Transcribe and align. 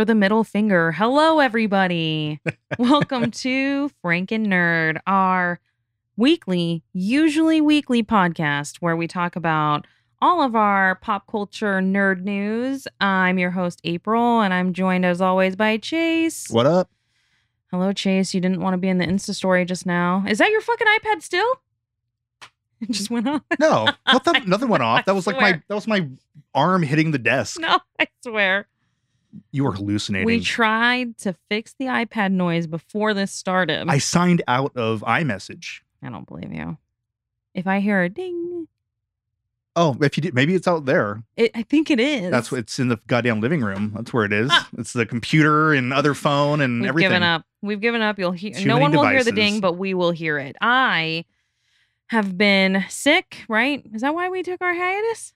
For 0.00 0.06
the 0.06 0.14
middle 0.14 0.44
finger. 0.44 0.92
Hello, 0.92 1.40
everybody. 1.40 2.40
Welcome 2.78 3.30
to 3.32 3.90
Frank 4.00 4.32
and 4.32 4.46
Nerd, 4.46 4.98
our 5.06 5.60
weekly, 6.16 6.82
usually 6.94 7.60
weekly 7.60 8.02
podcast 8.02 8.78
where 8.78 8.96
we 8.96 9.06
talk 9.06 9.36
about 9.36 9.86
all 10.22 10.40
of 10.40 10.56
our 10.56 10.94
pop 10.94 11.26
culture 11.26 11.82
nerd 11.82 12.22
news. 12.22 12.88
I'm 12.98 13.38
your 13.38 13.50
host, 13.50 13.82
April, 13.84 14.40
and 14.40 14.54
I'm 14.54 14.72
joined 14.72 15.04
as 15.04 15.20
always 15.20 15.54
by 15.54 15.76
Chase. 15.76 16.48
What 16.48 16.64
up? 16.64 16.88
Hello, 17.70 17.92
Chase. 17.92 18.32
You 18.32 18.40
didn't 18.40 18.62
want 18.62 18.72
to 18.72 18.78
be 18.78 18.88
in 18.88 18.96
the 18.96 19.06
Insta 19.06 19.34
story 19.34 19.66
just 19.66 19.84
now. 19.84 20.24
Is 20.26 20.38
that 20.38 20.50
your 20.50 20.62
fucking 20.62 20.86
iPad 20.86 21.20
still? 21.20 21.52
It 22.80 22.92
just 22.92 23.10
went 23.10 23.28
off. 23.28 23.42
No, 23.58 23.86
nothing, 24.06 24.48
nothing 24.48 24.68
went 24.68 24.82
off. 24.82 25.04
That 25.04 25.14
was 25.14 25.26
like 25.26 25.38
my 25.38 25.60
that 25.68 25.74
was 25.74 25.86
my 25.86 26.08
arm 26.54 26.82
hitting 26.82 27.10
the 27.10 27.18
desk. 27.18 27.60
No, 27.60 27.78
I 28.00 28.06
swear. 28.22 28.66
You 29.52 29.64
were 29.64 29.72
hallucinating. 29.72 30.26
We 30.26 30.40
tried 30.40 31.18
to 31.18 31.34
fix 31.48 31.74
the 31.78 31.86
iPad 31.86 32.32
noise 32.32 32.66
before 32.66 33.14
this 33.14 33.32
started. 33.32 33.88
I 33.88 33.98
signed 33.98 34.42
out 34.48 34.76
of 34.76 35.02
iMessage. 35.02 35.80
I 36.02 36.10
don't 36.10 36.26
believe 36.26 36.52
you. 36.52 36.78
If 37.54 37.66
I 37.66 37.80
hear 37.80 38.02
a 38.02 38.08
ding, 38.08 38.68
Oh, 39.76 39.96
if 40.00 40.16
you 40.16 40.20
did, 40.20 40.34
maybe 40.34 40.54
it's 40.54 40.66
out 40.66 40.84
there. 40.84 41.22
it, 41.36 41.52
I 41.54 41.62
think 41.62 41.90
it 41.90 42.00
is. 42.00 42.30
That's 42.30 42.50
what 42.50 42.58
it's 42.58 42.78
in 42.80 42.88
the 42.88 42.98
goddamn 43.06 43.40
living 43.40 43.60
room. 43.60 43.92
That's 43.94 44.12
where 44.12 44.24
it 44.24 44.32
is. 44.32 44.48
Ah. 44.52 44.68
It's 44.76 44.92
the 44.92 45.06
computer 45.06 45.72
and 45.72 45.92
other 45.92 46.12
phone 46.12 46.60
and 46.60 46.84
everything. 46.84 46.84
We've 46.84 46.88
everything. 46.88 47.10
given 47.10 47.22
up. 47.22 47.44
We've 47.62 47.80
given 47.80 48.02
up. 48.02 48.18
You'll 48.18 48.32
hear. 48.32 48.52
Too 48.52 48.66
no 48.66 48.78
one 48.78 48.90
will 48.90 49.06
hear 49.06 49.22
the 49.22 49.32
ding, 49.32 49.60
but 49.60 49.74
we 49.74 49.94
will 49.94 50.10
hear 50.10 50.38
it. 50.38 50.56
I 50.60 51.24
have 52.08 52.36
been 52.36 52.84
sick. 52.88 53.44
Right? 53.48 53.84
Is 53.94 54.02
that 54.02 54.14
why 54.14 54.28
we 54.28 54.42
took 54.42 54.60
our 54.60 54.74
hiatus? 54.74 55.34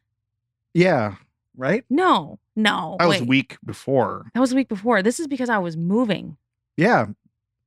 Yeah, 0.72 1.14
right. 1.56 1.84
No, 1.90 2.38
no. 2.56 2.96
I 3.00 3.06
was 3.06 3.20
wait. 3.20 3.28
weak 3.28 3.56
before. 3.64 4.30
That 4.34 4.40
was 4.40 4.50
the 4.50 4.56
week 4.56 4.68
before. 4.68 5.02
This 5.02 5.20
is 5.20 5.26
because 5.26 5.48
I 5.48 5.58
was 5.58 5.76
moving. 5.76 6.36
Yeah, 6.76 7.06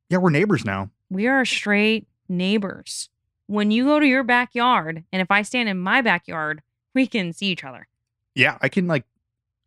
yeah. 0.09 0.17
We're 0.17 0.29
neighbors 0.29 0.65
now. 0.65 0.89
We 1.09 1.27
are 1.27 1.45
straight 1.45 2.07
neighbors. 2.29 3.09
When 3.47 3.71
you 3.71 3.85
go 3.85 3.99
to 3.99 4.05
your 4.05 4.23
backyard, 4.23 5.03
and 5.11 5.21
if 5.21 5.31
I 5.31 5.41
stand 5.41 5.69
in 5.69 5.79
my 5.79 6.01
backyard, 6.01 6.61
we 6.93 7.07
can 7.07 7.31
see 7.31 7.47
each 7.47 7.63
other. 7.63 7.87
Yeah, 8.35 8.57
I 8.61 8.69
can 8.69 8.87
like 8.87 9.05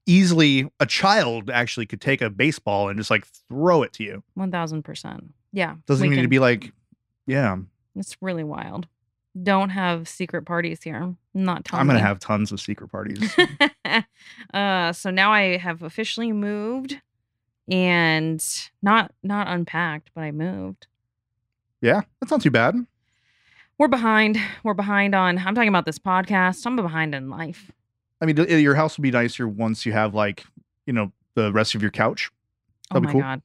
easily. 0.06 0.70
A 0.80 0.86
child 0.86 1.50
actually 1.50 1.86
could 1.86 2.00
take 2.00 2.20
a 2.20 2.28
baseball 2.28 2.88
and 2.88 2.98
just 2.98 3.10
like 3.10 3.26
throw 3.48 3.82
it 3.82 3.92
to 3.94 4.04
you. 4.04 4.22
One 4.34 4.50
thousand 4.50 4.82
percent. 4.82 5.32
Yeah. 5.52 5.76
Doesn't 5.86 6.08
we 6.08 6.14
need 6.14 6.22
to 6.22 6.28
be 6.28 6.38
like, 6.38 6.72
yeah. 7.26 7.56
It's 7.96 8.16
really 8.20 8.44
wild. 8.44 8.86
Don't 9.40 9.70
have 9.70 10.08
secret 10.08 10.42
parties 10.44 10.82
here. 10.82 11.14
Not 11.34 11.64
telling 11.64 11.82
I'm 11.82 11.86
gonna 11.86 12.00
have 12.00 12.18
tons 12.18 12.50
of 12.52 12.60
secret 12.60 12.88
parties. 12.88 13.32
uh 14.54 14.92
so 14.92 15.10
now 15.10 15.32
I 15.32 15.56
have 15.56 15.82
officially 15.82 16.32
moved 16.32 17.00
and 17.70 18.44
not 18.82 19.12
not 19.22 19.46
unpacked, 19.48 20.10
but 20.14 20.22
I 20.22 20.32
moved. 20.32 20.86
yeah, 21.80 22.02
that's 22.20 22.30
not 22.30 22.42
too 22.42 22.50
bad. 22.50 22.74
We're 23.78 23.88
behind. 23.88 24.36
We're 24.64 24.74
behind 24.74 25.14
on 25.14 25.38
I'm 25.38 25.54
talking 25.54 25.68
about 25.68 25.86
this 25.86 25.98
podcast. 25.98 26.66
I'm 26.66 26.76
behind 26.76 27.14
in 27.14 27.30
life. 27.30 27.70
I 28.20 28.26
mean, 28.26 28.36
your 28.36 28.74
house 28.74 28.98
will 28.98 29.02
be 29.02 29.10
nicer 29.10 29.48
once 29.48 29.86
you 29.86 29.92
have 29.92 30.14
like, 30.14 30.44
you 30.86 30.92
know, 30.92 31.12
the 31.34 31.52
rest 31.52 31.74
of 31.74 31.80
your 31.80 31.90
couch. 31.90 32.30
Oh 32.90 32.94
That'd 32.94 33.02
be 33.02 33.06
my 33.06 33.12
cool. 33.12 33.20
god. 33.22 33.42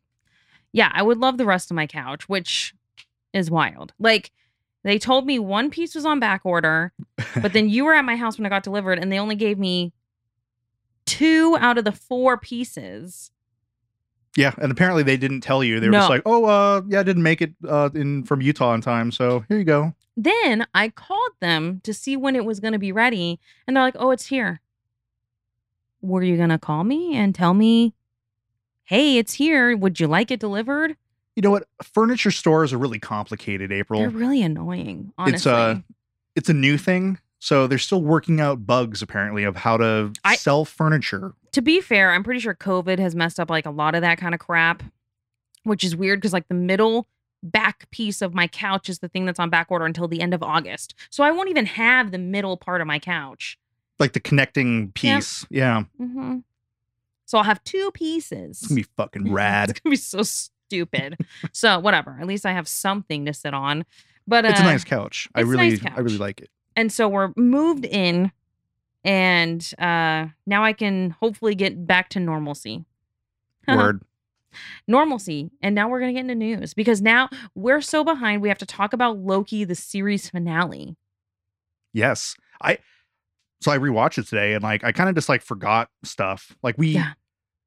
Yeah, 0.74 0.92
I 0.94 1.04
would 1.04 1.20
love 1.20 1.38
the 1.38 1.46
rest 1.46 1.72
of 1.72 1.76
my 1.76 1.88
couch, 1.88 2.28
which 2.28 2.74
is 3.32 3.50
wild. 3.50 3.94
Like 4.00 4.32
they 4.86 5.00
told 5.00 5.26
me 5.26 5.40
one 5.40 5.70
piece 5.72 5.96
was 5.96 6.06
on 6.06 6.20
back 6.20 6.42
order, 6.46 6.94
but 7.42 7.54
then 7.54 7.68
you 7.70 7.84
were 7.86 7.94
at 7.96 8.06
my 8.06 8.16
house 8.16 8.38
when 8.38 8.46
it 8.46 8.50
got 8.50 8.64
delivered 8.64 9.00
and 9.00 9.12
they 9.12 9.20
only 9.20 9.36
gave 9.36 9.58
me 9.58 9.92
two 11.06 11.58
out 11.60 11.78
of 11.78 11.86
the 11.86 11.92
four 11.92 12.38
pieces. 12.38 13.32
yeah, 14.38 14.54
and 14.58 14.72
apparently 14.72 15.02
they 15.04 15.18
didn't 15.18 15.42
tell 15.42 15.64
you. 15.64 15.80
They 15.80 15.88
were 15.88 15.94
just 15.94 16.10
like, 16.10 16.22
"Oh, 16.26 16.46
uh, 16.46 16.82
yeah, 16.88 17.00
I 17.00 17.04
didn't 17.04 17.24
make 17.24 17.42
it 17.42 17.54
uh 17.68 17.90
in 17.94 18.24
from 18.26 18.42
Utah 18.42 18.74
in 18.74 18.82
time, 18.82 19.12
so 19.12 19.44
here 19.50 19.58
you 19.58 19.64
go." 19.64 19.94
Then 20.18 20.66
I 20.74 20.90
called 20.90 21.34
them 21.42 21.82
to 21.84 21.94
see 21.94 22.16
when 22.16 22.36
it 22.36 22.46
was 22.46 22.60
going 22.60 22.74
to 22.74 22.80
be 22.80 22.92
ready, 22.92 23.40
and 23.66 23.76
they're 23.76 23.84
like, 23.84 23.96
"Oh, 23.98 24.12
it's 24.12 24.28
here." 24.28 24.62
Were 26.02 26.22
you 26.24 26.38
going 26.38 26.50
to 26.50 26.60
call 26.60 26.84
me 26.84 27.16
and 27.16 27.34
tell 27.34 27.54
me, 27.54 27.96
"Hey, 28.84 29.18
it's 29.18 29.34
here. 29.34 29.76
Would 29.76 30.00
you 30.00 30.08
like 30.08 30.30
it 30.32 30.40
delivered?" 30.40 30.96
You 31.36 31.42
know 31.42 31.52
what? 31.52 31.68
Furniture 31.84 32.32
stores 32.32 32.72
are 32.74 32.78
really 32.78 33.00
complicated, 33.00 33.72
April. 33.72 34.00
They're 34.00 34.10
really 34.10 34.42
annoying, 34.42 35.12
honestly. 35.18 35.36
It's 35.36 35.46
uh 35.48 35.80
it's 36.36 36.50
a 36.50 36.54
new 36.54 36.78
thing. 36.78 37.20
So 37.40 37.68
they're 37.68 37.78
still 37.78 38.02
working 38.02 38.40
out 38.42 38.66
bugs 38.66 39.02
apparently 39.02 39.44
of 39.44 39.56
how 39.58 39.78
to 39.78 40.12
I- 40.24 40.36
sell 40.38 40.66
furniture. 40.66 41.34
to 41.52 41.62
be 41.62 41.80
fair, 41.82 42.12
I'm 42.12 42.24
pretty 42.24 42.40
sure 42.40 42.56
COVID 42.56 42.98
has 43.00 43.14
messed 43.16 43.40
up 43.40 43.50
like 43.50 43.66
a 43.66 43.70
lot 43.72 43.96
of 43.96 44.02
that 44.02 44.18
kind 44.18 44.34
of 44.34 44.40
crap, 44.40 44.82
which 45.64 45.84
is 45.84 45.96
weird 45.96 46.20
because 46.20 46.34
like 46.34 46.48
the 46.48 46.56
middle 46.56 47.08
back 47.44 47.90
piece 47.92 48.22
of 48.24 48.34
my 48.34 48.48
couch 48.48 48.90
is 48.90 49.00
the 49.00 49.08
thing 49.10 49.26
that's 49.26 49.40
on 49.40 49.50
back 49.52 49.68
order 49.70 49.86
until 49.86 50.08
the 50.08 50.22
end 50.22 50.34
of 50.34 50.42
August. 50.42 50.96
So 51.12 51.24
I 51.24 51.30
won't 51.32 51.50
even 51.50 51.66
have 51.68 52.12
the 52.12 52.18
middle 52.18 52.58
part 52.58 52.82
of 52.82 52.88
my 52.88 52.98
couch. 52.98 53.60
Like 54.00 54.14
the 54.14 54.20
connecting 54.20 54.92
piece. 54.94 55.46
Yeah. 55.52 55.84
hmm 55.98 56.38
So 57.26 57.38
I'll 57.38 57.44
have 57.44 57.64
two 57.64 57.92
pieces. 57.94 58.60
It's 58.62 58.68
gonna 58.68 58.82
be 58.82 58.88
fucking 58.98 59.32
rad. 59.34 59.70
It's 59.70 59.80
gonna 59.82 59.92
be 59.92 59.98
so 59.98 60.24
stupid. 60.68 61.18
so 61.52 61.80
whatever. 61.80 62.18
At 62.20 62.28
least 62.28 62.46
I 62.46 62.52
have 62.54 62.68
something 62.68 63.26
to 63.26 63.34
sit 63.34 63.54
on. 63.54 63.86
But 64.28 64.46
uh, 64.46 64.50
it's 64.50 64.60
a 64.60 64.64
nice 64.64 64.84
couch. 64.84 65.28
I 65.36 65.42
really 65.42 65.72
nice 65.78 65.86
I 65.96 66.00
really 66.00 66.18
like 66.18 66.42
it. 66.42 66.50
and 66.76 66.92
so 66.92 67.08
we're 67.08 67.32
moved 67.36 67.86
in, 67.86 68.32
and 69.04 69.72
uh 69.78 70.28
now 70.48 70.64
I 70.64 70.74
can 70.74 71.12
hopefully 71.12 71.54
get 71.56 71.86
back 71.86 72.10
to 72.10 72.20
normalcy. 72.20 72.86
Word. 73.68 74.02
normalcy. 74.88 75.50
And 75.62 75.74
now 75.76 75.90
we're 75.90 76.00
going 76.00 76.14
to 76.14 76.22
get 76.22 76.30
into 76.30 76.36
news 76.36 76.74
because 76.76 77.02
now 77.02 77.30
we're 77.56 77.82
so 77.82 78.04
behind. 78.04 78.42
We 78.44 78.50
have 78.50 78.60
to 78.60 78.66
talk 78.66 78.94
about 78.94 79.18
Loki, 79.18 79.64
the 79.64 79.74
series 79.76 80.30
finale. 80.30 80.96
Yes. 81.94 82.36
I 82.62 82.78
so 83.62 83.72
I 83.72 83.78
rewatched 83.80 84.18
it 84.20 84.28
today 84.28 84.54
and 84.54 84.64
like 84.64 84.84
I 84.84 84.92
kind 84.92 85.10
of 85.10 85.16
just 85.16 85.30
like 85.30 85.42
forgot 85.42 85.90
stuff. 86.04 86.56
Like 86.62 86.78
we 86.78 86.90
Yeah. 86.90 87.14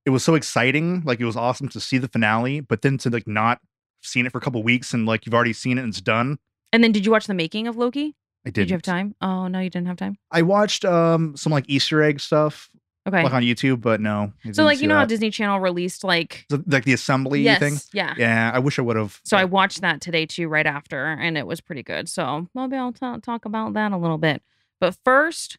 It 0.09 0.11
was 0.11 0.25
so 0.25 0.35
exciting. 0.35 1.03
Like 1.05 1.21
it 1.21 1.27
was 1.27 1.37
awesome 1.37 1.69
to 1.69 1.81
see 1.81 1.99
the 1.99 2.09
finale, 2.09 2.61
but 2.61 2.81
then 2.81 2.97
to 2.99 3.11
like 3.11 3.27
not 3.27 3.61
seen 4.03 4.25
it 4.25 4.33
for 4.33 4.39
a 4.39 4.41
couple 4.41 4.63
weeks 4.63 4.95
and 4.95 5.05
like 5.05 5.27
you've 5.27 5.35
already 5.35 5.53
seen 5.53 5.77
it 5.77 5.83
and 5.83 5.91
it's 5.91 6.01
done. 6.01 6.39
And 6.73 6.83
then 6.83 6.93
did 6.93 7.05
you 7.05 7.13
watch 7.13 7.27
the 7.27 7.35
making 7.35 7.67
of 7.69 7.77
Loki? 7.77 8.15
I 8.47 8.49
Did 8.51 8.55
did. 8.55 8.71
you 8.71 8.75
have 8.75 8.83
time? 8.83 9.15
Oh, 9.21 9.49
no, 9.49 9.59
you 9.61 9.69
didn't 9.69 9.89
have 9.89 9.99
time. 9.99 10.17
I 10.31 10.41
watched 10.43 10.85
um 10.87 11.37
some 11.37 11.53
like 11.53 11.67
Easter 11.69 12.03
egg 12.03 12.21
stuff 12.21 12.71
Okay. 13.07 13.23
like 13.23 13.33
on 13.35 13.43
YouTube, 13.43 13.81
but 13.83 14.01
no. 14.01 14.33
So, 14.53 14.65
like, 14.65 14.81
you 14.81 14.87
know 14.89 14.97
how. 14.97 15.05
Disney 15.07 15.31
Channel 15.31 15.61
released, 15.61 16.05
like, 16.05 16.45
So, 16.51 16.63
like 16.67 16.85
the 16.85 16.93
assembly 16.93 17.41
yes, 17.41 17.59
thing. 17.59 17.79
yeah. 17.95 18.13
Yeah, 18.19 18.51
I 18.53 18.59
wish 18.59 18.79
I 18.79 18.83
would 18.83 18.97
have. 18.97 19.19
So 19.25 19.37
I 19.39 19.45
watched 19.47 19.81
that 19.81 20.03
today 20.03 20.27
too, 20.27 20.47
right 20.49 20.67
after, 20.67 21.07
and 21.07 21.39
it 21.39 21.47
was 21.47 21.61
pretty 21.63 21.83
good. 21.83 22.09
So 22.11 22.49
maybe 22.55 22.77
I'll 22.77 22.93
ta- 22.93 23.17
talk 23.19 23.45
about 23.47 23.73
that 23.75 23.93
a 23.93 23.97
little 23.97 24.19
bit. 24.19 24.43
But 24.79 24.95
first, 25.05 25.57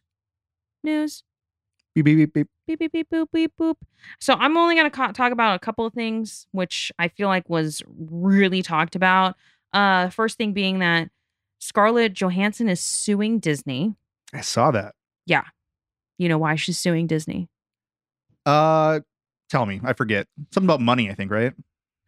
news. 0.84 1.22
Beep, 2.04 2.16
beep, 2.16 2.34
beep, 2.34 2.48
beep. 2.66 2.78
beep 2.78 2.92
beep 2.92 2.92
beep 2.92 3.10
boop 3.10 3.26
beep 3.32 3.52
boop. 3.60 3.74
So 4.20 4.34
I'm 4.34 4.56
only 4.56 4.74
gonna 4.76 4.90
co- 4.90 5.12
talk 5.12 5.32
about 5.32 5.56
a 5.56 5.58
couple 5.58 5.86
of 5.86 5.92
things 5.94 6.46
which 6.52 6.90
I 6.98 7.08
feel 7.08 7.28
like 7.28 7.48
was 7.48 7.82
really 7.88 8.62
talked 8.62 8.94
about. 8.96 9.36
Uh, 9.72 10.08
first 10.10 10.36
thing 10.38 10.52
being 10.52 10.78
that 10.80 11.10
Scarlett 11.60 12.14
Johansson 12.14 12.68
is 12.68 12.80
suing 12.80 13.38
Disney. 13.38 13.94
I 14.32 14.40
saw 14.40 14.70
that. 14.70 14.94
Yeah, 15.26 15.44
you 16.18 16.28
know 16.28 16.38
why 16.38 16.54
she's 16.56 16.78
suing 16.78 17.06
Disney? 17.06 17.48
Uh, 18.46 19.00
tell 19.48 19.66
me. 19.66 19.80
I 19.84 19.92
forget 19.92 20.26
something 20.52 20.66
about 20.66 20.80
money. 20.80 21.10
I 21.10 21.14
think 21.14 21.30
right. 21.30 21.52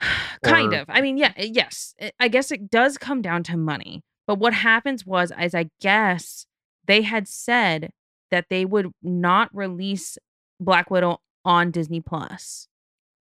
kind 0.43 0.73
Or- 0.73 0.79
of. 0.79 0.87
I 0.89 1.01
mean, 1.01 1.19
yeah, 1.19 1.33
eh, 1.37 1.49
yes. 1.53 1.95
I- 2.01 2.13
I 2.21 2.29
guess 2.29 2.51
it 2.51 2.71
does 2.71 2.99
come 2.99 3.23
down 3.23 3.43
to 3.45 3.57
money. 3.57 4.03
But 4.27 4.39
what 4.39 4.55
happens 4.55 5.05
was, 5.05 5.31
as 5.33 5.55
I 5.55 5.69
guess 5.81 6.47
they 6.87 7.03
had 7.03 7.29
said 7.29 7.91
that 8.33 8.47
they 8.51 8.65
would 8.65 8.91
not 9.03 9.49
release 9.55 10.19
Black 10.59 10.91
Widow 10.91 11.21
on 11.45 11.71
Disney 11.71 12.01
Plus, 12.01 12.67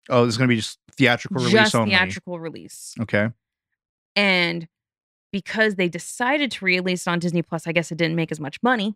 Oh, 0.10 0.24
this 0.26 0.36
is 0.36 0.38
gonna 0.38 0.48
be 0.48 0.56
just 0.58 0.80
theatrical 0.94 1.38
release 1.44 1.54
just 1.54 1.76
only. 1.76 1.90
theatrical 1.90 2.40
release. 2.40 2.94
Okay. 3.02 3.30
And 4.16 4.68
because 5.34 5.76
they 5.76 5.90
decided 5.90 6.52
to 6.52 6.66
release 6.66 7.06
it 7.06 7.10
on 7.10 7.20
Disney 7.20 7.42
Plus, 7.42 7.68
I 7.68 7.72
guess 7.74 7.92
it 7.92 7.98
didn't 7.98 8.16
make 8.16 8.32
as 8.32 8.40
much 8.40 8.58
money. 8.64 8.96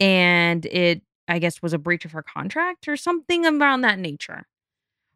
And 0.00 0.66
it, 0.66 1.02
I 1.28 1.38
guess, 1.38 1.62
was 1.62 1.72
a 1.72 1.78
breach 1.78 2.04
of 2.04 2.12
her 2.12 2.22
contract 2.22 2.88
or 2.88 2.96
something 2.96 3.46
around 3.46 3.80
that 3.82 3.98
nature. 3.98 4.44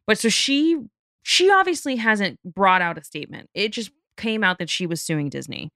But 0.07 0.19
so 0.19 0.29
she, 0.29 0.79
she 1.23 1.51
obviously 1.51 1.97
hasn't 1.97 2.39
brought 2.45 2.81
out 2.83 2.97
a 2.99 3.05
statement. 3.05 3.51
It 3.53 3.73
just 3.73 3.91
came 4.17 4.43
out 4.43 4.59
that 4.59 4.71
she 4.71 4.87
was 4.87 5.03
suing 5.03 5.29
Disney. 5.29 5.71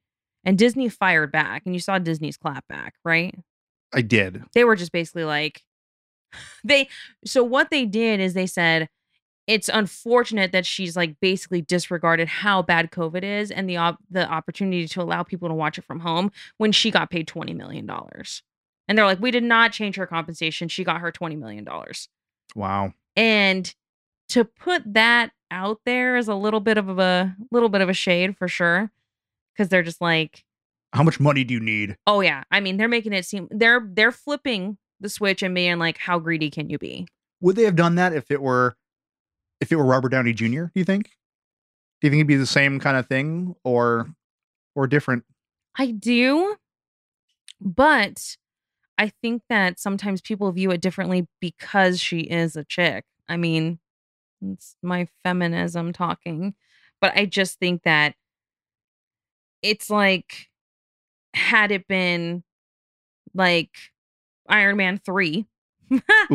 And 0.45 0.57
Disney 0.57 0.89
fired 0.89 1.31
back. 1.31 1.63
And 1.67 1.75
you 1.75 1.81
saw 1.81 1.99
Disney's 1.99 2.37
clap 2.39 2.67
back, 2.69 2.95
right? 3.05 3.35
I 3.93 4.03
did. 4.03 4.45
They 4.55 4.65
were 4.65 4.77
just 4.77 4.93
basically 4.93 5.25
like, 5.25 5.63
they, 6.65 6.89
so 7.25 7.43
what 7.43 7.71
they 7.71 7.87
did 7.87 8.21
is 8.21 8.35
they 8.35 8.47
said, 8.47 8.89
it's 9.47 9.69
unfortunate 9.69 10.53
that 10.53 10.65
she's 10.65 10.97
like 10.97 11.19
basically 11.21 11.61
disregarded 11.61 12.29
how 12.29 12.63
bad 12.63 12.93
COVID 12.93 13.25
is 13.25 13.51
and 13.51 13.69
the 13.69 13.79
op- 13.79 13.99
the 14.09 14.29
opportunity 14.31 14.87
to 14.87 15.03
allow 15.03 15.25
people 15.25 15.49
to 15.49 15.55
watch 15.55 15.77
it 15.77 15.85
from 15.85 15.99
home 15.99 16.31
when 16.59 16.71
she 16.71 16.93
got 16.93 17.11
paid 17.11 17.27
twenty 17.27 17.53
million 17.53 17.85
dollars. 17.85 18.45
And 18.87 18.97
they're 18.97 19.07
like, 19.07 19.19
we 19.19 19.33
did 19.33 19.43
not 19.43 19.73
change 19.73 19.97
her 19.97 20.07
compensation. 20.07 20.69
She 20.69 20.85
got 20.85 21.01
her 21.01 21.11
twenty 21.11 21.35
million 21.35 21.65
dollars. 21.65 22.09
Wow. 22.55 22.93
And 23.17 23.75
to 24.29 24.45
put 24.45 24.83
that 24.95 25.33
out 25.51 25.81
there 25.85 26.17
is 26.17 26.29
a 26.29 26.35
little 26.37 26.61
bit 26.61 26.79
of 26.79 26.99
a 27.01 27.35
little 27.51 27.69
bit 27.69 27.81
of 27.81 27.89
a 27.89 27.95
shade 27.95 28.37
for 28.37 28.47
sure 28.47 28.93
because 29.53 29.69
they're 29.69 29.83
just 29.83 30.01
like 30.01 30.45
How 30.93 31.03
much 31.03 31.21
money 31.21 31.45
do 31.45 31.55
you 31.55 31.61
need? 31.61 31.97
oh 32.07 32.21
yeah 32.21 32.43
i 32.51 32.61
mean 32.61 32.77
they're 32.77 32.89
making 32.89 33.13
it 33.13 33.25
seem 33.25 33.49
they're 33.51 33.89
they're 33.93 34.13
flipping 34.13 34.77
the 35.01 35.09
switch 35.09 35.43
and 35.43 35.55
being 35.55 35.79
like 35.79 35.97
how 35.99 36.19
greedy 36.19 36.51
can 36.51 36.69
you 36.69 36.79
be 36.79 37.07
Would 37.41 37.57
they 37.57 37.65
have 37.65 37.77
done 37.77 37.95
that 37.95 38.13
if 38.13 38.31
it 38.31 38.43
were 38.43 38.77
if 39.61 39.71
it 39.71 39.77
were 39.77 39.85
Robert 39.85 40.09
Downey 40.09 40.33
Jr., 40.33 40.65
do 40.65 40.71
you 40.75 40.85
think? 40.85 41.05
Do 42.01 42.07
you 42.07 42.11
think 42.11 42.21
it'd 42.21 42.27
be 42.29 42.37
the 42.37 42.47
same 42.47 42.81
kind 42.81 42.97
of 42.97 43.07
thing 43.07 43.55
or 43.65 44.09
or 44.75 44.87
different? 44.87 45.25
i 45.79 45.91
do 45.93 46.57
but 47.61 48.37
i 48.99 49.13
think 49.23 49.43
that 49.49 49.79
sometimes 49.79 50.21
people 50.21 50.51
view 50.53 50.71
it 50.73 50.81
differently 50.81 51.29
because 51.41 52.01
she 52.01 52.21
is 52.21 52.57
a 52.57 52.65
chick 52.65 53.05
i 53.29 53.37
mean 53.37 53.79
it's 54.43 54.75
my 54.83 55.07
feminism 55.23 55.93
talking 55.93 56.55
but 57.01 57.13
i 57.17 57.25
just 57.25 57.59
think 57.61 57.83
that 57.85 58.15
it's 59.63 59.89
like 59.91 60.50
had 61.35 61.71
it 61.71 61.87
been 61.89 62.43
like 63.35 63.71
iron 64.49 64.77
man 64.77 64.99
3 65.05 65.47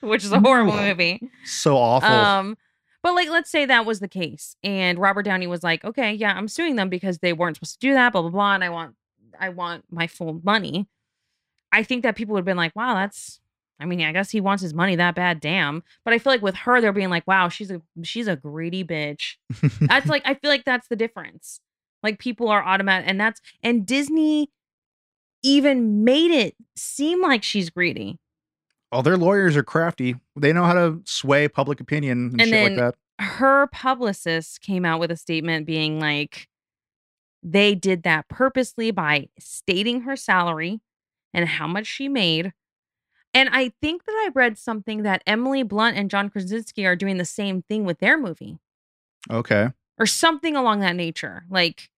which 0.00 0.24
is 0.24 0.32
a 0.32 0.40
horrible 0.40 0.72
Ugh. 0.72 0.88
movie 0.88 1.30
so 1.44 1.76
awful. 1.76 2.08
Um, 2.08 2.56
but 3.04 3.14
like, 3.14 3.28
let's 3.28 3.50
say 3.50 3.66
that 3.66 3.84
was 3.84 4.00
the 4.00 4.08
case, 4.08 4.56
and 4.64 4.98
Robert 4.98 5.24
Downey 5.24 5.46
was 5.46 5.62
like, 5.62 5.84
"Okay, 5.84 6.14
yeah, 6.14 6.32
I'm 6.34 6.48
suing 6.48 6.76
them 6.76 6.88
because 6.88 7.18
they 7.18 7.34
weren't 7.34 7.56
supposed 7.56 7.78
to 7.78 7.86
do 7.86 7.92
that." 7.92 8.12
Blah 8.12 8.22
blah 8.22 8.30
blah, 8.30 8.54
and 8.54 8.64
I 8.64 8.70
want, 8.70 8.94
I 9.38 9.50
want 9.50 9.84
my 9.90 10.06
full 10.06 10.40
money. 10.42 10.88
I 11.70 11.82
think 11.82 12.02
that 12.02 12.16
people 12.16 12.32
would 12.32 12.40
have 12.40 12.46
been 12.46 12.56
like, 12.56 12.74
"Wow, 12.74 12.94
that's." 12.94 13.40
I 13.78 13.84
mean, 13.84 14.00
I 14.00 14.12
guess 14.12 14.30
he 14.30 14.40
wants 14.40 14.62
his 14.62 14.72
money 14.72 14.96
that 14.96 15.14
bad, 15.14 15.40
damn. 15.40 15.82
But 16.02 16.14
I 16.14 16.18
feel 16.18 16.32
like 16.32 16.40
with 16.40 16.54
her, 16.54 16.80
they're 16.80 16.94
being 16.94 17.10
like, 17.10 17.26
"Wow, 17.26 17.50
she's 17.50 17.70
a 17.70 17.82
she's 18.02 18.26
a 18.26 18.36
greedy 18.36 18.82
bitch." 18.84 19.34
That's 19.80 20.06
like, 20.08 20.22
I 20.24 20.32
feel 20.32 20.48
like 20.48 20.64
that's 20.64 20.88
the 20.88 20.96
difference. 20.96 21.60
Like 22.04 22.20
people 22.20 22.48
are 22.50 22.62
automatic, 22.64 23.08
and 23.08 23.18
that's 23.18 23.40
and 23.64 23.84
Disney 23.84 24.50
even 25.42 26.04
made 26.04 26.30
it 26.30 26.54
seem 26.76 27.20
like 27.22 27.42
she's 27.42 27.70
greedy. 27.70 28.18
oh, 28.92 29.02
their 29.02 29.16
lawyers 29.16 29.56
are 29.56 29.62
crafty. 29.64 30.14
They 30.36 30.52
know 30.52 30.64
how 30.64 30.74
to 30.74 31.00
sway 31.04 31.48
public 31.48 31.80
opinion 31.80 32.28
and, 32.32 32.40
And 32.40 32.50
shit 32.50 32.62
like 32.70 32.76
that. 32.78 32.94
her 33.18 33.66
publicist 33.68 34.60
came 34.60 34.84
out 34.84 35.00
with 35.00 35.10
a 35.10 35.16
statement 35.16 35.66
being 35.66 35.98
like 35.98 36.46
they 37.42 37.74
did 37.74 38.04
that 38.04 38.28
purposely 38.28 38.90
by 38.90 39.28
stating 39.38 40.02
her 40.02 40.16
salary 40.16 40.80
and 41.34 41.46
how 41.48 41.66
much 41.66 41.86
she 41.86 42.08
made. 42.08 42.52
And 43.34 43.48
I 43.52 43.72
think 43.82 44.04
that 44.04 44.12
I 44.12 44.30
read 44.34 44.56
something 44.56 45.02
that 45.02 45.22
Emily 45.26 45.62
Blunt 45.64 45.96
and 45.96 46.08
John 46.08 46.30
Krasinski 46.30 46.86
are 46.86 46.96
doing 46.96 47.18
the 47.18 47.24
same 47.24 47.62
thing 47.62 47.84
with 47.84 47.98
their 47.98 48.16
movie 48.16 48.58
Okay. 49.30 49.70
or 49.98 50.06
something 50.06 50.54
along 50.56 50.80
that 50.80 50.94
nature. 50.96 51.44
Like, 51.50 51.90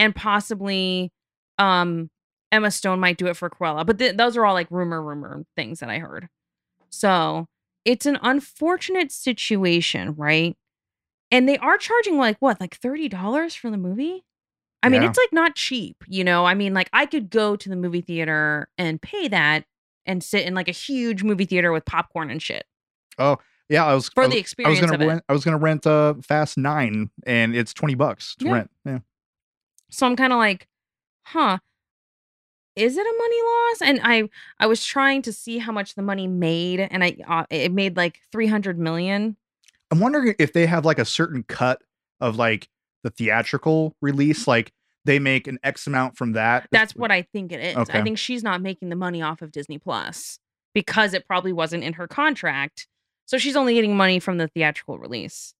and 0.00 0.14
possibly 0.16 1.12
um 1.58 2.10
Emma 2.50 2.72
Stone 2.72 2.98
might 2.98 3.16
do 3.16 3.28
it 3.28 3.36
for 3.36 3.48
Cruella. 3.48 3.86
But 3.86 3.98
th- 4.00 4.16
those 4.16 4.36
are 4.36 4.44
all 4.44 4.54
like 4.54 4.66
rumor, 4.70 5.00
rumor 5.00 5.44
things 5.56 5.78
that 5.78 5.88
I 5.88 5.98
heard. 5.98 6.28
So 6.88 7.46
it's 7.84 8.06
an 8.06 8.18
unfortunate 8.22 9.12
situation, 9.12 10.14
right? 10.16 10.56
And 11.30 11.48
they 11.48 11.58
are 11.58 11.78
charging 11.78 12.18
like 12.18 12.36
what, 12.40 12.60
like 12.60 12.76
$30 12.80 13.56
for 13.56 13.70
the 13.70 13.76
movie? 13.76 14.24
I 14.82 14.88
mean, 14.88 15.02
it's 15.02 15.18
like 15.18 15.32
not 15.32 15.54
cheap, 15.54 15.96
you 16.08 16.24
know? 16.24 16.44
I 16.46 16.54
mean, 16.54 16.74
like 16.74 16.88
I 16.92 17.06
could 17.06 17.30
go 17.30 17.54
to 17.54 17.68
the 17.68 17.76
movie 17.76 18.00
theater 18.00 18.68
and 18.78 19.00
pay 19.00 19.28
that 19.28 19.64
and 20.06 20.24
sit 20.24 20.44
in 20.46 20.54
like 20.54 20.66
a 20.68 20.72
huge 20.72 21.22
movie 21.22 21.44
theater 21.44 21.70
with 21.70 21.84
popcorn 21.84 22.30
and 22.30 22.40
shit 22.42 22.64
Oh, 23.18 23.36
Yeah, 23.68 23.84
I 23.84 23.94
was 23.94 24.08
for 24.08 24.24
I 24.24 24.26
the 24.26 24.28
was, 24.28 24.34
I 24.34 24.38
was 24.38 24.40
experience 24.40 24.80
gonna 24.80 24.94
of 25.12 25.18
it. 25.18 25.24
I 25.28 25.32
was 25.34 25.44
gonna 25.44 25.58
rent 25.58 25.86
uh 25.86 26.14
Fast 26.26 26.56
Nine 26.58 27.10
and 27.26 27.54
it's 27.54 27.72
twenty 27.74 27.94
bucks 27.94 28.34
to 28.40 28.46
Yeah. 28.46 28.52
rent. 28.52 28.70
Yeah. 28.86 28.98
So 29.90 30.06
I'm 30.06 30.16
kind 30.16 30.32
of 30.32 30.38
like, 30.38 30.66
huh, 31.24 31.58
is 32.76 32.96
it 32.96 33.06
a 33.06 33.14
money 33.18 33.42
loss? 33.42 33.82
And 33.82 34.00
I 34.02 34.28
I 34.58 34.66
was 34.66 34.84
trying 34.84 35.22
to 35.22 35.32
see 35.32 35.58
how 35.58 35.72
much 35.72 35.94
the 35.94 36.02
money 36.02 36.26
made, 36.26 36.80
and 36.80 37.02
I 37.04 37.16
uh, 37.26 37.44
it 37.50 37.72
made 37.72 37.96
like 37.96 38.20
300 38.32 38.78
million. 38.78 39.36
I'm 39.90 40.00
wondering 40.00 40.34
if 40.38 40.52
they 40.52 40.66
have 40.66 40.84
like 40.84 40.98
a 40.98 41.04
certain 41.04 41.42
cut 41.42 41.82
of 42.20 42.36
like 42.36 42.68
the 43.02 43.10
theatrical 43.10 43.96
release, 44.00 44.46
like 44.46 44.72
they 45.04 45.18
make 45.18 45.46
an 45.46 45.58
X 45.64 45.86
amount 45.86 46.16
from 46.16 46.32
that. 46.32 46.68
That's 46.70 46.94
what 46.94 47.10
I 47.10 47.22
think 47.22 47.50
it 47.52 47.60
is. 47.60 47.76
Okay. 47.76 47.98
I 47.98 48.02
think 48.02 48.18
she's 48.18 48.42
not 48.42 48.60
making 48.60 48.90
the 48.90 48.96
money 48.96 49.20
off 49.22 49.42
of 49.42 49.50
Disney 49.50 49.78
Plus 49.78 50.38
because 50.74 51.12
it 51.14 51.26
probably 51.26 51.52
wasn't 51.52 51.82
in 51.82 51.94
her 51.94 52.06
contract. 52.06 52.86
So 53.26 53.38
she's 53.38 53.56
only 53.56 53.74
getting 53.74 53.96
money 53.96 54.20
from 54.20 54.38
the 54.38 54.48
theatrical 54.48 54.98
release. 54.98 55.54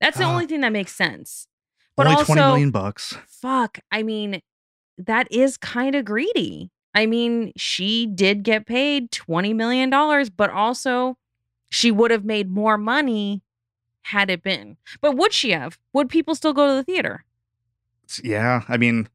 That's 0.00 0.18
the 0.18 0.24
Ah. 0.24 0.32
only 0.32 0.46
thing 0.46 0.60
that 0.60 0.72
makes 0.72 0.94
sense. 0.94 1.46
But 1.96 2.06
only 2.06 2.18
also, 2.18 2.34
twenty 2.34 2.40
million 2.48 2.70
bucks. 2.70 3.16
Fuck, 3.40 3.78
I 3.90 4.02
mean, 4.02 4.40
that 4.98 5.30
is 5.30 5.56
kind 5.56 5.94
of 5.94 6.04
greedy. 6.04 6.70
I 6.94 7.06
mean, 7.06 7.52
she 7.56 8.06
did 8.06 8.42
get 8.42 8.66
paid 8.66 9.10
$20 9.12 9.54
million, 9.54 9.90
but 10.36 10.50
also 10.50 11.16
she 11.68 11.90
would 11.90 12.10
have 12.10 12.24
made 12.24 12.50
more 12.50 12.76
money 12.76 13.42
had 14.02 14.28
it 14.30 14.42
been. 14.42 14.76
But 15.00 15.16
would 15.16 15.32
she 15.32 15.50
have? 15.52 15.78
Would 15.92 16.08
people 16.08 16.34
still 16.34 16.52
go 16.52 16.66
to 16.68 16.74
the 16.74 16.82
theater? 16.82 17.24
Yeah, 18.24 18.62
I 18.68 18.76
mean, 18.76 19.08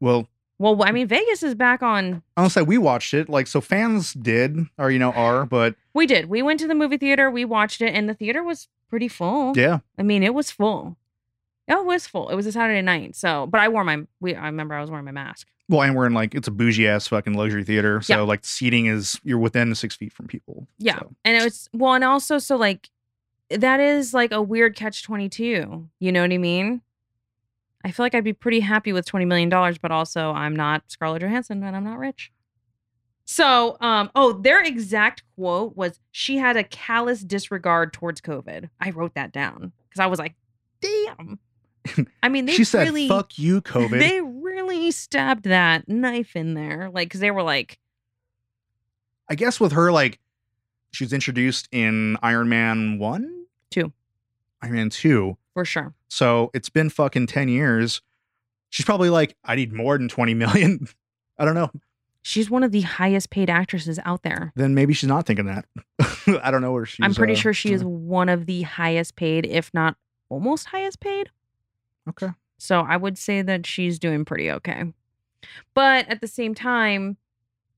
well, 0.00 0.28
Well, 0.58 0.82
I 0.84 0.92
mean, 0.92 1.06
Vegas 1.08 1.42
is 1.42 1.54
back 1.54 1.82
on. 1.82 2.22
I'll 2.36 2.50
say 2.50 2.60
we 2.62 2.76
watched 2.76 3.14
it. 3.14 3.28
Like, 3.30 3.46
so 3.46 3.60
fans 3.62 4.12
did, 4.12 4.58
or 4.76 4.90
you 4.90 4.98
know, 4.98 5.12
are, 5.12 5.46
but 5.46 5.76
We 5.94 6.06
did. 6.06 6.26
We 6.26 6.42
went 6.42 6.60
to 6.60 6.66
the 6.66 6.74
movie 6.74 6.98
theater, 6.98 7.30
we 7.30 7.44
watched 7.46 7.80
it, 7.80 7.94
and 7.94 8.08
the 8.08 8.14
theater 8.14 8.42
was 8.42 8.68
pretty 8.90 9.08
full. 9.08 9.56
yeah, 9.56 9.78
I 9.98 10.02
mean, 10.02 10.22
it 10.22 10.34
was 10.34 10.50
full. 10.50 10.98
It 11.68 11.84
was 11.84 12.06
full. 12.06 12.28
It 12.28 12.34
was 12.34 12.46
a 12.46 12.52
Saturday 12.52 12.82
night. 12.82 13.14
So, 13.16 13.46
but 13.46 13.60
I 13.60 13.68
wore 13.68 13.84
my, 13.84 14.02
we, 14.20 14.34
I 14.34 14.46
remember 14.46 14.74
I 14.74 14.80
was 14.80 14.90
wearing 14.90 15.04
my 15.04 15.12
mask. 15.12 15.46
well, 15.68 15.82
and 15.82 15.94
we're 15.96 16.06
in 16.06 16.12
like 16.14 16.34
it's 16.34 16.48
a 16.48 16.50
bougie 16.50 16.88
ass 16.88 17.06
fucking 17.08 17.34
luxury 17.34 17.64
theater, 17.64 18.00
so 18.02 18.14
Yeah. 18.16 18.20
like 18.22 18.44
seating 18.44 18.86
is 18.86 19.20
you're 19.24 19.38
within 19.38 19.74
six 19.74 19.94
feet 19.94 20.12
from 20.12 20.26
people. 20.26 20.66
Yeah. 20.78 20.98
so. 20.98 21.12
And 21.24 21.36
it 21.36 21.44
was 21.44 21.68
well, 21.72 21.94
and 21.94 22.04
also 22.04 22.38
so 22.38 22.56
like 22.56 22.90
that 23.50 23.80
is 23.80 24.12
like 24.12 24.32
a 24.32 24.42
weird 24.42 24.74
catch 24.76 25.02
twenty 25.04 25.28
two. 25.28 25.88
You 26.00 26.12
know 26.12 26.22
what 26.22 26.32
I 26.32 26.38
mean? 26.38 26.82
I 27.84 27.90
feel 27.90 28.04
like 28.04 28.14
I'd 28.14 28.24
be 28.24 28.32
pretty 28.32 28.60
happy 28.60 28.92
with 28.92 29.06
twenty 29.06 29.24
million 29.24 29.48
dollars, 29.48 29.78
but 29.78 29.90
also 29.92 30.32
I'm 30.32 30.54
not 30.56 30.82
Scarlett 30.88 31.22
Johansson 31.22 31.62
and 31.62 31.76
I'm 31.76 31.84
not 31.84 31.98
rich. 31.98 32.32
So, 33.24 33.76
um, 33.80 34.10
oh, 34.16 34.32
their 34.32 34.62
exact 34.62 35.22
quote 35.36 35.76
was 35.76 36.00
she 36.10 36.36
had 36.38 36.56
a 36.56 36.64
callous 36.64 37.20
disregard 37.22 37.92
towards 37.92 38.20
COVID. 38.20 38.68
I 38.80 38.90
wrote 38.90 39.14
that 39.14 39.32
down 39.32 39.72
because 39.88 40.00
I 40.00 40.06
was 40.06 40.18
like, 40.18 40.34
damn. 40.80 41.38
I 42.22 42.28
mean, 42.28 42.46
they 42.46 42.52
she 42.52 42.64
said, 42.64 42.84
really 42.84 43.08
"Fuck 43.08 43.38
you, 43.38 43.60
COVID." 43.60 43.98
they 43.98 44.20
really 44.20 44.90
stabbed 44.90 45.44
that 45.44 45.88
knife 45.88 46.36
in 46.36 46.54
there. 46.54 46.90
Like, 46.92 47.08
because 47.08 47.20
they 47.20 47.30
were 47.30 47.42
like, 47.42 47.78
I 49.28 49.34
guess 49.34 49.58
with 49.58 49.72
her, 49.72 49.90
like, 49.90 50.18
she 50.92 51.04
was 51.04 51.12
introduced 51.12 51.68
in 51.72 52.16
Iron 52.22 52.48
Man 52.48 52.98
one, 52.98 53.46
Two. 53.70 53.92
Iron 54.60 54.74
Man 54.74 54.90
two. 54.90 55.36
for 55.54 55.64
sure. 55.64 55.94
So 56.08 56.50
it's 56.54 56.68
been 56.68 56.90
fucking 56.90 57.26
10 57.26 57.48
years. 57.48 58.02
She's 58.68 58.84
probably 58.84 59.10
like, 59.10 59.36
I 59.44 59.54
need 59.54 59.72
more 59.72 59.96
than 59.96 60.08
20 60.08 60.34
million. 60.34 60.86
I 61.38 61.44
don't 61.44 61.54
know. 61.54 61.70
She's 62.22 62.48
one 62.48 62.62
of 62.62 62.70
the 62.70 62.82
highest 62.82 63.30
paid 63.30 63.50
actresses 63.50 63.98
out 64.04 64.22
there. 64.22 64.52
Then 64.54 64.74
maybe 64.74 64.94
she's 64.94 65.08
not 65.08 65.26
thinking 65.26 65.46
that. 65.46 65.64
I 66.42 66.50
don't 66.50 66.60
know 66.60 66.72
where 66.72 66.86
she's. 66.86 67.02
I'm 67.02 67.14
pretty 67.14 67.32
uh, 67.32 67.36
sure 67.36 67.52
she 67.52 67.72
is 67.72 67.82
one 67.82 68.28
of 68.28 68.46
the 68.46 68.62
highest 68.62 69.16
paid, 69.16 69.44
if 69.46 69.72
not 69.74 69.96
almost 70.28 70.66
highest 70.66 71.00
paid. 71.00 71.30
Okay. 72.08 72.28
So 72.58 72.80
I 72.80 72.96
would 72.96 73.18
say 73.18 73.42
that 73.42 73.66
she's 73.66 73.98
doing 73.98 74.24
pretty 74.24 74.50
okay. 74.50 74.92
But 75.74 76.08
at 76.08 76.20
the 76.20 76.28
same 76.28 76.54
time, 76.54 77.16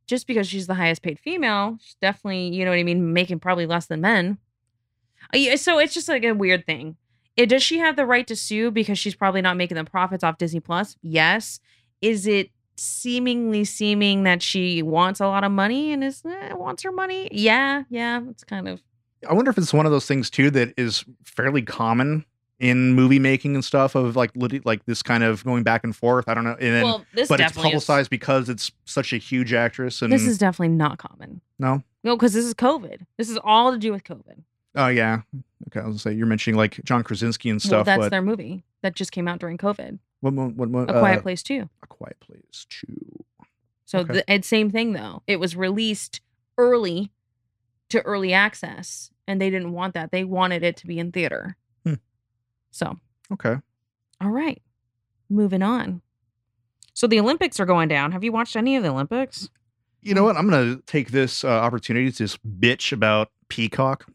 just 0.07 0.27
because 0.27 0.47
she's 0.47 0.67
the 0.67 0.75
highest 0.75 1.03
paid 1.03 1.19
female, 1.19 1.79
she's 1.81 1.97
definitely, 2.01 2.49
you 2.49 2.65
know 2.65 2.71
what 2.71 2.79
I 2.79 2.83
mean, 2.83 3.13
making 3.13 3.41
probably 3.41 3.67
less 3.67 3.87
than 3.87 4.03
men. 4.03 4.39
Uh, 5.35 5.57
So 5.57 5.79
it's 5.79 5.95
just 5.95 6.09
like 6.09 6.25
a 6.25 6.33
weird 6.33 6.67
thing. 6.67 6.97
It, 7.37 7.47
does 7.47 7.63
she 7.63 7.79
have 7.79 7.97
the 7.97 8.07
right 8.07 8.27
to 8.27 8.37
sue 8.37 8.71
because 8.71 8.99
she's 8.99 9.15
probably 9.15 9.41
not 9.43 9.57
making 9.57 9.77
the 9.77 9.85
profits 9.85 10.23
off 10.23 10.39
Disney 10.39 10.61
Plus? 10.61 10.97
Yes. 11.03 11.59
Is 12.01 12.27
it 12.27 12.51
seemingly 12.77 13.65
seeming 13.65 14.25
that 14.25 14.43
she 14.43 14.83
wants 14.83 15.21
a 15.21 15.27
lot 15.27 15.45
of 15.45 15.51
money 15.51 15.93
and 15.93 16.05
is 16.05 16.23
eh, 16.25 16.53
wants 16.55 16.83
her 16.83 16.93
money? 16.93 17.29
Yeah, 17.33 17.85
yeah. 17.89 18.21
It's 18.31 18.45
kind 18.45 18.69
of 18.69 18.83
I 19.29 19.33
wonder 19.33 19.51
if 19.51 19.59
it's 19.59 19.73
one 19.73 19.87
of 19.87 19.93
those 19.93 20.07
things 20.07 20.29
too 20.29 20.51
that 20.51 20.75
is 20.77 21.05
fairly 21.25 21.63
common 21.63 22.25
in 22.61 22.93
movie 22.93 23.19
making 23.19 23.55
and 23.55 23.65
stuff 23.65 23.95
of 23.95 24.17
like 24.17 24.31
lit- 24.35 24.65
like 24.65 24.85
this 24.87 25.03
kind 25.03 25.25
of 25.25 25.45
going 25.45 25.63
back 25.63 25.85
and 25.85 25.95
forth. 25.95 26.29
I 26.29 26.35
don't 26.35 26.45
know. 26.45 26.57
And 26.61 26.75
then, 26.75 26.85
well. 26.85 27.05
This 27.15 27.29
but 27.29 27.41
it's 27.41 27.49
definitely 27.49 27.71
is- 27.71 27.73
publicized 27.73 28.11
because 28.11 28.49
it's 28.49 28.71
such 28.85 29.13
a 29.13 29.17
huge 29.17 29.53
actress. 29.53 30.03
And 30.03 30.13
This 30.13 30.27
is 30.27 30.39
definitely 30.39 30.77
not 30.77 30.99
common. 30.99 31.41
no. 31.59 31.83
No, 32.03 32.17
because 32.17 32.35
this 32.35 32.45
is 32.45 32.53
COVID. 32.53 33.07
This 33.17 33.31
is 33.31 33.39
all 33.43 33.73
to 33.73 33.79
do 33.79 33.91
with 33.91 34.05
COVID. 34.05 34.43
Oh 34.75 34.89
yeah. 34.89 35.23
Okay. 35.69 35.81
I 35.81 35.87
was 35.87 35.95
gonna 35.95 35.99
say 35.99 36.13
you're 36.13 36.27
mentioning 36.27 36.57
like 36.57 36.83
John 36.85 37.03
Krasinski 37.03 37.49
and 37.49 37.63
stuff. 37.63 37.71
well, 37.71 37.85
stuff, 37.85 37.87
that's 37.87 38.01
but 38.01 38.11
their 38.11 38.21
movie 38.23 38.63
that 38.83 38.95
just 38.95 39.11
came 39.11 39.27
out 39.27 39.39
during 39.39 39.57
COVID. 39.57 39.99
what, 40.21 40.35
what, 40.35 40.55
what, 40.55 40.69
what, 40.69 40.91
A 40.91 40.99
Quiet 40.99 41.19
uh, 41.21 41.23
Place 41.23 41.43
too. 41.43 41.69
A 41.83 41.87
Quiet 41.87 42.21
Place 42.21 42.67
two. 42.69 43.25
So 43.87 44.01
okay. 44.01 44.23
the 44.27 44.43
same 44.43 44.71
thing 44.71 44.93
though. 44.93 45.23
It 45.27 45.41
was 45.41 45.57
released 45.57 46.21
early 46.59 47.11
to 47.89 48.03
early 48.03 48.33
access, 48.33 49.11
and 49.27 49.41
they 49.41 49.51
didn't 49.51 49.73
want 49.73 49.95
that. 49.95 50.11
They 50.11 50.25
wanted 50.25 50.63
it 50.63 50.77
to 50.79 50.87
be 50.87 50.99
in 50.99 51.13
theater. 51.13 51.57
So, 52.75 52.97
Okay. 53.33 53.55
all 54.21 54.31
right, 54.31 54.61
moving 55.31 55.63
on. 55.63 56.03
So 56.93 57.07
the 57.07 57.21
Olympics 57.21 57.61
are 57.61 57.67
going 57.67 57.89
down. 57.89 58.11
Have 58.11 58.25
you 58.25 58.33
watched 58.33 58.57
any 58.57 58.75
of 58.75 58.83
the 58.83 58.89
Olympics? 58.89 59.49
You 60.03 60.13
know 60.15 60.25
what? 60.25 60.37
I'm 60.37 60.51
gonna 60.51 60.81
take 60.87 61.13
this 61.13 61.45
uh, 61.45 61.49
opportunity 61.49 62.11
to 62.11 62.17
just 62.19 62.39
bitch 62.61 62.93
about 62.93 63.31
Peacock. 63.49 64.07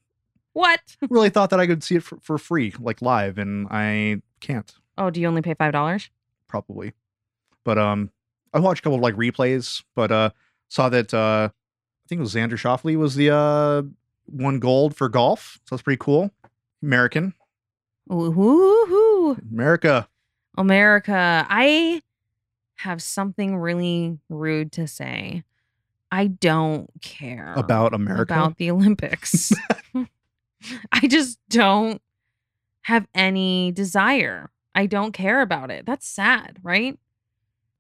What? 0.54 0.82
really 1.10 1.30
thought 1.30 1.52
that 1.52 1.60
I 1.62 1.68
could 1.68 1.84
see 1.84 1.96
it 1.96 2.04
for, 2.04 2.18
for 2.22 2.38
free, 2.38 2.74
like 2.80 3.02
live, 3.02 3.38
and 3.38 3.66
I 3.72 4.22
can't 4.42 4.70
Oh, 4.98 5.10
do 5.10 5.22
you 5.22 5.28
only 5.28 5.42
pay 5.42 5.54
five 5.54 5.72
dollars? 5.72 6.10
probably. 6.48 6.92
But 7.64 7.78
um, 7.78 8.10
I 8.54 8.60
watched 8.60 8.80
a 8.80 8.84
couple 8.84 8.96
of 8.98 9.02
like 9.02 9.16
replays, 9.16 9.84
but 9.96 10.12
uh, 10.12 10.32
saw 10.68 10.90
that 10.90 11.14
uh, 11.14 11.50
I 11.52 12.06
think 12.10 12.20
it 12.20 12.22
was 12.24 12.34
Xander 12.36 12.58
Schauffele 12.58 12.98
was 12.98 13.16
the 13.16 13.34
uh 13.34 13.84
won 14.28 14.60
gold 14.60 14.96
for 14.98 15.08
golf, 15.08 15.60
so 15.66 15.76
that's 15.76 15.84
pretty 15.84 15.98
cool. 16.00 16.32
American, 16.84 17.34
Ooh, 18.12 19.38
America. 19.52 20.08
America. 20.58 21.46
I 21.50 22.02
have 22.78 23.02
something 23.02 23.58
really 23.58 24.18
rude 24.30 24.72
to 24.74 24.88
say. 24.88 25.44
I 26.12 26.28
don't 26.28 26.90
care 27.02 27.54
About 27.56 27.94
America. 27.94 28.34
about 28.34 28.58
the 28.58 28.72
Olympics. 28.72 29.52
I 30.92 31.08
just 31.08 31.40
don't 31.50 32.02
have 32.84 33.08
any 33.14 33.72
desire. 33.72 34.50
I 34.74 34.88
don't 34.88 35.12
care 35.12 35.42
about 35.42 35.70
it. 35.72 35.86
That's 35.86 36.08
sad, 36.08 36.58
right? 36.64 36.98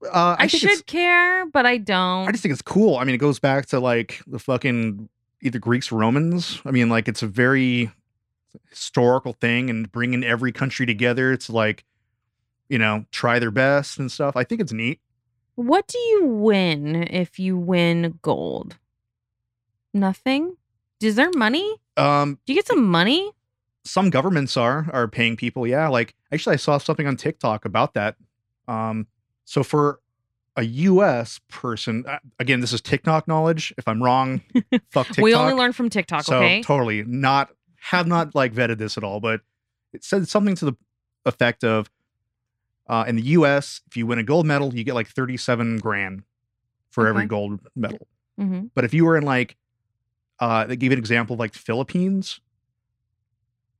uh, 0.05 0.35
I, 0.39 0.45
it's- 0.45 0.51
should 0.61 0.85
care, 0.85 1.45
but 1.47 1.65
I 1.65 1.77
don't. 1.77 2.27
I 2.27 2.31
just 2.31 2.43
think 2.43 2.53
it's 2.53 2.61
cool. 2.61 2.97
I 2.97 3.03
mean, 3.03 3.15
it 3.15 3.19
goes 3.19 3.39
back 3.39 3.65
to 3.67 3.79
like 3.79 4.21
the 4.27 4.39
fucking 4.39 5.09
either 5.41 5.59
Greeks 5.59 5.91
or 5.91 5.97
Romans. 5.97 6.61
I 6.65 6.71
mean, 6.71 6.87
like 6.89 7.07
it's 7.07 7.23
a 7.23 7.27
very 7.27 7.91
historical 8.69 9.33
thing 9.33 9.69
and 9.69 9.91
bringing 9.91 10.23
every 10.23 10.51
country 10.51 10.85
together 10.85 11.31
It's 11.31 11.49
like, 11.49 11.83
you 12.67 12.77
know, 12.77 13.05
try 13.11 13.39
their 13.39 13.51
best 13.51 13.97
and 13.99 14.11
stuff. 14.11 14.35
I 14.35 14.43
think 14.43 14.61
it's 14.61 14.73
neat. 14.73 14.99
What 15.55 15.87
do 15.87 15.97
you 15.99 16.25
win 16.25 17.07
if 17.09 17.37
you 17.39 17.57
win 17.57 18.19
gold? 18.21 18.77
Nothing? 19.93 20.55
Is 21.01 21.15
there 21.15 21.31
money? 21.35 21.77
Um, 21.97 22.39
Do 22.45 22.53
you 22.53 22.57
get 22.59 22.67
some 22.67 22.85
money? 22.85 23.31
some 23.85 24.09
governments 24.09 24.55
are 24.55 24.87
are 24.93 25.07
paying 25.07 25.35
people. 25.35 25.65
Yeah, 25.65 25.87
like 25.87 26.13
actually, 26.31 26.53
I 26.53 26.57
saw 26.57 26.77
something 26.77 27.07
on 27.07 27.15
TikTok 27.15 27.65
about 27.65 27.93
that. 27.95 28.15
Um, 28.67 29.07
so 29.45 29.63
for 29.63 29.99
a 30.55 30.63
U.S. 30.63 31.39
person, 31.49 32.05
uh, 32.07 32.19
again, 32.39 32.59
this 32.59 32.73
is 32.73 32.81
TikTok 32.81 33.27
knowledge. 33.27 33.73
If 33.77 33.87
I'm 33.87 34.03
wrong, 34.03 34.41
fuck 34.91 35.07
TikTok. 35.07 35.23
We 35.23 35.33
only 35.33 35.53
learn 35.53 35.73
from 35.73 35.89
TikTok, 35.89 36.23
so 36.23 36.37
okay? 36.37 36.61
totally 36.61 37.03
not 37.03 37.49
have 37.91 38.07
not 38.07 38.35
like 38.35 38.53
vetted 38.53 38.77
this 38.77 38.97
at 38.97 39.03
all, 39.03 39.19
but 39.19 39.41
it 39.93 40.03
said 40.03 40.27
something 40.27 40.55
to 40.55 40.65
the 40.65 40.73
effect 41.25 41.63
of 41.63 41.89
uh, 42.87 43.05
in 43.07 43.15
the 43.15 43.21
U.S. 43.37 43.81
if 43.87 43.95
you 43.97 44.05
win 44.07 44.19
a 44.19 44.23
gold 44.23 44.45
medal, 44.45 44.73
you 44.73 44.83
get 44.83 44.95
like 44.95 45.07
thirty-seven 45.07 45.77
grand 45.79 46.23
for 46.91 47.07
every 47.07 47.25
gold 47.25 47.59
medal. 47.75 48.07
hmm 48.37 48.61
But 48.75 48.83
if 48.85 48.93
you 48.93 49.05
were 49.05 49.15
in 49.17 49.23
like, 49.23 49.55
uh, 50.39 50.65
they 50.65 50.75
gave 50.75 50.91
an 50.91 50.97
example 50.99 51.35
of 51.35 51.39
like 51.39 51.53
the 51.53 51.59
Philippines 51.59 52.39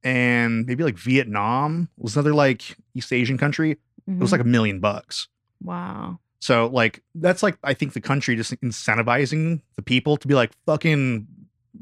and 0.04 0.66
maybe 0.66 0.84
like 0.84 0.98
Vietnam 0.98 1.90
was 1.98 2.16
another 2.16 2.34
like 2.34 2.78
East 2.96 3.12
Asian 3.14 3.38
country. 3.38 3.72
It 3.72 3.80
Mm-hmm. 4.10 4.22
was 4.22 4.32
like 4.32 4.42
a 4.42 4.46
million 4.46 4.80
bucks. 4.80 5.28
wow. 5.62 6.18
So 6.40 6.66
like 6.68 7.04
that's 7.14 7.44
like 7.44 7.58
I 7.64 7.74
think 7.76 7.94
the 7.94 8.02
country 8.02 8.36
just 8.36 8.60
incentivizing 8.62 9.62
the 9.76 9.82
people 9.84 10.18
to 10.18 10.28
be 10.28 10.34
like 10.34 10.52
fucking 10.66 11.28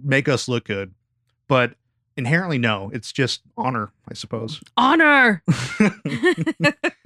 make 0.04 0.28
us 0.28 0.48
look 0.50 0.66
good, 0.66 0.94
but 1.48 1.76
inherently 2.18 2.58
no, 2.58 2.90
it's 2.94 3.12
just 3.12 3.42
honor, 3.56 3.92
I 4.10 4.14
suppose. 4.14 4.62
Honor. 4.76 5.44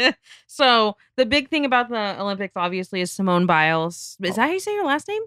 so 0.47 0.95
the 1.17 1.25
big 1.25 1.49
thing 1.49 1.65
about 1.65 1.89
the 1.89 2.19
Olympics, 2.19 2.53
obviously, 2.55 3.01
is 3.01 3.11
Simone 3.11 3.45
Biles. 3.45 4.17
Is 4.21 4.35
that 4.37 4.47
how 4.47 4.53
you 4.53 4.59
say 4.59 4.73
your 4.73 4.85
last 4.85 5.07
name? 5.07 5.21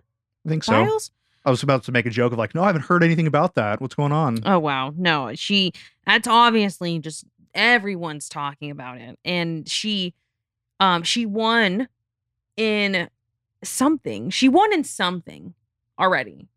I 0.46 0.48
think 0.48 0.64
so. 0.64 0.72
Biles? 0.72 1.10
I 1.44 1.50
was 1.50 1.62
about 1.62 1.84
to 1.84 1.92
make 1.92 2.06
a 2.06 2.10
joke 2.10 2.32
of 2.32 2.38
like, 2.38 2.54
no, 2.54 2.62
I 2.62 2.66
haven't 2.66 2.82
heard 2.82 3.04
anything 3.04 3.26
about 3.26 3.54
that. 3.56 3.80
What's 3.80 3.94
going 3.94 4.12
on? 4.12 4.38
Oh 4.46 4.58
wow, 4.58 4.94
no, 4.96 5.34
she. 5.34 5.72
That's 6.06 6.26
obviously 6.26 6.98
just 6.98 7.24
everyone's 7.54 8.28
talking 8.28 8.70
about 8.70 8.98
it, 8.98 9.18
and 9.24 9.68
she, 9.68 10.14
um, 10.80 11.02
she 11.02 11.26
won 11.26 11.88
in 12.56 13.08
something. 13.62 14.30
She 14.30 14.48
won 14.48 14.72
in 14.72 14.84
something 14.84 15.54
already. 15.98 16.48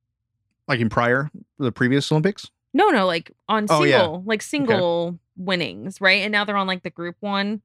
like 0.67 0.79
in 0.79 0.89
prior 0.89 1.29
the 1.59 1.71
previous 1.71 2.11
Olympics. 2.11 2.49
No, 2.77 2.89
no, 2.89 3.05
like 3.07 3.31
on 3.49 3.65
Oh, 3.69 3.81
single, 3.81 3.87
yeah. 3.89 4.05
like 4.25 4.41
single 4.41 5.19
winnings, 5.35 5.99
right? 5.99 6.21
And 6.21 6.31
now 6.31 6.45
they're 6.45 6.55
on 6.57 6.67
like 6.67 6.83
the 6.83 6.89
group 6.89 7.15
one. 7.19 7.61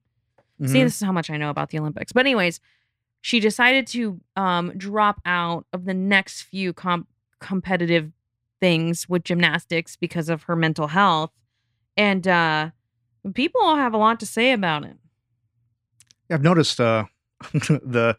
See, 0.64 0.78
Mhm. 0.78 0.85
this 0.85 0.97
is 0.97 1.02
how 1.02 1.12
much 1.12 1.28
I 1.31 1.37
know 1.37 1.50
about 1.50 1.71
the 1.71 1.78
Olympics. 1.78 2.12
But 2.12 2.21
anyways, 2.21 2.61
she 3.21 3.38
decided 3.40 3.87
to 3.88 4.21
um 4.37 4.73
drop 4.76 5.21
out 5.26 5.66
of 5.73 5.85
the 5.85 5.95
next 5.95 6.42
few 6.42 6.73
com- 6.73 7.07
competitive 7.40 8.12
things 8.61 9.09
with 9.09 9.25
gymnastics 9.25 9.97
because 9.97 10.28
of 10.28 10.45
her 10.45 10.57
mental 10.57 10.88
health. 10.88 11.31
And 11.97 12.26
uh 12.26 12.71
people 13.35 13.76
have 13.76 13.92
a 13.95 13.99
lot 13.99 14.19
to 14.21 14.26
say 14.26 14.52
about 14.52 14.85
it. 14.85 14.97
Yeah, 16.31 16.37
I've 16.37 16.42
noticed 16.42 16.81
uh, 16.81 17.04
the 17.52 18.16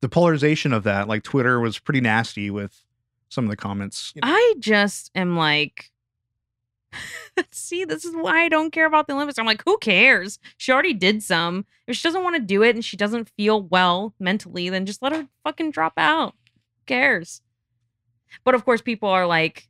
the 0.00 0.08
polarization 0.08 0.72
of 0.72 0.84
that. 0.84 1.08
Like 1.08 1.22
Twitter 1.24 1.58
was 1.58 1.78
pretty 1.78 2.00
nasty 2.00 2.50
with 2.50 2.84
some 3.28 3.44
of 3.44 3.50
the 3.50 3.56
comments. 3.56 4.12
you 4.14 4.20
know. 4.22 4.28
I 4.28 4.54
just 4.60 5.10
am 5.14 5.36
like 5.36 5.90
See, 7.50 7.84
this 7.84 8.04
is 8.04 8.14
why 8.14 8.44
I 8.44 8.48
don't 8.48 8.70
care 8.72 8.86
about 8.86 9.06
the 9.06 9.14
Olympics. 9.14 9.38
I'm 9.38 9.46
like, 9.46 9.62
who 9.64 9.78
cares? 9.78 10.38
She 10.56 10.72
already 10.72 10.94
did 10.94 11.22
some. 11.22 11.66
If 11.86 11.96
she 11.96 12.08
doesn't 12.08 12.22
want 12.22 12.36
to 12.36 12.42
do 12.42 12.62
it 12.62 12.74
and 12.74 12.84
she 12.84 12.96
doesn't 12.96 13.30
feel 13.36 13.62
well 13.62 14.14
mentally, 14.18 14.68
then 14.68 14.86
just 14.86 15.02
let 15.02 15.12
her 15.12 15.28
fucking 15.44 15.70
drop 15.70 15.94
out. 15.96 16.34
Who 16.78 16.84
cares? 16.86 17.42
But 18.44 18.54
of 18.54 18.64
course, 18.64 18.82
people 18.82 19.08
are 19.08 19.26
like, 19.26 19.68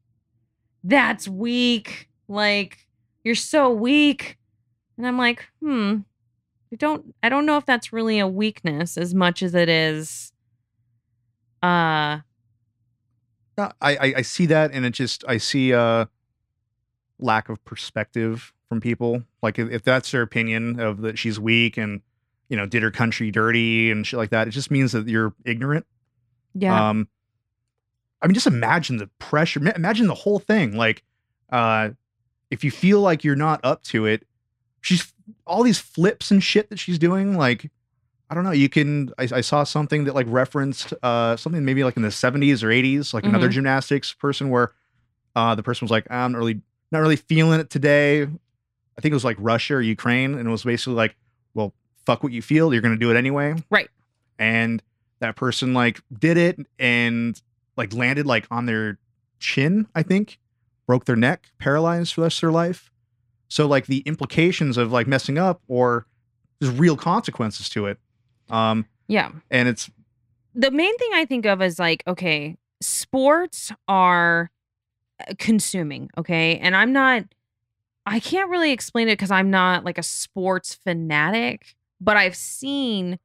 that's 0.85 1.29
weak. 1.29 2.09
Like, 2.29 2.87
you're 3.25 3.35
so 3.35 3.71
weak. 3.73 4.39
And 4.97 5.07
I'm 5.07 5.19
like, 5.19 5.47
hmm. 5.61 5.99
I 6.73 6.77
don't 6.77 7.15
I 7.23 7.29
don't 7.29 7.47
know 7.47 7.57
if 7.57 7.65
that's 7.67 7.93
really 7.93 8.19
a 8.19 8.29
weakness 8.29 8.99
as 8.99 9.15
much 9.15 9.43
as 9.43 9.55
it 9.55 9.69
is 9.69 10.33
uh 11.63 12.21
Uh, 13.57 13.73
I, 13.81 13.97
I 13.97 14.15
I 14.19 14.23
see 14.23 14.47
that, 14.47 14.73
and 14.73 14.85
it 14.87 14.91
just 14.91 15.25
I 15.27 15.39
see 15.39 15.73
uh 15.73 16.07
lack 17.19 17.49
of 17.49 17.65
perspective 17.65 18.53
from 18.69 18.81
people. 18.81 19.23
Like 19.43 19.59
if, 19.59 19.71
if 19.71 19.83
that's 19.83 20.11
their 20.11 20.23
opinion 20.23 20.79
of 20.81 21.01
that 21.03 21.19
she's 21.19 21.39
weak 21.41 21.77
and 21.77 22.01
you 22.49 22.57
know 22.57 22.67
did 22.67 22.83
her 22.83 22.91
country 22.91 23.31
dirty 23.31 23.91
and 23.91 24.07
shit 24.07 24.19
like 24.19 24.31
that, 24.31 24.49
it 24.49 24.53
just 24.53 24.71
means 24.71 24.93
that 24.93 25.09
you're 25.09 25.35
ignorant. 25.45 25.87
yeah. 26.55 26.89
Um, 26.91 27.09
I 28.21 28.27
mean, 28.27 28.35
just 28.35 28.49
imagine 28.49 28.97
the 28.97 29.07
pressure. 29.21 29.61
ma- 29.61 29.71
Imagine 29.77 30.09
the 30.09 30.15
whole 30.15 30.41
thing. 30.41 30.77
Like, 30.77 31.05
uh, 31.51 31.91
if 32.51 32.65
you 32.65 32.71
feel 32.73 33.01
like 33.01 33.23
you're 33.23 33.37
not 33.37 33.61
up 33.63 33.85
to 33.85 34.07
it, 34.07 34.27
she's 34.81 35.13
all 35.47 35.63
these 35.63 35.79
flips 35.79 36.33
and 36.33 36.43
shit 36.43 36.69
that 36.71 36.81
she's 36.81 36.99
doing. 36.99 37.37
Like, 37.37 37.71
I 38.29 38.35
don't 38.35 38.43
know. 38.43 38.51
You 38.51 38.69
can. 38.69 39.13
I, 39.19 39.29
I 39.35 39.41
saw 39.41 39.63
something 39.63 40.03
that 40.05 40.15
like 40.17 40.27
referenced 40.29 40.93
uh 41.03 41.37
something 41.37 41.65
maybe 41.65 41.85
like 41.85 41.97
in 41.97 42.03
the 42.03 42.09
70s 42.09 42.63
or 42.65 42.69
80s, 42.69 43.15
like 43.15 43.23
another 43.25 43.49
gymnastics 43.49 44.13
person 44.15 44.51
where 44.51 44.73
uh 45.37 45.55
the 45.55 45.63
person 45.63 45.85
was 45.87 45.91
like, 45.93 46.07
I'm 46.11 46.33
not 46.33 46.39
really 46.39 46.61
not 46.91 47.01
really 47.01 47.17
feeling 47.17 47.61
it 47.61 47.71
today. 47.71 48.23
I 48.23 49.01
think 49.01 49.13
it 49.13 49.15
was 49.15 49.25
like 49.25 49.37
Russia 49.39 49.75
or 49.75 49.81
Ukraine, 49.83 50.35
and 50.35 50.49
it 50.49 50.51
was 50.51 50.65
basically 50.65 50.95
like, 50.95 51.17
well, 51.55 51.73
fuck 52.07 52.23
what 52.23 52.33
you 52.33 52.43
feel. 52.43 52.73
You're 52.73 52.83
gonna 52.83 52.97
do 52.97 53.11
it 53.11 53.17
anyway. 53.17 53.55
Right. 53.71 53.89
And 54.39 54.83
that 55.21 55.37
person 55.37 55.75
like 55.75 56.01
did 56.17 56.37
it 56.37 56.59
and 56.79 57.41
like 57.77 57.93
landed 57.93 58.27
like 58.27 58.47
on 58.51 58.67
their 58.67 58.99
chin, 59.39 59.87
I 59.95 60.03
think, 60.03 60.39
broke 60.87 61.05
their 61.05 61.17
neck, 61.17 61.49
paralyzed 61.59 62.15
for 62.15 62.23
the 62.23 62.27
rest 62.27 62.39
of 62.39 62.41
their 62.43 62.53
life. 62.53 62.91
So 63.49 63.67
like 63.67 63.87
the 63.87 64.01
implications 64.01 64.77
of 64.77 64.93
like 64.93 65.07
messing 65.07 65.39
up 65.39 65.63
or 65.69 66.07
there's 66.61 66.75
real 66.75 66.97
consequences 66.97 67.69
to 67.71 67.87
it. 67.87 67.99
Um, 68.51 68.87
yeah. 69.07 69.31
and 69.51 69.69
it's 69.69 69.91
the 70.55 70.71
main 70.71 70.97
thing 70.99 71.11
I 71.15 71.25
think 71.25 71.47
of 71.47 71.63
is 71.63 71.79
like, 71.79 72.03
okay, 72.07 72.57
sports 72.81 73.73
are 73.87 74.51
consuming, 75.39 76.11
okay? 76.17 76.59
And 76.59 76.77
I'm 76.77 76.93
not, 76.93 77.25
I 78.07 78.21
can't 78.21 78.51
really 78.51 78.73
explain 78.73 79.09
it 79.09 79.13
because 79.13 79.31
I'm 79.31 79.51
not 79.51 79.85
like 79.85 79.99
a 79.99 80.03
sports 80.03 80.75
fanatic, 80.75 81.77
but 82.01 82.17
I've 82.17 82.37
seen 82.37 83.19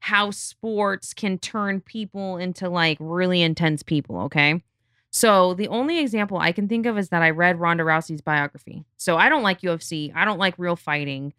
how 0.00 0.30
sports 0.30 1.14
can 1.14 1.38
turn 1.38 1.80
people 1.80 2.36
into 2.36 2.68
like 2.68 2.96
really 3.00 3.42
intense 3.42 3.82
people, 3.82 4.22
okay? 4.22 4.62
So 5.10 5.54
the 5.54 5.68
only 5.68 5.98
example 5.98 6.38
I 6.38 6.52
can 6.52 6.68
think 6.68 6.86
of 6.86 6.98
is 6.98 7.10
that 7.10 7.22
I 7.22 7.30
read 7.30 7.60
Ronda 7.60 7.84
Rousey's 7.84 8.22
biography. 8.22 8.84
So 8.96 9.16
I 9.16 9.28
don't 9.28 9.42
like 9.42 9.60
UFC, 9.60 10.10
I 10.14 10.24
don't 10.24 10.38
like 10.38 10.54
real 10.58 10.74
fighting. 10.74 11.34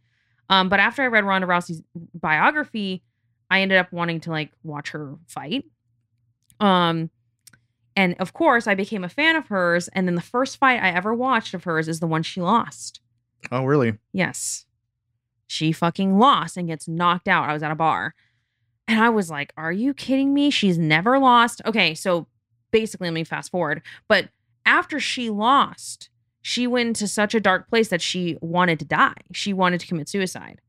Um, 0.48 0.70
but 0.70 0.80
after 0.80 1.02
I 1.02 1.08
read 1.08 1.26
Ronda 1.26 1.48
Rousey's 1.48 1.82
biography, 2.14 3.04
I 3.50 3.62
ended 3.62 3.80
up 3.80 3.92
wanting 3.92 4.22
to 4.22 4.32
like 4.32 4.52
watch 4.64 4.92
her 4.92 5.16
fight. 5.28 5.66
Um 6.60 7.10
And 7.96 8.16
of 8.20 8.34
course, 8.34 8.68
I 8.68 8.76
became 8.76 9.04
a 9.04 9.10
fan 9.10 9.36
of 9.36 9.48
hers. 9.48 9.88
And 9.90 10.08
then 10.08 10.16
the 10.16 10.22
first 10.22 10.58
fight 10.58 10.82
I 10.82 10.90
ever 10.90 11.14
watched 11.14 11.54
of 11.54 11.64
hers 11.64 11.88
is 11.88 12.00
the 12.00 12.08
one 12.08 12.24
she 12.24 12.42
lost. 12.42 13.00
Oh, 13.52 13.66
really? 13.66 13.98
Yes. 14.12 14.66
She 15.48 15.72
fucking 15.72 16.18
lost 16.18 16.58
and 16.58 16.68
gets 16.68 16.88
knocked 16.88 17.28
out. 17.28 17.48
I 17.48 17.54
was 17.54 17.64
at 17.64 17.72
a 17.72 17.76
bar. 17.76 18.16
And 18.88 19.00
I 19.00 19.10
was 19.10 19.30
like, 19.30 19.54
are 19.56 19.72
you 19.72 19.94
kidding 19.94 20.34
me? 20.34 20.50
She's 20.50 20.78
never 20.78 21.20
lost. 21.20 21.62
Okay, 21.66 21.94
so 21.94 22.28
basically, 22.72 23.08
let 23.08 23.14
me 23.14 23.24
fast 23.24 23.52
forward. 23.52 23.82
But 24.08 24.30
after 24.66 25.00
she 25.00 25.30
lost, 25.30 26.10
she 26.42 26.68
went 26.68 26.88
into 26.88 27.08
such 27.08 27.34
a 27.34 27.40
dark 27.40 27.70
place 27.70 27.90
that 27.90 28.02
she 28.02 28.38
wanted 28.42 28.80
to 28.80 28.86
die. 28.86 29.14
She 29.32 29.54
wanted 29.54 29.80
to 29.80 29.88
commit 29.88 30.10
suicide. 30.10 30.60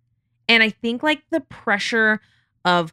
And 0.48 0.62
I 0.62 0.70
think 0.70 1.02
like 1.02 1.22
the 1.30 1.40
pressure 1.40 2.20
of 2.64 2.92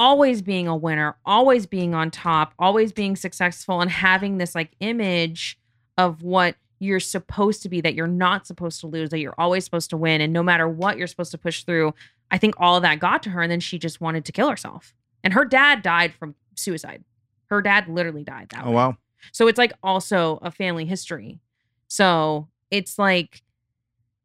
always 0.00 0.40
being 0.40 0.66
a 0.66 0.74
winner, 0.74 1.14
always 1.26 1.66
being 1.66 1.94
on 1.94 2.10
top, 2.10 2.54
always 2.58 2.90
being 2.90 3.14
successful, 3.16 3.82
and 3.82 3.90
having 3.90 4.38
this 4.38 4.54
like 4.54 4.70
image 4.80 5.58
of 5.98 6.22
what 6.22 6.56
you're 6.78 6.98
supposed 7.00 7.62
to 7.62 7.68
be, 7.68 7.82
that 7.82 7.92
you're 7.94 8.06
not 8.06 8.46
supposed 8.46 8.80
to 8.80 8.86
lose, 8.86 9.10
that 9.10 9.18
you're 9.18 9.34
always 9.36 9.62
supposed 9.62 9.90
to 9.90 9.98
win. 9.98 10.22
And 10.22 10.32
no 10.32 10.42
matter 10.42 10.66
what 10.66 10.96
you're 10.96 11.06
supposed 11.06 11.32
to 11.32 11.38
push 11.38 11.64
through, 11.64 11.92
I 12.30 12.38
think 12.38 12.54
all 12.56 12.76
of 12.76 12.82
that 12.82 12.98
got 12.98 13.22
to 13.24 13.30
her. 13.30 13.42
And 13.42 13.52
then 13.52 13.60
she 13.60 13.78
just 13.78 14.00
wanted 14.00 14.24
to 14.24 14.32
kill 14.32 14.48
herself. 14.48 14.94
And 15.22 15.34
her 15.34 15.44
dad 15.44 15.82
died 15.82 16.14
from 16.14 16.34
suicide. 16.56 17.04
Her 17.50 17.60
dad 17.60 17.86
literally 17.86 18.24
died 18.24 18.48
that 18.52 18.64
Oh, 18.64 18.70
way. 18.70 18.74
wow. 18.76 18.96
So 19.32 19.48
it's 19.48 19.58
like 19.58 19.74
also 19.82 20.38
a 20.40 20.50
family 20.50 20.86
history. 20.86 21.40
So 21.88 22.48
it's 22.70 22.98
like 22.98 23.42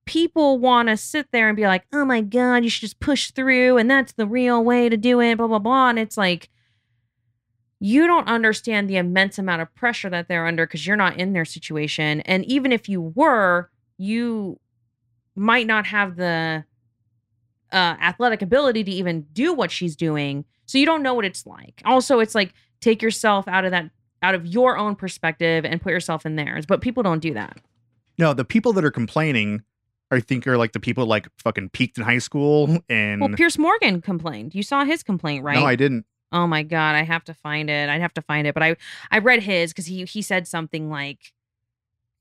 people 0.06 0.60
want 0.60 0.90
to 0.90 0.98
sit 0.98 1.28
there 1.32 1.48
and 1.50 1.56
be 1.56 1.66
like, 1.68 1.84
oh 1.92 2.06
my 2.06 2.22
God, 2.22 2.64
you 2.64 2.70
should 2.70 2.82
just 2.82 3.00
push 3.00 3.32
through 3.32 3.78
and 3.78 3.90
that's 3.90 4.14
the 4.14 4.28
real 4.28 4.64
way 4.64 4.90
to 4.90 4.98
do 4.98 5.20
it, 5.20 5.38
blah, 5.38 5.48
blah, 5.48 5.60
blah. 5.60 5.90
And 5.90 6.00
it's 6.00 6.18
like, 6.18 6.50
you 7.80 8.08
don't 8.08 8.28
understand 8.28 8.90
the 8.90 8.98
immense 8.98 9.38
amount 9.38 9.62
of 9.62 9.74
pressure 9.76 10.10
that 10.10 10.28
they're 10.28 10.48
under 10.48 10.66
because 10.66 10.88
you're 10.88 10.96
not 10.96 11.18
in 11.18 11.34
their 11.34 11.46
situation. 11.46 12.22
And 12.22 12.46
even 12.46 12.72
if 12.72 12.88
you 12.88 13.02
were, 13.02 13.70
you 13.98 14.60
might 15.36 15.68
not 15.68 15.86
have 15.88 16.16
the 16.16 16.64
uh, 17.72 17.96
athletic 18.02 18.42
ability 18.42 18.84
to 18.86 18.92
even 18.92 19.24
do 19.34 19.54
what 19.54 19.72
she's 19.72 19.96
doing. 19.96 20.46
So 20.66 20.78
you 20.78 20.86
don't 20.86 21.04
know 21.04 21.14
what 21.14 21.26
it's 21.26 21.46
like. 21.46 21.82
Also, 21.86 22.20
it's 22.20 22.34
like 22.34 22.54
take 22.80 23.02
yourself 23.02 23.48
out 23.48 23.66
of 23.66 23.72
that, 23.72 23.90
out 24.24 24.36
of 24.36 24.46
your 24.46 24.78
own 24.78 24.96
perspective 24.96 25.66
and 25.66 25.82
put 25.82 25.92
yourself 25.92 26.26
in 26.26 26.38
theirs. 26.38 26.66
But 26.66 26.82
people 26.82 27.04
don't 27.04 27.20
do 27.20 27.34
that. 27.34 27.58
No, 28.18 28.34
the 28.34 28.46
people 28.46 28.72
that 28.74 28.86
are 28.86 28.92
complaining, 28.92 29.64
I 30.12 30.20
think, 30.20 30.46
are 30.48 30.58
like 30.58 30.74
the 30.74 30.80
people 30.80 31.06
like 31.06 31.28
fucking 31.40 31.70
peaked 31.70 31.98
in 31.98 32.04
high 32.04 32.20
school 32.20 32.78
and. 32.90 33.22
Well, 33.22 33.32
Piers 33.32 33.58
Morgan 33.58 34.02
complained. 34.02 34.56
You 34.56 34.64
saw 34.64 34.86
his 34.86 35.04
complaint, 35.04 35.44
right? 35.44 35.58
No, 35.58 35.66
I 35.66 35.76
didn't. 35.76 36.06
Oh 36.32 36.48
my 36.48 36.64
god, 36.64 36.96
I 36.96 37.04
have 37.04 37.24
to 37.26 37.34
find 37.34 37.70
it. 37.70 37.90
I'd 37.90 38.02
have 38.02 38.14
to 38.16 38.22
find 38.22 38.48
it. 38.48 38.54
But 38.54 38.64
I 38.64 38.76
I 39.12 39.20
read 39.20 39.44
his 39.44 39.72
because 39.72 39.86
he 39.86 40.06
he 40.06 40.22
said 40.22 40.48
something 40.48 40.90
like 40.90 41.34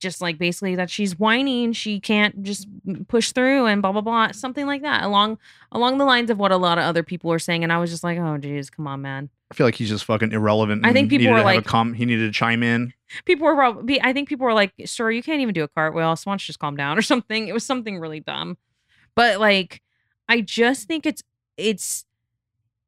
just 0.00 0.20
like 0.20 0.38
basically 0.38 0.74
that 0.76 0.90
she's 0.90 1.18
whining, 1.18 1.72
she 1.72 2.00
can't 2.00 2.42
just 2.42 2.68
push 3.08 3.32
through 3.32 3.66
and 3.66 3.80
blah 3.80 3.92
blah 3.92 4.00
blah, 4.00 4.32
something 4.32 4.66
like 4.66 4.82
that. 4.82 5.04
Along 5.04 5.38
along 5.72 5.98
the 5.98 6.04
lines 6.04 6.30
of 6.30 6.38
what 6.38 6.52
a 6.52 6.56
lot 6.56 6.78
of 6.78 6.84
other 6.84 7.02
people 7.02 7.30
were 7.30 7.38
saying. 7.38 7.62
And 7.64 7.72
I 7.72 7.78
was 7.78 7.90
just 7.90 8.04
like, 8.04 8.18
oh 8.18 8.36
geez, 8.38 8.70
come 8.70 8.86
on, 8.86 9.02
man. 9.02 9.30
I 9.50 9.54
feel 9.54 9.66
like 9.66 9.76
he's 9.76 9.88
just 9.88 10.04
fucking 10.04 10.32
irrelevant. 10.32 10.84
I 10.84 10.92
think 10.92 11.10
people 11.10 11.30
were 11.30 11.42
like- 11.42 11.64
com- 11.64 11.94
he 11.94 12.04
needed 12.04 12.26
to 12.26 12.36
chime 12.36 12.62
in. 12.62 12.92
People 13.24 13.46
were 13.46 13.54
probably 13.54 14.00
I 14.02 14.12
think 14.12 14.28
people 14.28 14.44
were 14.46 14.54
like, 14.54 14.72
sir, 14.84 15.10
you 15.10 15.22
can't 15.22 15.40
even 15.40 15.54
do 15.54 15.62
a 15.62 15.68
cartwheel, 15.68 16.16
so 16.16 16.28
why 16.28 16.32
don't 16.32 16.42
you 16.42 16.46
just 16.46 16.58
calm 16.58 16.76
down 16.76 16.98
or 16.98 17.02
something. 17.02 17.48
It 17.48 17.54
was 17.54 17.64
something 17.64 17.98
really 17.98 18.20
dumb. 18.20 18.58
But 19.14 19.40
like 19.40 19.80
I 20.28 20.40
just 20.40 20.88
think 20.88 21.06
it's 21.06 21.22
it's 21.56 22.04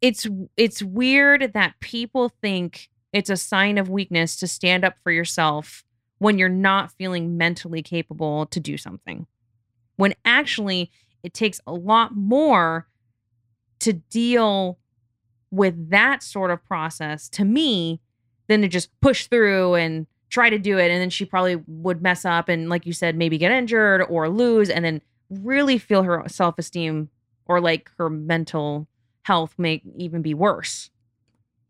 it's 0.02 0.26
it's 0.56 0.82
weird 0.82 1.52
that 1.54 1.74
people 1.80 2.28
think 2.42 2.88
it's 3.12 3.30
a 3.30 3.36
sign 3.36 3.78
of 3.78 3.88
weakness 3.88 4.36
to 4.36 4.46
stand 4.46 4.84
up 4.84 4.94
for 5.02 5.10
yourself 5.10 5.84
when 6.18 6.38
you're 6.38 6.48
not 6.48 6.92
feeling 6.92 7.36
mentally 7.36 7.82
capable 7.82 8.46
to 8.46 8.60
do 8.60 8.76
something. 8.76 9.26
When 9.96 10.14
actually 10.24 10.90
it 11.22 11.34
takes 11.34 11.60
a 11.66 11.72
lot 11.72 12.14
more 12.14 12.86
to 13.80 13.92
deal 13.92 14.78
with 15.50 15.90
that 15.90 16.22
sort 16.22 16.50
of 16.50 16.64
process 16.64 17.28
to 17.30 17.44
me 17.44 18.00
than 18.48 18.62
to 18.62 18.68
just 18.68 18.88
push 19.00 19.26
through 19.26 19.74
and 19.74 20.06
try 20.28 20.50
to 20.50 20.58
do 20.58 20.78
it 20.78 20.90
and 20.90 21.00
then 21.00 21.10
she 21.10 21.24
probably 21.24 21.56
would 21.66 22.02
mess 22.02 22.24
up 22.24 22.48
and 22.48 22.68
like 22.68 22.84
you 22.84 22.92
said 22.92 23.16
maybe 23.16 23.38
get 23.38 23.52
injured 23.52 24.04
or 24.08 24.28
lose 24.28 24.68
and 24.68 24.84
then 24.84 25.00
really 25.30 25.78
feel 25.78 26.02
her 26.02 26.22
self-esteem 26.26 27.08
or 27.46 27.60
like 27.60 27.90
her 27.96 28.10
mental 28.10 28.88
health 29.22 29.54
may 29.58 29.82
even 29.96 30.22
be 30.22 30.34
worse. 30.34 30.90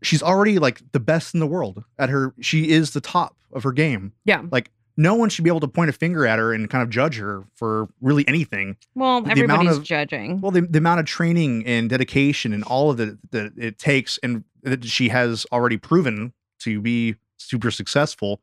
She's 0.03 0.23
already 0.23 0.59
like 0.59 0.81
the 0.93 1.01
best 1.01 1.35
in 1.35 1.41
the 1.41 1.47
world 1.47 1.83
at 1.99 2.09
her. 2.11 2.35
She 2.41 2.69
is 2.71 2.93
the 2.93 3.01
top 3.01 3.37
of 3.53 3.63
her 3.63 3.73
game. 3.73 4.13
Yeah. 4.25 4.43
Like 4.51 4.71
no 4.99 5.15
one 5.15 5.29
should 5.29 5.45
be 5.45 5.51
able 5.51 5.61
to 5.61 5.69
point 5.69 5.91
a 5.91 5.93
finger 5.93 6.27
at 6.27 6.39
her 6.39 6.53
and 6.53 6.69
kind 6.71 6.83
of 6.83 6.91
judge 6.91 7.19
her 7.19 7.45
for 7.55 7.89
really 8.01 8.27
anything. 8.29 8.77
Well, 8.95 9.23
The 9.23 9.31
everybody's 9.31 9.77
of- 9.79 9.85
judging. 9.85 10.41
Well, 10.41 10.51
the, 10.53 10.63
the 10.63 10.79
amount 10.79 11.01
of 11.01 11.07
training 11.07 11.67
and 11.67 11.89
dedication 11.91 12.53
and 12.53 12.63
all 12.65 12.91
of 12.91 13.01
it 13.01 13.17
that 13.33 13.53
it 13.57 13.79
takes, 13.79 14.19
and 14.23 14.45
that 14.63 14.85
she 14.85 15.09
has 15.11 15.47
already 15.53 15.77
proven 15.77 16.33
to 16.61 16.81
be 16.81 17.17
super 17.39 17.71
successful. 17.71 18.41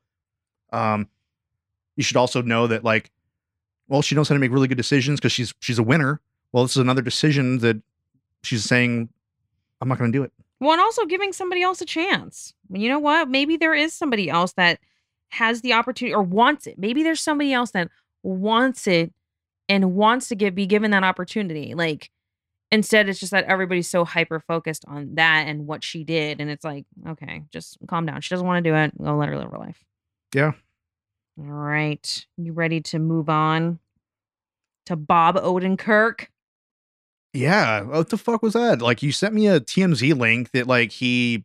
Um, 0.72 1.08
you 1.96 2.04
should 2.04 2.18
also 2.18 2.42
know 2.42 2.66
that, 2.68 2.84
like, 2.84 3.12
well, 3.88 4.02
she 4.02 4.16
knows 4.16 4.30
how 4.30 4.34
to 4.34 4.40
make 4.40 4.52
really 4.52 4.68
good 4.68 4.78
decisions 4.78 5.20
because 5.20 5.32
she's 5.32 5.54
she's 5.60 5.78
a 5.80 5.84
winner. 5.84 6.20
Well, 6.52 6.64
this 6.64 6.72
is 6.72 6.78
another 6.78 7.02
decision 7.02 7.60
that 7.60 7.82
she's 8.44 8.64
saying, 8.64 9.10
I'm 9.82 9.88
not 9.88 9.98
going 10.00 10.12
to 10.12 10.18
do 10.18 10.24
it. 10.24 10.32
Well, 10.64 10.72
and 10.72 10.82
also 10.82 11.06
giving 11.06 11.34
somebody 11.34 11.62
else 11.62 11.82
a 11.82 11.86
chance. 11.86 12.54
You 12.72 12.88
know 12.88 13.00
what? 13.00 13.30
Maybe 13.30 13.58
there 13.58 13.74
is 13.74 13.94
somebody 13.94 14.30
else 14.30 14.54
that 14.54 14.80
has 15.32 15.62
the 15.62 15.74
opportunity 15.74 16.14
or 16.14 16.24
wants 16.24 16.68
it. 16.68 16.78
Maybe 16.78 17.04
there's 17.04 17.20
somebody 17.20 17.52
else 17.52 17.72
that 17.72 17.90
wants 18.24 18.88
it 18.88 19.12
and 19.68 19.96
wants 19.96 20.30
to 20.30 20.36
give 20.36 20.56
be 20.56 20.66
given 20.66 20.92
that 20.92 21.04
opportunity. 21.04 21.74
Like 21.74 22.12
instead 22.72 23.10
it's 23.10 23.20
just 23.20 23.32
that 23.32 23.44
everybody's 23.46 23.90
so 23.90 24.06
hyper 24.06 24.40
focused 24.40 24.86
on 24.88 25.16
that 25.16 25.48
and 25.48 25.68
what 25.68 25.84
she 25.84 26.06
did 26.06 26.40
and 26.40 26.50
it's 26.50 26.64
like, 26.64 26.86
okay, 27.10 27.44
just 27.52 27.78
calm 27.88 28.06
down. 28.06 28.22
She 28.22 28.30
doesn't 28.30 28.48
want 28.48 28.64
to 28.64 28.70
do 28.70 28.76
it. 28.76 28.98
Go 28.98 29.18
let 29.18 29.30
her 29.30 29.38
live 29.38 29.52
her 29.52 29.58
life. 29.58 29.84
Yeah. 30.34 30.54
All 31.40 31.46
right. 31.46 32.26
You 32.38 32.54
ready 32.54 32.80
to 32.82 33.00
move 33.00 33.28
on 33.28 33.80
to 34.86 34.96
Bob 34.96 35.36
Odenkirk? 35.36 36.28
Yeah, 37.34 37.82
what 37.82 38.10
the 38.10 38.18
fuck 38.18 38.44
was 38.44 38.54
that? 38.54 38.82
Like, 38.82 39.02
you 39.02 39.12
sent 39.12 39.34
me 39.34 39.48
a 39.48 39.60
TMZ 39.60 40.16
link 40.18 40.52
that 40.52 40.68
like 40.68 40.92
he 40.92 41.44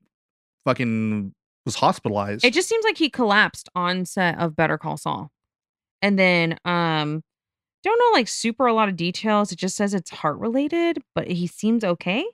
fucking 0.65 1.33
was 1.65 1.77
hospitalized. 1.77 2.45
It 2.45 2.53
just 2.53 2.69
seems 2.69 2.85
like 2.85 2.99
he 2.99 3.09
collapsed 3.09 3.69
on 3.75 4.05
set 4.05 4.39
of 4.39 4.55
Better 4.55 4.79
Call 4.79 4.97
Saul. 4.97 5.31
And 6.03 6.19
then 6.19 6.59
um 6.65 7.23
don't 7.83 7.99
know 7.99 8.19
like 8.19 8.29
super 8.29 8.67
a 8.67 8.73
lot 8.73 8.89
of 8.89 8.97
details. 8.97 9.53
It 9.53 9.57
just 9.57 9.77
says 9.77 9.95
it's 9.95 10.11
heart 10.11 10.39
related, 10.39 11.03
but 11.15 11.29
he 11.29 11.47
seems 11.47 11.85
okay. 11.85 12.25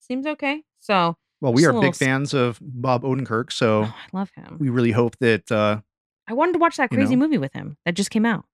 Seems 0.00 0.26
okay. 0.26 0.62
So 0.80 1.16
well, 1.40 1.52
we 1.52 1.64
are 1.64 1.72
big 1.72 1.76
little 1.76 1.92
fans 1.92 2.34
of 2.34 2.58
Bob 2.62 3.02
Odenkirk, 3.02 3.52
so 3.52 3.82
oh, 3.82 3.94
I 3.94 4.16
love 4.16 4.30
him. 4.36 4.56
we 4.58 4.68
really 4.70 4.92
hope 4.92 5.16
that 5.18 5.50
uh 5.50 5.80
I 6.26 6.32
wanted 6.34 6.52
to 6.52 6.58
watch 6.58 6.76
that 6.76 6.90
you 6.90 6.96
crazy 6.96 7.16
know. 7.16 7.24
movie 7.24 7.38
with 7.38 7.52
him 7.52 7.76
that 7.84 7.94
just 7.94 8.10
came 8.10 8.24
out. 8.24 8.44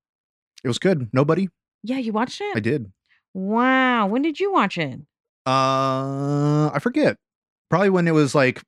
it 0.64 0.68
was 0.68 0.78
good. 0.78 1.08
Nobody, 1.12 1.48
Yeah, 1.82 1.98
you 1.98 2.12
watched 2.12 2.40
it? 2.40 2.56
I 2.56 2.60
did. 2.60 2.90
Wow. 3.34 4.06
When 4.06 4.22
did 4.22 4.40
you 4.40 4.52
watch 4.52 4.78
it? 4.78 5.00
Uh, 5.46 6.70
I 6.72 6.78
forget. 6.80 7.16
Probably 7.70 7.90
when 7.90 8.08
it 8.08 8.14
was 8.14 8.34
like 8.34 8.62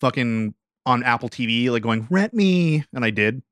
fucking 0.00 0.54
on 0.84 1.02
Apple 1.02 1.28
TV, 1.28 1.68
like 1.70 1.82
going 1.82 2.06
rent 2.10 2.32
me, 2.32 2.84
and 2.94 3.04
I 3.04 3.10
did 3.10 3.42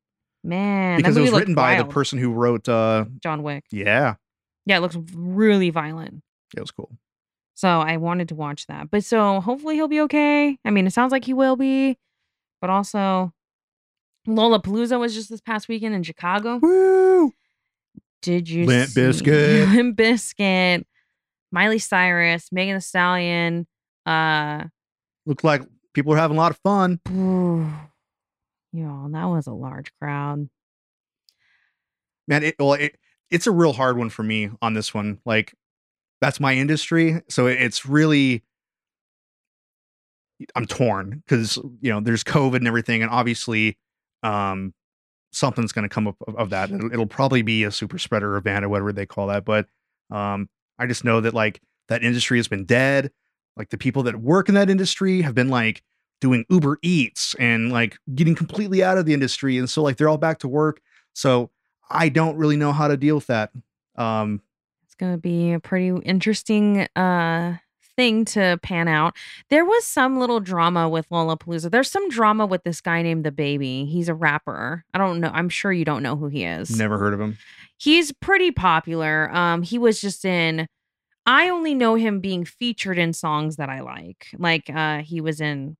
Man, 0.45 0.99
because 0.99 1.17
it 1.17 1.21
was 1.23 1.33
written 1.33 1.55
by 1.55 1.77
the 1.77 1.85
person 1.85 2.19
who 2.19 2.31
wrote. 2.33 2.69
uh 2.69 3.07
John 3.21 3.43
Wick. 3.43 3.64
Yeah, 3.73 4.14
Yeah, 4.67 4.77
it 4.77 4.81
looks 4.81 4.97
really 5.14 5.71
violent. 5.71 6.23
it 6.57 6.61
was 6.61 6.71
cool. 6.71 6.90
So 7.57 7.69
I 7.69 7.97
wanted 7.97 8.29
to 8.29 8.35
watch 8.35 8.67
that. 8.67 8.90
But 8.90 9.05
so 9.05 9.40
hopefully 9.40 9.75
he'll 9.77 9.88
be 9.88 10.01
okay. 10.03 10.59
I 10.64 10.71
mean, 10.71 10.87
it 10.87 10.93
sounds 10.93 11.12
like 11.12 11.25
he 11.25 11.35
will 11.35 11.57
be. 11.57 11.97
But 12.61 12.71
also 12.71 13.33
Lollapalooza 14.29 14.99
was 14.99 15.14
just 15.14 15.29
this 15.31 15.40
past 15.40 15.69
weekend 15.69 15.95
in 15.95 16.03
Chicago. 16.03 16.59
Woo! 16.59 17.33
Did 18.25 18.49
you 18.49 18.65
Limp 18.67 18.89
see 18.89 19.01
Bizkit. 19.03 19.75
Limp 19.75 19.97
Bizkit, 19.99 20.85
Miley 21.53 21.79
Cyrus, 21.79 22.49
Megan 22.51 22.77
Thee 22.77 22.81
Stallion, 22.81 23.67
uh 24.07 24.65
Looked 25.27 25.45
like 25.45 25.63
people 25.93 26.11
were 26.11 26.17
having 26.19 26.37
a 26.37 26.41
lot 26.41 26.51
of 26.51 26.59
fun. 26.59 27.01
Yo, 28.73 29.09
that 29.13 29.25
was 29.27 29.47
a 29.47 29.53
large 29.53 29.93
crowd. 30.01 30.49
Man, 32.27 32.43
it 32.43 32.57
well, 32.59 32.73
it, 32.75 32.97
it's 33.31 33.47
a 33.47 33.51
real 33.53 33.73
hard 33.73 33.97
one 33.97 34.11
for 34.11 34.23
me 34.23 34.51
on 34.63 34.75
this 34.75 34.93
one. 34.95 35.21
Like, 35.25 35.55
that's 36.21 36.41
my 36.41 36.55
industry, 36.55 37.21
so 37.29 37.47
it- 37.47 37.61
it's 37.61 37.87
really. 37.87 38.43
I'm 40.57 40.67
torn 40.67 41.23
because 41.25 41.57
you 41.81 41.91
know 41.93 42.01
there's 42.01 42.25
COVID 42.25 42.57
and 42.57 42.67
everything, 42.69 43.03
and 43.03 43.11
obviously, 43.11 43.79
um, 44.23 44.75
something's 45.35 45.73
going 45.73 45.83
to 45.83 45.88
come 45.88 46.07
up 46.07 46.16
of, 46.27 46.37
of 46.37 46.51
that. 46.51 46.70
It'll, 46.70 46.92
it'll 46.92 47.07
probably 47.07 47.42
be 47.42 47.64
a 47.64 47.70
super 47.70 47.99
spreader 47.99 48.37
event 48.37 48.64
or 48.64 48.68
whatever 48.68 48.92
they 48.92 49.07
call 49.07 49.27
that. 49.29 49.44
But 49.44 49.66
um, 50.11 50.49
I 50.79 50.87
just 50.87 51.05
know 51.05 51.20
that 51.20 51.35
like 51.35 51.61
that 51.88 52.03
industry 52.03 52.38
has 52.38 52.49
been 52.49 52.64
dead. 52.64 53.11
Like 53.57 53.70
the 53.70 53.79
people 53.79 54.03
that 54.05 54.16
work 54.20 54.49
in 54.49 54.55
that 54.55 54.70
industry 54.70 55.23
have 55.23 55.35
been 55.35 55.49
like 55.49 55.83
doing 56.20 56.44
Uber 56.49 56.79
Eats 56.83 57.35
and 57.38 57.73
like 57.73 57.97
getting 58.14 58.35
completely 58.35 58.83
out 58.83 58.99
of 58.99 59.07
the 59.07 59.14
industry. 59.14 59.59
And 59.59 59.68
so 59.68 59.83
like 59.83 59.97
they're 59.97 60.09
all 60.09 60.18
back 60.18 60.38
to 60.40 60.49
work. 60.49 60.81
So 61.14 61.51
I 61.90 62.09
don't 62.09 62.37
really 62.37 62.57
know 62.57 62.73
how 62.73 62.88
to 62.88 62.97
deal 62.97 63.16
with 63.16 63.27
that. 63.27 63.51
Um, 63.97 64.42
It's 64.85 64.94
gonna 64.94 65.18
be 65.18 65.53
a 65.53 65.61
pretty 65.61 65.88
interesting 66.05 66.88
uh 66.97 67.59
thing 67.97 68.25
to 68.27 68.59
pan 68.63 68.89
out. 68.89 69.17
There 69.51 69.65
was 69.65 69.85
some 69.85 70.19
little 70.19 70.41
drama 70.41 70.89
with 70.89 71.09
Lollapalooza. 71.09 71.71
There's 71.71 71.91
some 71.91 72.09
drama 72.09 72.47
with 72.47 72.65
this 72.65 72.81
guy 72.81 73.03
named 73.03 73.25
DaBaby. 73.25 73.89
He's 73.91 74.09
a 74.09 74.15
rapper. 74.15 74.85
I 74.93 74.99
don't 74.99 75.21
know. 75.21 75.31
I'm 75.33 75.49
sure 75.49 75.73
you 75.73 75.85
don't 75.85 76.03
know 76.03 76.17
who 76.17 76.29
he 76.29 76.45
is. 76.45 76.77
never 76.77 76.99
heard 76.99 77.15
of 77.15 77.21
him. 77.21 77.39
He's 77.77 78.13
pretty 78.13 78.51
popular. 78.51 79.31
Um, 79.35 79.63
he 79.63 79.79
was 79.79 80.01
just 80.01 80.25
in. 80.25 80.67
I 81.27 81.49
only 81.49 81.75
know 81.75 81.95
him 81.95 82.21
being 82.21 82.45
featured 82.45 82.99
in 82.99 83.13
songs 83.13 83.57
that 83.57 83.71
I 83.71 83.81
like. 83.81 84.29
Like 84.39 84.69
uh, 84.69 84.99
he 84.99 85.21
was 85.21 85.41
in 85.41 85.77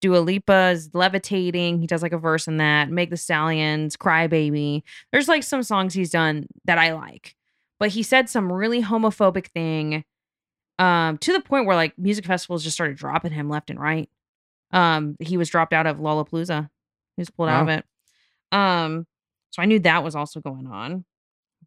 Dua 0.00 0.18
Lipa's 0.18 0.90
"Levitating." 0.94 1.80
He 1.80 1.86
does 1.86 2.02
like 2.02 2.12
a 2.12 2.18
verse 2.18 2.46
in 2.46 2.58
that. 2.58 2.88
Megan 2.88 3.10
Thee 3.10 3.16
Stallion's, 3.16 3.96
"Cry 3.96 4.26
Baby." 4.28 4.84
There's 5.12 5.28
like 5.28 5.42
some 5.42 5.62
songs 5.62 5.94
he's 5.94 6.10
done 6.10 6.46
that 6.64 6.78
I 6.78 6.92
like, 6.92 7.34
but 7.80 7.90
he 7.90 8.02
said 8.02 8.28
some 8.28 8.52
really 8.52 8.82
homophobic 8.82 9.48
thing, 9.48 10.04
um, 10.78 11.18
to 11.18 11.32
the 11.32 11.40
point 11.40 11.66
where 11.66 11.76
like 11.76 11.98
music 11.98 12.24
festivals 12.24 12.64
just 12.64 12.74
started 12.74 12.96
dropping 12.96 13.32
him 13.32 13.48
left 13.48 13.70
and 13.70 13.80
right. 13.80 14.08
Um, 14.70 15.16
he 15.20 15.36
was 15.36 15.48
dropped 15.48 15.72
out 15.72 15.86
of 15.86 15.96
Lollapalooza. 15.96 16.68
He 17.16 17.20
was 17.20 17.30
pulled 17.30 17.48
out 17.48 17.62
of 17.62 17.68
it. 17.68 17.84
Um, 18.52 19.06
so 19.50 19.62
I 19.62 19.64
knew 19.64 19.78
that 19.80 20.04
was 20.04 20.14
also 20.14 20.40
going 20.40 20.66
on 20.66 21.04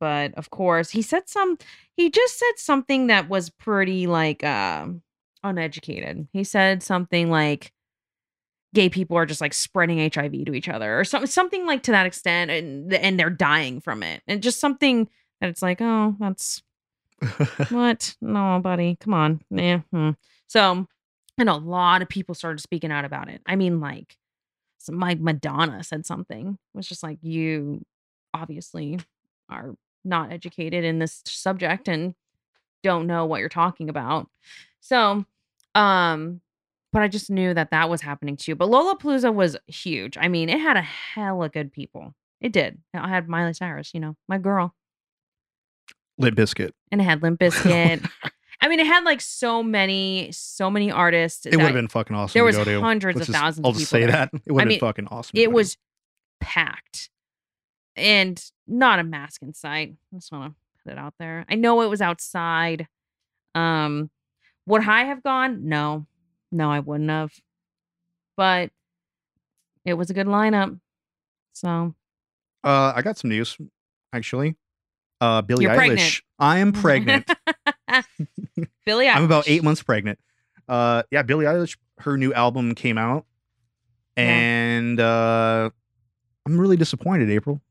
but 0.01 0.33
of 0.33 0.49
course 0.49 0.89
he 0.89 1.01
said 1.01 1.29
some 1.29 1.57
he 1.95 2.09
just 2.09 2.37
said 2.37 2.53
something 2.57 3.07
that 3.07 3.29
was 3.29 3.49
pretty 3.49 4.07
like 4.07 4.43
um 4.43 5.01
uneducated 5.43 6.27
he 6.33 6.43
said 6.43 6.83
something 6.83 7.29
like 7.29 7.71
gay 8.73 8.89
people 8.89 9.15
are 9.15 9.25
just 9.25 9.41
like 9.41 9.53
spreading 9.53 9.99
hiv 9.99 10.31
to 10.45 10.53
each 10.53 10.67
other 10.67 10.99
or 10.99 11.05
something 11.05 11.27
something 11.27 11.65
like 11.65 11.83
to 11.83 11.91
that 11.91 12.05
extent 12.05 12.51
and 12.51 12.91
and 12.93 13.19
they're 13.19 13.29
dying 13.29 13.79
from 13.79 14.03
it 14.03 14.21
and 14.27 14.43
just 14.43 14.59
something 14.59 15.07
that 15.39 15.49
it's 15.49 15.61
like 15.61 15.79
oh 15.81 16.15
that's 16.19 16.61
what? 17.69 18.15
No 18.21 18.59
buddy. 18.61 18.97
Come 18.99 19.13
on. 19.13 19.41
Yeah 19.49 19.79
hmm. 19.91 20.11
so 20.47 20.87
and 21.37 21.49
a 21.49 21.55
lot 21.55 22.01
of 22.01 22.09
people 22.09 22.35
started 22.35 22.61
speaking 22.61 22.91
out 22.91 23.05
about 23.05 23.29
it. 23.29 23.41
I 23.45 23.55
mean 23.55 23.79
like 23.79 24.17
my 24.89 25.15
madonna 25.15 25.83
said 25.83 26.05
something 26.07 26.57
it 26.73 26.77
was 26.77 26.87
just 26.87 27.03
like 27.03 27.19
you 27.21 27.85
obviously 28.33 28.99
are 29.47 29.75
not 30.03 30.31
educated 30.31 30.83
in 30.83 30.97
this 30.97 31.21
subject 31.25 31.87
and 31.87 32.15
don't 32.81 33.05
know 33.05 33.25
what 33.25 33.39
you're 33.39 33.49
talking 33.49 33.89
about. 33.89 34.27
So 34.79 35.25
um 35.75 36.41
but 36.93 37.01
i 37.01 37.07
just 37.07 37.29
knew 37.29 37.53
that 37.53 37.71
that 37.71 37.89
was 37.89 38.01
happening 38.01 38.35
too. 38.35 38.55
But 38.55 38.69
lollapalooza 38.69 39.33
was 39.33 39.55
huge. 39.67 40.17
I 40.17 40.27
mean 40.27 40.49
it 40.49 40.59
had 40.59 40.77
a 40.77 40.81
hell 40.81 41.43
of 41.43 41.51
good 41.51 41.71
people. 41.71 42.13
It 42.39 42.51
did. 42.51 42.79
I 42.95 43.07
had 43.07 43.29
miley 43.29 43.53
cyrus 43.53 43.93
you 43.93 43.99
know 43.99 44.15
my 44.27 44.39
girl 44.39 44.73
Lit 46.21 46.35
Biscuit. 46.35 46.73
and 46.91 47.01
it 47.01 47.03
had 47.03 47.21
limp 47.21 47.39
Bizkit. 47.39 48.09
I 48.63 48.67
mean, 48.67 48.79
it 48.79 48.85
had 48.85 49.03
like 49.03 49.21
so 49.21 49.63
many, 49.63 50.29
so 50.31 50.69
many 50.69 50.91
artists. 50.91 51.45
It 51.47 51.55
would 51.55 51.65
have 51.65 51.73
been 51.73 51.87
fucking 51.87 52.15
awesome. 52.15 52.33
there 52.33 52.43
to 52.43 52.45
was 52.45 52.55
go 52.57 52.63
to. 52.65 52.79
hundreds 52.81 53.19
of 53.21 53.25
just- 53.27 53.37
thousands 53.37 53.65
I'll 53.65 53.71
of 53.71 53.77
just 53.77 53.89
say 53.89 54.01
there. 54.01 54.11
that. 54.11 54.29
It 54.45 54.51
would 54.51 54.59
I 54.59 54.63
have 54.63 54.67
mean, 54.69 54.79
been 54.79 54.87
fucking 54.87 55.07
awesome. 55.07 55.31
It 55.33 55.51
was 55.51 55.77
packed 56.39 57.09
and 57.95 58.43
not 58.67 58.99
a 58.99 59.03
mask 59.03 59.41
in 59.41 59.53
sight. 59.53 59.95
I 60.13 60.17
just 60.17 60.31
want 60.31 60.53
to 60.53 60.55
put 60.83 60.93
it 60.93 60.99
out 60.99 61.15
there. 61.19 61.45
I 61.49 61.55
know 61.55 61.81
it 61.81 61.89
was 61.89 62.01
outside. 62.01 62.87
Um, 63.55 64.09
would 64.67 64.87
I 64.87 65.05
have 65.05 65.23
gone? 65.23 65.67
No, 65.67 66.05
no, 66.51 66.71
I 66.71 66.79
wouldn't 66.79 67.09
have. 67.09 67.33
But 68.37 68.69
it 69.85 69.95
was 69.95 70.09
a 70.09 70.13
good 70.13 70.27
lineup. 70.27 70.79
So 71.53 71.95
Uh, 72.63 72.93
I 72.95 73.01
got 73.01 73.17
some 73.17 73.29
news, 73.31 73.57
actually. 74.13 74.55
Uh, 75.21 75.41
Billie 75.41 75.63
You're 75.65 75.73
Eilish. 75.73 75.75
pregnant. 75.77 76.21
I 76.39 76.57
am 76.57 76.73
pregnant. 76.73 77.29
Billy, 78.85 79.07
I'm 79.07 79.23
about 79.23 79.47
eight 79.47 79.63
months 79.63 79.83
pregnant. 79.83 80.19
Uh, 80.67 81.03
yeah, 81.11 81.21
Billie 81.21 81.45
Eilish, 81.45 81.77
her 81.99 82.17
new 82.17 82.33
album 82.33 82.73
came 82.75 82.97
out, 82.97 83.25
Yeah. 84.17 84.23
and 84.23 84.99
uh, 84.99 85.69
I'm 86.45 86.59
really 86.59 86.77
disappointed. 86.77 87.29
April. 87.29 87.61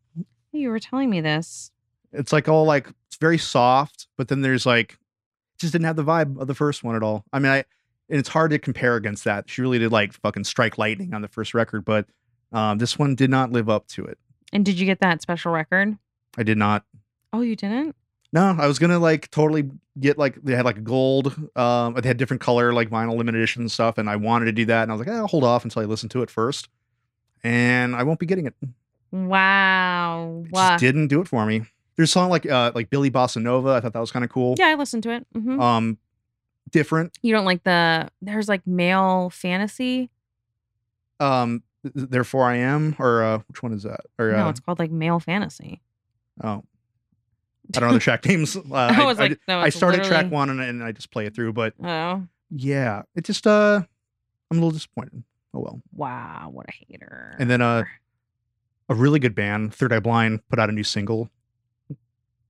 You 0.53 0.71
were 0.71 0.79
telling 0.79 1.11
me 1.11 1.21
this. 1.21 1.71
It's 2.13 2.33
like 2.33 2.49
all 2.49 2.65
like 2.65 2.89
it's 3.09 3.17
very 3.17 3.39
soft, 3.39 4.07
but 4.17 4.29
then 4.29 4.41
there's 4.43 4.67
like 4.67 4.97
just 5.59 5.73
didn't 5.73 5.85
have 5.87 5.97
the 5.97 6.05
vibe 6.05 6.41
of 6.41 6.47
the 6.47 6.55
first 6.55 6.83
one 6.85 6.97
at 6.97 7.03
all. 7.03 7.25
I 7.33 7.39
mean, 7.39 7.53
I 7.53 7.57
and 8.09 8.19
it's 8.19 8.29
hard 8.29 8.51
to 8.53 8.59
compare 8.59 8.97
against 8.97 9.25
that. 9.25 9.49
She 9.51 9.63
really 9.63 9.79
did 9.79 9.93
like 9.93 10.13
fucking 10.13 10.45
strike 10.45 10.79
lightning 10.79 11.15
on 11.15 11.23
the 11.23 11.29
first 11.29 11.55
record, 11.55 11.85
but 11.85 12.07
um, 12.53 12.79
this 12.79 12.99
one 12.99 13.15
did 13.15 13.31
not 13.31 13.53
live 13.53 13.69
up 13.69 13.87
to 13.89 14.05
it. 14.05 14.19
And 14.53 14.65
did 14.65 14.79
you 14.81 14.87
get 14.87 15.01
that 15.01 15.23
special 15.23 15.53
record? 15.53 15.97
I 16.37 16.43
did 16.43 16.59
not. 16.59 16.85
Oh, 17.33 17.41
you 17.43 17.57
didn't? 17.57 17.95
No, 18.33 18.55
I 18.59 18.67
was 18.67 18.79
gonna 18.79 18.99
like 18.99 19.31
totally 19.31 19.69
get 19.99 20.17
like 20.19 20.37
they 20.43 20.55
had 20.55 20.65
like 20.65 20.85
gold, 20.85 21.35
um, 21.57 21.95
they 21.95 22.07
had 22.09 22.17
different 22.17 22.41
color 22.41 22.73
like 22.73 22.89
vinyl 22.91 23.17
limited 23.17 23.39
edition 23.39 23.69
stuff, 23.69 23.99
and 23.99 24.09
I 24.09 24.17
wanted 24.17 24.45
to 24.47 24.53
do 24.53 24.65
that, 24.67 24.83
and 24.85 24.93
I 24.93 24.95
was 24.95 25.01
like, 25.05 25.09
eh, 25.15 25.19
I'll 25.19 25.27
hold 25.27 25.43
off 25.45 25.65
until 25.65 25.83
I 25.83 25.87
listen 25.87 26.09
to 26.11 26.23
it 26.23 26.31
first, 26.31 26.69
and 27.43 27.95
I 27.97 28.03
won't 28.05 28.19
be 28.21 28.27
getting 28.27 28.47
it. 28.47 28.55
It 28.63 28.69
Wow. 29.13 30.45
Wow. 30.51 30.71
just 30.71 30.81
didn't 30.81 31.09
do 31.09 31.21
it 31.21 31.27
for 31.29 31.45
me. 31.45 31.63
There's 31.97 32.09
a 32.11 32.13
song 32.13 32.31
like 32.31 32.47
uh 32.49 32.71
like 32.75 32.89
Billie 32.89 33.11
Bossa 33.11 33.43
Nova. 33.43 33.71
I 33.71 33.81
thought 33.81 33.93
that 33.95 34.01
was 34.01 34.13
kind 34.13 34.25
of 34.25 34.31
cool. 34.31 34.55
Yeah, 34.59 34.69
I 34.69 34.75
listened 34.75 35.03
to 35.05 35.11
it. 35.11 35.27
Mm-hmm. 35.35 35.61
Um, 35.61 35.99
different. 36.71 37.19
you 37.23 37.35
don't 37.35 37.45
like 37.45 37.65
the 37.65 38.09
there's 38.23 38.49
like 38.49 38.65
male 38.67 39.29
fantasy. 39.31 40.09
Um, 41.19 41.63
therefore 41.83 42.45
I 42.45 42.57
am, 42.57 42.95
or 42.99 43.23
uh, 43.25 43.39
which 43.49 43.63
one 43.63 43.73
is 43.73 43.83
that? 43.83 44.01
Or 44.19 44.31
no, 44.33 44.47
uh, 44.47 44.51
it's 44.51 44.61
called 44.61 44.79
like 44.79 44.91
male 44.93 45.19
fantasy. 45.21 45.81
oh, 46.43 46.63
I 47.77 47.81
don't 47.81 47.89
know 47.89 47.95
the 47.95 48.01
track 48.01 48.25
names. 48.27 48.57
Uh, 48.57 48.63
I 48.73 49.05
was 49.05 49.19
I, 49.19 49.29
like, 49.29 49.41
no, 49.49 49.59
I 49.61 49.69
started 49.69 50.05
track 50.05 50.31
one 50.31 50.51
and, 50.51 50.61
and 50.61 50.83
I 50.83 50.93
just 50.93 51.11
play 51.11 51.27
it 51.27 51.35
through, 51.35 51.53
but 51.53 51.75
Oh 51.83 52.27
yeah, 52.51 53.03
it 53.15 53.25
just 53.25 53.47
uh, 53.47 53.81
I'm 54.51 54.57
a 54.59 54.61
little 54.61 54.71
disappointed. 54.71 55.23
Oh 55.55 55.61
well. 55.61 55.83
wow, 55.93 56.49
what 56.53 56.67
a 56.69 56.73
hater. 56.73 57.35
And 57.39 57.51
then 57.51 57.61
uh, 57.61 57.85
a 58.89 58.95
really 58.95 59.19
good 59.19 59.35
band, 59.35 59.75
Third 59.75 59.93
Eye 59.93 60.01
Blind, 60.01 60.41
put 60.49 60.59
out 60.59 60.69
a 60.69 60.73
new 60.73 60.85
single. 60.85 61.31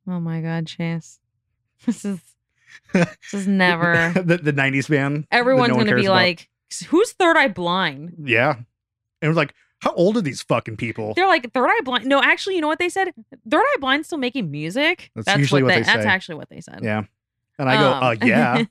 oh 0.09 0.21
my 0.21 0.41
god, 0.41 0.67
Chase, 0.67 1.19
this 1.87 2.05
is 2.05 2.21
this 2.93 3.35
is 3.35 3.47
never. 3.47 4.13
the, 4.15 4.37
the 4.39 4.53
90s 4.53 4.89
band. 4.89 5.27
Everyone's 5.31 5.71
no 5.71 5.77
gonna 5.77 5.97
be 5.97 6.07
about. 6.07 6.15
like, 6.15 6.49
who's 6.89 7.13
Third 7.13 7.37
Eye 7.37 7.49
Blind? 7.49 8.15
yeah. 8.25 8.53
And 9.23 9.27
it 9.27 9.29
was 9.29 9.37
like, 9.37 9.53
how 9.81 9.93
old 9.95 10.17
are 10.17 10.21
these 10.21 10.43
fucking 10.43 10.77
people? 10.77 11.15
They're 11.15 11.27
like 11.27 11.53
Third 11.53 11.69
Eye 11.69 11.81
Blind. 11.83 12.07
No, 12.07 12.23
actually, 12.23 12.55
you 12.55 12.61
know 12.61 12.69
what 12.69 12.79
they 12.79 12.89
said? 12.89 13.13
Third 13.51 13.63
Eye 13.63 13.77
Blind's 13.81 14.07
still 14.09 14.19
making 14.19 14.51
music. 14.51 15.11
That's 15.17 15.39
usually 15.39 15.63
what 15.63 15.75
they 15.75 15.83
That's 15.83 16.03
say. 16.03 16.09
actually 16.09 16.35
what 16.37 16.51
they 16.51 16.61
said. 16.61 16.81
Yeah. 16.83 17.05
And 17.59 17.69
I 17.69 17.77
go, 17.77 17.93
Um, 17.93 18.03
uh, 18.03 18.17
yeah. 18.25 18.65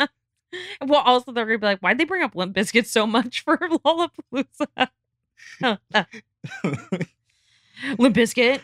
well, 0.86 1.02
also 1.02 1.32
they're 1.32 1.46
gonna 1.46 1.58
be 1.58 1.66
like, 1.66 1.80
why'd 1.80 1.98
they 1.98 2.04
bring 2.04 2.22
up 2.22 2.34
Limp 2.34 2.56
Bizkit 2.56 2.86
so 2.86 3.06
much 3.06 3.42
for 3.42 3.56
Lollapalooza? 3.58 4.88
Limp 7.98 8.16
Bizkit. 8.16 8.60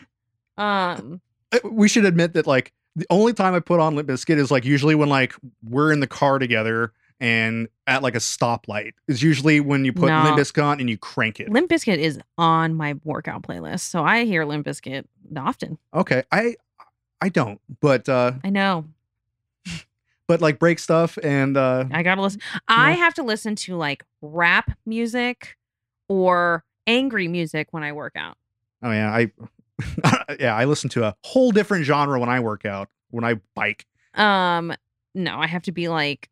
Um, 0.57 1.21
we 1.63 1.87
should 1.87 2.05
admit 2.05 2.33
that, 2.33 2.47
like, 2.47 2.71
the 2.95 3.05
only 3.09 3.33
time 3.33 3.53
I 3.53 3.59
put 3.59 3.79
on 3.79 3.95
Limp 3.95 4.09
Bizkit 4.09 4.37
is 4.37 4.51
like 4.51 4.65
usually 4.65 4.95
when 4.95 5.09
like 5.09 5.33
we're 5.63 5.91
in 5.93 6.01
the 6.01 6.07
car 6.07 6.39
together 6.39 6.91
and 7.21 7.69
at 7.85 8.01
like 8.01 8.15
a 8.15 8.19
stoplight 8.19 8.93
is 9.07 9.21
usually 9.21 9.59
when 9.59 9.85
you 9.85 9.93
put 9.93 10.07
No. 10.07 10.23
Limp 10.23 10.37
Bizkit 10.39 10.63
on 10.63 10.79
and 10.79 10.89
you 10.89 10.97
crank 10.97 11.39
it. 11.39 11.49
Limp 11.49 11.69
Bizkit 11.69 11.99
is 11.99 12.19
on 12.37 12.73
my 12.73 12.95
workout 13.03 13.43
playlist, 13.43 13.81
so 13.81 14.03
I 14.03 14.25
hear 14.25 14.43
Limp 14.43 14.65
Bizkit 14.65 15.05
often. 15.37 15.77
Okay. 15.93 16.23
I 16.31 16.55
I 17.21 17.29
don't, 17.29 17.61
but 17.79 18.09
uh 18.09 18.33
I 18.43 18.49
know. 18.49 18.85
but 20.27 20.41
like 20.41 20.57
break 20.57 20.79
stuff 20.79 21.19
and 21.23 21.55
uh 21.55 21.85
I 21.91 22.01
gotta 22.01 22.21
listen. 22.23 22.41
I 22.67 22.93
have 22.93 23.13
to 23.13 23.23
listen 23.23 23.55
to 23.57 23.75
like 23.77 24.03
rap 24.21 24.71
music 24.87 25.57
or 26.09 26.63
angry 26.87 27.27
music 27.27 27.67
when 27.71 27.83
I 27.83 27.91
work 27.91 28.13
out. 28.15 28.35
Oh 28.81 28.91
yeah, 28.91 29.13
I 29.13 29.31
yeah, 30.39 30.55
I 30.55 30.65
listen 30.65 30.89
to 30.91 31.03
a 31.03 31.15
whole 31.23 31.51
different 31.51 31.85
genre 31.85 32.19
when 32.19 32.29
I 32.29 32.39
work 32.39 32.65
out, 32.65 32.89
when 33.11 33.23
I 33.23 33.35
bike. 33.55 33.85
Um, 34.15 34.73
no, 35.13 35.37
I 35.39 35.45
have 35.45 35.61
to 35.63 35.71
be 35.71 35.87
like 35.87 36.29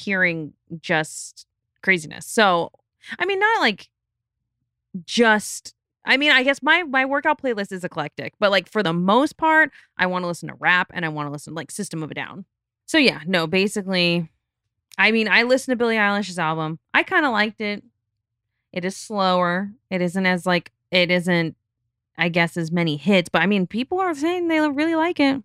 hearing 0.00 0.52
just 0.80 1.46
craziness. 1.82 2.26
So, 2.26 2.72
I 3.18 3.26
mean, 3.26 3.38
not 3.38 3.60
like 3.60 3.88
just. 5.04 5.74
I 6.04 6.16
mean, 6.16 6.30
I 6.30 6.42
guess 6.42 6.62
my 6.62 6.82
my 6.82 7.04
workout 7.04 7.40
playlist 7.42 7.72
is 7.72 7.84
eclectic, 7.84 8.32
but 8.38 8.50
like 8.50 8.70
for 8.70 8.82
the 8.82 8.92
most 8.92 9.36
part, 9.36 9.70
I 9.98 10.06
want 10.06 10.22
to 10.22 10.26
listen 10.26 10.48
to 10.48 10.54
rap 10.54 10.90
and 10.94 11.04
I 11.04 11.08
want 11.08 11.26
to 11.28 11.30
listen 11.30 11.54
like 11.54 11.70
System 11.70 12.02
of 12.02 12.10
a 12.10 12.14
Down. 12.14 12.46
So 12.86 12.96
yeah, 12.98 13.20
no, 13.26 13.46
basically, 13.46 14.30
I 14.98 15.12
mean, 15.12 15.28
I 15.28 15.42
listened 15.42 15.72
to 15.72 15.76
Billie 15.76 15.96
Eilish's 15.96 16.38
album. 16.38 16.78
I 16.94 17.02
kind 17.02 17.26
of 17.26 17.32
liked 17.32 17.60
it. 17.60 17.84
It 18.72 18.84
is 18.84 18.96
slower. 18.96 19.70
It 19.90 20.00
isn't 20.00 20.26
as 20.26 20.46
like 20.46 20.72
it 20.90 21.10
isn't, 21.10 21.54
I 22.16 22.30
guess, 22.30 22.56
as 22.56 22.72
many 22.72 22.96
hits. 22.96 23.28
But 23.28 23.42
I 23.42 23.46
mean, 23.46 23.66
people 23.66 24.00
are 24.00 24.14
saying 24.14 24.48
they 24.48 24.60
really 24.60 24.94
like 24.94 25.20
it. 25.20 25.42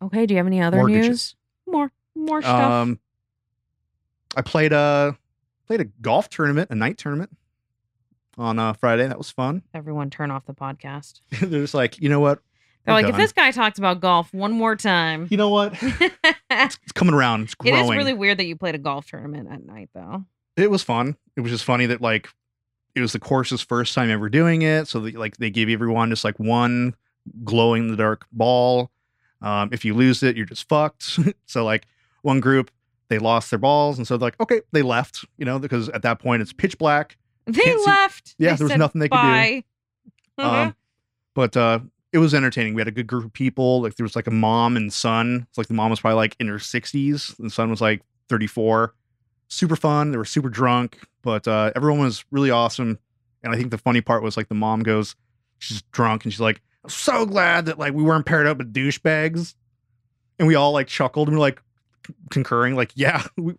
Okay, 0.00 0.26
do 0.26 0.34
you 0.34 0.38
have 0.38 0.46
any 0.46 0.60
other 0.60 0.78
Mortgages. 0.78 1.08
news? 1.08 1.36
More, 1.66 1.92
more 2.14 2.42
stuff. 2.42 2.72
Um 2.72 2.98
I 4.36 4.42
played 4.42 4.72
uh 4.72 5.12
played 5.66 5.80
a 5.80 5.84
golf 5.84 6.28
tournament, 6.28 6.70
a 6.70 6.74
night 6.74 6.98
tournament 6.98 7.30
on 8.38 8.58
uh, 8.58 8.72
Friday. 8.74 9.06
That 9.06 9.18
was 9.18 9.30
fun. 9.30 9.62
Everyone 9.74 10.10
turn 10.10 10.30
off 10.30 10.46
the 10.46 10.54
podcast. 10.54 11.20
They're 11.30 11.60
just 11.60 11.74
like, 11.74 12.00
you 12.00 12.08
know 12.08 12.20
what? 12.20 12.40
They're 12.84 12.94
We're 12.94 13.02
like, 13.02 13.10
if 13.10 13.16
this 13.16 13.32
guy 13.32 13.52
talks 13.52 13.78
about 13.78 14.00
golf 14.00 14.34
one 14.34 14.52
more 14.52 14.74
time. 14.74 15.28
You 15.30 15.36
know 15.36 15.50
what? 15.50 15.74
it 15.82 16.12
It's 16.50 16.92
coming 16.94 17.14
around. 17.14 17.42
It's 17.42 17.54
growing. 17.54 17.84
is 17.84 17.90
really 17.90 18.14
weird 18.14 18.38
that 18.38 18.46
you 18.46 18.56
played 18.56 18.74
a 18.74 18.78
golf 18.78 19.06
tournament 19.06 19.48
at 19.50 19.64
night, 19.64 19.90
though. 19.94 20.24
it 20.56 20.70
was 20.70 20.82
fun. 20.82 21.16
It 21.36 21.42
was 21.42 21.52
just 21.52 21.64
funny 21.64 21.86
that 21.86 22.00
like 22.00 22.28
it 22.94 23.00
was 23.00 23.12
the 23.12 23.20
course's 23.20 23.62
first 23.62 23.94
time 23.94 24.10
ever 24.10 24.28
doing 24.28 24.62
it. 24.62 24.88
So 24.88 25.00
that, 25.00 25.14
like 25.14 25.36
they 25.36 25.50
gave 25.50 25.68
everyone 25.68 26.10
just 26.10 26.24
like 26.24 26.38
one 26.38 26.94
glowing 27.44 27.84
in 27.84 27.90
the 27.90 27.96
dark 27.96 28.26
ball. 28.32 28.90
Um, 29.40 29.70
if 29.72 29.84
you 29.84 29.94
lose 29.94 30.22
it, 30.22 30.36
you're 30.36 30.46
just 30.46 30.68
fucked. 30.68 31.18
so 31.46 31.64
like 31.64 31.86
one 32.22 32.40
group, 32.40 32.70
they 33.12 33.18
lost 33.18 33.50
their 33.50 33.58
balls, 33.58 33.98
and 33.98 34.06
so 34.06 34.16
they're 34.16 34.26
like, 34.28 34.40
okay, 34.40 34.62
they 34.72 34.82
left. 34.82 35.24
You 35.38 35.44
know, 35.44 35.58
because 35.58 35.88
at 35.90 36.02
that 36.02 36.18
point 36.18 36.42
it's 36.42 36.52
pitch 36.52 36.78
black. 36.78 37.16
They 37.46 37.52
Can't 37.62 37.80
see- 37.80 37.86
left. 37.86 38.34
Yeah, 38.38 38.50
They 38.52 38.56
there 38.56 38.68
was 38.68 38.76
nothing 38.78 39.00
they 39.00 39.08
could 39.08 39.16
do. 39.16 39.22
bye. 39.22 39.64
Uh-huh. 40.38 40.56
Um, 40.62 40.76
but 41.34 41.56
uh, 41.56 41.80
it 42.12 42.18
was 42.18 42.34
entertaining. 42.34 42.74
We 42.74 42.80
had 42.80 42.88
a 42.88 42.92
good 42.92 43.06
group 43.06 43.24
of 43.24 43.32
people. 43.32 43.82
Like 43.82 43.96
there 43.96 44.04
was 44.04 44.16
like 44.16 44.26
a 44.26 44.30
mom 44.32 44.76
and 44.76 44.92
son. 44.92 45.46
It's 45.48 45.58
like 45.58 45.66
the 45.68 45.74
mom 45.74 45.90
was 45.90 46.00
probably 46.00 46.16
like 46.16 46.36
in 46.40 46.48
her 46.48 46.56
60s, 46.56 47.38
and 47.38 47.46
the 47.48 47.52
son 47.52 47.70
was 47.70 47.80
like 47.80 48.02
34. 48.28 48.94
Super 49.48 49.76
fun. 49.76 50.10
They 50.10 50.16
were 50.16 50.24
super 50.24 50.48
drunk, 50.48 50.98
but 51.22 51.46
uh, 51.46 51.72
everyone 51.76 52.00
was 52.00 52.24
really 52.30 52.50
awesome. 52.50 52.98
And 53.42 53.52
I 53.52 53.56
think 53.58 53.70
the 53.70 53.78
funny 53.78 54.00
part 54.00 54.22
was 54.22 54.36
like 54.36 54.48
the 54.48 54.54
mom 54.54 54.82
goes, 54.82 55.14
she's 55.58 55.82
drunk, 55.92 56.24
and 56.24 56.32
she's 56.32 56.40
like, 56.40 56.62
"I'm 56.84 56.90
so 56.90 57.26
glad 57.26 57.66
that 57.66 57.78
like 57.78 57.92
we 57.92 58.02
weren't 58.02 58.24
paired 58.24 58.46
up 58.46 58.58
with 58.58 58.72
douchebags." 58.72 59.54
And 60.38 60.48
we 60.48 60.54
all 60.54 60.72
like 60.72 60.86
chuckled 60.88 61.28
and 61.28 61.36
we're 61.36 61.40
like 61.42 61.62
concurring, 62.30 62.76
like, 62.76 62.92
"Yeah, 62.94 63.24
we 63.36 63.54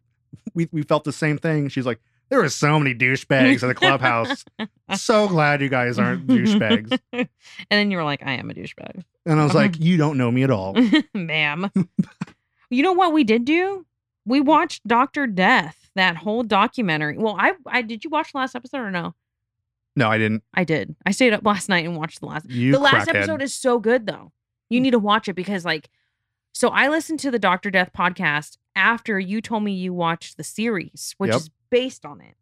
we, 0.54 0.70
we 0.72 0.84
felt 0.84 1.04
the 1.04 1.14
same 1.14 1.38
thing." 1.38 1.70
She's 1.70 1.86
like. 1.86 2.00
There 2.30 2.42
were 2.42 2.50
so 2.50 2.80
many 2.80 2.96
douchebags 2.96 3.62
at 3.62 3.68
the 3.68 3.76
clubhouse. 3.76 4.44
so 4.96 5.28
glad 5.28 5.62
you 5.62 5.70
guys 5.70 6.00
aren't 6.00 6.26
douchebags. 6.26 6.98
and 7.14 7.28
then 7.70 7.92
you 7.92 7.98
were 7.98 8.04
like, 8.04 8.24
I 8.26 8.32
am 8.36 8.50
a 8.50 8.56
douchebag. 8.56 9.04
And 9.28 9.40
I 9.40 9.44
was 9.44 9.54
like, 9.54 9.80
you 9.80 9.98
don't 9.98 10.18
know 10.18 10.32
me 10.32 10.42
at 10.42 10.50
all. 10.50 10.76
Ma'am. 11.14 11.70
you 12.72 12.82
know 12.82 12.94
what 12.94 13.14
we 13.14 13.24
did 13.24 13.46
do? 13.46 13.86
We 14.26 14.40
watched 14.40 14.88
Doctor 14.88 15.28
Death, 15.28 15.92
that 15.96 16.16
whole 16.16 16.42
documentary. 16.42 17.20
Well, 17.20 17.36
I 17.38 17.54
I 17.68 17.84
did 17.84 18.04
you 18.04 18.10
watch 18.10 18.32
the 18.32 18.40
last 18.40 18.56
episode 18.56 18.80
or 18.80 18.90
no? 18.90 19.14
No, 19.96 20.10
I 20.10 20.18
didn't. 20.18 20.44
I 20.54 20.64
did. 20.64 20.96
I 21.06 21.12
stayed 21.12 21.34
up 21.34 21.46
last 21.46 21.70
night 21.70 21.86
and 21.86 21.96
watched 21.96 22.20
the 22.20 22.26
last. 22.26 22.50
You 22.50 22.72
the 22.72 22.80
last 22.80 23.08
crackhead. 23.08 23.16
episode 23.16 23.42
is 23.42 23.54
so 23.54 23.80
good 23.80 24.08
though. 24.08 24.32
You 24.70 24.82
need 24.82 24.92
to 24.92 25.00
watch 25.00 25.28
it 25.28 25.34
because 25.34 25.66
like 25.66 25.90
so 26.54 26.70
I 26.70 26.88
listened 26.88 27.20
to 27.22 27.32
the 27.32 27.40
Doctor 27.40 27.70
Death 27.70 27.92
podcast 27.98 28.58
after 28.76 29.20
you 29.20 29.42
told 29.42 29.64
me 29.64 29.74
you 29.74 29.94
watched 29.94 30.38
the 30.38 30.44
series, 30.44 31.14
which 31.18 31.32
Yep. 31.32 31.38
is 31.42 31.50
based 31.70 32.06
on 32.06 32.22
it. 32.22 32.36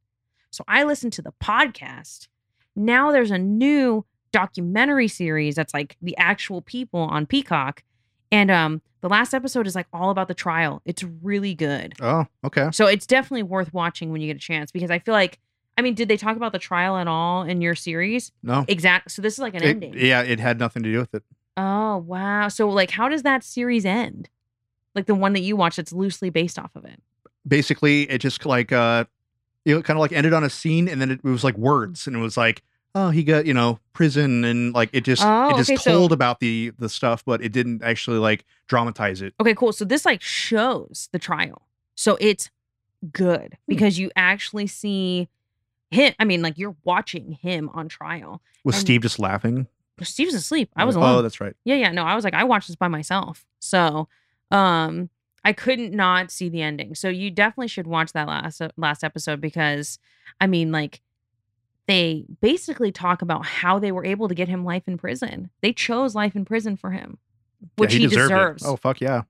So 0.52 0.64
I 0.68 0.84
listened 0.84 1.14
to 1.14 1.22
the 1.22 1.34
podcast. 1.42 2.28
Now 2.76 3.12
there's 3.12 3.32
a 3.32 3.38
new 3.38 4.06
documentary 4.32 5.08
series 5.08 5.56
that's 5.56 5.74
like 5.74 5.98
the 6.02 6.16
actual 6.18 6.62
people 6.62 7.00
on 7.02 7.26
Peacock. 7.26 7.84
And 8.32 8.50
um 8.52 8.82
the 9.02 9.10
last 9.10 9.34
episode 9.34 9.66
is 9.66 9.74
like 9.76 9.88
all 9.92 10.10
about 10.12 10.28
the 10.28 10.34
trial. 10.36 10.82
It's 10.86 11.04
really 11.04 11.56
good. 11.56 11.94
Oh, 12.02 12.28
okay. 12.44 12.70
So 12.72 12.86
it's 12.86 13.08
definitely 13.08 13.44
worth 13.44 13.74
watching 13.74 14.12
when 14.12 14.22
you 14.22 14.28
get 14.28 14.36
a 14.38 14.40
chance 14.40 14.72
because 14.72 14.92
I 14.92 15.00
feel 15.00 15.14
like 15.14 15.40
I 15.78 15.82
mean, 15.82 15.96
did 15.96 16.08
they 16.10 16.18
talk 16.18 16.36
about 16.38 16.52
the 16.52 16.60
trial 16.60 16.98
at 16.98 17.08
all 17.08 17.44
in 17.44 17.62
your 17.62 17.76
series? 17.76 18.32
No. 18.44 18.66
Exactly. 18.68 19.10
So 19.10 19.22
this 19.22 19.34
is 19.34 19.40
like 19.40 19.56
an 19.56 19.64
It- 19.64 19.70
ending. 19.70 19.94
yeah, 19.98 20.22
it 20.22 20.40
had 20.40 20.60
nothing 20.60 20.84
to 20.84 20.92
do 20.92 21.00
with 21.00 21.14
it. 21.16 21.24
Oh, 21.62 21.98
wow. 21.98 22.48
So 22.48 22.70
like 22.70 22.92
how 22.92 23.08
does 23.10 23.24
that 23.24 23.44
series 23.44 23.86
end? 23.86 24.30
Like 24.96 25.06
the 25.06 25.16
one 25.16 25.34
that 25.34 25.42
you 25.42 25.56
watched 25.56 25.78
that's 25.78 25.94
loosely 25.94 26.30
based 26.30 26.58
off 26.60 26.76
of 26.76 26.86
it. 26.86 27.02
Basically, 27.48 28.10
it 28.10 28.20
just 28.20 28.46
like 28.46 28.72
uh 28.72 29.06
it 29.66 29.74
kind 29.86 29.98
of 29.98 30.02
like 30.02 30.12
ended 30.12 30.34
on 30.34 30.44
a 30.44 30.50
scene 30.50 30.88
and 30.88 31.00
then 31.00 31.12
it, 31.12 31.24
was 31.24 31.44
like 31.44 31.58
words 31.58 32.08
and 32.08 32.16
it 32.16 32.20
was 32.20 32.36
like, 32.36 32.64
oh, 32.96 33.10
he 33.12 33.24
got, 33.24 33.46
you 33.46 33.54
know, 33.54 33.80
prison 33.94 34.44
and 34.44 34.74
like 34.74 34.90
it 34.92 35.02
just 35.02 35.22
Oh, 35.24 35.50
it 35.50 35.58
just 35.58 35.70
okay, 35.70 35.78
so- 35.78 35.92
told 35.92 36.12
about 36.12 36.40
the 36.40 36.72
the 36.80 36.90
stuff, 36.90 37.24
but 37.26 37.44
it 37.44 37.52
didn't 37.52 37.84
actually 37.84 38.18
like 38.18 38.44
dramatize 38.68 39.22
it. 39.22 39.34
Okay, 39.40 39.54
cool. 39.54 39.72
So 39.72 39.86
this 39.86 40.06
like 40.06 40.22
shows 40.22 41.10
the 41.12 41.20
trial. 41.20 41.62
So 41.96 42.18
it's 42.20 42.50
good 43.12 43.58
because 43.68 43.98
you 44.00 44.12
actually 44.16 44.68
see 44.68 45.28
him. 45.92 46.14
I 46.20 46.26
mean, 46.26 46.42
like 46.42 46.58
you're 46.58 46.76
watching 46.84 47.34
him 47.42 47.70
on 47.74 47.88
trial. 47.88 48.42
Was 48.64 48.76
And- 48.76 48.82
Steve 48.82 49.02
just 49.02 49.20
laughing? 49.20 49.68
Steve's 50.04 50.34
asleep. 50.34 50.70
I 50.76 50.86
was 50.86 50.96
alone. 50.96 51.18
Oh, 51.18 51.22
that's 51.22 51.42
right. 51.42 51.56
Yeah, 51.64 51.76
yeah. 51.76 51.92
No, 51.92 52.04
I 52.04 52.16
was 52.16 52.24
like, 52.24 52.34
I 52.34 52.44
watched 52.44 52.68
this 52.68 52.76
by 52.76 52.88
myself. 52.88 53.46
So 53.60 54.08
um 54.52 55.10
I 55.44 55.54
couldn't 55.54 55.94
not 55.94 56.30
see 56.30 56.50
the 56.50 56.62
ending. 56.62 56.94
So 56.96 57.10
you 57.10 57.32
definitely 57.32 57.68
should 57.68 57.88
watch 57.88 58.14
that 58.14 58.28
last 58.28 58.62
uh, 58.62 58.70
last 58.78 59.04
episode 59.04 59.42
because 59.42 60.00
I 60.40 60.48
mean, 60.48 60.72
like 60.72 61.02
they 61.88 62.26
basically 62.42 62.92
talk 62.92 63.22
about 63.22 63.46
how 63.46 63.80
they 63.80 63.92
were 63.92 64.06
able 64.06 64.28
to 64.28 64.36
get 64.36 64.48
him 64.48 64.64
life 64.64 64.84
in 64.88 64.98
prison. 64.98 65.50
They 65.62 65.74
chose 65.74 66.16
life 66.16 66.36
in 66.36 66.46
prison 66.46 66.78
for 66.78 66.92
him, 66.92 67.18
which 67.76 67.94
yeah, 67.94 68.00
he, 68.00 68.06
it. 68.06 68.10
deserves. 68.12 68.64
Oh, 68.66 68.76
fuck 68.76 69.02
yeah. 69.02 69.24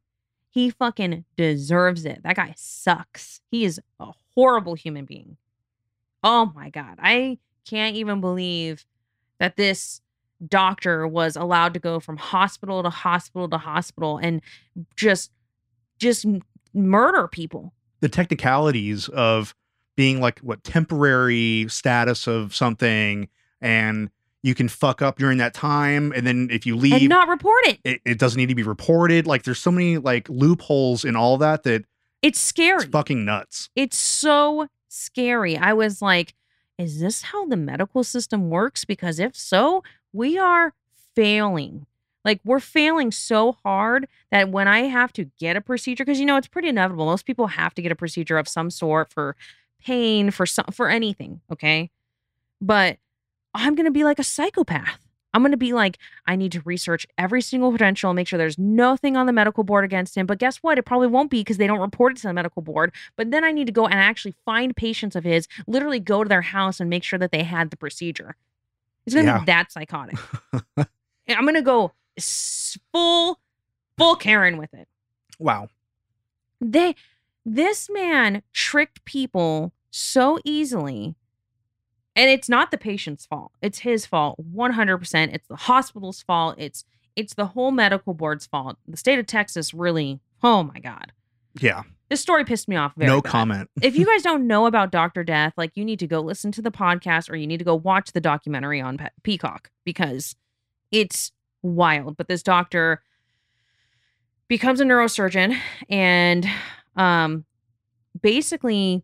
He 0.50 0.70
fucking 0.70 1.24
deserves 1.38 2.06
it. 2.06 2.22
That 2.24 2.36
guy 2.36 2.54
sucks. 2.58 3.40
He 3.50 3.64
is 3.64 3.80
a 4.00 4.12
horrible 4.36 4.76
human 4.76 5.06
being. 5.06 5.38
Oh 6.24 6.52
my 6.54 6.70
God. 6.70 7.00
I 7.02 7.40
can't 7.66 7.96
even 7.96 8.20
believe 8.20 8.86
that 9.40 9.56
this 9.56 10.02
doctor 10.48 11.08
was 11.08 11.36
allowed 11.36 11.74
to 11.74 11.80
go 11.80 12.00
from 12.00 12.18
hospital 12.18 12.82
to 12.84 12.90
hospital 12.90 13.48
to 13.50 13.58
hospital 13.58 14.18
and 14.18 14.42
just 14.96 15.32
just 16.00 16.26
murder 16.74 17.28
people. 17.28 17.74
The 18.00 18.10
technicalities 18.10 19.08
of 19.10 19.54
being 19.96 20.20
like 20.20 20.40
what 20.40 20.64
temporary 20.64 21.68
status 21.70 22.28
of 22.28 22.56
something 22.56 23.28
and 23.62 24.10
you 24.44 24.56
can 24.56 24.68
fuck 24.68 25.04
up 25.04 25.20
during 25.20 25.38
that 25.38 25.54
time 25.54 26.12
and 26.16 26.26
then 26.26 26.48
if 26.52 26.66
you 26.66 26.76
leave 26.76 26.94
and 26.94 27.10
not 27.10 27.28
report 27.28 27.68
it. 27.68 27.80
it, 27.84 28.02
it 28.06 28.18
doesn't 28.20 28.40
need 28.40 28.50
to 28.50 28.56
be 28.56 28.64
reported. 28.64 29.28
Like 29.28 29.44
there's 29.44 29.60
so 29.60 29.72
many 29.72 30.00
like 30.00 30.28
loopholes 30.30 31.06
in 31.06 31.16
all 31.16 31.38
that 31.38 31.62
that 31.64 31.86
It's 32.24 32.40
scary. 32.40 32.78
it's 32.84 32.86
fucking 32.86 33.24
nuts. 33.24 33.70
It's 33.76 33.98
so 33.98 34.68
scary. 34.88 35.56
I 35.58 35.74
was 35.74 36.02
like, 36.02 36.34
is 36.80 37.00
this 37.00 37.22
how 37.22 37.46
the 37.46 37.58
medical 37.58 38.04
system 38.04 38.50
works? 38.50 38.86
Because 38.86 39.20
if 39.20 39.36
so, 39.36 39.84
we 40.14 40.38
are 40.38 40.74
failing. 41.16 41.86
Like, 42.24 42.40
we're 42.44 42.60
failing 42.60 43.12
so 43.12 43.54
hard 43.64 44.08
that 44.32 44.50
when 44.50 44.68
I 44.68 44.82
have 44.82 45.12
to 45.14 45.26
get 45.40 45.56
a 45.56 45.62
procedure, 45.62 46.06
because 46.06 46.20
you 46.20 46.26
know, 46.26 46.38
it's 46.38 46.48
pretty 46.48 46.70
inevitable. 46.70 47.06
Most 47.06 47.26
people 47.26 47.48
have 47.48 47.74
to 47.74 47.82
get 47.82 47.92
a 47.92 47.96
procedure 47.96 48.38
of 48.38 48.48
some 48.48 48.70
sort 48.70 49.12
for 49.12 49.36
pain, 49.84 50.30
for 50.30 50.46
some, 50.46 50.66
for 50.72 50.90
anything. 50.90 51.42
Okay. 51.52 51.90
But 52.62 52.98
I'm 53.54 53.76
to 53.76 53.92
be 53.92 54.04
like 54.04 54.20
a 54.20 54.24
psychopath. 54.24 55.00
I'm 55.34 55.50
to 55.50 55.58
be 55.58 55.74
like, 55.74 55.98
I 56.26 56.36
need 56.36 56.52
to 56.52 56.62
research 56.66 57.08
every 57.18 57.42
single 57.42 57.72
potential, 57.72 58.14
make 58.14 58.28
sure 58.28 58.38
there's 58.38 58.58
nothing 58.58 59.16
on 59.16 59.28
the 59.28 59.34
medical 59.34 59.64
board 59.64 59.86
against 59.86 60.16
him. 60.16 60.26
But 60.26 60.40
guess 60.40 60.58
what? 60.58 60.78
It 60.78 60.84
probably 60.84 61.08
won't 61.08 61.32
be 61.32 61.40
because 61.40 61.58
they 61.58 61.68
don't 61.68 61.80
report 61.80 62.14
it 62.14 62.18
to 62.18 62.28
the 62.28 62.34
medical 62.34 62.62
board. 62.62 62.92
But 63.16 63.32
then 63.32 63.44
I 63.44 63.52
need 63.52 63.68
to 63.68 63.72
go 63.72 63.86
and 63.86 63.94
actually 63.94 64.36
find 64.46 64.76
patients 64.76 65.16
of 65.16 65.24
his, 65.24 65.48
literally 65.68 66.00
go 66.00 66.24
to 66.24 66.30
their 66.30 66.42
house 66.42 66.80
and 66.80 66.90
make 66.90 67.04
sure 67.04 67.18
that 67.18 67.32
they 67.32 67.44
had 67.44 67.70
the 67.70 67.78
procedure. 67.78 68.36
It's 69.06 69.16
to 69.16 69.24
Yeah. 69.24 69.40
be 69.40 69.46
that 69.46 69.72
psychotic. 69.72 70.18
I'm 70.78 71.44
going 71.44 71.56
to 71.56 71.62
go 71.62 71.94
full, 72.92 73.40
full 73.98 74.16
Karen 74.16 74.58
with 74.58 74.74
it. 74.74 74.88
Wow. 75.40 75.70
They, 76.60 76.96
this 77.46 77.90
man 77.90 78.44
tricked 78.54 79.04
people 79.06 79.74
so 79.90 80.40
easily. 80.46 81.16
And 82.16 82.30
it's 82.30 82.50
not 82.50 82.72
the 82.72 82.78
patient's 82.78 83.26
fault. 83.26 83.54
It's 83.62 83.80
his 83.80 84.06
fault 84.06 84.38
100%. 84.54 85.34
It's 85.34 85.48
the 85.48 85.56
hospital's 85.56 86.22
fault. 86.22 86.56
It's 86.58 86.84
it's 87.16 87.34
the 87.34 87.48
whole 87.48 87.72
medical 87.72 88.14
board's 88.14 88.46
fault. 88.46 88.78
The 88.88 88.96
state 88.98 89.20
of 89.20 89.26
Texas 89.28 89.74
really, 89.74 90.20
oh 90.44 90.64
my 90.64 90.80
god. 90.80 91.12
Yeah. 91.60 91.84
This 92.10 92.20
story 92.22 92.44
pissed 92.44 92.68
me 92.68 92.76
off 92.76 92.94
very 92.98 93.08
no 93.10 93.22
bad. 93.22 93.32
comment. 93.32 93.70
If 93.82 93.96
you 93.96 94.06
guys 94.06 94.22
don't 94.22 94.46
know 94.48 94.66
about 94.66 94.92
Dr. 95.00 95.24
Death, 95.24 95.54
like 95.58 95.72
you 95.76 95.86
need 95.86 96.00
to 96.00 96.08
go 96.08 96.20
listen 96.22 96.52
to 96.54 96.62
the 96.62 96.72
podcast 96.72 97.30
or 97.30 97.36
you 97.36 97.48
need 97.48 97.60
to 97.60 97.66
go 97.66 97.76
watch 97.76 98.12
the 98.12 98.22
documentary 98.22 98.82
on 98.82 98.98
Pe- 98.98 99.10
Peacock 99.24 99.70
because 99.86 100.36
it's 100.92 101.32
wild. 101.62 102.18
But 102.18 102.28
this 102.28 102.44
doctor 102.44 103.02
becomes 104.50 104.82
a 104.82 104.84
neurosurgeon 104.84 105.58
and 105.90 106.46
um 106.98 107.46
basically 108.22 109.04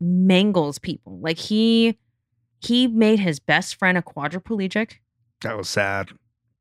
mangles 0.00 0.78
people. 0.78 1.18
Like 1.20 1.38
he 1.38 1.98
he 2.60 2.88
made 2.88 3.20
his 3.20 3.38
best 3.40 3.76
friend 3.76 3.98
a 3.98 4.02
quadriplegic. 4.02 4.94
That 5.42 5.56
was 5.56 5.68
sad. 5.68 6.10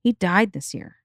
He 0.04 0.12
died 0.12 0.52
this 0.52 0.74
year. 0.74 0.97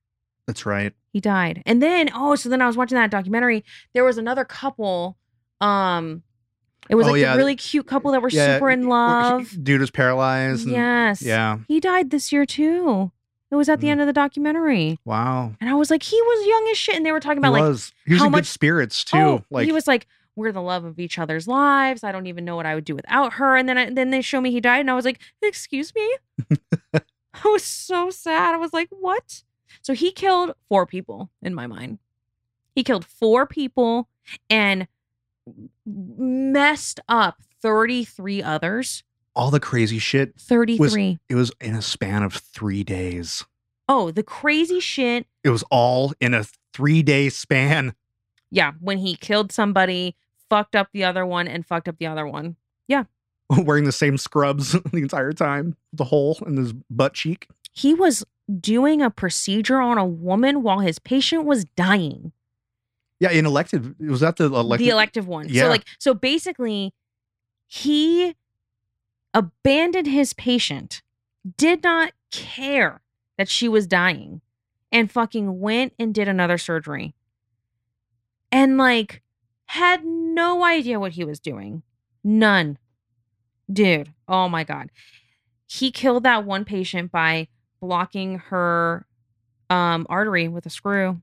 That's 0.47 0.67
right. 0.67 0.93
He 1.13 1.21
died. 1.21 1.63
And 1.67 1.83
then, 1.83 2.11
oh, 2.15 2.35
so 2.35 2.49
then 2.49 2.61
I 2.63 2.67
was 2.67 2.77
watching 2.77 2.97
that 2.97 3.11
documentary. 3.11 3.65
There 3.95 4.05
was 4.05 4.19
another 4.19 4.45
couple. 4.45 5.17
Um, 5.61 6.23
it 6.91 6.95
was 6.97 7.07
Oh, 7.07 7.13
like 7.13 7.21
yeah. 7.21 7.33
the 7.35 7.39
really 7.39 7.55
cute 7.57 7.87
couple 7.87 8.11
that 8.13 8.23
were 8.23 8.29
Yeah, 8.31 8.57
super 8.57 8.71
in 8.71 8.89
love. 8.89 9.51
Dude 9.63 9.81
was 9.81 9.91
paralyzed. 9.91 10.65
And, 10.67 10.73
Yes. 10.73 11.23
Yeah. 11.23 11.59
He 11.69 11.79
died 11.81 12.11
this 12.11 12.33
year 12.33 12.45
too. 12.45 13.13
It 13.51 13.55
was 13.57 13.69
at 13.69 13.81
the 13.81 13.87
Mm. 13.89 13.91
end 13.91 14.01
of 14.01 14.07
the 14.07 14.13
documentary. 14.13 14.99
Wow. 15.05 15.55
And 15.61 15.69
I 15.71 15.75
was 15.75 15.91
like, 15.91 16.03
he 16.03 16.21
was 16.21 16.47
young 16.47 16.69
as 16.73 16.79
shit. 16.79 16.97
And 16.97 17.05
they 17.07 17.13
were 17.13 17.21
talking 17.21 17.37
He 17.43 17.47
about 17.49 17.53
like 17.53 17.63
was. 17.63 17.93
He 18.07 18.15
was 18.15 18.21
how 18.21 18.27
in 18.27 18.33
much- 18.33 18.45
good 18.45 18.47
spirits 18.49 19.05
too. 19.05 19.17
Oh, 19.19 19.45
like 19.51 19.67
he 19.67 19.73
was 19.73 19.87
like, 19.87 20.07
we're 20.35 20.51
the 20.51 20.63
love 20.63 20.85
of 20.85 20.99
each 20.99 21.19
other's 21.19 21.47
lives. 21.47 22.03
I 22.03 22.11
don't 22.11 22.27
even 22.27 22.45
know 22.47 22.57
what 22.57 22.65
I 22.65 22.75
would 22.75 22.87
do 22.87 22.95
without 22.97 23.35
her. 23.35 23.55
And 23.57 23.69
then 23.69 23.77
I, 23.77 23.91
then 23.91 24.09
they 24.11 24.23
show 24.23 24.41
me 24.41 24.51
he 24.51 24.61
died, 24.63 24.81
and 24.81 24.91
I 24.91 24.95
was 24.95 25.05
like, 25.05 25.21
excuse 25.43 25.93
me. 25.95 26.17
I 26.95 27.49
was 27.49 27.63
so 27.63 28.09
sad. 28.11 28.55
I 28.55 28.57
was 28.57 28.73
like, 28.73 28.89
what? 28.91 29.43
So 29.81 29.95
he 29.95 30.13
killed 30.13 30.53
four 30.69 30.87
people 30.87 31.31
in 31.41 31.55
my 31.55 31.67
mind. 31.67 31.99
He 32.75 32.83
killed 32.85 33.05
four 33.05 33.47
people 33.47 34.09
and 34.51 34.87
messed 35.87 37.01
up 37.09 37.39
33 37.61 38.43
others. 38.43 39.03
All 39.35 39.51
the 39.51 39.61
crazy 39.61 39.99
shit. 39.99 40.35
33. 40.39 41.19
It 41.29 41.35
was 41.35 41.53
in 41.61 41.75
a 41.75 41.83
span 41.83 42.23
of 42.23 42.35
three 42.35 42.85
days. 42.85 43.45
oh, 43.89 44.11
the 44.11 44.23
crazy 44.23 44.81
shit. 44.81 45.27
It 45.45 45.51
was 45.51 45.65
all 45.71 46.13
in 46.21 46.35
a 46.35 46.45
three 46.73 47.03
day 47.03 47.29
span. 47.29 47.95
Yeah, 48.51 48.73
when 48.81 48.99
he 48.99 49.17
killed 49.17 49.51
somebody, 49.53 50.15
fucked 50.51 50.77
up 50.77 50.89
the 50.93 51.05
other 51.05 51.25
one, 51.27 51.49
and 51.49 51.67
fucked 51.67 51.89
up 51.89 51.97
the 51.99 52.07
other 52.07 52.27
one. 52.27 52.57
Yeah. 52.87 53.05
Wearing 53.51 53.85
the 53.85 53.93
same 53.93 54.19
scrubs 54.19 54.73
the 54.93 54.99
entire 54.99 55.33
time. 55.33 55.77
The 55.93 56.05
hole 56.05 56.39
in 56.47 56.57
his 56.57 56.73
butt 56.91 57.15
cheek. 57.15 57.49
He 57.73 57.95
was 57.95 58.25
doing 58.61 59.01
a 59.03 59.11
procedure 59.11 59.81
on 59.81 59.99
a 59.99 60.05
woman 60.07 60.63
while 60.63 60.81
his 60.81 60.99
patient 60.99 61.45
was 61.45 61.65
dying. 61.65 62.33
Yeah, 63.21 63.31
in 63.31 63.47
elective 63.47 63.95
Was 64.01 64.21
that 64.21 64.37
the 64.37 64.47
elected? 64.47 64.87
the 64.87 64.91
elective 64.91 65.29
one. 65.29 65.49
Yeah. 65.49 65.63
So 65.63 65.69
like 65.69 65.87
so 65.99 66.15
basically 66.15 66.93
he 67.67 68.35
abandoned 69.33 70.09
his 70.09 70.33
patient, 70.33 71.03
did 71.57 71.83
not 71.83 72.13
care 72.31 73.01
that 73.39 73.49
she 73.49 73.69
was 73.69 73.87
dying, 73.87 74.41
and 74.91 75.11
fucking 75.11 75.61
went 75.61 75.95
and 75.99 76.13
did 76.15 76.29
another 76.29 76.59
surgery. 76.59 77.15
And 78.51 78.77
like 78.77 79.23
had 79.67 80.05
no 80.05 80.65
idea 80.65 81.01
what 81.01 81.13
he 81.13 81.25
was 81.25 81.41
doing. 81.41 81.83
None. 82.23 82.77
Dude, 83.73 84.13
oh 84.29 84.49
my 84.49 84.65
god. 84.65 84.91
He 85.67 85.91
killed 85.91 86.25
that 86.25 86.45
one 86.45 86.65
patient 86.65 87.11
by 87.11 87.49
blocking 87.83 88.39
her 88.39 89.05
um 89.69 90.07
artery 90.09 90.49
with 90.49 90.65
a 90.65 90.71
screw. 90.71 91.21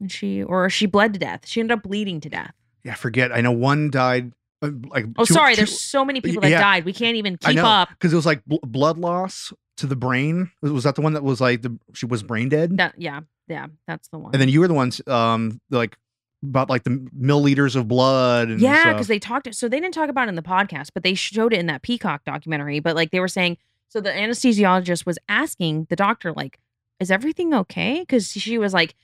And 0.00 0.12
she 0.12 0.42
or 0.42 0.68
she 0.70 0.86
bled 0.86 1.14
to 1.14 1.18
death. 1.18 1.40
She 1.46 1.58
ended 1.60 1.78
up 1.78 1.82
bleeding 1.82 2.20
to 2.20 2.28
death. 2.28 2.52
yeah, 2.84 2.94
forget. 2.94 3.32
I 3.32 3.40
know 3.40 3.50
one 3.52 3.90
died. 3.90 4.32
uh, 4.62 4.70
Like 4.90 5.06
Oh, 5.16 5.24
two- 5.24 5.34
sorry. 5.34 5.54
two- 5.54 5.60
There's 5.62 5.80
so 5.80 6.04
many 6.04 6.20
people 6.20 6.42
that 6.42 6.50
yeah. 6.50 6.60
died. 6.60 6.84
We 6.84 6.92
can't 6.92 7.16
even 7.16 7.36
keep 7.38 7.56
know, 7.56 7.64
up. 7.64 7.88
because 7.88 8.12
it 8.12 8.16
was 8.16 8.26
like 8.26 8.44
bl- 8.44 8.56
blood 8.62 8.98
loss 8.98 9.52
to 9.78 9.86
the 9.86 9.96
brain. 9.96 10.50
Was- 10.62 10.84
that 10.84 10.94
the 10.96 11.00
one 11.00 11.14
that 11.14 11.22
was 11.24 11.40
like 11.40 11.62
the 11.62 11.78
she 11.94 12.04
was 12.06 12.22
brain 12.22 12.48
dead? 12.50 12.76
That 12.76 12.94
yeah, 12.98 13.20
yeah, 13.48 13.66
that's 13.88 14.08
the 14.08 14.18
one. 14.18 14.32
and 14.34 14.40
then 14.40 14.48
you 14.50 14.60
were 14.60 14.68
the 14.68 14.74
ones 14.74 15.00
um 15.06 15.60
like 15.70 15.96
about 16.42 16.68
like 16.68 16.84
the 16.84 16.90
milliliters 17.18 17.74
of 17.74 17.88
blood. 17.88 18.48
And 18.48 18.60
yeah, 18.60 18.92
because 18.92 19.06
they 19.08 19.18
talked. 19.18 19.52
So 19.54 19.68
they 19.68 19.80
didn't 19.80 19.94
talk 19.94 20.10
about 20.10 20.28
it 20.28 20.30
in 20.30 20.34
the 20.36 20.42
podcast, 20.42 20.88
but 20.92 21.02
they 21.04 21.14
showed 21.14 21.54
it 21.54 21.58
in 21.58 21.66
that 21.66 21.80
Peacock 21.82 22.24
documentary. 22.24 22.80
But 22.80 22.94
like 22.96 23.10
they 23.12 23.20
were 23.20 23.28
saying, 23.28 23.56
so 23.88 24.00
the 24.00 24.10
anesthesiologist 24.10 25.06
was 25.06 25.18
asking 25.28 25.86
the 25.88 25.96
doctor, 25.96 26.32
like, 26.32 26.58
"Is 27.00 27.10
everything 27.10 27.54
okay?" 27.54 28.00
Because 28.00 28.30
she 28.30 28.58
was 28.58 28.74
like, 28.74 28.94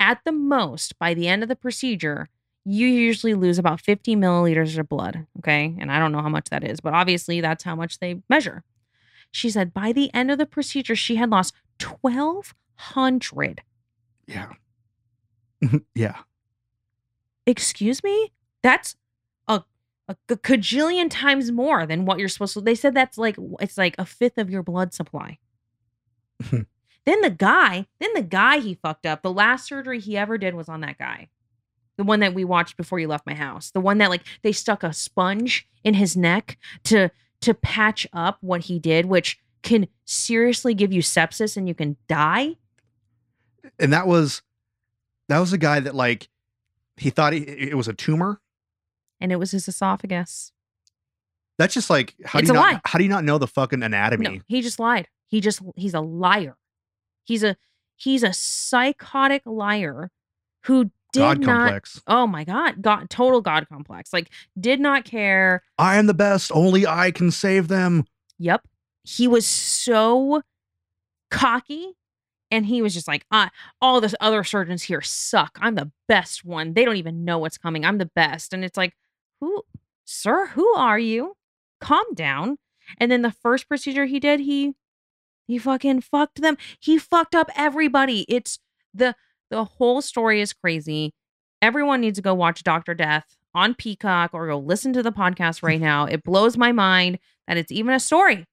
at 0.00 0.20
the 0.24 0.32
most, 0.32 0.98
by 0.98 1.14
the 1.14 1.28
end 1.28 1.42
of 1.42 1.48
the 1.48 1.56
procedure, 1.56 2.28
you 2.64 2.86
usually 2.86 3.34
lose 3.34 3.58
about 3.58 3.80
50 3.80 4.16
milliliters 4.16 4.78
of 4.78 4.88
blood. 4.88 5.26
Okay, 5.38 5.76
and 5.78 5.90
I 5.92 5.98
don't 5.98 6.12
know 6.12 6.22
how 6.22 6.28
much 6.28 6.48
that 6.50 6.64
is, 6.64 6.80
but 6.80 6.94
obviously 6.94 7.40
that's 7.40 7.64
how 7.64 7.74
much 7.76 7.98
they 7.98 8.22
measure. 8.28 8.64
She 9.30 9.48
said 9.50 9.72
by 9.72 9.92
the 9.92 10.12
end 10.12 10.30
of 10.30 10.38
the 10.38 10.46
procedure, 10.46 10.96
she 10.96 11.16
had 11.16 11.30
lost 11.30 11.54
1,200 11.80 13.62
yeah, 14.26 14.52
yeah. 15.94 16.18
excuse 17.46 18.02
me 18.02 18.32
that's 18.62 18.96
a, 20.28 20.36
cajillion 20.36 21.08
times 21.10 21.50
more 21.50 21.86
than 21.86 22.04
what 22.04 22.18
you're 22.18 22.28
supposed 22.28 22.54
to 22.54 22.60
they 22.60 22.74
said 22.74 22.94
that's 22.94 23.18
like 23.18 23.36
it's 23.60 23.78
like 23.78 23.94
a 23.98 24.06
fifth 24.06 24.38
of 24.38 24.50
your 24.50 24.62
blood 24.62 24.92
supply. 24.94 25.38
Then 27.04 27.20
the 27.20 27.30
guy 27.30 27.86
then 27.98 28.10
the 28.14 28.22
guy 28.22 28.58
he 28.58 28.74
fucked 28.74 29.06
up 29.06 29.22
the 29.22 29.32
last 29.32 29.66
surgery 29.66 29.98
he 29.98 30.16
ever 30.16 30.38
did 30.38 30.54
was 30.54 30.68
on 30.68 30.80
that 30.82 30.98
guy. 30.98 31.28
The 31.96 32.04
one 32.04 32.20
that 32.20 32.34
we 32.34 32.44
watched 32.44 32.76
before 32.76 32.98
you 32.98 33.08
left 33.08 33.26
my 33.26 33.34
house. 33.34 33.70
The 33.70 33.80
one 33.80 33.98
that 33.98 34.10
like 34.10 34.22
they 34.42 34.52
stuck 34.52 34.82
a 34.82 34.92
sponge 34.92 35.68
in 35.84 35.94
his 35.94 36.16
neck 36.16 36.58
to 36.84 37.10
to 37.40 37.54
patch 37.54 38.06
up 38.12 38.38
what 38.40 38.62
he 38.62 38.78
did 38.78 39.06
which 39.06 39.38
can 39.62 39.88
seriously 40.04 40.74
give 40.74 40.92
you 40.92 41.02
sepsis 41.02 41.56
and 41.56 41.66
you 41.66 41.74
can 41.74 41.96
die. 42.08 42.56
And 43.78 43.92
that 43.92 44.06
was 44.06 44.42
that 45.28 45.38
was 45.38 45.52
a 45.52 45.58
guy 45.58 45.80
that 45.80 45.94
like 45.94 46.28
he 46.96 47.10
thought 47.10 47.32
he, 47.32 47.40
it 47.40 47.76
was 47.76 47.88
a 47.88 47.94
tumor. 47.94 48.40
And 49.22 49.32
it 49.32 49.36
was 49.36 49.52
his 49.52 49.66
esophagus 49.68 50.52
That's 51.58 51.72
just 51.74 51.88
like 51.88 52.14
how 52.24 52.38
It's 52.40 52.48
do 52.48 52.54
you 52.54 52.60
not 52.60 52.72
lie. 52.74 52.80
how 52.84 52.98
do 52.98 53.04
you 53.04 53.10
not 53.10 53.24
know 53.24 53.38
the 53.38 53.46
fucking 53.46 53.82
anatomy? 53.82 54.28
No, 54.28 54.38
he 54.46 54.60
just 54.60 54.78
lied. 54.78 55.08
He 55.28 55.40
just 55.40 55.60
he's 55.76 55.94
a 55.94 56.00
liar. 56.00 56.56
He's 57.24 57.42
a 57.44 57.56
he's 57.96 58.22
a 58.22 58.32
psychotic 58.32 59.42
liar 59.46 60.10
who 60.64 60.90
did 61.12 61.20
God 61.20 61.40
not 61.40 61.46
complex. 61.46 62.02
Oh 62.06 62.26
my 62.26 62.44
god, 62.44 62.82
god 62.82 63.10
total 63.10 63.40
god 63.40 63.68
complex. 63.68 64.12
Like 64.12 64.28
did 64.58 64.80
not 64.80 65.04
care. 65.04 65.62
I 65.78 65.96
am 65.96 66.06
the 66.06 66.14
best. 66.14 66.50
Only 66.54 66.86
I 66.86 67.10
can 67.10 67.30
save 67.30 67.68
them. 67.68 68.04
Yep. 68.38 68.66
He 69.04 69.28
was 69.28 69.46
so 69.46 70.42
cocky 71.30 71.94
and 72.50 72.66
he 72.66 72.82
was 72.82 72.92
just 72.94 73.08
like, 73.08 73.24
uh, 73.30 73.48
all 73.80 74.00
the 74.00 74.14
other 74.20 74.44
surgeons 74.44 74.82
here 74.82 75.00
suck. 75.00 75.58
I'm 75.60 75.74
the 75.74 75.90
best 76.06 76.44
one. 76.44 76.74
They 76.74 76.84
don't 76.84 76.96
even 76.96 77.24
know 77.24 77.38
what's 77.38 77.56
coming. 77.58 77.84
I'm 77.84 77.98
the 77.98 78.10
best. 78.14 78.52
And 78.52 78.64
it's 78.64 78.76
like, 78.76 78.92
who, 79.42 79.62
sir, 80.04 80.46
who 80.54 80.72
are 80.76 81.00
you? 81.00 81.34
Calm 81.80 82.04
down. 82.14 82.58
And 82.98 83.10
then 83.10 83.22
the 83.22 83.32
first 83.32 83.66
procedure 83.66 84.04
he 84.04 84.20
did, 84.20 84.38
he 84.40 84.74
he 85.48 85.58
fucking 85.58 86.02
fucked 86.02 86.40
them. 86.40 86.56
He 86.78 86.96
fucked 86.96 87.34
up 87.34 87.50
everybody. 87.56 88.24
It's 88.28 88.60
the 88.94 89.16
the 89.50 89.64
whole 89.64 90.00
story 90.00 90.40
is 90.40 90.52
crazy. 90.52 91.12
Everyone 91.60 92.00
needs 92.00 92.18
to 92.18 92.22
go 92.22 92.34
watch 92.34 92.62
Dr. 92.62 92.94
Death 92.94 93.36
on 93.52 93.74
Peacock 93.74 94.30
or 94.32 94.46
go 94.46 94.58
listen 94.58 94.92
to 94.92 95.02
the 95.02 95.10
podcast 95.12 95.62
right 95.62 95.80
now. 95.90 96.04
It 96.06 96.22
blows 96.22 96.56
my 96.56 96.70
mind 96.70 97.18
that 97.48 97.56
it's 97.56 97.72
even 97.72 97.94
a 97.94 98.00
story. 98.00 98.46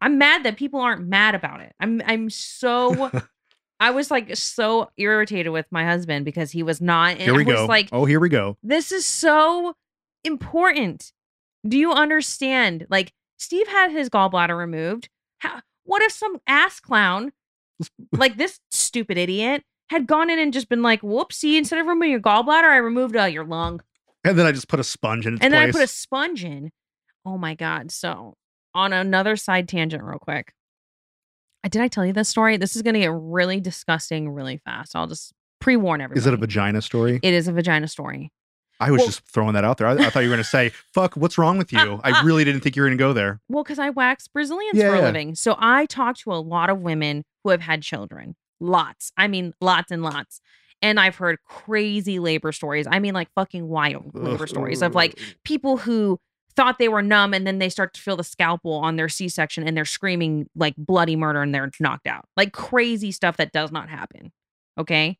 I'm 0.00 0.18
mad 0.18 0.42
that 0.44 0.56
people 0.56 0.80
aren't 0.80 1.06
mad 1.06 1.36
about 1.36 1.60
it. 1.60 1.72
I'm 1.78 2.02
I'm 2.04 2.30
so 2.30 3.10
I 3.80 3.90
was 3.92 4.10
like 4.10 4.36
so 4.36 4.90
irritated 4.96 5.52
with 5.52 5.66
my 5.70 5.84
husband 5.84 6.24
because 6.24 6.50
he 6.50 6.64
was 6.64 6.80
not 6.80 7.12
and 7.12 7.22
Here 7.22 7.34
we 7.34 7.44
was 7.44 7.54
go. 7.54 7.66
like 7.66 7.88
oh, 7.92 8.04
here 8.06 8.18
we 8.18 8.28
go. 8.28 8.56
this 8.64 8.90
is 8.90 9.06
so 9.06 9.76
important. 10.24 11.12
Do 11.66 11.76
you 11.78 11.92
understand? 11.92 12.86
Like 12.90 13.12
Steve 13.38 13.68
had 13.68 13.90
his 13.90 14.08
gallbladder 14.08 14.56
removed. 14.56 15.08
How, 15.38 15.60
what 15.84 16.02
if 16.02 16.12
some 16.12 16.38
ass 16.46 16.80
clown, 16.80 17.32
like 18.12 18.36
this 18.36 18.60
stupid 18.70 19.18
idiot, 19.18 19.62
had 19.90 20.06
gone 20.06 20.30
in 20.30 20.38
and 20.38 20.52
just 20.52 20.68
been 20.68 20.82
like, 20.82 21.02
"Whoopsie! 21.02 21.58
Instead 21.58 21.78
of 21.78 21.86
removing 21.86 22.10
your 22.12 22.20
gallbladder, 22.20 22.64
I 22.64 22.76
removed 22.76 23.16
uh, 23.16 23.24
your 23.24 23.44
lung, 23.44 23.80
And 24.24 24.38
then 24.38 24.46
I 24.46 24.52
just 24.52 24.68
put 24.68 24.80
a 24.80 24.84
sponge 24.84 25.26
in 25.26 25.34
its 25.34 25.44
and 25.44 25.52
then 25.52 25.68
I 25.68 25.70
put 25.70 25.82
a 25.82 25.86
sponge 25.86 26.44
in." 26.44 26.70
Oh 27.24 27.36
my 27.36 27.54
god! 27.54 27.90
So 27.90 28.34
on 28.74 28.92
another 28.92 29.36
side 29.36 29.68
tangent, 29.68 30.02
real 30.02 30.18
quick. 30.18 30.52
Did 31.68 31.82
I 31.82 31.88
tell 31.88 32.06
you 32.06 32.14
this 32.14 32.28
story? 32.28 32.56
This 32.56 32.74
is 32.74 32.80
going 32.80 32.94
to 32.94 33.00
get 33.00 33.12
really 33.12 33.60
disgusting 33.60 34.30
really 34.30 34.56
fast. 34.64 34.96
I'll 34.96 35.06
just 35.06 35.34
pre 35.60 35.76
warn 35.76 36.00
everybody. 36.00 36.18
Is 36.20 36.26
it 36.26 36.32
a 36.32 36.38
vagina 36.38 36.80
story? 36.80 37.20
It 37.22 37.34
is 37.34 37.48
a 37.48 37.52
vagina 37.52 37.86
story. 37.86 38.32
I 38.80 38.90
was 38.90 39.00
well- 39.00 39.06
just 39.08 39.20
throwing 39.28 39.54
that 39.54 39.64
out 39.64 39.78
there. 39.78 39.86
I, 39.86 39.92
I 39.92 40.10
thought 40.10 40.20
you 40.20 40.28
were 40.28 40.34
going 40.34 40.44
to 40.44 40.48
say, 40.48 40.70
"Fuck, 40.92 41.14
what's 41.14 41.38
wrong 41.38 41.58
with 41.58 41.72
you?" 41.72 41.78
Uh, 41.78 42.00
I 42.02 42.22
really 42.24 42.44
didn't 42.44 42.62
think 42.62 42.76
you 42.76 42.82
were 42.82 42.88
going 42.88 42.98
to 42.98 43.02
go 43.02 43.12
there. 43.12 43.40
Well, 43.48 43.62
because 43.62 43.78
I 43.78 43.90
wax 43.90 44.26
Brazilians 44.26 44.76
Yeah, 44.76 44.88
for 44.88 44.96
a 44.96 45.02
living. 45.02 45.34
So 45.34 45.56
I 45.58 45.86
talk 45.86 46.16
to 46.18 46.32
a 46.32 46.40
lot 46.40 46.70
of 46.70 46.80
women 46.80 47.24
who 47.44 47.50
have 47.50 47.60
had 47.60 47.82
children. 47.82 48.36
Lots. 48.58 49.12
I 49.16 49.28
mean, 49.28 49.54
lots 49.60 49.90
and 49.90 50.02
lots. 50.02 50.40
And 50.82 50.98
I've 50.98 51.16
heard 51.16 51.38
crazy 51.44 52.18
labor 52.18 52.52
stories. 52.52 52.86
I 52.90 52.98
mean, 53.00 53.12
like 53.12 53.28
fucking 53.34 53.68
wild 53.68 54.12
labor 54.14 54.46
stories 54.46 54.80
of 54.82 54.94
like 54.94 55.18
people 55.44 55.76
who 55.76 56.18
thought 56.56 56.78
they 56.78 56.88
were 56.88 57.02
numb 57.02 57.34
and 57.34 57.46
then 57.46 57.58
they 57.58 57.68
start 57.68 57.94
to 57.94 58.00
feel 58.00 58.16
the 58.16 58.24
scalpel 58.24 58.72
on 58.72 58.96
their 58.96 59.08
C 59.08 59.28
section 59.28 59.66
and 59.66 59.76
they're 59.76 59.84
screaming 59.84 60.48
like 60.56 60.74
bloody 60.76 61.16
murder 61.16 61.42
and 61.42 61.54
they're 61.54 61.70
knocked 61.80 62.06
out. 62.06 62.24
Like 62.36 62.52
crazy 62.52 63.12
stuff 63.12 63.36
that 63.36 63.52
does 63.52 63.70
not 63.70 63.88
happen. 63.88 64.32
Okay. 64.78 65.18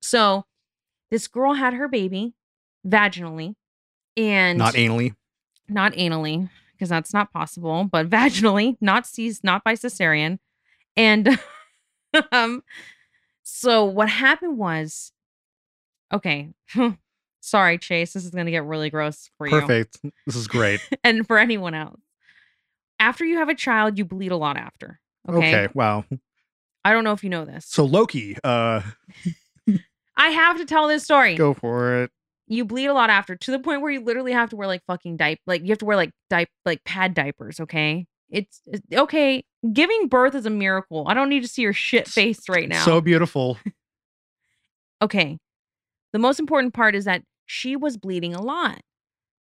So 0.00 0.44
this 1.10 1.28
girl 1.28 1.54
had 1.54 1.74
her 1.74 1.88
baby 1.88 2.34
vaginally 2.86 3.54
and 4.16 4.58
not 4.58 4.74
anally. 4.74 5.14
not 5.68 5.92
anally 5.94 6.48
because 6.82 6.88
that's 6.88 7.14
not 7.14 7.32
possible, 7.32 7.84
but 7.84 8.10
vaginally, 8.10 8.76
not 8.80 9.06
seized, 9.06 9.44
not 9.44 9.62
by 9.62 9.74
cesarean. 9.74 10.38
And 10.96 11.38
um, 12.32 12.64
so 13.44 13.84
what 13.84 14.08
happened 14.08 14.58
was, 14.58 15.12
okay, 16.12 16.50
sorry, 17.40 17.78
Chase, 17.78 18.12
this 18.12 18.24
is 18.24 18.30
gonna 18.30 18.50
get 18.50 18.64
really 18.64 18.90
gross 18.90 19.30
for 19.38 19.46
you 19.46 19.60
Perfect. 19.60 19.98
This 20.26 20.34
is 20.34 20.48
great. 20.48 20.80
and 21.04 21.26
for 21.26 21.38
anyone 21.38 21.74
else. 21.74 22.00
After 22.98 23.24
you 23.24 23.38
have 23.38 23.48
a 23.48 23.54
child, 23.54 23.98
you 23.98 24.04
bleed 24.04 24.32
a 24.32 24.36
lot 24.36 24.56
after. 24.56 25.00
Okay. 25.28 25.36
okay. 25.38 25.68
Wow. 25.74 26.04
I 26.84 26.92
don't 26.92 27.04
know 27.04 27.12
if 27.12 27.22
you 27.22 27.30
know 27.30 27.44
this. 27.44 27.64
So 27.66 27.84
Loki, 27.84 28.36
uh, 28.42 28.82
I 30.16 30.28
have 30.30 30.58
to 30.58 30.64
tell 30.64 30.88
this 30.88 31.04
story. 31.04 31.36
go 31.36 31.54
for 31.54 32.02
it. 32.02 32.10
You 32.52 32.64
bleed 32.64 32.86
a 32.86 32.94
lot 32.94 33.10
after 33.10 33.34
to 33.36 33.50
the 33.50 33.58
point 33.58 33.80
where 33.80 33.90
you 33.90 34.00
literally 34.00 34.32
have 34.32 34.50
to 34.50 34.56
wear 34.56 34.68
like 34.68 34.82
fucking 34.86 35.16
diaper 35.16 35.40
like 35.46 35.62
you 35.62 35.68
have 35.68 35.78
to 35.78 35.84
wear 35.84 35.96
like 35.96 36.10
diap 36.30 36.46
like 36.64 36.82
pad 36.84 37.14
diapers 37.14 37.60
okay? 37.60 38.06
It's, 38.30 38.62
it's 38.66 38.82
okay 38.92 39.44
giving 39.72 40.08
birth 40.08 40.34
is 40.34 40.46
a 40.46 40.50
miracle. 40.50 41.04
I 41.06 41.14
don't 41.14 41.28
need 41.28 41.42
to 41.42 41.48
see 41.48 41.62
your 41.62 41.72
shit 41.72 42.08
face 42.08 42.48
right 42.48 42.68
now. 42.68 42.84
So 42.84 43.00
beautiful. 43.00 43.58
okay 45.02 45.38
the 46.12 46.18
most 46.18 46.38
important 46.38 46.74
part 46.74 46.94
is 46.94 47.04
that 47.06 47.22
she 47.46 47.74
was 47.74 47.96
bleeding 47.96 48.34
a 48.34 48.40
lot 48.42 48.80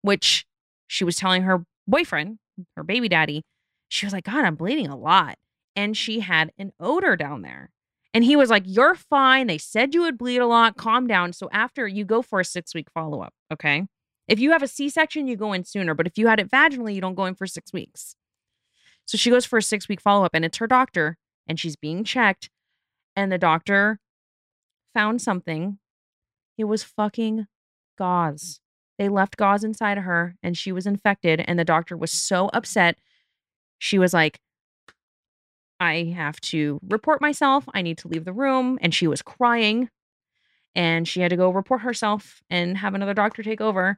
which 0.02 0.46
she 0.88 1.04
was 1.04 1.16
telling 1.16 1.44
her 1.44 1.64
boyfriend 1.88 2.40
her 2.76 2.84
baby 2.84 3.08
daddy 3.08 3.44
she 3.88 4.06
was 4.06 4.14
like 4.14 4.24
god 4.24 4.44
i'm 4.44 4.56
bleeding 4.56 4.88
a 4.88 4.98
lot 4.98 5.36
and 5.76 5.96
she 5.96 6.20
had 6.20 6.52
an 6.58 6.72
odor 6.80 7.16
down 7.16 7.44
there 7.44 7.70
and 8.14 8.24
he 8.24 8.36
was 8.36 8.50
like 8.50 8.64
you're 8.66 8.96
fine. 8.96 9.48
They 9.48 9.58
said 9.58 9.94
you 9.94 10.02
would 10.02 10.18
bleed 10.18 10.40
a 10.40 10.48
lot. 10.48 10.78
Calm 10.78 11.08
down. 11.08 11.34
So 11.34 11.50
after 11.52 11.88
you 11.88 12.06
go 12.06 12.22
for 12.22 12.40
a 12.40 12.46
six 12.46 12.74
week 12.74 12.90
follow-up 12.94 13.34
okay? 13.52 13.88
If 14.28 14.40
you 14.40 14.52
have 14.52 14.64
a 14.64 14.68
c-section 14.68 15.28
you 15.28 15.36
go 15.36 15.54
in 15.54 15.64
sooner 15.64 15.94
but 15.94 16.08
if 16.08 16.18
you 16.18 16.28
had 16.28 16.40
it 16.40 16.50
vaginally 16.50 16.96
you 16.96 17.02
don't 17.02 17.16
go 17.16 17.26
in 17.26 17.36
for 17.36 17.48
six 17.48 17.74
weeks. 17.74 18.16
So 19.06 19.18
she 19.18 19.30
goes 19.30 19.46
for 19.46 19.58
a 19.58 19.64
six 19.64 19.88
week 19.90 20.02
follow-up 20.02 20.32
and 20.34 20.46
it's 20.46 20.58
her 20.58 20.68
doctor 20.68 21.18
and 21.48 21.60
she's 21.60 21.76
being 21.76 22.04
checked 22.04 22.50
and 23.16 23.32
the 23.32 23.38
doctor 23.38 24.00
found 24.94 25.22
something. 25.22 25.80
It 26.58 26.66
was 26.66 26.84
fucking 26.84 27.48
gauze. 27.98 28.60
They 28.98 29.10
left 29.10 29.38
gauze 29.38 29.64
inside 29.64 29.98
of 29.98 30.04
her 30.04 30.36
and 30.44 30.58
she 30.58 30.72
was 30.72 30.86
infected 30.86 31.44
and 31.46 31.58
the 31.58 31.66
doctor 31.66 31.98
was 31.98 32.12
so 32.12 32.50
upset. 32.54 33.00
She 33.80 33.98
was 33.98 34.14
like 34.14 34.40
i 35.82 36.14
have 36.16 36.40
to 36.42 36.80
report 36.90 37.22
myself 37.22 37.66
i 37.74 37.82
need 37.82 37.98
to 37.98 38.08
leave 38.08 38.26
the 38.26 38.34
room 38.34 38.80
and 38.82 38.94
she 38.94 39.08
was 39.08 39.22
crying 39.22 39.90
and 40.76 41.08
she 41.08 41.20
had 41.20 41.30
to 41.30 41.36
go 41.36 41.50
report 41.50 41.82
herself 41.82 42.42
and 42.50 42.78
have 42.78 42.94
another 42.94 43.14
doctor 43.14 43.44
take 43.44 43.60
over 43.62 43.98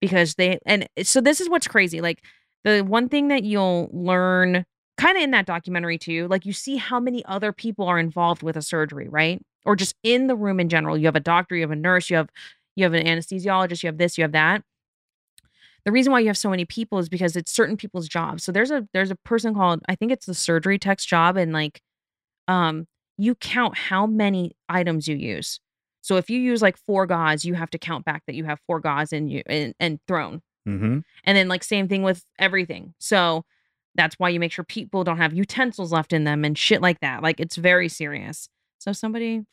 because 0.00 0.34
they 0.36 0.58
and 0.64 0.88
eh, 0.96 1.02
so 1.02 1.20
this 1.20 1.40
is 1.40 1.50
what's 1.50 1.68
crazy 1.68 2.00
like 2.00 2.22
the 2.64 2.80
one 2.80 3.08
thing 3.08 3.28
that 3.28 3.44
you'll 3.44 3.90
learn 3.92 4.64
kind 4.96 5.16
of 5.16 5.22
in 5.22 5.32
that 5.32 5.46
documentary 5.46 5.98
too 5.98 6.26
like 6.28 6.46
you 6.46 6.52
see 6.52 6.76
how 6.76 6.98
many 6.98 7.24
other 7.26 7.52
people 7.52 7.86
are 7.86 7.98
involved 7.98 8.42
with 8.42 8.56
a 8.56 8.62
surgery 8.62 9.08
right 9.08 9.42
or 9.66 9.76
just 9.76 9.94
in 10.02 10.28
the 10.28 10.36
room 10.36 10.60
in 10.60 10.68
general 10.68 10.96
you 10.96 11.06
have 11.06 11.16
a 11.16 11.20
doctor 11.20 11.54
you 11.54 11.62
have 11.62 11.70
a 11.70 11.76
nurse 11.76 12.08
you 12.08 12.16
have 12.16 12.30
you 12.78 12.84
have 12.84 12.94
an 12.94 13.04
anesthesiologist, 13.06 13.82
you 13.82 13.88
have 13.88 13.98
this, 13.98 14.16
you 14.16 14.22
have 14.22 14.32
that. 14.32 14.62
The 15.88 15.92
reason 15.92 16.12
why 16.12 16.20
you 16.20 16.26
have 16.26 16.36
so 16.36 16.50
many 16.50 16.66
people 16.66 16.98
is 16.98 17.08
because 17.08 17.34
it's 17.34 17.50
certain 17.50 17.78
people's 17.78 18.06
jobs. 18.06 18.44
So 18.44 18.52
there's 18.52 18.70
a 18.70 18.86
there's 18.92 19.10
a 19.10 19.16
person 19.16 19.54
called 19.54 19.80
I 19.88 19.94
think 19.94 20.12
it's 20.12 20.26
the 20.26 20.34
surgery 20.34 20.78
tech's 20.78 21.06
job 21.06 21.38
and 21.38 21.50
like 21.50 21.80
um 22.46 22.86
you 23.16 23.34
count 23.34 23.78
how 23.78 24.06
many 24.06 24.54
items 24.68 25.08
you 25.08 25.16
use. 25.16 25.60
So 26.02 26.18
if 26.18 26.28
you 26.28 26.40
use 26.40 26.60
like 26.60 26.76
four 26.76 27.06
gauze, 27.06 27.46
you 27.46 27.54
have 27.54 27.70
to 27.70 27.78
count 27.78 28.04
back 28.04 28.24
that 28.26 28.34
you 28.34 28.44
have 28.44 28.60
four 28.66 28.80
gauze 28.80 29.14
in 29.14 29.28
you 29.28 29.42
and, 29.46 29.72
and 29.80 29.98
thrown. 30.06 30.42
Mm-hmm. 30.68 30.98
And 31.24 31.38
then 31.38 31.48
like 31.48 31.64
same 31.64 31.88
thing 31.88 32.02
with 32.02 32.22
everything. 32.38 32.92
So 32.98 33.46
that's 33.94 34.16
why 34.18 34.28
you 34.28 34.40
make 34.40 34.52
sure 34.52 34.66
people 34.66 35.04
don't 35.04 35.16
have 35.16 35.32
utensils 35.32 35.90
left 35.90 36.12
in 36.12 36.24
them 36.24 36.44
and 36.44 36.58
shit 36.58 36.82
like 36.82 37.00
that. 37.00 37.22
Like 37.22 37.40
it's 37.40 37.56
very 37.56 37.88
serious. 37.88 38.50
So 38.76 38.92
somebody 38.92 39.46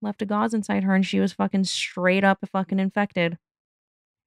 left 0.00 0.22
a 0.22 0.24
gauze 0.24 0.54
inside 0.54 0.84
her 0.84 0.94
and 0.94 1.04
she 1.04 1.18
was 1.18 1.32
fucking 1.32 1.64
straight 1.64 2.22
up 2.22 2.38
fucking 2.52 2.78
infected. 2.78 3.38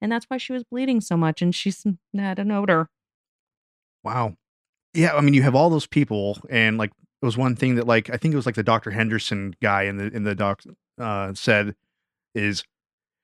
And 0.02 0.12
that's 0.12 0.26
why 0.26 0.38
she 0.38 0.54
was 0.54 0.64
bleeding 0.64 1.02
so 1.02 1.18
much 1.18 1.42
and 1.42 1.54
she's 1.56 1.84
had 2.16 2.40
an 2.40 2.52
odor. 2.52 2.90
Wow. 4.04 4.36
Yeah, 4.94 5.14
I 5.16 5.22
mean, 5.22 5.34
you 5.34 5.44
have 5.44 5.56
all 5.56 5.70
those 5.70 5.86
people, 5.88 6.38
and 6.50 6.78
like 6.78 6.92
it 7.22 7.26
was 7.26 7.38
one 7.38 7.56
thing 7.56 7.76
that 7.76 7.86
like 7.88 8.10
I 8.10 8.18
think 8.18 8.34
it 8.34 8.36
was 8.38 8.46
like 8.46 8.56
the 8.56 8.64
Dr. 8.64 8.92
Henderson 8.92 9.56
guy 9.62 9.84
in 9.84 9.98
the 9.98 10.06
in 10.08 10.24
the 10.24 10.34
doc 10.36 10.62
uh, 11.00 11.34
said 11.34 11.76
is 12.34 12.64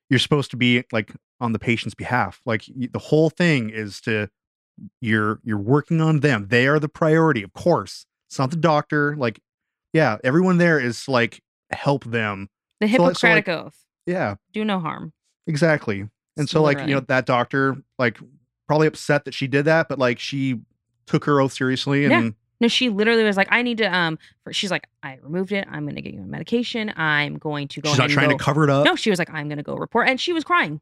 you're 0.10 0.20
supposed 0.20 0.52
to 0.52 0.58
be 0.58 0.84
like 0.92 1.12
on 1.40 1.54
the 1.54 1.60
patient's 1.60 1.96
behalf. 1.96 2.42
Like 2.46 2.66
the 2.68 3.00
whole 3.00 3.30
thing 3.30 3.70
is 3.70 4.02
to 4.02 4.30
you're 5.02 5.40
you're 5.44 5.58
working 5.58 6.02
on 6.02 6.20
them. 6.20 6.48
They 6.50 6.68
are 6.68 6.80
the 6.80 6.90
priority, 6.90 7.44
of 7.44 7.54
course. 7.54 8.06
It's 8.30 8.38
not 8.38 8.52
the 8.52 8.58
doctor. 8.58 9.16
Like, 9.16 9.40
yeah, 9.94 10.18
everyone 10.24 10.58
there 10.58 10.80
is 10.80 11.08
like 11.08 11.40
help 11.72 12.04
them. 12.04 12.50
The 12.82 12.88
So, 12.88 12.98
so, 12.98 13.04
like- 13.04 13.10
Hippocratic 13.16 13.48
Oath. 13.50 13.78
Yeah, 14.06 14.36
Do 14.52 14.66
no 14.66 14.80
harm. 14.80 15.14
exactly. 15.48 16.10
And 16.38 16.50
so 16.50 16.62
like 16.62 16.80
you 16.88 16.96
know 16.96 17.02
that 17.02 17.26
doctor 17.26 17.78
like 18.00 18.18
probably 18.68 18.88
upset 18.88 19.26
that 19.26 19.34
she 19.34 19.48
did 19.48 19.66
that, 19.66 19.88
but 19.90 20.00
like 20.00 20.20
she 20.20 20.60
took 21.06 21.26
her 21.26 21.42
oath 21.42 21.54
seriously 21.54 22.06
and 22.06 22.12
Yeah. 22.12 22.30
No, 22.62 22.70
she 22.70 22.88
literally 22.88 23.24
was 23.26 23.36
like, 23.36 23.50
I 23.52 23.62
need 23.62 23.80
to 23.80 23.94
um 23.94 24.18
for, 24.44 24.54
she's 24.54 24.72
like, 24.72 24.88
I 25.02 25.20
removed 25.22 25.52
it. 25.52 25.68
I'm 25.70 25.86
gonna 25.86 26.02
get 26.02 26.14
you 26.14 26.22
a 26.22 26.26
medication. 26.26 26.94
I'm 26.96 27.38
going 27.38 27.68
to 27.70 27.82
go 27.82 27.90
she's 27.90 27.98
not 27.98 28.10
trying 28.10 28.30
and 28.32 28.40
to 28.40 28.44
cover 28.44 28.64
it 28.64 28.70
up. 28.70 28.86
No, 28.86 28.96
she 28.96 29.10
was 29.10 29.20
like, 29.20 29.30
I'm 29.32 29.50
gonna 29.50 29.64
go 29.64 29.76
report. 29.76 30.08
And 30.08 30.20
she 30.20 30.32
was 30.34 30.44
crying. 30.44 30.80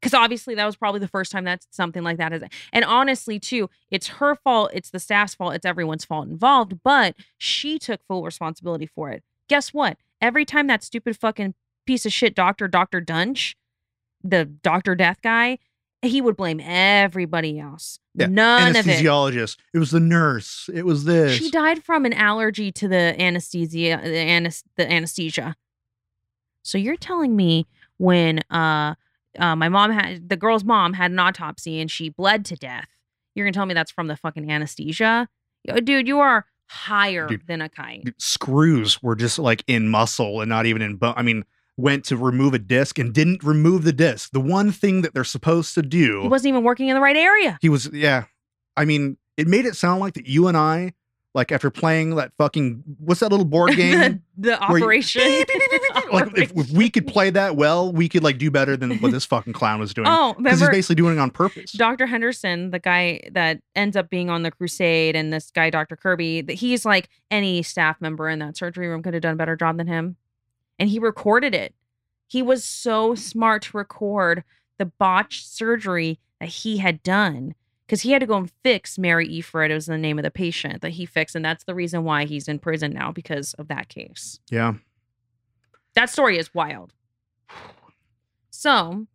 Because 0.00 0.12
obviously 0.12 0.54
that 0.56 0.66
was 0.66 0.76
probably 0.76 1.00
the 1.00 1.08
first 1.08 1.32
time 1.32 1.44
that 1.44 1.64
something 1.70 2.02
like 2.02 2.18
that 2.18 2.34
is 2.34 2.42
and 2.74 2.84
honestly 2.84 3.40
too, 3.40 3.70
it's 3.90 4.08
her 4.08 4.34
fault, 4.34 4.70
it's 4.74 4.90
the 4.90 4.98
staff's 4.98 5.34
fault, 5.34 5.54
it's 5.54 5.64
everyone's 5.64 6.04
fault 6.04 6.28
involved, 6.28 6.80
but 6.84 7.14
she 7.38 7.78
took 7.78 8.04
full 8.06 8.22
responsibility 8.22 8.86
for 8.86 9.10
it. 9.10 9.22
Guess 9.48 9.72
what? 9.72 9.96
Every 10.20 10.44
time 10.44 10.66
that 10.66 10.84
stupid 10.84 11.16
fucking 11.16 11.54
piece 11.86 12.04
of 12.04 12.12
shit 12.12 12.34
doctor, 12.34 12.68
Dr. 12.68 13.00
Duntsch, 13.00 13.54
the 14.24 14.46
Dr. 14.46 14.94
Death 14.94 15.18
guy, 15.22 15.58
he 16.02 16.20
would 16.20 16.36
blame 16.36 16.60
everybody 16.62 17.58
else. 17.58 17.98
Yeah, 18.14 18.26
None 18.26 18.76
of 18.76 18.86
it. 18.86 18.90
Anesthesiologist. 18.90 19.56
It 19.72 19.78
was 19.78 19.90
the 19.90 20.00
nurse. 20.00 20.68
It 20.72 20.84
was 20.84 21.04
this. 21.04 21.36
She 21.38 21.50
died 21.50 21.82
from 21.82 22.04
an 22.04 22.12
allergy 22.12 22.72
to 22.72 22.88
the 22.88 23.20
anesthesia, 23.20 24.00
the, 24.02 24.16
anes- 24.16 24.64
the 24.76 24.90
anesthesia. 24.90 25.56
So 26.62 26.78
you're 26.78 26.96
telling 26.96 27.36
me 27.36 27.66
when 27.98 28.40
uh, 28.50 28.94
uh, 29.38 29.56
my 29.56 29.68
mom 29.68 29.90
had 29.90 30.28
the 30.28 30.36
girl's 30.36 30.64
mom 30.64 30.94
had 30.94 31.10
an 31.10 31.18
autopsy 31.18 31.80
and 31.80 31.90
she 31.90 32.08
bled 32.08 32.44
to 32.46 32.56
death, 32.56 32.88
you're 33.34 33.44
gonna 33.44 33.52
tell 33.52 33.66
me 33.66 33.74
that's 33.74 33.90
from 33.90 34.06
the 34.06 34.16
fucking 34.16 34.50
anesthesia? 34.50 35.28
Dude, 35.82 36.06
you 36.06 36.20
are 36.20 36.46
higher 36.66 37.26
Dude. 37.26 37.46
than 37.46 37.60
a 37.60 37.68
kite. 37.68 38.04
Dude, 38.04 38.20
Screws 38.22 39.02
were 39.02 39.16
just 39.16 39.38
like 39.38 39.64
in 39.66 39.88
muscle 39.88 40.40
and 40.40 40.48
not 40.48 40.66
even 40.66 40.82
in 40.82 40.96
bone. 40.96 41.14
I 41.16 41.22
mean, 41.22 41.44
went 41.76 42.04
to 42.04 42.16
remove 42.16 42.54
a 42.54 42.58
disc 42.58 42.98
and 42.98 43.12
didn't 43.12 43.42
remove 43.42 43.84
the 43.84 43.92
disc. 43.92 44.30
The 44.32 44.40
one 44.40 44.70
thing 44.70 45.02
that 45.02 45.12
they're 45.14 45.24
supposed 45.24 45.74
to 45.74 45.82
do. 45.82 46.22
He 46.22 46.28
wasn't 46.28 46.50
even 46.50 46.62
working 46.64 46.88
in 46.88 46.94
the 46.94 47.00
right 47.00 47.16
area. 47.16 47.58
He 47.60 47.68
was, 47.68 47.90
yeah. 47.92 48.24
I 48.76 48.84
mean, 48.84 49.16
it 49.36 49.48
made 49.48 49.66
it 49.66 49.74
sound 49.76 50.00
like 50.00 50.14
that 50.14 50.26
you 50.26 50.46
and 50.48 50.56
I, 50.56 50.92
like 51.34 51.50
after 51.50 51.68
playing 51.68 52.14
that 52.14 52.30
fucking, 52.38 52.84
what's 53.00 53.18
that 53.18 53.30
little 53.32 53.44
board 53.44 53.72
game? 53.76 54.22
the, 54.38 54.50
the 54.50 54.56
where 54.68 54.78
you- 54.78 54.84
operation. 54.84 55.44
Like 56.12 56.38
if, 56.38 56.52
if 56.56 56.70
we 56.70 56.90
could 56.90 57.08
play 57.08 57.30
that 57.30 57.56
well, 57.56 57.90
we 57.92 58.08
could 58.08 58.22
like 58.22 58.38
do 58.38 58.52
better 58.52 58.76
than 58.76 58.98
what 58.98 59.10
this 59.10 59.24
fucking 59.24 59.52
clown 59.52 59.80
was 59.80 59.92
doing. 59.92 60.06
oh, 60.08 60.34
Because 60.38 60.60
he's 60.60 60.68
basically 60.68 60.94
doing 60.96 61.16
it 61.16 61.20
on 61.20 61.30
purpose. 61.30 61.72
Dr. 61.72 62.06
Henderson, 62.06 62.70
the 62.70 62.78
guy 62.78 63.20
that 63.32 63.60
ends 63.74 63.96
up 63.96 64.10
being 64.10 64.30
on 64.30 64.44
the 64.44 64.52
crusade, 64.52 65.16
and 65.16 65.32
this 65.32 65.50
guy, 65.50 65.70
Dr. 65.70 65.96
Kirby, 65.96 66.42
that 66.42 66.52
he's 66.54 66.84
like 66.84 67.08
any 67.32 67.62
staff 67.64 68.00
member 68.00 68.28
in 68.28 68.38
that 68.38 68.56
surgery 68.56 68.86
room 68.86 69.02
could 69.02 69.14
have 69.14 69.22
done 69.22 69.32
a 69.34 69.36
better 69.36 69.56
job 69.56 69.76
than 69.78 69.88
him. 69.88 70.16
And 70.78 70.88
he 70.88 70.98
recorded 70.98 71.54
it. 71.54 71.74
He 72.26 72.42
was 72.42 72.64
so 72.64 73.14
smart 73.14 73.62
to 73.62 73.76
record 73.76 74.44
the 74.78 74.86
botched 74.86 75.46
surgery 75.48 76.18
that 76.40 76.48
he 76.48 76.78
had 76.78 77.02
done 77.02 77.54
because 77.86 78.00
he 78.00 78.10
had 78.12 78.20
to 78.20 78.26
go 78.26 78.36
and 78.38 78.50
fix 78.62 78.98
Mary 78.98 79.28
Efurd. 79.28 79.70
It 79.70 79.74
was 79.74 79.86
the 79.86 79.98
name 79.98 80.18
of 80.18 80.24
the 80.24 80.30
patient 80.30 80.80
that 80.82 80.92
he 80.92 81.06
fixed. 81.06 81.36
And 81.36 81.44
that's 81.44 81.64
the 81.64 81.74
reason 81.74 82.02
why 82.02 82.24
he's 82.24 82.48
in 82.48 82.58
prison 82.58 82.92
now 82.92 83.12
because 83.12 83.54
of 83.54 83.68
that 83.68 83.88
case. 83.88 84.40
yeah. 84.50 84.74
That 85.94 86.10
story 86.10 86.38
is 86.38 86.52
wild. 86.52 86.92
So, 88.50 89.06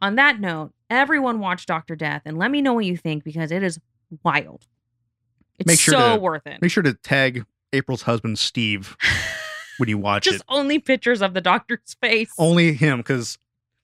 on 0.00 0.14
that 0.16 0.40
note, 0.40 0.72
everyone 0.90 1.38
watch 1.40 1.66
Dr. 1.66 1.96
Death 1.96 2.22
and 2.24 2.38
let 2.38 2.50
me 2.50 2.60
know 2.62 2.72
what 2.74 2.84
you 2.86 2.96
think 2.96 3.22
because 3.24 3.50
it 3.52 3.62
is 3.62 3.78
wild. 4.24 4.66
It's 5.58 5.66
Make 5.66 5.78
sure 5.78 5.92
so 5.94 6.14
to- 6.16 6.20
worth 6.20 6.46
it. 6.46 6.60
Make 6.62 6.70
sure 6.70 6.82
to 6.82 6.94
tag 6.94 7.44
April's 7.72 8.02
husband, 8.02 8.38
Steve, 8.38 8.96
when 9.78 9.88
you 9.88 9.98
watch 9.98 10.24
Just 10.24 10.36
it. 10.36 10.42
only 10.48 10.78
pictures 10.78 11.22
of 11.22 11.34
the 11.34 11.40
doctor's 11.40 11.96
face. 12.00 12.32
Only 12.38 12.72
him, 12.74 12.98
because 12.98 13.38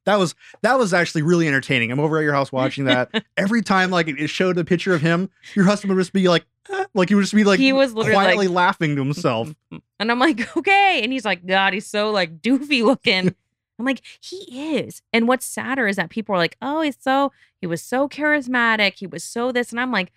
that 0.04 0.18
was 0.18 0.34
that 0.62 0.78
was 0.78 0.92
actually 0.92 1.22
really 1.22 1.48
entertaining. 1.48 1.90
I'm 1.90 1.98
over 2.00 2.18
at 2.18 2.22
your 2.22 2.34
house 2.34 2.52
watching 2.52 2.84
that. 2.84 3.24
Every 3.36 3.62
time 3.62 3.90
like 3.90 4.06
it 4.08 4.28
showed 4.28 4.58
a 4.58 4.64
picture 4.64 4.94
of 4.94 5.00
him, 5.00 5.30
your 5.54 5.64
husband 5.64 5.94
would 5.94 6.00
just 6.00 6.12
be 6.12 6.28
like, 6.28 6.44
"Eh," 6.70 6.84
like 6.94 7.08
he 7.08 7.14
would 7.14 7.22
just 7.22 7.34
be 7.34 7.44
like 7.44 7.58
He 7.58 7.72
was 7.72 7.94
literally 7.94 8.14
like- 8.16 8.24
quietly 8.26 8.48
laughing 8.48 8.96
to 8.96 9.02
himself. 9.02 9.54
And 10.00 10.10
I'm 10.10 10.18
like, 10.18 10.54
okay. 10.56 11.00
And 11.02 11.12
he's 11.12 11.24
like, 11.24 11.46
God, 11.46 11.72
he's 11.72 11.86
so 11.86 12.10
like 12.10 12.42
doofy 12.42 12.82
looking. 12.84 13.28
I'm 13.78 13.84
like, 13.86 14.02
he 14.20 14.76
is. 14.76 15.00
And 15.12 15.26
what's 15.26 15.46
sadder 15.46 15.86
is 15.88 15.96
that 15.96 16.10
people 16.10 16.34
are 16.34 16.38
like, 16.38 16.56
oh, 16.60 16.82
he's 16.82 16.96
so, 17.00 17.32
he 17.60 17.66
was 17.66 17.80
so 17.82 18.08
charismatic. 18.08 18.94
He 18.98 19.06
was 19.06 19.24
so 19.24 19.50
this. 19.52 19.70
And 19.70 19.80
I'm 19.80 19.90
like, 19.92 20.12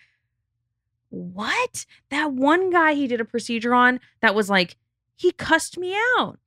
what? 1.10 1.86
That 2.10 2.34
one 2.34 2.70
guy 2.70 2.94
he 2.96 3.08
did 3.08 3.22
a 3.22 3.26
procedure 3.26 3.74
on 3.74 4.00
that 4.22 4.36
was 4.36 4.50
like, 4.50 4.76
he 5.18 5.32
cussed 5.32 5.78
me 5.78 5.94
out. 6.18 6.40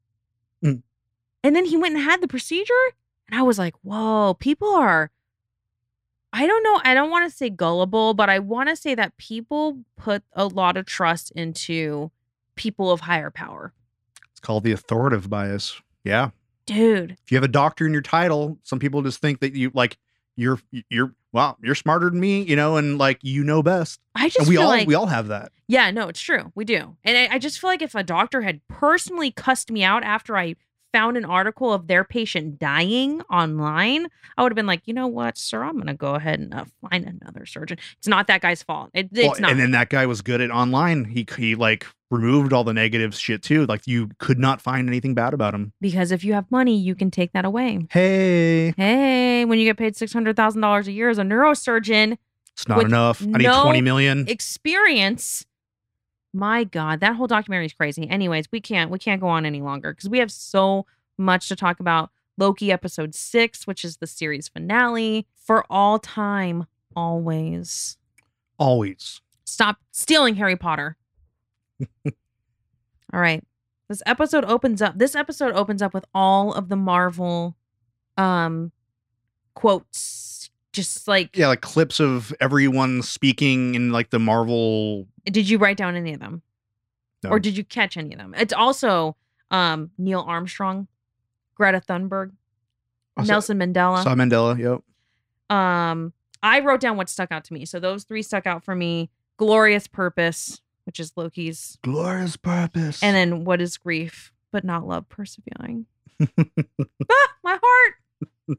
Mm. 0.64 0.82
And 1.44 1.54
then 1.54 1.66
he 1.66 1.76
went 1.76 1.94
and 1.96 2.02
had 2.02 2.22
the 2.22 2.28
procedure. 2.28 2.72
And 3.28 3.38
I 3.38 3.42
was 3.42 3.58
like, 3.58 3.74
whoa, 3.82 4.34
people 4.38 4.68
are, 4.74 5.10
I 6.32 6.46
don't 6.46 6.62
know. 6.62 6.80
I 6.84 6.94
don't 6.94 7.10
want 7.10 7.30
to 7.30 7.36
say 7.36 7.50
gullible, 7.50 8.14
but 8.14 8.30
I 8.30 8.38
want 8.38 8.68
to 8.70 8.76
say 8.76 8.94
that 8.94 9.16
people 9.18 9.80
put 9.96 10.22
a 10.32 10.46
lot 10.46 10.76
of 10.76 10.86
trust 10.86 11.32
into 11.32 12.10
people 12.54 12.90
of 12.90 13.00
higher 13.00 13.30
power. 13.30 13.72
It's 14.30 14.40
called 14.40 14.64
the 14.64 14.72
authoritative 14.72 15.28
bias. 15.28 15.80
Yeah. 16.04 16.30
dude. 16.66 17.12
If 17.12 17.30
you 17.30 17.36
have 17.36 17.44
a 17.44 17.48
doctor 17.48 17.86
in 17.86 17.92
your 17.92 18.02
title, 18.02 18.58
some 18.62 18.78
people 18.78 19.02
just 19.02 19.20
think 19.20 19.40
that 19.40 19.54
you 19.54 19.70
like 19.74 19.98
you're 20.36 20.60
you're 20.88 21.14
well, 21.32 21.56
you're 21.62 21.74
smarter 21.74 22.10
than 22.10 22.18
me, 22.20 22.42
you 22.42 22.56
know, 22.56 22.76
and 22.76 22.98
like 22.98 23.18
you 23.22 23.44
know 23.44 23.62
best. 23.62 24.00
I 24.14 24.28
just 24.28 24.40
And 24.40 24.48
we 24.48 24.54
feel 24.56 24.62
all 24.62 24.68
like 24.68 24.86
we 24.88 24.94
all 24.94 25.06
have 25.06 25.28
that. 25.28 25.52
Yeah, 25.68 25.90
no, 25.90 26.08
it's 26.08 26.20
true. 26.20 26.50
We 26.54 26.64
do. 26.64 26.96
And 27.04 27.16
I, 27.16 27.36
I 27.36 27.38
just 27.38 27.60
feel 27.60 27.70
like 27.70 27.82
if 27.82 27.94
a 27.94 28.02
doctor 28.02 28.42
had 28.42 28.60
personally 28.68 29.30
cussed 29.30 29.70
me 29.70 29.84
out 29.84 30.02
after 30.02 30.36
I 30.36 30.56
found 30.92 31.16
an 31.16 31.24
article 31.24 31.72
of 31.72 31.86
their 31.86 32.02
patient 32.02 32.58
dying 32.58 33.20
online, 33.30 34.08
I 34.36 34.42
would 34.42 34.50
have 34.50 34.56
been 34.56 34.66
like, 34.66 34.82
you 34.86 34.94
know 34.94 35.06
what, 35.06 35.38
sir, 35.38 35.62
I'm 35.62 35.74
going 35.74 35.86
to 35.86 35.94
go 35.94 36.16
ahead 36.16 36.40
and 36.40 36.52
uh, 36.52 36.64
find 36.90 37.04
another 37.06 37.46
surgeon. 37.46 37.78
It's 37.98 38.08
not 38.08 38.26
that 38.26 38.40
guy's 38.40 38.64
fault. 38.64 38.90
It, 38.92 39.08
it's 39.12 39.22
Well, 39.28 39.40
not. 39.40 39.50
and 39.52 39.60
then 39.60 39.70
that 39.70 39.88
guy 39.88 40.06
was 40.06 40.20
good 40.20 40.40
at 40.40 40.50
online. 40.50 41.04
He 41.04 41.24
he 41.36 41.54
like 41.54 41.86
removed 42.10 42.52
all 42.52 42.64
the 42.64 42.72
negative 42.72 43.14
shit 43.14 43.42
too. 43.42 43.66
Like 43.66 43.86
you 43.86 44.10
could 44.18 44.38
not 44.38 44.60
find 44.60 44.88
anything 44.88 45.14
bad 45.14 45.32
about 45.34 45.54
him. 45.54 45.72
because 45.80 46.10
if 46.12 46.24
you 46.24 46.32
have 46.34 46.50
money, 46.50 46.76
you 46.76 46.94
can 46.94 47.10
take 47.10 47.32
that 47.32 47.44
away. 47.44 47.86
Hey, 47.90 48.72
Hey, 48.76 49.44
when 49.44 49.58
you 49.58 49.64
get 49.64 49.76
paid 49.76 49.94
$600,000 49.94 50.86
a 50.86 50.92
year 50.92 51.08
as 51.08 51.18
a 51.18 51.22
neurosurgeon, 51.22 52.16
it's 52.52 52.66
not 52.68 52.84
enough. 52.84 53.22
I 53.22 53.26
need 53.26 53.42
no 53.44 53.62
20 53.62 53.80
million. 53.80 54.26
experience. 54.28 55.46
My 56.32 56.64
God, 56.64 57.00
that 57.00 57.16
whole 57.16 57.26
documentary 57.26 57.66
is 57.66 57.72
crazy. 57.72 58.08
Anyways, 58.08 58.46
we 58.52 58.60
can't 58.60 58.90
we 58.90 58.98
can't 58.98 59.20
go 59.20 59.28
on 59.28 59.44
any 59.46 59.60
longer 59.62 59.92
because 59.92 60.08
we 60.08 60.18
have 60.18 60.30
so 60.30 60.86
much 61.18 61.48
to 61.48 61.56
talk 61.56 61.80
about. 61.80 62.10
Loki 62.38 62.72
episode 62.72 63.14
six, 63.14 63.66
which 63.66 63.84
is 63.84 63.98
the 63.98 64.06
series 64.06 64.48
finale 64.48 65.26
for 65.34 65.64
all 65.68 65.98
time, 65.98 66.66
always. 66.96 67.98
Always. 68.58 69.20
Stop 69.44 69.78
stealing 69.90 70.36
Harry 70.36 70.56
Potter. 70.56 70.96
All 72.06 73.20
right. 73.20 73.42
This 73.88 74.02
episode 74.06 74.44
opens 74.44 74.80
up. 74.82 74.98
This 74.98 75.14
episode 75.16 75.52
opens 75.54 75.82
up 75.82 75.92
with 75.94 76.04
all 76.14 76.52
of 76.52 76.68
the 76.68 76.76
Marvel 76.76 77.56
um 78.16 78.72
quotes. 79.54 80.50
Just 80.72 81.08
like 81.08 81.36
Yeah, 81.36 81.48
like 81.48 81.62
clips 81.62 81.98
of 81.98 82.32
everyone 82.40 83.02
speaking 83.02 83.74
in 83.74 83.90
like 83.90 84.10
the 84.10 84.20
Marvel. 84.20 85.06
did 85.24 85.48
you 85.48 85.58
write 85.58 85.76
down 85.76 85.96
any 85.96 86.14
of 86.14 86.20
them? 86.20 86.42
No. 87.24 87.30
Or 87.30 87.40
did 87.40 87.56
you 87.56 87.64
catch 87.64 87.96
any 87.96 88.12
of 88.12 88.18
them? 88.18 88.34
It's 88.38 88.52
also 88.52 89.16
um 89.50 89.90
Neil 89.98 90.24
Armstrong, 90.26 90.86
Greta 91.56 91.80
Thunberg, 91.80 92.30
Oh, 93.16 93.24
so- 93.24 93.32
Nelson 93.32 93.58
Mandela. 93.58 94.04
Saw 94.04 94.14
Mandela. 94.14 94.56
Yep. 94.58 95.56
Um 95.56 96.12
I 96.42 96.60
wrote 96.60 96.80
down 96.80 96.96
what 96.96 97.08
stuck 97.08 97.32
out 97.32 97.44
to 97.46 97.52
me. 97.52 97.64
So 97.66 97.80
those 97.80 98.04
three 98.04 98.22
stuck 98.22 98.46
out 98.46 98.62
for 98.64 98.74
me. 98.76 99.10
Glorious 99.36 99.86
Purpose, 99.88 100.60
which 100.90 100.98
is 100.98 101.12
Loki's. 101.14 101.78
Glorious 101.82 102.36
purpose. 102.36 103.00
And 103.00 103.14
then 103.14 103.44
what 103.44 103.60
is 103.60 103.76
grief, 103.76 104.32
but 104.50 104.64
not 104.64 104.88
love 104.88 105.08
persevering. 105.08 105.86
ah, 106.20 107.28
my 107.44 107.56
heart. 107.62 108.58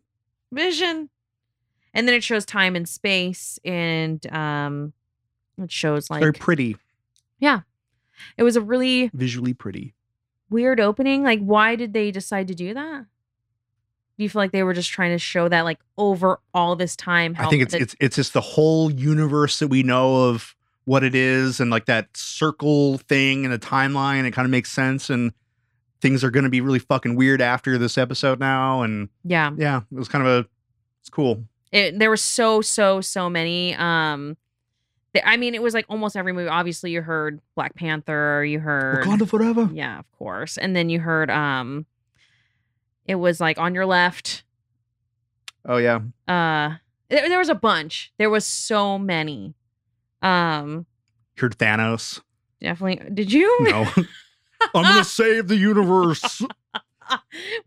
Vision. 0.54 1.10
And 1.94 2.08
then 2.08 2.16
it 2.16 2.24
shows 2.24 2.46
time 2.46 2.78
and 2.78 2.88
space 2.88 3.60
and 3.66 4.26
um 4.34 4.94
it 5.62 5.70
shows 5.74 6.10
like 6.10 6.22
very 6.22 6.32
pretty, 6.32 6.78
Yeah. 7.40 7.60
it 8.38 8.44
was 8.44 8.56
a 8.56 8.62
really 8.62 9.12
visually 9.14 9.54
pretty. 9.54 9.94
weird 10.50 10.80
opening. 10.80 11.24
Like, 11.24 11.42
why 11.42 11.76
did 11.76 11.92
they 11.92 12.12
decide 12.12 12.48
to 12.48 12.56
do 12.56 12.74
that? 12.74 13.08
Do 14.18 14.24
you 14.24 14.30
feel 14.30 14.42
like 14.42 14.54
they 14.54 14.64
were 14.64 14.74
just 14.74 14.90
trying 14.90 15.12
to 15.12 15.18
show 15.20 15.50
that, 15.50 15.64
like, 15.64 15.80
over 15.98 16.40
all 16.54 16.78
this 16.78 16.96
time? 16.96 17.36
I 17.38 17.48
think 17.48 17.62
it's 17.62 17.74
it's 17.74 17.96
it's 18.00 18.16
just 18.16 18.32
the 18.32 18.40
whole 18.42 18.90
universe 18.90 19.60
that 19.60 19.68
we 19.68 19.84
know 19.84 20.30
of 20.30 20.56
what 20.86 21.04
it 21.04 21.16
is, 21.16 21.60
and 21.60 21.70
like 21.70 21.86
that 21.86 22.16
circle 22.16 22.98
thing 22.98 23.46
and 23.46 23.54
the 23.54 23.60
timeline. 23.60 24.26
It 24.26 24.32
kind 24.32 24.46
of 24.46 24.52
makes 24.52 24.72
sense, 24.72 25.10
and 25.10 25.32
things 26.02 26.24
are 26.24 26.32
going 26.32 26.44
to 26.46 26.50
be 26.50 26.62
really 26.62 26.80
fucking 26.80 27.16
weird 27.16 27.42
after 27.42 27.78
this 27.78 27.98
episode 27.98 28.40
now. 28.40 28.82
And 28.82 29.10
yeah. 29.24 29.52
yeah, 29.56 29.82
it 29.92 29.96
was 29.98 30.08
kind 30.08 30.26
of 30.26 30.46
a 30.46 30.50
it's 31.00 31.10
cool. 31.10 31.44
It, 31.72 31.98
there 32.00 32.10
were 32.10 32.18
so 32.18 32.62
so 32.62 33.02
so 33.02 33.30
many. 33.30 33.76
Um, 33.76 34.36
th- 35.14 35.24
I 35.28 35.38
mean, 35.38 35.56
it 35.56 35.62
was 35.62 35.74
like 35.74 35.86
almost 35.90 36.18
every 36.18 36.34
movie. 36.34 36.50
Obviously, 36.50 36.92
you 36.92 37.02
heard 37.02 37.40
Black 37.56 37.76
Panther. 37.76 38.44
You 38.44 38.60
heard 38.60 39.06
Wakanda 39.06 39.28
forever. 39.30 39.70
yeah, 39.72 40.00
of 40.00 40.12
course, 40.12 40.58
and 40.58 40.76
then 40.76 40.90
you 40.90 41.00
heard 41.00 41.30
um, 41.30 41.86
it 43.06 43.16
was 43.16 43.40
like 43.40 43.58
on 43.58 43.74
your 43.76 43.86
left. 43.86 44.44
Oh 45.64 45.78
yeah, 45.78 46.00
Uh, 46.28 46.78
there, 47.10 47.30
there 47.30 47.38
was 47.38 47.50
a 47.50 47.56
bunch. 47.56 48.12
There 48.18 48.32
was 48.32 48.46
so 48.46 48.98
many. 48.98 49.54
Um, 50.22 50.86
heard 51.38 51.58
Thanos. 51.58 52.22
definitely. 52.60 53.10
Did 53.14 53.32
you? 53.32 53.58
No, 53.62 53.86
I'm 54.76 54.84
gonna 54.84 55.04
save 55.04 55.48
the 55.48 55.58
universe. 55.58 56.42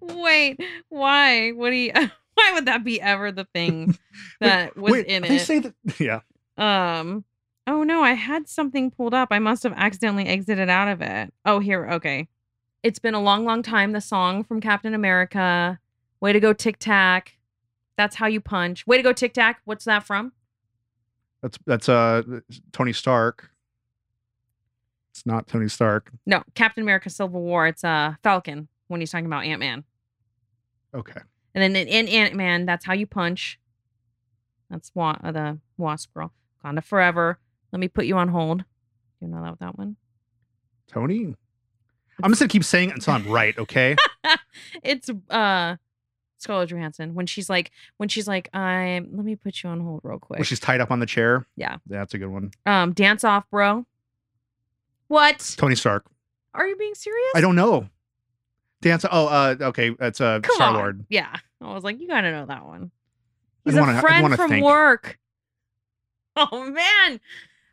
Wait, 0.01 0.61
why? 0.89 1.51
What 1.51 1.71
do 1.71 1.77
you? 1.77 1.93
Why 2.37 2.51
would 2.55 2.67
that 2.67 2.83
be 2.83 3.01
ever 3.01 3.31
the 3.31 3.45
thing 3.55 3.97
that 4.41 4.77
was 4.77 4.91
Wait, 4.93 5.07
in 5.07 5.23
they 5.23 5.37
it? 5.37 5.41
say 5.41 5.61
that. 5.61 5.75
Yeah, 6.01 6.21
um. 6.59 7.25
Oh 7.69 7.85
no, 7.85 8.03
I 8.03 8.13
had 8.13 8.49
something 8.49 8.91
pulled 8.91 9.15
up. 9.15 9.29
I 9.31 9.39
must 9.39 9.63
have 9.63 9.73
accidentally 9.77 10.27
exited 10.27 10.69
out 10.69 10.89
of 10.89 11.01
it. 11.01 11.33
Oh, 11.47 11.61
here. 11.61 11.89
Okay. 11.93 12.29
It's 12.83 12.99
been 12.99 13.15
a 13.15 13.21
long, 13.23 13.45
long 13.45 13.63
time. 13.63 13.93
The 13.93 14.01
song 14.01 14.43
from 14.43 14.61
Captain 14.61 14.95
America. 14.95 15.79
Way 16.21 16.33
to 16.33 16.41
go, 16.41 16.53
Tic 16.53 16.79
Tac. 16.79 17.37
That's 17.97 18.17
how 18.17 18.27
you 18.27 18.41
punch. 18.41 18.85
Way 18.87 18.97
to 18.97 19.03
go, 19.05 19.13
Tic 19.13 19.33
Tac. 19.33 19.61
What's 19.65 19.85
that 19.85 20.03
from? 20.05 20.33
That's 21.45 21.59
that's 21.67 21.89
uh 21.91 22.23
Tony 22.73 22.95
Stark. 22.95 23.51
It's 25.13 25.27
not 25.27 25.47
Tony 25.47 25.69
Stark. 25.69 26.11
No, 26.25 26.43
Captain 26.55 26.83
America: 26.83 27.11
Civil 27.11 27.43
War. 27.43 27.67
It's 27.67 27.85
uh 27.85 28.15
Falcon 28.23 28.67
when 28.89 29.01
he's 29.01 29.11
talking 29.11 29.27
about 29.27 29.45
Ant 29.45 29.61
Man. 29.61 29.85
Okay, 30.95 31.21
And 31.55 31.63
then 31.63 31.77
in, 31.77 31.89
in 31.89 32.09
Ant 32.09 32.35
Man, 32.35 32.65
that's 32.67 32.85
how 32.87 32.95
you 32.95 33.07
punch. 33.07 33.59
That's 34.71 34.91
wa- 34.95 35.19
uh, 35.23 35.33
the 35.33 35.59
Wasp 35.77 36.15
Girl. 36.15 36.33
Wakanda 36.65 36.83
Forever. 36.83 37.39
Let 37.73 37.81
me 37.81 37.89
put 37.89 38.07
you 38.07 38.17
on 38.17 38.29
hold. 38.29 38.65
You 39.21 39.29
know 39.29 39.43
that 39.43 39.59
that 39.59 39.77
one? 39.77 39.97
Tony. 40.89 41.35
I'm 42.23 42.31
just 42.31 42.41
gonna 42.41 42.49
keep 42.49 42.65
saying 42.65 42.89
it 42.91 42.95
until 42.95 43.15
I'm 43.15 43.27
right. 43.29 43.59
Okay. 43.59 43.97
it's 44.83 45.11
uh 45.29 45.77
Scarlett 46.45 46.71
Johansson 46.71 47.15
when 47.15 47.27
she's 47.27 47.51
like 47.51 47.73
when 47.97 48.09
she's 48.09 48.29
like 48.29 48.49
I'm. 48.55 49.09
Let 49.17 49.25
me 49.25 49.35
put 49.37 49.63
you 49.63 49.71
on 49.71 49.81
hold 49.81 50.01
real 50.05 50.19
quick. 50.21 50.39
Where 50.39 50.45
she's 50.45 50.61
tied 50.61 50.81
up 50.81 50.91
on 50.91 51.01
the 51.01 51.07
chair. 51.07 51.45
Yeah. 51.57 51.79
That's 51.87 52.15
a 52.15 52.19
good 52.19 52.29
one. 52.29 52.53
um, 52.67 52.93
dance 52.93 53.25
off, 53.25 53.45
bro. 53.51 53.85
What? 55.09 55.55
Tony 55.57 55.75
Stark. 55.75 56.07
Are 56.55 56.67
you 56.67 56.77
being 56.77 56.95
serious? 56.95 57.31
I 57.35 57.41
don't 57.41 57.57
know. 57.57 57.89
Dance. 58.81 59.05
Oh, 59.11 59.27
uh, 59.27 59.57
okay. 59.61 59.91
That's 59.99 60.21
uh, 60.21 60.41
Come 60.43 60.55
Star 60.55 60.69
on. 60.69 60.75
Lord. 60.75 61.07
Yeah, 61.09 61.35
I 61.61 61.73
was 61.75 61.83
like, 61.85 62.01
you 62.01 62.07
gotta 62.07 62.31
know 62.31 62.47
that 62.47 62.65
one. 62.67 62.91
I 63.67 63.71
He's 63.71 63.77
a 63.77 63.81
wanna- 63.81 63.99
I 63.99 64.01
friend 64.01 64.35
from 64.37 64.51
think. 64.51 64.65
work. 64.65 65.19
Oh 66.37 66.69
man, 66.69 67.21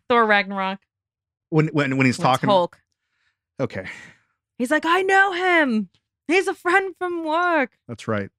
Thor 0.08 0.24
Ragnarok. 0.26 0.78
When 1.50 1.68
when 1.70 1.98
when 1.98 2.06
he's 2.06 2.20
When 2.20 2.26
talking. 2.28 2.48
Hulk. 2.48 2.80
Okay, 3.60 3.86
He's 4.60 4.70
like, 4.70 4.86
I 4.86 5.02
know 5.02 5.32
him. 5.34 5.90
He's 6.28 6.48
a 6.48 6.54
friend 6.54 6.94
from 7.00 7.24
work. 7.24 7.72
that's 7.88 8.08
right. 8.08 8.30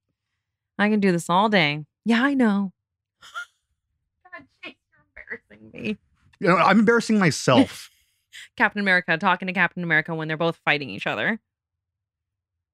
I 0.77 0.89
can 0.89 0.99
do 0.99 1.11
this 1.11 1.29
all 1.29 1.49
day. 1.49 1.85
Yeah, 2.05 2.23
I 2.23 2.33
know. 2.33 2.71
God, 4.33 4.43
Chase, 4.63 4.75
you're 4.91 5.37
embarrassing 5.59 5.71
me. 5.71 5.97
You 6.39 6.47
know, 6.49 6.57
I'm 6.57 6.79
embarrassing 6.79 7.19
myself. 7.19 7.89
Captain 8.57 8.81
America 8.81 9.17
talking 9.17 9.47
to 9.47 9.53
Captain 9.53 9.83
America 9.83 10.13
when 10.15 10.27
they're 10.27 10.37
both 10.37 10.59
fighting 10.65 10.89
each 10.89 11.07
other. 11.07 11.39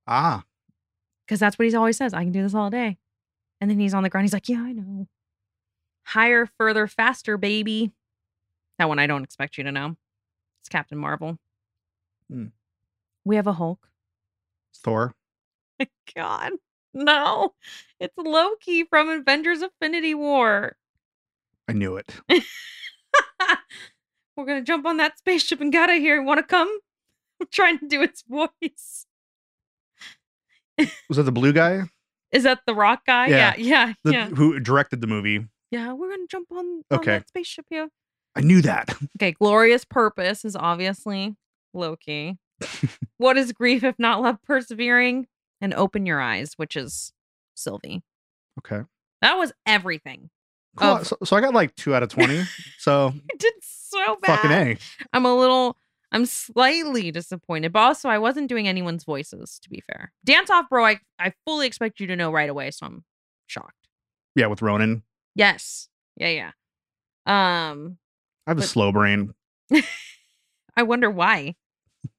ah, 0.08 0.44
Because 1.26 1.40
that's 1.40 1.60
what 1.60 1.68
he 1.68 1.76
always 1.76 1.98
says. 1.98 2.14
I 2.14 2.24
can 2.24 2.32
do 2.32 2.42
this 2.42 2.54
all 2.56 2.70
day. 2.70 2.98
And 3.62 3.70
then 3.70 3.80
he's 3.80 3.94
on 3.94 4.04
the 4.04 4.10
ground. 4.10 4.24
He's 4.24 4.34
like, 4.34 4.48
Yeah, 4.50 4.62
I 4.64 4.72
know. 4.72 5.08
Higher, 6.06 6.48
further, 6.58 6.88
faster, 6.88 7.38
baby. 7.38 7.92
That 8.78 8.88
one 8.88 9.00
I 9.00 9.08
don't 9.08 9.24
expect 9.24 9.58
you 9.58 9.64
to 9.66 9.72
know. 9.72 9.98
It's 10.62 10.70
Captain 10.70 10.98
Marvel. 10.98 11.38
Hmm. 12.32 12.46
We 13.26 13.36
have 13.36 13.48
a 13.48 13.54
Hulk. 13.54 13.90
Thor. 14.74 15.14
God, 16.16 16.54
no. 16.94 17.54
It's 18.00 18.18
Loki 18.18 18.84
from 18.84 19.10
Avengers 19.10 19.62
Infinity 19.62 20.14
War. 20.16 20.76
I 21.68 21.74
knew 21.74 21.98
it. 21.98 22.16
We're 24.36 24.46
gonna 24.46 24.62
jump 24.64 24.86
on 24.86 24.98
that 24.98 25.18
spaceship 25.18 25.60
and 25.62 25.72
get 25.72 25.90
out 25.90 25.96
of 25.96 26.02
here. 26.02 26.22
Want 26.22 26.38
to 26.40 26.44
come? 26.44 26.70
I'm 27.42 27.48
trying 27.52 27.80
to 27.80 27.88
do 27.88 28.02
its 28.02 28.24
voice. 28.24 29.06
Was 31.10 31.18
that 31.18 31.24
the 31.24 31.32
blue 31.32 31.52
guy? 31.54 31.84
Is 32.32 32.44
that 32.44 32.60
the 32.66 32.74
rock 32.76 33.06
guy? 33.06 33.28
Yeah. 33.28 33.54
Yeah, 33.58 33.86
yeah, 33.88 33.94
The, 34.04 34.12
yeah. 34.14 34.28
Who 34.30 34.60
directed 34.60 35.02
the 35.02 35.08
movie? 35.08 35.46
Yeah, 35.72 35.94
we're 35.94 36.10
gonna 36.10 36.28
jump 36.30 36.52
on, 36.52 36.84
on 36.90 37.00
Okay. 37.00 37.18
that 37.18 37.28
spaceship 37.28 37.66
here. 37.70 37.90
I 38.36 38.42
knew 38.42 38.62
that. 38.62 38.96
Okay, 39.18 39.34
glorious 39.34 39.84
purpose 39.84 40.46
is 40.46 40.56
obviously 40.56 41.36
Loki. 41.74 42.38
what 43.18 43.38
is 43.38 43.52
grief 43.52 43.84
if 43.84 43.98
not 44.00 44.22
love 44.22 44.38
persevering? 44.44 45.28
And 45.62 45.74
open 45.74 46.06
your 46.06 46.22
eyes, 46.22 46.54
which 46.58 46.76
is 46.78 47.12
Sylvie. 47.56 48.02
Okay. 48.60 48.82
That 49.22 49.36
was 49.36 49.52
everything. 49.66 50.30
Cool. 50.78 50.88
Of- 50.98 51.08
So, 51.08 51.18
so 51.24 51.36
I 51.36 51.42
got 51.42 51.54
like 51.54 51.76
two 51.76 51.94
out 51.96 52.04
of 52.04 52.10
twenty. 52.16 52.44
so 52.78 53.14
I 53.32 53.36
did 53.38 53.54
so 53.62 54.18
bad. 54.22 54.40
fucking 54.40 54.52
a. 54.52 54.78
I'm 55.14 55.26
a 55.26 55.36
little 55.36 55.76
I'm 56.12 56.26
slightly 56.26 57.12
disappointed, 57.12 57.72
but 57.74 57.80
also 57.80 58.10
I 58.10 58.18
wasn't 58.18 58.48
doing 58.50 58.68
anyone's 58.68 59.04
voices, 59.04 59.60
to 59.62 59.70
be 59.70 59.84
fair. 59.86 60.12
Dance 60.26 60.50
Off 60.50 60.68
Bro, 60.70 60.86
I, 60.86 61.00
I 61.20 61.34
fully 61.46 61.68
expect 61.68 62.00
you 62.00 62.08
to 62.08 62.16
know 62.16 62.32
right 62.32 62.50
away, 62.50 62.72
so 62.72 62.86
I'm 62.88 63.04
shocked. 63.48 63.88
Yeah, 64.36 64.48
with 64.48 64.62
Ronan. 64.62 65.04
Yes. 65.36 65.88
Yeah, 66.16 66.30
yeah. 66.30 66.52
Um, 67.72 67.98
I 68.48 68.52
have 68.52 68.58
a 68.58 68.64
slow 68.64 68.92
brain. 68.92 69.34
I 70.76 70.84
wonder 70.84 71.12
why. 71.12 71.56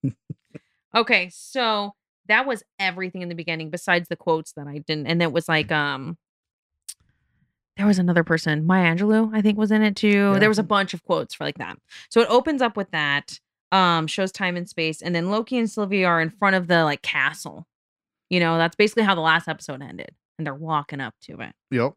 okay, 0.95 1.31
so 1.33 1.95
that 2.31 2.47
was 2.47 2.63
everything 2.79 3.23
in 3.23 3.29
the 3.29 3.35
beginning 3.35 3.71
besides 3.71 4.09
the 4.09 4.17
quotes 4.17 4.53
that 4.53 4.67
I 4.67 4.79
didn't 4.79 5.07
and 5.07 5.23
it 5.23 5.33
was 5.33 5.49
like 5.49 5.71
um 5.71 6.17
there 7.81 7.87
was 7.87 7.99
another 7.99 8.25
person, 8.25 8.67
Maya 8.67 8.95
Angelou, 8.95 9.31
I 9.33 9.41
think 9.41 9.57
was 9.57 9.71
in 9.71 9.81
it 9.81 9.97
too. 9.97 10.33
Yeah. 10.33 10.39
There 10.39 10.51
was 10.51 10.59
a 10.59 10.63
bunch 10.63 10.93
of 10.93 11.03
quotes 11.03 11.33
for 11.33 11.45
like 11.45 11.57
that. 11.57 11.79
So 12.11 12.21
it 12.21 12.29
opens 12.29 12.61
up 12.61 12.77
with 12.77 12.91
that, 12.91 13.41
um, 13.73 14.07
shows 14.07 14.31
time 14.31 14.59
and 14.59 14.69
space, 14.69 15.01
and 15.01 15.15
then 15.15 15.31
Loki 15.31 15.57
and 15.57 15.71
Sylvie 15.71 16.05
are 16.05 16.21
in 16.21 16.29
front 16.29 16.57
of 16.57 16.67
the 16.67 16.85
like 16.85 17.01
castle. 17.01 17.67
You 18.29 18.39
know, 18.39 18.59
that's 18.59 18.77
basically 18.77 19.05
how 19.05 19.15
the 19.15 19.23
last 19.23 19.49
episode 19.49 19.81
ended. 19.81 20.11
And 20.37 20.47
they're 20.47 20.55
walking 20.55 21.01
up 21.01 21.15
to 21.23 21.41
it. 21.41 21.55
Yep. 21.71 21.95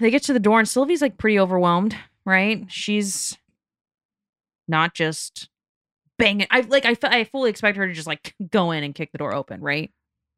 They 0.00 0.10
get 0.10 0.22
to 0.24 0.32
the 0.32 0.40
door 0.40 0.58
and 0.58 0.68
Sylvie's 0.68 1.02
like 1.02 1.18
pretty 1.18 1.38
overwhelmed, 1.38 1.94
right? 2.24 2.64
She's 2.68 3.36
not 4.68 4.94
just 4.94 5.50
banging. 6.22 6.46
I 6.50 6.60
like 6.60 6.84
I, 6.86 6.96
I 7.04 7.24
fully 7.24 7.50
expect 7.50 7.76
her 7.76 7.86
to 7.86 7.92
just 7.92 8.06
like 8.06 8.34
go 8.50 8.70
in 8.70 8.84
and 8.84 8.94
kick 8.94 9.12
the 9.12 9.18
door 9.18 9.34
open, 9.34 9.60
right? 9.60 9.90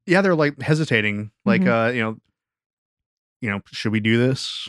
Yeah, 0.07 0.20
they're 0.22 0.35
like 0.35 0.61
hesitating. 0.61 1.30
Like, 1.45 1.62
Mhm. 1.62 1.89
uh, 1.89 1.93
you 1.93 2.03
know, 2.03 2.16
you 3.41 3.51
know, 3.51 3.61
should 3.72 3.93
we 3.93 4.01
do 4.01 4.18
this? 4.18 4.68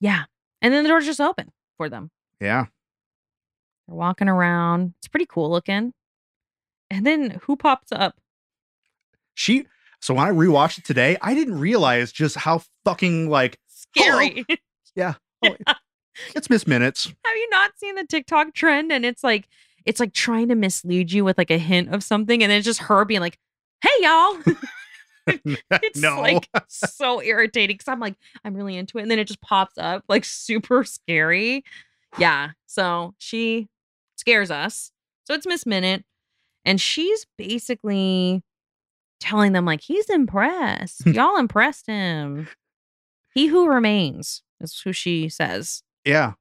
Yeah. 0.00 0.24
And 0.62 0.72
then 0.72 0.82
the 0.84 0.88
door's 0.88 1.06
just 1.06 1.20
open 1.20 1.52
for 1.76 1.88
them. 1.88 2.10
Yeah. 2.40 2.66
They're 3.86 3.96
walking 3.96 4.28
around. 4.28 4.94
It's 4.98 5.08
pretty 5.08 5.26
cool 5.26 5.50
looking. 5.50 5.92
And 6.90 7.06
then 7.06 7.40
who 7.42 7.56
pops 7.56 7.92
up? 7.92 8.16
She. 9.34 9.66
So 10.00 10.14
when 10.14 10.26
I 10.26 10.30
rewatched 10.30 10.78
it 10.78 10.84
today, 10.84 11.16
I 11.22 11.34
didn't 11.34 11.58
realize 11.58 12.12
just 12.12 12.36
how 12.36 12.62
fucking 12.84 13.28
like 13.30 13.58
Scary. 13.66 14.44
Yeah. 14.94 15.14
It's 16.34 16.48
Miss 16.48 16.66
Minutes. 16.66 17.04
Have 17.26 17.36
you 17.36 17.50
not 17.50 17.72
seen 17.78 17.94
the 17.94 18.04
TikTok 18.06 18.54
trend? 18.54 18.90
And 18.90 19.04
it's 19.04 19.22
like 19.22 19.48
it's 19.86 20.00
like 20.00 20.12
trying 20.12 20.48
to 20.48 20.54
mislead 20.54 21.12
you 21.12 21.24
with 21.24 21.38
like 21.38 21.50
a 21.50 21.58
hint 21.58 21.94
of 21.94 22.02
something, 22.02 22.42
and 22.42 22.50
then 22.50 22.58
it's 22.58 22.66
just 22.66 22.80
her 22.82 23.04
being 23.04 23.20
like, 23.20 23.38
"Hey, 23.82 23.88
y'all." 24.00 24.38
It's 25.82 26.00
no. 26.00 26.20
like 26.20 26.48
so 26.68 27.20
irritating 27.20 27.74
because 27.74 27.88
I'm 27.88 28.00
like, 28.00 28.14
I'm 28.44 28.54
really 28.54 28.76
into 28.76 28.98
it. 28.98 29.02
And 29.02 29.10
then 29.10 29.18
it 29.18 29.26
just 29.26 29.40
pops 29.40 29.76
up 29.76 30.04
like 30.08 30.24
super 30.26 30.84
scary. 30.84 31.64
Yeah. 32.18 32.50
So 32.66 33.14
she 33.18 33.68
scares 34.16 34.50
us. 34.50 34.92
So 35.24 35.34
it's 35.34 35.46
Miss 35.46 35.66
Minute. 35.66 36.04
And 36.64 36.80
she's 36.80 37.26
basically 37.36 38.42
telling 39.20 39.52
them, 39.52 39.64
like, 39.64 39.80
he's 39.80 40.08
impressed. 40.10 41.06
Y'all 41.06 41.38
impressed 41.38 41.86
him. 41.86 42.48
He 43.34 43.46
who 43.46 43.68
remains 43.68 44.42
is 44.60 44.80
who 44.80 44.92
she 44.92 45.28
says. 45.28 45.82
yeah. 46.04 46.32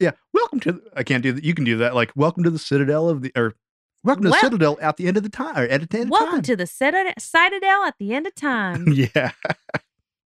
Yeah. 0.00 0.12
Welcome 0.32 0.60
to. 0.60 0.82
I 0.96 1.02
can't 1.02 1.22
do 1.22 1.32
that. 1.32 1.44
You 1.44 1.54
can 1.54 1.64
do 1.64 1.76
that. 1.78 1.94
Like, 1.94 2.12
welcome 2.16 2.42
to 2.44 2.50
the 2.50 2.58
Citadel 2.58 3.08
of 3.08 3.22
the 3.22 3.32
or. 3.36 3.54
Welcome 4.02 4.24
to 4.24 4.30
Wel- 4.30 4.38
the 4.40 4.46
Citadel 4.46 4.78
at 4.82 4.96
the 4.98 5.06
end 5.08 5.16
of 5.16 5.22
the 5.22 5.28
time. 5.30 5.56
Or 5.56 5.62
at 5.64 5.88
the 5.88 5.96
end 5.98 6.04
of 6.06 6.10
Welcome 6.10 6.32
time. 6.34 6.42
to 6.42 6.56
the 6.56 6.66
Citadel 6.66 7.14
Citadel 7.18 7.84
at 7.84 7.94
the 7.98 8.12
end 8.12 8.26
of 8.26 8.34
time. 8.36 8.86
yeah. 8.88 9.30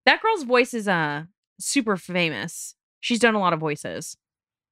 that 0.05 0.21
girl's 0.21 0.43
voice 0.43 0.73
is 0.73 0.87
uh 0.87 1.23
super 1.59 1.95
famous. 1.97 2.75
She's 3.01 3.19
done 3.19 3.35
a 3.35 3.39
lot 3.39 3.53
of 3.53 3.59
voices. 3.59 4.17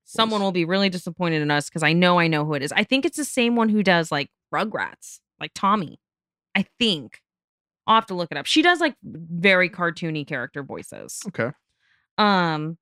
Someone 0.06 0.40
Voice. 0.40 0.46
will 0.46 0.52
be 0.52 0.66
really 0.66 0.90
disappointed 0.90 1.42
in 1.42 1.52
us 1.52 1.70
because 1.70 1.84
I 1.84 1.94
know 1.94 2.18
I 2.20 2.28
know 2.28 2.46
who 2.46 2.54
it 2.56 2.64
is. 2.64 2.72
I 2.72 2.84
think 2.84 3.06
it's 3.06 3.18
the 3.18 3.26
same 3.26 3.56
one 3.56 3.70
who 3.70 3.84
does 3.84 4.12
like 4.12 4.30
Rugrats, 4.54 5.20
like 5.40 5.52
Tommy. 5.54 6.00
I 6.56 6.66
think. 6.80 7.22
I'll 7.88 7.96
have 7.96 8.06
to 8.08 8.16
look 8.16 8.32
it 8.32 8.38
up. 8.38 8.48
She 8.48 8.64
does 8.64 8.80
like 8.80 8.96
very 9.04 9.70
cartoony 9.70 10.26
character 10.26 10.64
voices. 10.64 11.22
Okay. 11.28 11.52
Um 12.18 12.78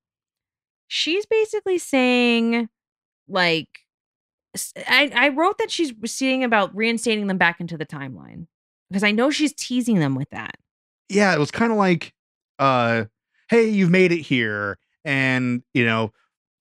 she's 0.94 1.26
basically 1.26 1.76
saying 1.76 2.68
like 3.26 3.80
I, 4.86 5.10
I 5.12 5.28
wrote 5.30 5.58
that 5.58 5.72
she's 5.72 5.92
seeing 6.04 6.44
about 6.44 6.74
reinstating 6.76 7.26
them 7.26 7.36
back 7.36 7.60
into 7.60 7.76
the 7.76 7.84
timeline 7.84 8.46
because 8.88 9.02
I 9.02 9.10
know 9.10 9.28
she's 9.30 9.52
teasing 9.52 9.98
them 9.98 10.14
with 10.14 10.30
that. 10.30 10.54
yeah, 11.08 11.34
it 11.34 11.40
was 11.40 11.50
kind 11.50 11.72
of 11.72 11.78
like, 11.78 12.14
uh, 12.60 13.06
hey, 13.48 13.68
you've 13.68 13.90
made 13.90 14.12
it 14.12 14.20
here, 14.20 14.78
and 15.04 15.64
you 15.74 15.84
know, 15.84 16.12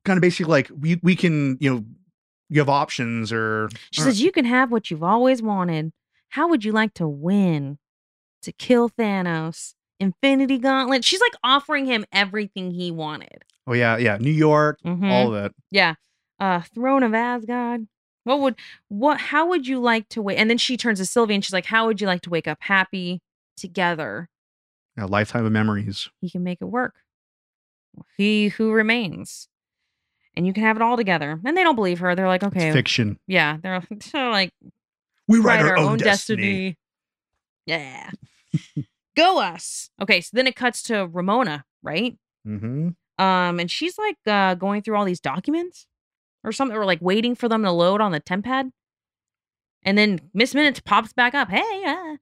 kind 0.03 0.17
of 0.17 0.21
basically 0.21 0.49
like 0.49 0.71
we 0.75 0.99
we 1.03 1.15
can, 1.15 1.57
you 1.61 1.71
know, 1.71 1.85
you 2.49 2.59
have 2.59 2.69
options 2.69 3.31
or 3.31 3.69
She 3.91 4.01
says, 4.01 4.19
You 4.19 4.31
can 4.31 4.45
have 4.45 4.71
what 4.71 4.89
you've 4.89 5.03
always 5.03 5.43
wanted. 5.43 5.93
How 6.29 6.47
would 6.47 6.65
you 6.65 6.71
like 6.71 6.95
to 6.95 7.07
win? 7.07 7.77
To 8.41 8.51
kill 8.51 8.89
Thanos? 8.89 9.75
Infinity 9.99 10.57
Gauntlet? 10.57 11.05
She's 11.05 11.21
like 11.21 11.33
offering 11.43 11.85
him 11.85 12.03
everything 12.11 12.71
he 12.71 12.89
wanted. 12.91 13.43
Oh 13.67 13.73
yeah, 13.73 13.97
yeah, 13.97 14.17
New 14.19 14.31
York, 14.31 14.79
Mhm. 14.85 15.09
all 15.11 15.33
of 15.33 15.41
that. 15.41 15.51
Yeah. 15.71 15.95
Uh 16.39 16.61
Throne 16.73 17.03
of 17.03 17.13
Asgard. 17.13 17.87
What 18.25 18.39
would 18.41 18.55
what 18.89 19.19
how 19.19 19.47
would 19.49 19.67
you 19.67 19.79
like 19.79 20.09
to 20.09 20.21
wait? 20.21 20.37
And 20.37 20.49
then 20.49 20.57
she 20.57 20.77
turns 20.77 20.99
to 20.99 21.05
Sylvie 21.05 21.35
and 21.35 21.43
she's 21.43 21.53
like, 21.53 21.65
How 21.65 21.85
would 21.87 22.01
you 22.01 22.07
like 22.07 22.21
to 22.23 22.29
wake 22.29 22.47
up 22.47 22.57
happy 22.61 23.21
together? 23.57 24.29
A 24.97 25.07
lifetime 25.07 25.45
of 25.45 25.51
memories. 25.51 26.09
He 26.21 26.29
can 26.29 26.43
make 26.43 26.59
it 26.61 26.65
work. 26.65 26.95
He 28.17 28.49
who 28.49 28.71
remains. 28.71 29.47
And 30.35 30.47
you 30.47 30.53
can 30.53 30.63
have 30.63 30.75
it 30.75 30.81
all 30.81 30.97
together. 30.97 31.39
And 31.45 31.55
they 31.55 31.63
don't 31.63 31.75
believe 31.75 31.99
her. 31.99 32.15
They're 32.15 32.27
like, 32.27 32.43
okay. 32.43 32.67
It's 32.69 32.75
fiction. 32.75 33.19
Yeah. 33.27 33.57
They're, 33.61 33.83
they're 34.11 34.31
like, 34.31 34.49
We 35.27 35.39
write 35.39 35.61
our, 35.61 35.77
own, 35.77 35.97
destiny. 35.99 36.75
Yeah. 37.67 38.09
Go 39.15 39.39
us. 39.39 39.89
Okay, 40.01 40.21
so 40.21 40.31
then 40.33 40.47
it 40.47 40.55
cuts 40.55 40.81
to 40.83 41.07
Ravonna, 41.07 41.63
right? 41.83 42.17
Mm-hmm. 42.47 42.89
Um, 43.19 43.59
and 43.59 43.69
she's 43.69 43.97
like 43.97 44.17
uh 44.25 44.55
going 44.55 44.81
through 44.81 44.95
all 44.97 45.05
these 45.05 45.19
documents 45.19 45.85
or 46.43 46.51
something, 46.51 46.75
or 46.77 46.85
like 46.85 46.99
waiting 47.01 47.35
for 47.35 47.47
them 47.47 47.63
to 47.63 47.71
load 47.71 48.01
on 48.01 48.11
the 48.11 48.19
temp 48.19 48.45
pad. 48.45 48.71
And 49.83 49.97
then 49.97 50.19
Miss 50.33 50.55
Minutes 50.55 50.79
pops 50.79 51.13
back 51.13 51.33
up. 51.35 51.49
Hey, 51.49 51.83
uh, 51.85 52.15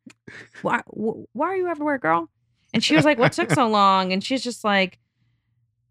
why 0.61 0.79
wh- 0.87 1.23
why 1.35 1.47
are 1.47 1.55
you 1.55 1.67
everywhere, 1.67 1.97
girl? 1.97 2.29
And 2.73 2.83
she 2.83 2.95
was 2.95 3.05
like, 3.05 3.17
What 3.19 3.31
took 3.33 3.51
so 3.51 3.67
long? 3.69 4.11
And 4.11 4.23
she's 4.23 4.43
just 4.43 4.63
like, 4.63 4.97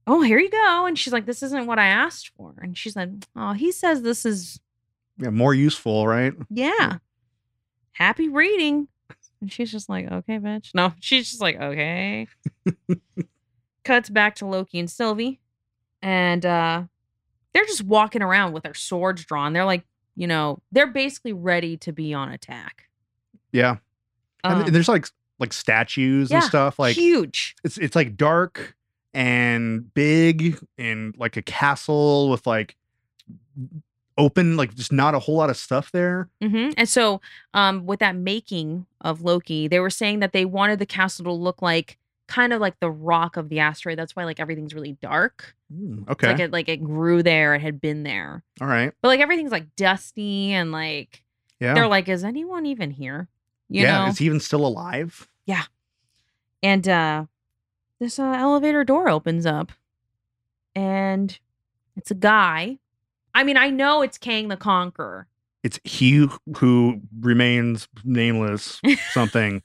Oh, 0.06 0.22
here 0.22 0.38
you 0.38 0.50
go. 0.50 0.86
And 0.86 0.98
she's 0.98 1.12
like, 1.12 1.26
This 1.26 1.42
isn't 1.42 1.66
what 1.66 1.78
I 1.78 1.86
asked 1.86 2.32
for. 2.36 2.54
And 2.60 2.76
she's 2.76 2.96
like, 2.96 3.08
Oh, 3.36 3.52
he 3.52 3.70
says 3.72 4.02
this 4.02 4.24
is 4.26 4.60
Yeah, 5.18 5.30
more 5.30 5.54
useful, 5.54 6.06
right? 6.06 6.34
yeah. 6.50 6.98
Happy 7.92 8.28
reading. 8.28 8.88
And 9.40 9.50
she's 9.52 9.70
just 9.72 9.88
like, 9.88 10.10
okay, 10.10 10.38
bitch. 10.38 10.70
No, 10.74 10.92
she's 11.00 11.30
just 11.30 11.40
like, 11.40 11.58
okay. 11.60 12.26
Cuts 13.84 14.08
back 14.10 14.34
to 14.36 14.46
Loki 14.46 14.78
and 14.78 14.90
Sylvie. 14.90 15.40
And 16.02 16.44
uh 16.46 16.84
they're 17.52 17.64
just 17.64 17.82
walking 17.82 18.22
around 18.22 18.52
with 18.52 18.62
their 18.62 18.74
swords 18.74 19.24
drawn. 19.24 19.52
They're 19.52 19.64
like, 19.64 19.84
you 20.14 20.26
know, 20.26 20.60
they're 20.70 20.86
basically 20.86 21.32
ready 21.32 21.76
to 21.78 21.92
be 21.92 22.14
on 22.14 22.30
attack. 22.30 22.88
Yeah, 23.52 23.78
and, 24.44 24.54
Um, 24.54 24.66
and 24.66 24.74
there's 24.74 24.88
like 24.88 25.06
like 25.38 25.52
statues 25.52 26.30
and 26.30 26.42
stuff. 26.44 26.78
Like 26.78 26.94
huge. 26.96 27.56
it's 27.64 27.76
it's 27.78 27.96
like 27.96 28.16
dark 28.16 28.76
and 29.12 29.92
big 29.94 30.58
and 30.78 31.14
like 31.18 31.36
a 31.36 31.42
castle 31.42 32.30
with 32.30 32.46
like 32.46 32.76
open 34.18 34.56
like 34.56 34.74
just 34.74 34.92
not 34.92 35.14
a 35.14 35.18
whole 35.18 35.36
lot 35.36 35.50
of 35.50 35.56
stuff 35.56 35.90
there. 35.92 36.28
hmm 36.42 36.70
And 36.76 36.88
so, 36.88 37.20
um, 37.54 37.86
with 37.86 38.00
that 38.00 38.14
making 38.16 38.86
of 39.00 39.22
Loki, 39.22 39.66
they 39.66 39.80
were 39.80 39.90
saying 39.90 40.20
that 40.20 40.32
they 40.32 40.44
wanted 40.44 40.78
the 40.78 40.86
castle 40.86 41.24
to 41.24 41.32
look 41.32 41.62
like 41.62 41.96
kind 42.30 42.52
of 42.52 42.60
like 42.60 42.78
the 42.80 42.90
rock 42.90 43.36
of 43.36 43.48
the 43.50 43.58
asteroid. 43.58 43.98
That's 43.98 44.14
why 44.16 44.24
like 44.24 44.40
everything's 44.40 44.72
really 44.74 44.92
dark. 45.02 45.54
Mm, 45.74 46.02
It's 46.02 46.10
okay, 46.12 46.28
like 46.28 46.38
it 46.40 46.52
like 46.52 46.68
it 46.68 46.82
grew 46.82 47.22
there. 47.22 47.54
It 47.54 47.60
had 47.60 47.80
been 47.80 48.02
there. 48.04 48.42
all 48.60 48.66
right, 48.68 48.92
But 49.02 49.08
like 49.08 49.20
everything's 49.20 49.52
like 49.52 49.74
dusty 49.76 50.52
and 50.52 50.72
like 50.72 51.22
yeah, 51.58 51.74
they're 51.74 51.86
like, 51.88 52.08
is 52.08 52.24
anyone 52.24 52.64
even 52.66 52.90
here? 52.90 53.28
You 53.68 53.82
yeah. 53.82 54.04
know? 54.04 54.10
Is 54.10 54.18
he 54.18 54.26
even 54.26 54.40
still 54.40 54.64
alive? 54.66 55.28
Yeah. 55.44 55.64
And 56.62 56.88
uh 56.88 57.24
this 57.98 58.18
uh, 58.18 58.22
elevator 58.38 58.82
door 58.84 59.08
opens 59.10 59.44
up 59.44 59.72
and 60.74 61.38
it's 61.96 62.10
a 62.10 62.14
guy. 62.14 62.78
I 63.34 63.44
mean, 63.44 63.56
I 63.56 63.70
know 63.70 64.02
it's 64.02 64.18
Kang 64.18 64.48
the 64.48 64.56
Conqueror. 64.56 65.26
It's 65.62 65.78
he 65.84 66.26
who 66.56 67.00
remains 67.20 67.88
nameless. 68.04 68.80
Something. 69.12 69.62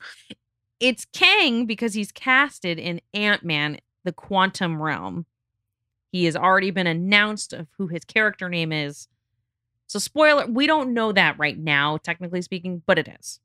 It's 0.79 1.05
Kang 1.13 1.65
because 1.65 1.93
he's 1.93 2.11
casted 2.11 2.77
in 2.79 3.01
Ant-Man, 3.13 3.79
the 4.03 4.11
Quantum 4.11 4.81
Realm. 4.81 5.25
He 6.11 6.25
has 6.25 6.35
already 6.35 6.71
been 6.71 6.87
announced 6.87 7.53
of 7.53 7.67
who 7.77 7.87
his 7.87 8.03
character 8.05 8.49
name 8.49 8.71
is. 8.71 9.07
So 9.87 9.99
spoiler, 9.99 10.45
we 10.47 10.67
don't 10.67 10.93
know 10.93 11.11
that 11.11 11.37
right 11.37 11.57
now, 11.57 11.97
technically 11.97 12.41
speaking, 12.41 12.81
but 12.85 12.97
it 12.99 13.07
is. 13.07 13.39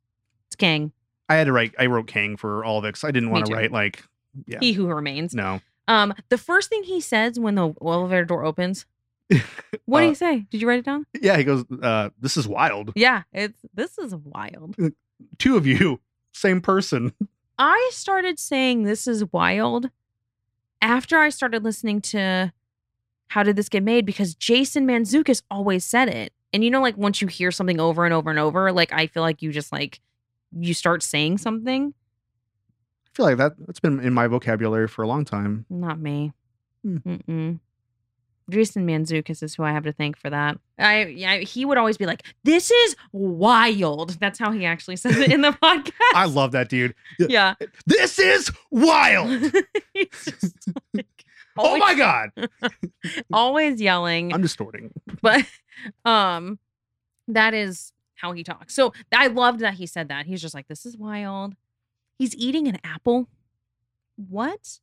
It's 0.49 0.57
Kang, 0.57 0.93
I 1.29 1.37
had 1.37 1.45
to 1.45 1.53
write. 1.53 1.75
I 1.79 1.87
wrote 1.87 2.09
Kang 2.09 2.37
for 2.37 2.65
all 2.65 2.79
of 2.79 2.85
it 2.85 2.93
'cause 2.95 3.05
I 3.05 3.11
didn't 3.13 3.31
want 3.31 3.47
to 3.47 3.55
write 3.55 3.71
like. 3.73 4.05
Yeah. 4.47 4.59
he 4.61 4.73
who 4.73 4.87
remains. 4.87 5.35
no. 5.35 5.61
Um, 5.89 6.15
the 6.29 6.39
first 6.39 6.69
thing 6.69 6.85
he 6.85 7.01
says 7.01 7.39
when 7.41 7.57
the 7.57 7.75
elevator 7.83 8.25
door 8.25 8.45
opens, 8.45 8.87
What 9.87 10.01
do 10.01 10.07
Uh, 10.07 10.09
you 10.11 10.15
say? 10.15 10.47
Did 10.51 10.61
you 10.61 10.69
write 10.69 10.79
it 10.81 10.85
down? 10.85 11.07
Yeah, 11.21 11.37
he 11.37 11.43
goes, 11.45 11.65
uh, 11.83 12.11
"This 12.21 12.37
is 12.37 12.47
wild. 12.49 12.93
Yeah, 12.97 13.23
it's 13.33 13.59
this 13.75 13.97
is 13.99 14.15
wild. 14.15 14.77
Two 15.39 15.57
of 15.57 15.67
you, 15.67 16.01
same 16.33 16.61
person." 16.61 17.13
I 17.59 17.91
started 17.93 18.39
saying 18.39 18.85
this 18.85 19.07
is 19.07 19.31
wild 19.33 19.91
after 20.81 21.19
I 21.19 21.29
started 21.29 21.63
listening 21.63 22.01
to 22.03 22.53
How 23.29 23.43
Did 23.43 23.57
This 23.57 23.69
Get 23.69 23.83
Made 23.83 24.07
because 24.07 24.35
Jason 24.35 24.87
Mantzoukas 24.87 25.43
always 25.51 25.85
said 25.85 26.09
it. 26.09 26.33
And 26.53 26.65
you 26.65 26.71
know, 26.71 26.81
like 26.81 26.97
once 26.97 27.21
you 27.21 27.29
hear 27.29 27.51
something 27.51 27.79
over 27.79 28.05
and 28.05 28.15
over 28.15 28.31
and 28.31 28.39
over, 28.39 28.73
like 28.73 28.93
I 28.93 29.07
feel 29.07 29.23
like 29.23 29.43
you 29.43 29.53
just 29.53 29.73
like 29.73 30.01
you 30.59 30.75
start 30.75 31.03
saying 31.03 31.39
something. 31.39 31.95
I 33.07 33.11
feel 33.13 33.27
like 33.27 33.37
that 33.37 33.53
that's 33.67 33.81
been 33.81 34.01
in 34.01 34.15
my 34.15 34.27
vocabulary 34.27 34.89
for 34.89 35.03
a 35.03 35.09
long 35.09 35.25
time. 35.25 35.67
Not 35.69 36.01
me. 36.01 36.33
Hmm. 36.83 36.97
Mm-mm. 36.97 37.61
Jason 38.51 38.87
Mantzoukas 38.87 39.43
is 39.43 39.55
who 39.55 39.63
I 39.63 39.73
have 39.73 39.85
to 39.85 39.93
thank 39.93 40.17
for 40.19 40.29
that. 40.31 40.59
I 40.79 41.07
yeah, 41.07 41.37
he 41.39 41.65
would 41.65 41.79
always 41.79 41.97
be 41.97 42.07
like, 42.07 42.23
"This 42.45 42.71
is 42.71 42.97
wild." 43.13 44.19
That's 44.21 44.39
how 44.39 44.53
he 44.53 44.65
actually 44.67 44.97
says 44.97 45.17
it 45.17 45.33
in 45.33 45.41
the 45.41 45.51
podcast. 45.63 45.93
I 46.15 46.27
love 46.27 46.53
that 46.53 46.69
dude. 46.69 46.95
yeah. 47.19 47.55
This 47.87 48.19
is 48.19 48.51
wild. 48.71 49.53
Like, 50.95 51.25
oh 51.59 51.77
my 51.79 51.95
god. 51.95 52.31
always 53.33 53.81
yelling. 53.81 54.33
I'm 54.33 54.43
distorting. 54.43 54.93
but 55.23 55.45
um 56.05 56.59
that 57.29 57.55
is 57.55 57.93
how 58.15 58.33
he 58.33 58.43
talks. 58.45 58.75
So 58.75 58.93
I 59.13 59.27
loved 59.29 59.61
that 59.61 59.75
he 59.75 59.87
said 59.87 60.09
that. 60.09 60.27
He's 60.27 60.41
just 60.43 60.55
like, 60.55 60.69
this 60.69 60.85
is 60.87 60.97
wild. 60.97 61.55
He's 62.19 62.35
eating 62.37 62.69
an 62.69 62.79
apple. 62.85 63.29
What? 64.17 64.79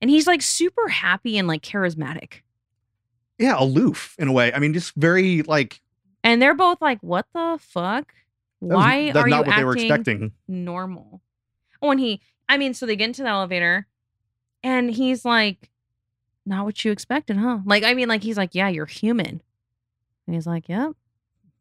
And 0.00 0.10
he's 0.10 0.26
like 0.26 0.42
super 0.42 0.88
happy 0.88 1.38
and 1.38 1.46
like 1.46 1.62
charismatic. 1.62 2.40
Yeah, 3.38 3.56
aloof 3.58 4.14
in 4.18 4.28
a 4.28 4.32
way. 4.32 4.52
I 4.52 4.58
mean, 4.58 4.72
just 4.74 4.94
very 4.94 5.42
like 5.42 5.80
And 6.24 6.40
they're 6.40 6.54
both 6.54 6.80
like, 6.80 6.98
what 7.02 7.26
the 7.34 7.58
fuck? 7.60 8.12
that 8.60 8.68
was- 8.68 8.76
Why 8.76 9.12
that's 9.12 9.24
are 9.26 9.28
not 9.28 9.36
you 9.38 9.40
what 9.40 9.48
acting 9.48 9.56
they 9.60 9.64
were 9.64 9.74
expecting. 9.76 10.32
normal? 10.48 11.20
When 11.80 11.98
he, 11.98 12.20
I 12.48 12.58
mean, 12.58 12.74
so 12.74 12.86
they 12.86 12.94
get 12.96 13.06
into 13.06 13.22
the 13.22 13.28
elevator 13.28 13.86
and 14.62 14.90
he's 14.90 15.24
like, 15.24 15.70
not 16.46 16.64
what 16.64 16.84
you 16.84 16.92
expected, 16.92 17.36
huh? 17.36 17.58
Like, 17.64 17.82
I 17.84 17.94
mean, 17.94 18.08
like, 18.08 18.22
he's 18.22 18.36
like, 18.36 18.54
yeah, 18.54 18.68
you're 18.68 18.86
human. 18.86 19.40
And 20.26 20.34
he's 20.34 20.46
like, 20.46 20.68
yep. 20.68 20.92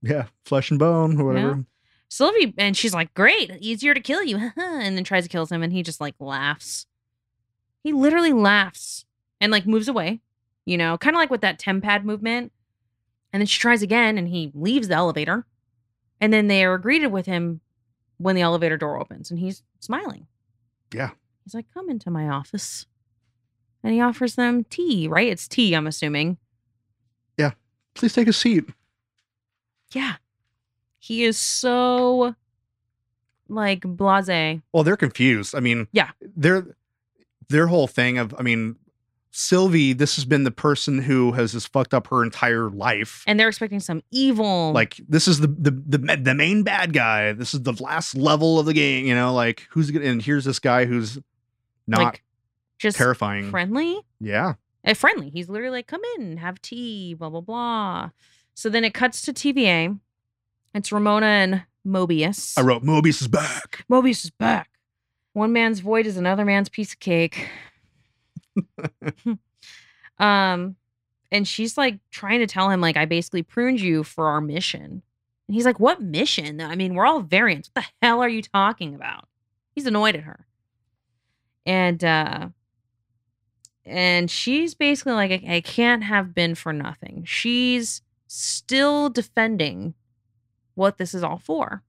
Yeah, 0.04 0.26
flesh 0.46 0.70
and 0.72 0.80
bone 0.80 1.20
or 1.20 1.26
whatever. 1.26 1.66
Sylvie, 2.10 2.54
and 2.58 2.76
she's 2.76 2.94
like, 2.94 3.14
great, 3.14 3.52
easier 3.62 3.94
to 3.94 4.00
kill 4.00 4.24
you. 4.24 4.38
and 4.58 4.98
then 4.98 5.04
tries 5.04 5.24
to 5.24 5.30
kill 5.30 5.46
him 5.46 5.64
and 5.64 5.72
he 5.74 5.82
just 5.82 6.02
like 6.02 6.16
laughs. 6.20 6.86
He 7.84 7.94
literally 7.94 8.34
laughs 8.34 9.06
and 9.40 9.52
like 9.52 9.66
moves 9.66 9.88
away, 9.88 10.20
you 10.66 10.78
know, 10.78 10.98
kind 10.98 11.16
of 11.16 11.20
like 11.20 11.30
with 11.30 11.42
that 11.42 11.60
tempad 11.60 12.04
movement. 12.04 12.52
And 13.34 13.40
then 13.42 13.48
she 13.48 13.60
tries 13.60 13.82
again 13.82 14.18
and 14.18 14.28
he 14.28 14.52
leaves 14.54 14.88
the 14.90 14.96
elevator. 14.96 15.46
And 16.20 16.32
then 16.32 16.48
they 16.48 16.64
are 16.66 16.78
greeted 16.78 17.08
with 17.08 17.26
him 17.26 17.62
when 18.18 18.36
the 18.36 18.42
elevator 18.42 18.78
door 18.78 19.00
opens 19.00 19.32
and 19.32 19.40
he's 19.40 19.64
smiling. 19.80 20.28
Yeah. 20.94 21.12
He's 21.44 21.54
like, 21.56 21.66
come 21.74 21.90
into 21.90 22.12
my 22.12 22.28
office. 22.30 22.86
And 23.84 23.94
he 23.94 24.02
offers 24.02 24.36
them 24.36 24.64
tea, 24.66 25.08
right? 25.08 25.28
It's 25.30 25.48
tea, 25.48 25.74
I'm 25.74 25.88
assuming. 25.88 26.38
Yeah. 27.38 27.52
Please 27.96 28.14
take 28.14 28.28
a 28.28 28.34
seat. 28.34 28.66
Yeah. 29.92 30.16
He 31.00 31.24
is 31.24 31.38
so 31.38 32.36
like 33.50 33.82
blase. 33.82 34.60
Well, 34.72 34.84
they're 34.84 34.96
confused. 34.98 35.56
I 35.56 35.60
mean, 35.62 35.88
Yeah. 35.92 36.12
their 36.22 36.76
their 37.50 37.68
whole 37.68 37.88
thing 37.88 38.18
of, 38.18 38.36
I 38.38 38.44
mean, 38.44 38.78
Sylvie, 39.34 39.94
this 39.94 40.16
has 40.18 40.26
been 40.26 40.44
the 40.44 40.52
person 40.52 41.00
who 41.00 41.32
has 41.32 41.54
just 41.54 41.72
fucked 41.72 41.94
up 41.94 42.08
her 42.08 42.22
entire 42.24 42.70
life. 42.70 43.24
And 43.26 43.40
they're 43.40 43.48
expecting 43.48 43.80
some 43.80 44.04
evil. 44.12 44.72
Like 44.74 44.98
this 45.08 45.28
is 45.28 45.40
the 45.40 45.48
the 45.48 45.72
the 45.72 46.18
the 46.18 46.36
main 46.36 46.64
bad 46.64 46.92
guy. 46.94 47.32
This 47.34 47.54
is 47.54 47.64
the 47.64 47.74
last 47.82 48.16
level 48.16 48.60
of 48.60 48.66
the 48.66 48.74
game. 48.74 49.06
You 49.06 49.16
know, 49.16 49.34
like 49.34 49.68
who's 49.70 49.90
gonna 49.90 50.06
and 50.06 50.22
here's 50.22 50.44
this 50.46 50.60
guy 50.60 50.86
who's 50.86 51.18
not 51.88 52.02
like 52.02 52.24
just 52.78 52.98
terrifying. 52.98 53.50
friendly. 53.52 54.02
yeah, 54.20 54.56
Uh, 54.86 54.94
friendly. 54.96 55.30
He's 55.30 55.48
literally 55.48 55.78
like, 55.78 55.88
come 55.88 56.02
in, 56.18 56.38
have 56.38 56.62
tea, 56.62 57.14
blah, 57.14 57.30
blah, 57.30 57.42
blah. 57.42 58.10
So 58.54 58.70
then 58.70 58.84
it 58.84 58.94
cuts 58.94 59.22
to 59.24 59.34
TVA. 59.34 60.00
It's 60.74 60.90
Ravonna 60.90 61.22
and 61.24 61.64
Mobius. 61.88 62.58
I 62.58 62.62
wrote 62.62 62.84
Mobius 62.84 63.22
is 63.22 63.28
back. 63.28 63.86
Mobius 63.90 64.24
is 64.26 64.30
back. 64.32 64.70
One 65.34 65.54
man's 65.54 65.80
void 65.80 66.06
is 66.06 66.18
another 66.18 66.44
man's 66.44 66.70
piece 66.70 66.94
of 66.94 67.00
cake. 67.00 67.48
um, 70.20 70.76
and 71.32 71.48
she's 71.48 71.78
like 71.78 72.00
trying 72.12 72.40
to 72.40 72.48
tell 72.48 72.70
him, 72.70 72.82
like, 72.82 72.98
I 72.98 73.06
basically 73.06 73.44
pruned 73.44 73.80
you 73.80 74.04
for 74.04 74.28
our 74.28 74.42
mission. 74.42 75.02
And 75.48 75.56
he's 75.56 75.66
like, 75.66 75.80
What 75.80 76.02
mission? 76.02 76.62
I 76.62 76.76
mean, 76.76 76.94
we're 76.94 77.06
all 77.06 77.22
variants. 77.22 77.70
What 77.74 77.86
the 77.86 78.06
hell 78.08 78.22
are 78.22 78.30
you 78.30 78.42
talking 78.42 78.96
about? 78.96 79.28
He's 79.76 79.86
annoyed 79.86 80.16
at 80.16 80.24
her. 80.24 80.46
And 81.66 82.04
uh 82.04 82.50
and 83.84 84.30
she's 84.30 84.76
basically 84.76 85.14
like, 85.14 85.32
I, 85.32 85.56
I 85.56 85.62
can't 85.62 86.04
have 86.04 86.36
been 86.36 86.56
for 86.56 86.72
nothing. 86.72 87.24
She's 87.26 88.02
still 88.28 89.10
defending 89.10 89.96
what 90.76 90.98
this 90.98 91.14
is 91.14 91.24
all 91.24 91.40
for. 91.40 91.84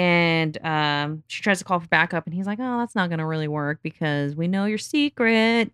And 0.00 0.56
um, 0.64 1.22
she 1.26 1.42
tries 1.42 1.58
to 1.58 1.64
call 1.64 1.78
for 1.78 1.86
backup, 1.88 2.24
and 2.26 2.32
he's 2.34 2.46
like, 2.46 2.58
"Oh, 2.58 2.78
that's 2.78 2.94
not 2.94 3.10
gonna 3.10 3.26
really 3.26 3.48
work 3.48 3.80
because 3.82 4.34
we 4.34 4.48
know 4.48 4.64
your 4.64 4.78
secret." 4.78 5.70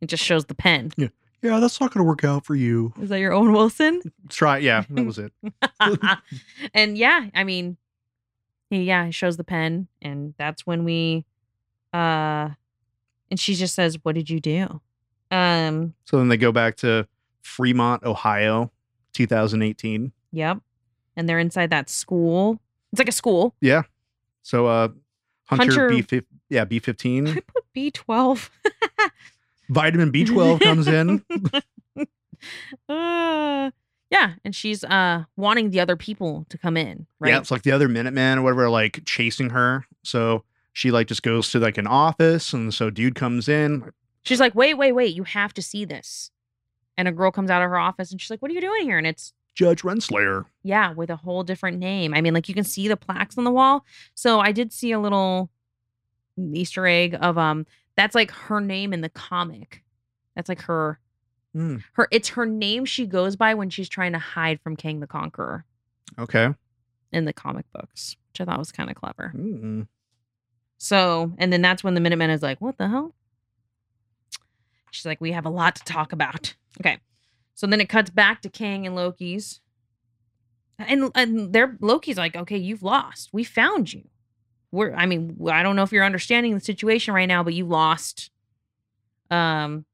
It 0.00 0.06
just 0.06 0.24
shows 0.24 0.46
the 0.46 0.54
pen. 0.54 0.92
Yeah, 0.96 1.08
yeah, 1.42 1.60
that's 1.60 1.78
not 1.78 1.92
gonna 1.92 2.04
work 2.06 2.24
out 2.24 2.46
for 2.46 2.54
you. 2.54 2.94
Is 2.98 3.10
that 3.10 3.18
your 3.20 3.34
Owen 3.34 3.52
Wilson? 3.52 4.00
Try. 4.30 4.58
Yeah, 4.58 4.84
that 4.88 5.04
was 5.04 5.18
it. 5.18 5.30
and 6.74 6.96
yeah, 6.96 7.26
I 7.34 7.44
mean, 7.44 7.76
he- 8.70 8.84
yeah, 8.84 9.04
he 9.04 9.12
shows 9.12 9.36
the 9.36 9.44
pen, 9.44 9.88
and 10.00 10.32
that's 10.38 10.66
when 10.66 10.84
we, 10.84 11.26
uh, 11.92 12.48
and 13.30 13.38
she 13.38 13.54
just 13.54 13.74
says, 13.74 13.98
"What 14.04 14.14
did 14.14 14.30
you 14.30 14.40
do?" 14.40 14.80
Um, 15.30 15.92
So 16.06 16.16
then 16.16 16.28
they 16.28 16.38
go 16.38 16.50
back 16.50 16.76
to 16.76 17.06
Fremont, 17.42 18.04
Ohio, 18.04 18.72
2018. 19.12 20.12
yep, 20.32 20.58
and 21.14 21.28
they're 21.28 21.38
inside 21.38 21.68
that 21.70 21.90
school. 21.90 22.58
It's 22.92 22.98
like 22.98 23.08
a 23.08 23.12
school. 23.12 23.54
Yeah. 23.60 23.82
So 24.42 24.66
uh 24.66 24.88
Hunter, 25.46 25.88
Hunter- 25.88 26.02
B 26.02 26.22
yeah, 26.48 26.62
I 26.62 26.64
B15. 26.64 27.28
I 27.28 27.40
put 27.40 27.64
B 27.72 27.90
twelve. 27.90 28.50
Vitamin 29.68 30.12
B12 30.12 30.60
comes 30.62 30.86
in. 30.86 31.24
uh, 32.88 33.70
yeah, 34.10 34.34
and 34.44 34.54
she's 34.54 34.84
uh 34.84 35.24
wanting 35.36 35.70
the 35.70 35.80
other 35.80 35.96
people 35.96 36.46
to 36.48 36.58
come 36.58 36.76
in, 36.76 37.06
right? 37.18 37.30
Yeah, 37.30 37.38
it's 37.38 37.50
like 37.50 37.62
the 37.62 37.72
other 37.72 37.88
Minuteman 37.88 38.36
or 38.36 38.42
whatever 38.42 38.64
are 38.66 38.70
like 38.70 39.04
chasing 39.04 39.50
her. 39.50 39.84
So 40.04 40.44
she 40.72 40.90
like 40.90 41.08
just 41.08 41.22
goes 41.22 41.50
to 41.52 41.58
like 41.58 41.78
an 41.78 41.86
office 41.86 42.52
and 42.52 42.72
so 42.72 42.90
dude 42.90 43.14
comes 43.14 43.48
in. 43.48 43.90
She's 44.22 44.40
like, 44.40 44.54
"Wait, 44.54 44.74
wait, 44.74 44.92
wait! 44.92 45.14
You 45.14 45.24
have 45.24 45.54
to 45.54 45.62
see 45.62 45.84
this." 45.84 46.30
And 46.96 47.08
a 47.08 47.12
girl 47.12 47.30
comes 47.30 47.50
out 47.50 47.62
of 47.62 47.68
her 47.68 47.78
office, 47.78 48.10
and 48.10 48.20
she's 48.20 48.30
like, 48.30 48.42
"What 48.42 48.50
are 48.50 48.54
you 48.54 48.60
doing 48.60 48.82
here?" 48.82 48.98
And 48.98 49.06
it's 49.06 49.32
Judge 49.56 49.82
Renslayer. 49.82 50.44
yeah, 50.62 50.92
with 50.92 51.10
a 51.10 51.16
whole 51.16 51.42
different 51.42 51.78
name. 51.78 52.14
I 52.14 52.20
mean, 52.20 52.34
like 52.34 52.48
you 52.48 52.54
can 52.54 52.62
see 52.62 52.86
the 52.86 52.96
plaques 52.96 53.36
on 53.36 53.42
the 53.44 53.50
wall. 53.50 53.84
So 54.14 54.38
I 54.38 54.52
did 54.52 54.72
see 54.72 54.92
a 54.92 55.00
little 55.00 55.50
Easter 56.52 56.86
egg 56.86 57.16
of 57.20 57.36
um 57.38 57.66
that's 57.96 58.14
like 58.14 58.30
her 58.30 58.60
name 58.60 58.92
in 58.92 59.00
the 59.00 59.08
comic. 59.08 59.82
That's 60.36 60.48
like 60.48 60.60
her 60.62 61.00
Mm, 61.56 61.82
her 61.94 62.06
it's 62.10 62.28
her 62.28 62.44
name 62.44 62.84
she 62.84 63.06
goes 63.06 63.34
by 63.34 63.54
when 63.54 63.70
she's 63.70 63.88
trying 63.88 64.12
to 64.12 64.18
hide 64.18 64.60
from 64.60 64.76
Kang 64.76 65.00
the 65.00 65.06
Conqueror 65.06 65.64
okay. 66.18 66.50
in 67.12 67.24
the 67.24 67.32
comic 67.32 67.64
books, 67.72 68.14
which 68.30 68.42
I 68.42 68.44
thought 68.44 68.58
was 68.58 68.72
kind 68.72 68.90
of 68.90 68.96
clever. 68.96 69.32
Mm. 69.34 69.86
So, 70.76 71.32
and 71.38 71.50
then 71.50 71.62
that's 71.62 71.82
when 71.82 71.94
the 71.94 72.00
Minutemen 72.02 72.28
is 72.28 72.42
like, 72.42 72.60
"What 72.60 72.76
the 72.76 72.88
hell?" 72.88 73.14
She's 74.90 75.06
like, 75.06 75.18
"We 75.22 75.32
have 75.32 75.46
a 75.46 75.50
lot 75.50 75.76
to 75.76 75.84
talk 75.84 76.12
about." 76.12 76.54
Okay, 76.78 76.98
so 77.56 77.66
then 77.66 77.80
it 77.80 77.88
cuts 77.88 78.10
back 78.10 78.40
to 78.42 78.48
Kang 78.48 78.86
and 78.86 78.94
Loki's, 78.94 79.60
and 80.78 81.10
and 81.16 81.52
they're 81.52 81.76
Loki's 81.80 82.16
like, 82.18 82.36
"Okay, 82.36 82.56
you've 82.58 82.82
lost. 82.84 83.30
We 83.32 83.42
found 83.42 83.92
you. 83.92 84.04
We're. 84.70 84.94
I 84.94 85.06
mean, 85.06 85.36
I 85.50 85.62
don't 85.64 85.74
know 85.74 85.82
if 85.82 85.90
you're 85.90 86.04
understanding 86.04 86.54
the 86.54 86.60
situation 86.60 87.12
right 87.14 87.26
now, 87.26 87.42
but 87.42 87.54
you 87.54 87.66
lost." 87.66 88.30
Um, 89.30 89.84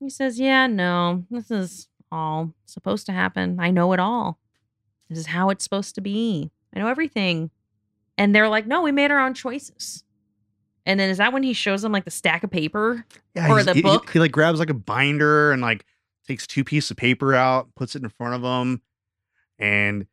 he 0.00 0.08
says, 0.08 0.38
"Yeah, 0.40 0.66
no, 0.66 1.24
this 1.30 1.50
is 1.50 1.88
all 2.10 2.54
supposed 2.64 3.04
to 3.06 3.12
happen. 3.12 3.58
I 3.60 3.70
know 3.70 3.92
it 3.92 4.00
all. 4.00 4.38
This 5.10 5.18
is 5.18 5.26
how 5.26 5.50
it's 5.50 5.64
supposed 5.64 5.94
to 5.96 6.00
be. 6.00 6.50
I 6.74 6.78
know 6.78 6.88
everything." 6.88 7.50
And 8.18 8.34
they're 8.34 8.48
like, 8.48 8.66
no, 8.66 8.80
we 8.80 8.92
made 8.92 9.10
our 9.10 9.20
own 9.20 9.34
choices. 9.34 10.02
And 10.86 10.98
then 10.98 11.10
is 11.10 11.18
that 11.18 11.34
when 11.34 11.42
he 11.42 11.52
shows 11.52 11.82
them 11.82 11.92
like 11.92 12.06
the 12.06 12.10
stack 12.10 12.44
of 12.44 12.50
paper? 12.50 13.04
Yeah, 13.34 13.50
Or 13.52 13.62
the 13.62 13.74
he- 13.74 13.80
he- 13.80 13.82
book. 13.82 14.10
He, 14.10 14.18
like 14.18 14.32
grabs 14.32 14.58
like 14.58 14.70
a 14.70 14.74
binder 14.74 15.52
and 15.52 15.60
like 15.60 15.84
takes 16.26 16.46
two 16.46 16.64
pieces 16.64 16.90
of 16.90 16.96
paper 16.96 17.34
out, 17.34 17.68
puts 17.74 17.96
it 17.96 18.02
in 18.02 18.08
front 18.08 18.34
of 18.34 18.42
them, 18.42 18.82
and 19.58 20.06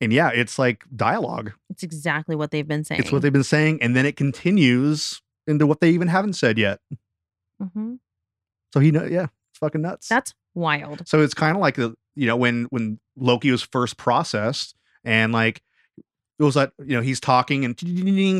and 0.00 0.12
yeah, 0.12 0.30
it's 0.32 0.58
like 0.58 0.84
dialogue. 0.94 1.52
It's 1.70 1.82
exactly 1.82 2.36
what 2.36 2.50
they've 2.50 2.66
been 2.66 2.84
saying. 2.84 3.00
It's 3.00 3.12
what 3.12 3.22
they've 3.22 3.32
been 3.32 3.44
saying, 3.44 3.82
and 3.82 3.96
then 3.96 4.06
it 4.06 4.16
continues 4.16 5.20
into 5.46 5.66
what 5.66 5.80
they 5.80 5.90
even 5.90 6.08
haven't 6.08 6.34
said 6.34 6.58
yet. 6.58 6.80
hmm 7.60 7.94
So 8.72 8.80
he 8.80 8.90
know, 8.90 9.04
yeah, 9.04 9.26
it's 9.50 9.58
fucking 9.58 9.82
nuts. 9.82 10.08
That's 10.08 10.34
Wild. 10.54 11.06
So 11.06 11.20
it's 11.22 11.34
kind 11.34 11.56
of 11.56 11.60
like 11.60 11.76
the 11.76 11.94
you 12.16 12.26
know 12.26 12.36
when 12.36 12.64
when 12.70 12.98
Loki 13.16 13.50
was 13.50 13.62
first 13.62 13.96
processed 13.96 14.74
and 15.04 15.32
like 15.32 15.62
it 16.38 16.42
was 16.42 16.56
like 16.56 16.72
you 16.84 16.96
know 16.96 17.00
he's 17.00 17.20
talking 17.20 17.64
and 17.64 17.76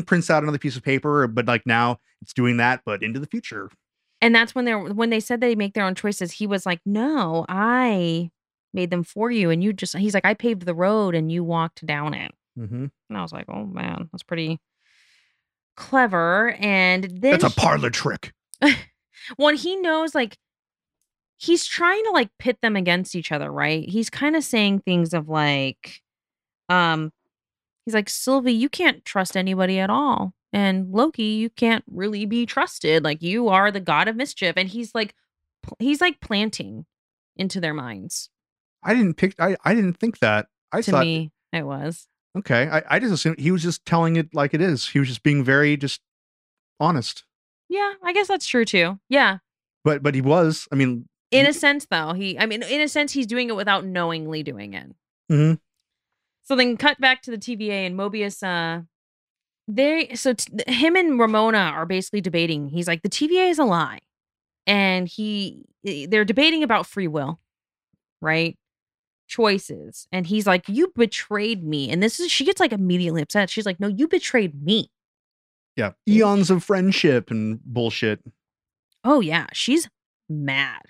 prints 0.07 0.29
out 0.29 0.43
another 0.43 0.57
piece 0.57 0.75
of 0.75 0.83
paper, 0.83 1.27
but 1.27 1.45
like 1.45 1.65
now 1.65 1.99
it's 2.21 2.33
doing 2.33 2.57
that, 2.57 2.81
but 2.85 3.03
into 3.03 3.19
the 3.19 3.27
future. 3.27 3.69
And 4.21 4.35
that's 4.35 4.53
when 4.53 4.65
they're 4.65 4.79
when 4.79 5.09
they 5.09 5.19
said 5.19 5.39
they 5.39 5.55
make 5.55 5.73
their 5.73 5.85
own 5.85 5.95
choices. 5.95 6.31
He 6.33 6.47
was 6.47 6.65
like, 6.65 6.81
"No, 6.85 7.45
I 7.47 8.31
made 8.73 8.89
them 8.89 9.03
for 9.03 9.31
you, 9.31 9.49
and 9.49 9.63
you 9.63 9.73
just." 9.73 9.97
He's 9.97 10.13
like, 10.13 10.25
"I 10.25 10.33
paved 10.33 10.65
the 10.65 10.75
road, 10.75 11.15
and 11.15 11.31
you 11.31 11.43
walked 11.43 11.85
down 11.85 12.13
it." 12.13 12.31
Mm-hmm. 12.57 12.85
And 13.09 13.17
I 13.17 13.21
was 13.21 13.31
like, 13.31 13.45
"Oh 13.47 13.65
man, 13.65 14.09
that's 14.11 14.23
pretty 14.23 14.59
clever." 15.77 16.55
And 16.59 17.05
then 17.05 17.39
That's 17.39 17.43
a 17.45 17.49
parlor 17.49 17.89
trick. 17.89 18.33
when 19.37 19.55
he 19.55 19.75
knows 19.77 20.13
like 20.13 20.37
he's 21.39 21.65
trying 21.65 22.03
to 22.03 22.11
like 22.11 22.29
pit 22.37 22.57
them 22.61 22.75
against 22.75 23.15
each 23.15 23.31
other, 23.31 23.51
right? 23.51 23.87
He's 23.87 24.09
kind 24.09 24.35
of 24.35 24.43
saying 24.43 24.79
things 24.79 25.13
of 25.13 25.29
like, 25.29 26.01
um, 26.67 27.11
he's 27.85 27.93
like, 27.93 28.09
Sylvie, 28.09 28.53
you 28.53 28.67
can't 28.67 29.05
trust 29.05 29.37
anybody 29.37 29.79
at 29.79 29.89
all. 29.89 30.33
And 30.51 30.91
Loki, 30.91 31.23
you 31.23 31.49
can't 31.49 31.83
really 31.91 32.25
be 32.25 32.45
trusted. 32.45 33.03
Like 33.03 33.21
you 33.21 33.49
are 33.49 33.71
the 33.71 33.79
god 33.79 34.07
of 34.07 34.15
mischief. 34.15 34.53
And 34.57 34.67
he's 34.69 34.93
like 34.95 35.13
he's 35.79 36.01
like 36.01 36.19
planting 36.21 36.85
into 37.35 37.59
their 37.61 37.73
minds. 37.73 38.29
I 38.83 38.93
didn't 38.93 39.15
pick. 39.15 39.35
I 39.39 39.55
I 39.63 39.73
didn't 39.75 39.93
think 39.99 40.19
that. 40.19 40.47
I 40.71 40.81
to 40.81 40.91
thought 40.91 41.01
me, 41.05 41.31
it 41.53 41.63
was. 41.63 42.07
okay. 42.37 42.67
I 42.69 42.83
I 42.89 42.99
just 42.99 43.13
assumed 43.13 43.39
he 43.39 43.51
was 43.51 43.61
just 43.63 43.85
telling 43.85 44.15
it 44.15 44.33
like 44.33 44.53
it 44.53 44.61
is. 44.61 44.87
He 44.89 44.99
was 44.99 45.07
just 45.07 45.23
being 45.23 45.43
very 45.43 45.77
just 45.77 46.01
honest. 46.79 47.23
Yeah, 47.69 47.93
I 48.03 48.13
guess 48.13 48.27
that's 48.27 48.47
true 48.47 48.65
too. 48.65 48.99
Yeah. 49.09 49.37
But 49.83 50.01
but 50.03 50.15
he 50.15 50.21
was. 50.21 50.67
I 50.71 50.75
mean, 50.75 51.07
In 51.31 51.43
Ye- 51.45 51.49
a 51.49 51.53
sense, 51.53 51.85
though, 51.89 52.13
he, 52.13 52.37
I 52.39 52.45
mean, 52.47 52.63
in 52.63 52.81
a 52.81 52.87
sense, 52.87 53.11
he's 53.13 53.27
doing 53.27 53.49
it 53.49 53.55
without 53.55 53.85
knowingly 53.85 54.41
doing 54.43 54.73
it. 54.73 54.87
Mhm. 55.31 55.59
So 56.43 56.55
then 56.55 56.75
cut 56.77 56.99
back 56.99 57.21
to 57.23 57.31
the 57.31 57.37
TVA 57.37 57.85
and 57.85 57.95
Mobius, 57.95 58.41
uh, 58.41 58.81
they, 59.69 60.15
so 60.15 60.33
t- 60.33 60.51
him 60.67 60.95
and 60.95 61.19
Ravonna 61.19 61.71
are 61.71 61.85
basically 61.85 62.21
debating. 62.21 62.67
He's 62.69 62.87
like, 62.87 63.03
the 63.03 63.09
TVA 63.09 63.49
is 63.51 63.59
a 63.59 63.63
lie. 63.63 63.99
And 64.67 65.07
he, 65.07 65.61
eh, 65.85 66.07
they're 66.09 66.25
debating 66.25 66.63
about 66.63 66.85
free 66.87 67.07
will, 67.07 67.39
right? 68.21 68.57
Choices. 69.27 70.07
And 70.11 70.25
he's 70.25 70.47
like, 70.47 70.67
you 70.67 70.91
betrayed 70.95 71.63
me. 71.63 71.89
And 71.91 72.01
this 72.01 72.19
is, 72.19 72.31
she 72.31 72.43
gets 72.45 72.59
like 72.59 72.73
immediately 72.73 73.21
upset. 73.21 73.49
She's 73.49 73.65
like, 73.65 73.79
no, 73.79 73.87
you 73.87 74.07
betrayed 74.07 74.61
me. 74.63 74.89
yeah, 75.75 75.91
eons 76.07 76.49
of 76.49 76.63
friendship 76.63 77.29
and 77.31 77.59
bullshit. 77.63 78.19
Oh 79.05 79.21
yeah, 79.21 79.45
she's 79.53 79.87
mad. 80.27 80.81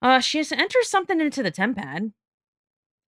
Uh, 0.00 0.20
she 0.20 0.38
just 0.38 0.52
enters 0.52 0.88
something 0.88 1.20
into 1.20 1.42
the 1.42 1.50
tempad, 1.52 2.12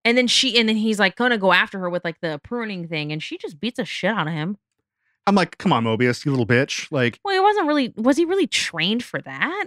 and 0.04 0.18
then 0.18 0.26
she 0.26 0.58
and 0.58 0.68
then 0.68 0.76
he's 0.76 0.98
like 0.98 1.16
gonna 1.16 1.38
go 1.38 1.52
after 1.52 1.78
her 1.78 1.88
with 1.88 2.04
like 2.04 2.20
the 2.20 2.40
pruning 2.44 2.88
thing, 2.88 3.10
and 3.12 3.22
she 3.22 3.38
just 3.38 3.58
beats 3.60 3.76
the 3.78 3.84
shit 3.86 4.10
out 4.10 4.26
of 4.26 4.34
him. 4.34 4.58
I'm 5.28 5.34
like, 5.34 5.58
come 5.58 5.72
on, 5.72 5.84
Mobius, 5.84 6.24
you 6.24 6.30
little 6.32 6.46
bitch. 6.46 6.90
Like, 6.90 7.20
Well, 7.24 7.34
he 7.34 7.40
wasn't 7.40 7.66
really 7.66 7.92
was 7.96 8.16
he 8.16 8.24
really 8.24 8.46
trained 8.46 9.04
for 9.04 9.20
that? 9.22 9.66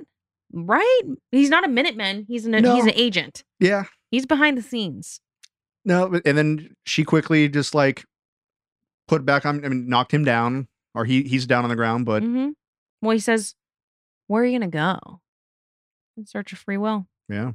Right? 0.52 1.02
He's 1.32 1.50
not 1.50 1.64
a 1.64 1.68
Minuteman. 1.68 2.26
He's 2.28 2.46
an 2.46 2.54
he's 2.64 2.86
an 2.86 2.94
agent. 2.96 3.44
yeah, 3.60 3.84
He's 4.10 4.26
behind 4.26 4.58
the 4.58 4.62
scenes. 4.62 5.22
no. 5.86 6.20
And 6.26 6.38
then 6.38 6.76
she 6.86 7.04
quickly 7.04 7.48
just 7.48 7.74
like 7.76 8.04
put 9.08 9.26
back 9.26 9.46
on. 9.46 9.64
I 9.64 9.70
mean, 9.70 9.88
knocked 9.88 10.14
him 10.14 10.26
down, 10.26 10.68
or 10.96 11.06
he 11.06 11.24
he's 11.24 11.46
down 11.46 11.64
on 11.64 11.70
the 11.70 11.76
ground. 11.76 12.06
But 12.06 12.24
hmm 12.24 12.50
Well, 13.02 13.12
he 13.12 13.20
says, 13.20 13.56
"Where 14.28 14.44
are 14.44 14.46
you 14.46 14.58
gonna 14.60 14.70
go? 14.72 15.22
In 16.18 16.26
search 16.26 16.52
of 16.54 16.60
free 16.60 16.78
will." 16.78 17.08
yeah, 17.30 17.52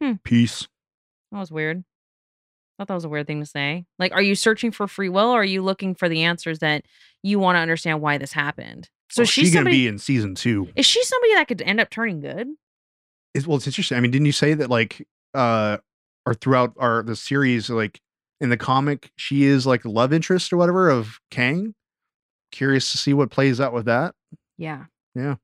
Hmm. 0.00 0.14
peace. 0.22 0.66
That 1.32 1.38
was 1.40 1.50
weird. 1.52 1.84
Thought 2.78 2.88
that 2.88 2.94
was 2.94 3.04
a 3.04 3.08
weird 3.08 3.26
thing 3.28 3.40
to 3.40 3.46
say. 3.46 3.84
Like, 3.98 4.12
are 4.12 4.22
you 4.22 4.34
searching 4.34 4.72
for 4.72 4.88
free 4.88 5.08
will, 5.08 5.30
or 5.30 5.40
are 5.42 5.44
you 5.44 5.62
looking 5.62 5.94
for 5.94 6.08
the 6.08 6.22
answers 6.24 6.58
that 6.58 6.84
you 7.22 7.38
want 7.38 7.56
to 7.56 7.60
understand 7.60 8.00
why 8.00 8.18
this 8.18 8.32
happened? 8.32 8.88
So 9.10 9.20
Well, 9.20 9.26
she's 9.26 9.46
she's 9.46 9.54
gonna 9.54 9.70
be 9.70 9.86
in 9.86 9.98
season 9.98 10.34
two. 10.34 10.68
is 10.74 10.84
she 10.86 11.02
somebody 11.04 11.34
that 11.34 11.46
could 11.46 11.62
end 11.62 11.78
up 11.80 11.90
turning 11.90 12.20
good? 12.20 12.48
It's, 13.34 13.46
well, 13.46 13.56
it's 13.56 13.66
interesting. 13.66 13.96
I 13.96 14.00
mean, 14.00 14.10
didn't 14.10 14.26
you 14.26 14.32
say 14.32 14.54
that 14.54 14.70
like 14.70 15.06
uh 15.34 15.78
or 16.26 16.34
throughout 16.34 16.72
our 16.78 17.02
the 17.02 17.14
series, 17.14 17.70
like 17.70 18.00
in 18.40 18.48
the 18.50 18.56
comic, 18.56 19.12
she 19.16 19.44
is 19.44 19.66
like 19.66 19.82
the 19.82 19.90
love 19.90 20.12
interest 20.12 20.52
or 20.52 20.56
whatever 20.56 20.88
of 20.90 21.20
Kang? 21.30 21.74
Curious 22.50 22.90
to 22.92 22.98
see 22.98 23.12
what 23.14 23.30
plays 23.30 23.60
out 23.60 23.72
with 23.72 23.84
that. 23.86 24.14
Yeah. 24.58 24.84
Yeah, 25.14 25.36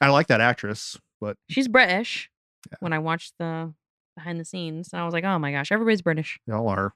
I 0.00 0.10
like 0.10 0.26
that 0.26 0.42
actress, 0.42 0.98
but 1.22 1.36
she's 1.48 1.68
British. 1.68 2.28
Yeah. 2.70 2.76
When 2.80 2.92
I 2.92 2.98
watched 2.98 3.32
the 3.38 3.72
behind 4.18 4.40
the 4.40 4.44
scenes, 4.44 4.90
And 4.92 5.00
I 5.00 5.04
was 5.04 5.14
like, 5.14 5.24
oh 5.24 5.38
my 5.38 5.52
gosh, 5.52 5.70
everybody's 5.70 6.02
British. 6.02 6.40
y'all 6.46 6.68
are. 6.68 6.92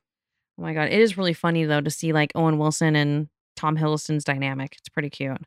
Oh 0.58 0.62
my 0.62 0.74
god, 0.74 0.88
it 0.88 1.00
is 1.00 1.16
really 1.16 1.32
funny 1.32 1.64
though 1.64 1.80
to 1.80 1.90
see 1.90 2.12
like 2.12 2.32
Owen 2.34 2.58
Wilson 2.58 2.96
and 2.96 3.28
Tom 3.56 3.76
Hiddleston's 3.76 4.24
dynamic. 4.24 4.74
It's 4.78 4.88
pretty 4.88 5.08
cute. 5.10 5.38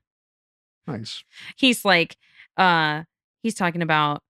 Nice. 0.87 1.23
he's 1.57 1.83
like 1.83 2.15
uh 2.57 3.03
he's 3.41 3.55
talking 3.55 3.81
about 3.81 4.21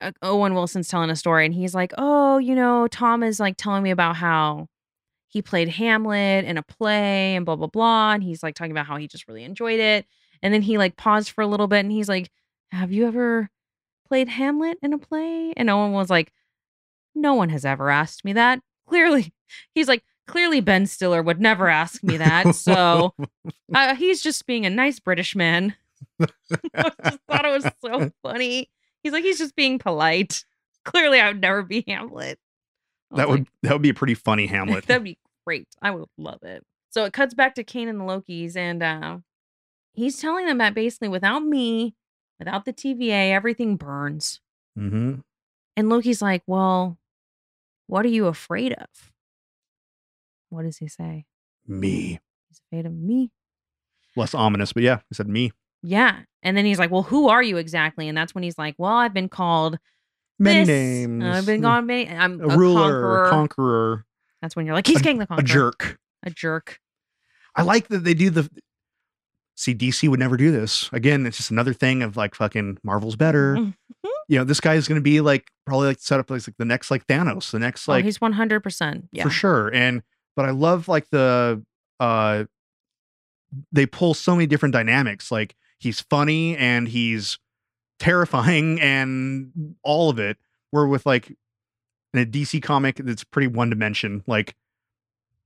uh, 0.00 0.12
Owen 0.22 0.54
Wilson's 0.54 0.88
telling 0.88 1.10
a 1.10 1.16
story 1.16 1.44
and 1.44 1.54
he's 1.54 1.74
like, 1.74 1.92
"Oh, 1.98 2.38
you 2.38 2.54
know, 2.54 2.86
Tom 2.88 3.22
is 3.22 3.40
like 3.40 3.56
telling 3.56 3.82
me 3.82 3.90
about 3.90 4.16
how 4.16 4.68
he 5.26 5.42
played 5.42 5.68
Hamlet 5.68 6.44
in 6.44 6.56
a 6.56 6.62
play 6.62 7.34
and 7.36 7.44
blah 7.44 7.56
blah 7.56 7.66
blah." 7.66 8.12
And 8.12 8.22
he's 8.22 8.42
like 8.42 8.54
talking 8.54 8.70
about 8.70 8.86
how 8.86 8.96
he 8.96 9.08
just 9.08 9.28
really 9.28 9.44
enjoyed 9.44 9.80
it. 9.80 10.06
And 10.42 10.54
then 10.54 10.62
he 10.62 10.78
like 10.78 10.96
paused 10.96 11.30
for 11.30 11.42
a 11.42 11.46
little 11.48 11.66
bit 11.66 11.80
and 11.80 11.92
he's 11.92 12.08
like, 12.08 12.30
"Have 12.70 12.92
you 12.92 13.06
ever 13.06 13.50
played 14.06 14.28
Hamlet 14.28 14.78
in 14.82 14.92
a 14.92 14.98
play?" 14.98 15.52
And 15.56 15.68
Owen 15.68 15.92
was 15.92 16.08
like, 16.10 16.32
"No 17.14 17.34
one 17.34 17.48
has 17.50 17.64
ever 17.64 17.90
asked 17.90 18.24
me 18.24 18.32
that." 18.34 18.60
Clearly, 18.88 19.32
he's 19.74 19.88
like, 19.88 20.02
"Clearly 20.26 20.60
Ben 20.60 20.86
Stiller 20.86 21.22
would 21.22 21.40
never 21.40 21.68
ask 21.68 22.02
me 22.02 22.16
that." 22.18 22.54
So, 22.54 23.14
uh, 23.74 23.94
he's 23.94 24.22
just 24.22 24.46
being 24.46 24.66
a 24.66 24.70
nice 24.70 25.00
British 25.00 25.34
man. 25.36 25.74
I 26.20 26.90
just 27.04 27.18
thought 27.28 27.44
it 27.44 27.62
was 27.62 27.66
so 27.84 28.10
funny. 28.22 28.70
He's 29.02 29.12
like, 29.12 29.24
he's 29.24 29.38
just 29.38 29.54
being 29.56 29.78
polite. 29.78 30.44
Clearly, 30.84 31.20
I 31.20 31.28
would 31.28 31.40
never 31.40 31.62
be 31.62 31.84
Hamlet. 31.86 32.38
I 33.12 33.16
that 33.18 33.28
would 33.28 33.40
like, 33.40 33.48
that 33.62 33.72
would 33.72 33.82
be 33.82 33.88
a 33.90 33.94
pretty 33.94 34.14
funny 34.14 34.46
Hamlet. 34.46 34.86
that'd 34.86 35.04
be 35.04 35.18
great. 35.46 35.68
I 35.80 35.90
would 35.90 36.08
love 36.18 36.42
it. 36.42 36.64
So 36.90 37.04
it 37.04 37.12
cuts 37.12 37.34
back 37.34 37.54
to 37.56 37.64
Kang 37.64 37.88
and 37.88 38.00
the 38.00 38.04
Lokis, 38.04 38.56
and 38.56 38.82
uh, 38.82 39.18
he's 39.92 40.20
telling 40.20 40.46
them 40.46 40.58
that 40.58 40.74
basically, 40.74 41.08
without 41.08 41.44
me, 41.44 41.94
without 42.38 42.64
the 42.64 42.72
TVA, 42.72 43.30
everything 43.32 43.76
burns. 43.76 44.40
hmm 44.76 45.16
And 45.78 45.88
Loki's 45.88 46.20
like, 46.20 46.42
well, 46.48 46.98
what 47.86 48.04
are 48.04 48.08
you 48.08 48.26
afraid 48.26 48.72
of? 48.72 48.88
What 50.50 50.62
does 50.64 50.78
he 50.78 50.88
say? 50.88 51.24
Me. 51.68 52.18
He's 52.48 52.60
afraid 52.66 52.84
of 52.84 52.92
me. 52.92 53.30
Less 54.16 54.34
ominous, 54.34 54.72
but 54.72 54.82
yeah, 54.82 54.98
he 55.08 55.14
said 55.14 55.28
me. 55.28 55.52
Yeah. 55.84 56.16
And 56.42 56.56
then 56.56 56.64
he's 56.64 56.80
like, 56.80 56.90
well, 56.90 57.04
who 57.04 57.28
are 57.28 57.44
you 57.44 57.58
exactly? 57.58 58.08
And 58.08 58.18
that's 58.18 58.34
when 58.34 58.42
he's 58.42 58.58
like, 58.58 58.74
well, 58.76 58.94
I've 58.94 59.14
been 59.14 59.28
called 59.28 59.78
Many 60.40 60.64
this. 60.64 60.68
names. 60.68 61.24
I've 61.24 61.46
been 61.46 61.62
called 61.62 61.84
many. 61.84 62.08
I'm 62.08 62.40
a, 62.40 62.48
a, 62.48 62.56
ruler, 62.56 62.80
conqueror. 62.80 63.24
a 63.24 63.30
conqueror, 63.30 64.04
That's 64.42 64.56
when 64.56 64.66
you're 64.66 64.74
like, 64.74 64.88
he's 64.88 65.00
Kang 65.00 65.18
the 65.18 65.28
Conqueror. 65.28 65.44
a 65.44 65.46
jerk. 65.46 65.98
A 66.24 66.30
jerk. 66.30 66.80
I 67.54 67.62
like 67.62 67.86
that 67.86 68.02
they 68.02 68.14
do 68.14 68.30
the. 68.30 68.50
See, 69.54 69.76
DC 69.76 70.08
would 70.08 70.18
never 70.18 70.36
do 70.36 70.50
this. 70.50 70.90
Again, 70.92 71.24
it's 71.24 71.36
just 71.36 71.52
another 71.52 71.72
thing 71.72 72.02
of 72.02 72.16
like 72.16 72.34
fucking 72.34 72.78
Marvel's 72.82 73.14
better. 73.14 73.54
Mm-hmm. 73.54 73.70
You 74.28 74.38
know, 74.38 74.44
this 74.44 74.60
guy 74.60 74.74
is 74.74 74.86
going 74.86 75.00
to 75.00 75.02
be 75.02 75.20
like 75.20 75.50
probably 75.66 75.88
like 75.88 76.00
set 76.00 76.20
up 76.20 76.30
as 76.30 76.46
like 76.46 76.56
the 76.58 76.64
next 76.64 76.90
like 76.90 77.06
Thanos, 77.06 77.50
the 77.50 77.58
next 77.58 77.88
oh, 77.88 77.92
like 77.92 78.04
he's 78.04 78.18
100%. 78.18 79.08
Yeah. 79.10 79.22
for 79.22 79.30
sure. 79.30 79.68
And 79.74 80.02
but 80.36 80.44
I 80.44 80.50
love 80.50 80.86
like 80.86 81.08
the 81.10 81.64
uh 81.98 82.44
they 83.72 83.86
pull 83.86 84.14
so 84.14 84.34
many 84.34 84.46
different 84.46 84.72
dynamics. 84.72 85.32
Like 85.32 85.56
he's 85.78 86.00
funny 86.00 86.56
and 86.56 86.88
he's 86.88 87.38
terrifying 87.98 88.80
and 88.82 89.74
all 89.82 90.10
of 90.10 90.18
it. 90.18 90.36
Where 90.70 90.86
with 90.86 91.06
like 91.06 91.34
in 92.12 92.20
a 92.20 92.26
DC 92.26 92.62
comic 92.62 92.96
that's 92.96 93.24
pretty 93.24 93.48
one 93.48 93.70
dimension. 93.70 94.22
Like 94.26 94.54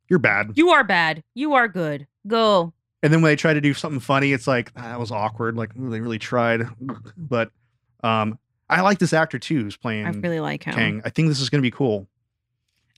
you're 0.08 0.18
bad. 0.18 0.52
You 0.54 0.70
are 0.70 0.84
bad. 0.84 1.22
You 1.34 1.54
are 1.54 1.68
good. 1.68 2.06
Go. 2.26 2.72
And 3.02 3.12
then 3.12 3.22
when 3.22 3.30
they 3.30 3.36
try 3.36 3.54
to 3.54 3.60
do 3.60 3.74
something 3.74 4.00
funny, 4.00 4.32
it's 4.32 4.46
like 4.46 4.72
"Ah, 4.76 4.82
that 4.82 5.00
was 5.00 5.10
awkward. 5.10 5.56
Like 5.56 5.76
ooh, 5.76 5.90
they 5.90 6.00
really 6.00 6.18
tried. 6.18 6.62
But 7.16 7.50
um 8.02 8.38
I 8.72 8.80
like 8.80 8.98
this 8.98 9.12
actor 9.12 9.38
too 9.38 9.62
who's 9.62 9.76
playing 9.76 10.06
I 10.06 10.10
really 10.10 10.40
like 10.40 10.64
him. 10.64 10.74
Kang. 10.74 11.02
I 11.04 11.10
think 11.10 11.28
this 11.28 11.40
is 11.40 11.50
gonna 11.50 11.62
be 11.62 11.70
cool. 11.70 12.08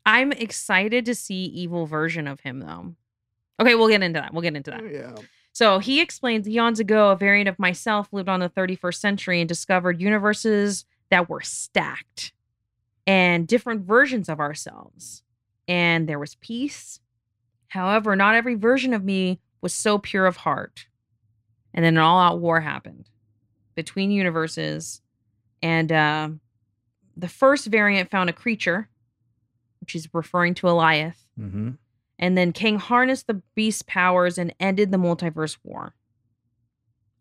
I'm 0.07 0.33
excited 0.33 1.07
to 1.07 1.15
see 1.15 1.45
evil 1.47 1.87
version 1.87 2.27
of 2.27 2.41
him 2.41 2.61
though. 2.61 2.95
Okay, 3.61 3.75
we'll 3.75 3.89
get 3.89 4.03
into 4.03 4.21
that. 4.21 4.33
We'll 4.33 4.43
get 4.43 4.57
into 4.57 4.71
that. 4.71 4.83
Oh, 4.83 4.87
yeah. 4.87 5.15
So 5.53 5.79
he 5.79 6.01
explains 6.01 6.49
eons 6.49 6.81
ago, 6.81 7.11
a 7.11 7.17
variant 7.17 7.49
of 7.49 7.59
myself 7.59 8.09
lived 8.13 8.29
on 8.29 8.41
the 8.41 8.49
31st 8.49 8.97
century 8.97 9.41
and 9.41 9.49
discovered 9.49 10.01
universes 10.01 10.85
that 11.11 11.29
were 11.29 11.41
stacked 11.41 12.33
and 13.07 13.47
different 13.47 13.83
versions 13.83 14.29
of 14.29 14.41
ourselves. 14.41 15.23
And 15.69 16.09
there 16.09 16.19
was 16.19 16.35
peace. 16.37 17.01
However, 17.69 18.17
not 18.17 18.35
every 18.35 18.55
version 18.57 18.93
of 18.95 19.05
me 19.05 19.41
was 19.61 19.73
so 19.73 19.99
pure 19.99 20.27
of 20.27 20.39
heart. 20.39 20.87
And 21.73 21.85
then 21.85 21.97
an 21.97 22.03
all 22.03 22.19
out 22.19 22.41
war 22.41 22.61
happened 22.61 23.09
between 23.75 24.11
universes. 24.11 25.01
And 25.65 25.91
uh, 25.91 26.29
the 27.17 27.29
first 27.29 27.67
variant 27.69 28.11
found 28.11 28.29
a 28.29 28.35
creature, 28.35 28.89
which 29.81 29.95
is 29.95 30.09
referring 30.13 30.53
to 30.55 30.67
Alioth, 30.67 31.17
hmm 31.39 31.71
and 32.17 32.39
then 32.39 32.53
Kang 32.53 32.79
harnessed 32.79 33.27
the 33.27 33.43
beast's 33.57 33.83
powers 33.83 34.39
and 34.39 34.55
ended 34.61 34.93
the 34.93 34.99
multiverse 34.99 35.57
war. 35.65 35.95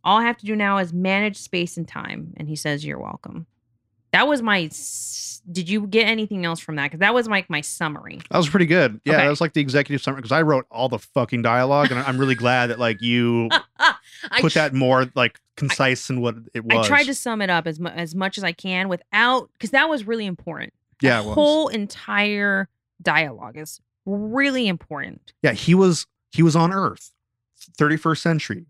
All 0.03 0.19
I 0.19 0.23
have 0.25 0.37
to 0.37 0.45
do 0.45 0.55
now 0.55 0.77
is 0.77 0.93
manage 0.93 1.37
space 1.37 1.77
and 1.77 1.87
time. 1.87 2.33
And 2.37 2.47
he 2.47 2.55
says, 2.55 2.85
You're 2.85 2.99
welcome. 2.99 3.47
That 4.11 4.27
was 4.27 4.43
my. 4.43 4.63
s- 4.65 5.41
Did 5.51 5.67
you 5.67 5.87
get 5.87 6.05
anything 6.07 6.45
else 6.45 6.59
from 6.59 6.75
that? 6.75 6.83
Because 6.83 6.99
that 6.99 7.13
was 7.15 7.27
like 7.27 7.49
my 7.49 7.61
summary. 7.61 8.19
That 8.29 8.37
was 8.37 8.49
pretty 8.49 8.67
good. 8.67 9.01
Yeah, 9.05 9.13
Okay. 9.13 9.23
that 9.23 9.29
was 9.29 9.41
like 9.41 9.53
the 9.53 9.61
executive 9.61 10.01
summary 10.03 10.21
because 10.21 10.31
I 10.31 10.43
wrote 10.43 10.67
all 10.69 10.89
the 10.89 10.99
fucking 10.99 11.41
dialogue, 11.41 11.89
and 11.89 11.99
I'm 11.99 12.19
really 12.19 12.35
glad 12.35 12.67
that 12.69 12.77
like 12.79 13.01
you 13.01 13.49
I 14.31 14.41
put 14.41 14.53
that 14.53 14.73
more 14.73 15.11
like 15.15 15.39
concise 15.55 16.09
in 16.09 16.21
what 16.21 16.35
it 16.53 16.63
was. 16.65 16.85
I 16.85 16.87
tried 16.87 17.05
to 17.05 17.13
sum 17.13 17.41
it 17.41 17.49
up 17.49 17.67
as 17.67 17.79
mu- 17.79 17.89
as 17.89 18.15
much 18.15 18.37
as 18.37 18.43
I 18.43 18.51
can 18.51 18.89
without 18.89 19.49
because 19.53 19.71
that 19.71 19.89
was 19.89 20.05
really 20.05 20.25
important. 20.25 20.73
Yeah, 21.01 21.21
the 21.21 21.33
whole 21.33 21.67
entire 21.67 22.69
dialogue 23.01 23.57
is 23.57 23.81
really 24.05 24.67
important. 24.67 25.33
yeah, 25.41 25.53
he 25.53 25.75
was 25.75 26.07
he 26.31 26.41
was 26.43 26.55
on 26.55 26.73
Earth, 26.73 27.11
31st 27.77 28.17
century. 28.17 28.65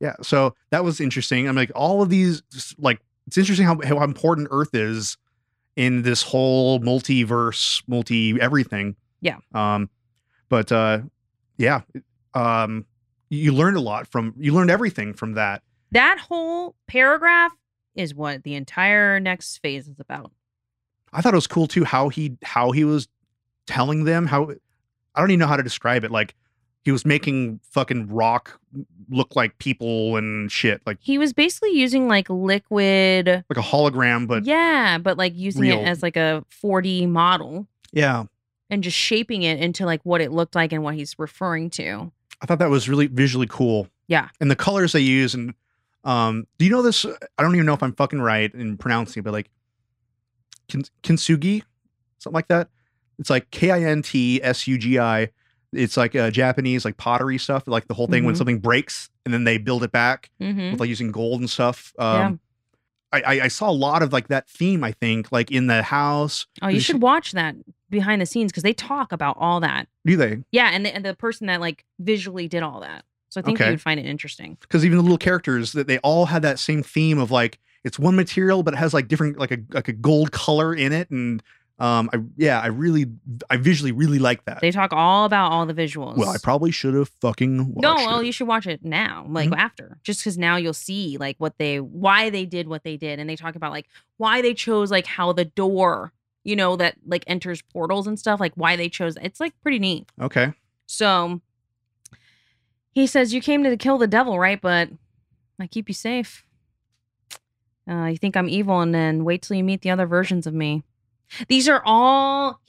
Yeah, 0.00 0.14
so 0.22 0.54
that 0.70 0.84
was 0.84 1.00
interesting. 1.00 1.48
I'm 1.48 1.56
like 1.56 1.72
all 1.74 2.02
of 2.02 2.10
these, 2.10 2.42
like 2.78 3.00
it's 3.26 3.38
interesting 3.38 3.66
how 3.66 3.80
how 3.84 4.02
important 4.02 4.48
Earth 4.50 4.74
is 4.74 5.16
in 5.76 6.02
this 6.02 6.22
whole 6.22 6.80
multiverse, 6.80 7.82
multi 7.86 8.38
everything. 8.40 8.96
Yeah. 9.20 9.38
Um, 9.54 9.88
but 10.48 10.70
uh, 10.72 11.00
yeah, 11.56 11.82
um, 12.34 12.84
you 13.28 13.52
learned 13.52 13.76
a 13.76 13.80
lot 13.80 14.06
from 14.06 14.34
you 14.38 14.52
learned 14.52 14.70
everything 14.70 15.14
from 15.14 15.32
that. 15.32 15.62
That 15.92 16.18
whole 16.18 16.74
paragraph 16.86 17.52
is 17.94 18.14
what 18.14 18.42
the 18.42 18.54
entire 18.54 19.18
next 19.20 19.58
phase 19.58 19.88
is 19.88 19.98
about. 19.98 20.32
I 21.12 21.22
thought 21.22 21.34
it 21.34 21.36
was 21.36 21.46
cool 21.46 21.66
too 21.66 21.84
how 21.84 22.08
he 22.08 22.36
how 22.42 22.72
he 22.72 22.84
was 22.84 23.08
telling 23.66 24.04
them 24.04 24.26
how 24.26 24.50
I 25.14 25.20
don't 25.20 25.30
even 25.30 25.40
know 25.40 25.46
how 25.46 25.56
to 25.56 25.62
describe 25.62 26.04
it. 26.04 26.10
Like 26.10 26.34
he 26.86 26.92
was 26.92 27.04
making 27.04 27.58
fucking 27.70 28.08
rock 28.08 28.60
look 29.08 29.34
like 29.34 29.58
people 29.58 30.16
and 30.16 30.52
shit, 30.52 30.82
like 30.86 30.98
He 31.00 31.18
was 31.18 31.32
basically 31.32 31.72
using 31.72 32.06
like 32.06 32.30
liquid, 32.30 33.26
like 33.26 33.56
a 33.56 33.60
hologram, 33.60 34.28
but 34.28 34.44
yeah, 34.44 34.98
but 34.98 35.16
like 35.16 35.32
using 35.34 35.62
real. 35.62 35.80
it 35.80 35.84
as 35.84 36.02
like 36.02 36.16
a 36.16 36.44
4D 36.62 37.08
model 37.08 37.66
yeah. 37.92 38.24
and 38.70 38.84
just 38.84 38.96
shaping 38.96 39.42
it 39.42 39.58
into 39.58 39.84
like 39.84 40.00
what 40.04 40.20
it 40.20 40.30
looked 40.30 40.54
like 40.54 40.72
and 40.72 40.84
what 40.84 40.94
he's 40.94 41.18
referring 41.18 41.70
to. 41.70 42.12
I 42.40 42.46
thought 42.46 42.58
that 42.58 42.70
was 42.70 42.88
really 42.88 43.06
visually 43.06 43.46
cool. 43.48 43.88
Yeah. 44.08 44.28
And 44.40 44.50
the 44.50 44.56
colors 44.56 44.92
they 44.92 45.00
use 45.00 45.34
and 45.34 45.54
um 46.04 46.46
do 46.58 46.64
you 46.64 46.70
know 46.70 46.82
this 46.82 47.04
I 47.04 47.42
don't 47.42 47.54
even 47.54 47.66
know 47.66 47.74
if 47.74 47.82
I'm 47.82 47.94
fucking 47.94 48.20
right 48.20 48.52
in 48.54 48.76
pronouncing 48.76 49.20
it, 49.20 49.24
but 49.24 49.32
like 49.32 49.50
kin- 50.68 50.84
kintsugi, 51.02 51.62
something 52.18 52.34
like 52.34 52.48
that. 52.48 52.68
It's 53.18 53.30
like 53.30 53.50
K 53.50 53.70
I 53.70 53.80
N 53.82 54.02
T 54.02 54.40
S 54.42 54.66
U 54.66 54.78
G 54.78 54.98
I. 54.98 55.30
It's 55.72 55.96
like 55.96 56.14
uh, 56.14 56.30
Japanese 56.30 56.84
like 56.84 56.96
pottery 56.96 57.38
stuff, 57.38 57.64
like 57.66 57.88
the 57.88 57.94
whole 57.94 58.06
thing 58.06 58.24
when 58.24 58.34
Mhm. 58.34 58.38
something 58.38 58.58
breaks 58.60 59.10
and 59.24 59.34
then 59.34 59.44
they 59.44 59.58
build 59.58 59.82
it 59.82 59.92
back 59.92 60.30
Mm-hmm. 60.40 60.72
with 60.72 60.80
like 60.80 60.88
using 60.88 61.10
gold 61.12 61.40
and 61.40 61.50
stuff. 61.50 61.92
Um 61.98 62.40
I, 63.12 63.20
I, 63.22 63.40
I 63.44 63.48
saw 63.48 63.70
a 63.70 63.72
lot 63.72 64.02
of 64.02 64.12
like 64.12 64.28
that 64.28 64.48
theme, 64.48 64.82
I 64.82 64.90
think, 64.92 65.30
like 65.32 65.50
in 65.52 65.68
the 65.68 65.82
house. 65.82 66.46
Oh, 66.60 66.68
you 66.68 66.80
she- 66.80 66.92
should 66.92 67.00
watch 67.02 67.32
that 67.32 67.54
behind 67.90 68.20
the 68.20 68.26
scenes 68.26 68.50
because 68.52 68.62
they 68.62 68.72
talk 68.72 69.12
about 69.12 69.36
all 69.38 69.60
that. 69.60 69.88
Do 70.04 70.16
they? 70.16 70.38
Yeah, 70.52 70.70
and 70.72 70.84
the, 70.84 70.94
and 70.94 71.04
the 71.04 71.14
person 71.14 71.46
that 71.46 71.60
like 71.60 71.84
visually 71.98 72.48
did 72.48 72.62
all 72.62 72.80
that. 72.80 73.04
So 73.28 73.40
I 73.40 73.42
think 73.44 73.58
Okay. 73.58 73.66
you 73.66 73.72
would 73.72 73.82
find 73.82 74.00
it 74.00 74.06
interesting. 74.06 74.56
because 74.60 74.84
even 74.84 74.96
the 74.98 75.02
little 75.02 75.18
characters 75.18 75.72
that 75.72 75.86
they 75.86 75.98
all 75.98 76.26
had 76.26 76.42
that 76.42 76.58
same 76.58 76.82
theme 76.82 77.18
of 77.18 77.30
like 77.30 77.58
it's 77.84 77.98
one 77.98 78.16
material 78.16 78.62
but 78.62 78.74
it 78.74 78.78
has 78.78 78.94
like 78.94 79.08
different 79.08 79.38
like 79.38 79.50
a 79.52 79.58
like 79.72 79.88
a 79.88 79.92
gold 79.92 80.32
color 80.32 80.74
in 80.74 80.92
it 80.92 81.08
and 81.10 81.42
um 81.78 82.08
I 82.12 82.20
yeah 82.36 82.60
I 82.60 82.68
really 82.68 83.06
I 83.50 83.58
visually 83.58 83.92
really 83.92 84.18
like 84.18 84.44
that. 84.46 84.60
They 84.62 84.70
talk 84.70 84.92
all 84.94 85.26
about 85.26 85.52
all 85.52 85.66
the 85.66 85.74
visuals. 85.74 86.16
well, 86.16 86.30
I 86.30 86.38
probably 86.38 86.70
should 86.70 86.94
have 86.94 87.10
fucking 87.20 87.74
watched 87.74 87.82
no, 87.82 87.94
well, 88.06 88.20
it. 88.20 88.26
you 88.26 88.32
should 88.32 88.48
watch 88.48 88.66
it 88.66 88.82
now, 88.82 89.26
like 89.28 89.50
Mhm. 89.50 89.58
after, 89.58 89.98
just 90.02 90.20
because 90.20 90.38
now 90.38 90.56
you'll 90.56 90.72
see 90.72 91.18
like 91.18 91.36
what 91.38 91.58
they, 91.58 91.78
why 91.80 92.30
they 92.30 92.46
did 92.46 92.66
what 92.68 92.82
they 92.82 92.96
did, 92.96 93.18
and 93.20 93.28
they 93.28 93.36
talk 93.36 93.54
about 93.56 93.72
like 93.72 93.86
why 94.16 94.40
they 94.40 94.54
chose 94.54 94.90
like 94.90 95.04
how 95.06 95.32
the 95.34 95.44
door, 95.44 96.12
you 96.46 96.54
know, 96.54 96.76
that 96.76 96.94
like 97.04 97.24
enters 97.26 97.60
portals 97.60 98.06
and 98.06 98.16
stuff, 98.18 98.38
like 98.38 98.52
why 98.54 98.76
they 98.76 98.88
chose. 98.88 99.16
It's 99.20 99.40
like 99.40 99.52
pretty 99.62 99.80
neat. 99.80 100.08
okay. 100.22 100.52
So 100.86 101.40
he 102.92 103.08
says, 103.08 103.34
"You 103.34 103.40
came 103.40 103.64
to 103.64 103.76
kill 103.76 103.98
the 103.98 104.06
devil, 104.06 104.38
right? 104.38 104.60
But 104.60 104.88
I 105.60 105.66
keep 105.66 105.88
you 105.88 105.94
safe. 105.94 106.44
Uh, 107.90 108.06
you 108.06 108.16
think 108.16 108.36
I'm 108.36 108.48
evil, 108.48 108.80
and 108.80 108.94
then 108.94 109.24
wait 109.24 109.42
till 109.42 109.56
you 109.56 109.64
meet 109.64 109.82
the 109.82 109.90
other 109.90 110.06
versions 110.06 110.46
of 110.46 110.54
me. 110.54 110.84
These 111.48 111.68
are 111.68 111.82
all. 111.84 112.60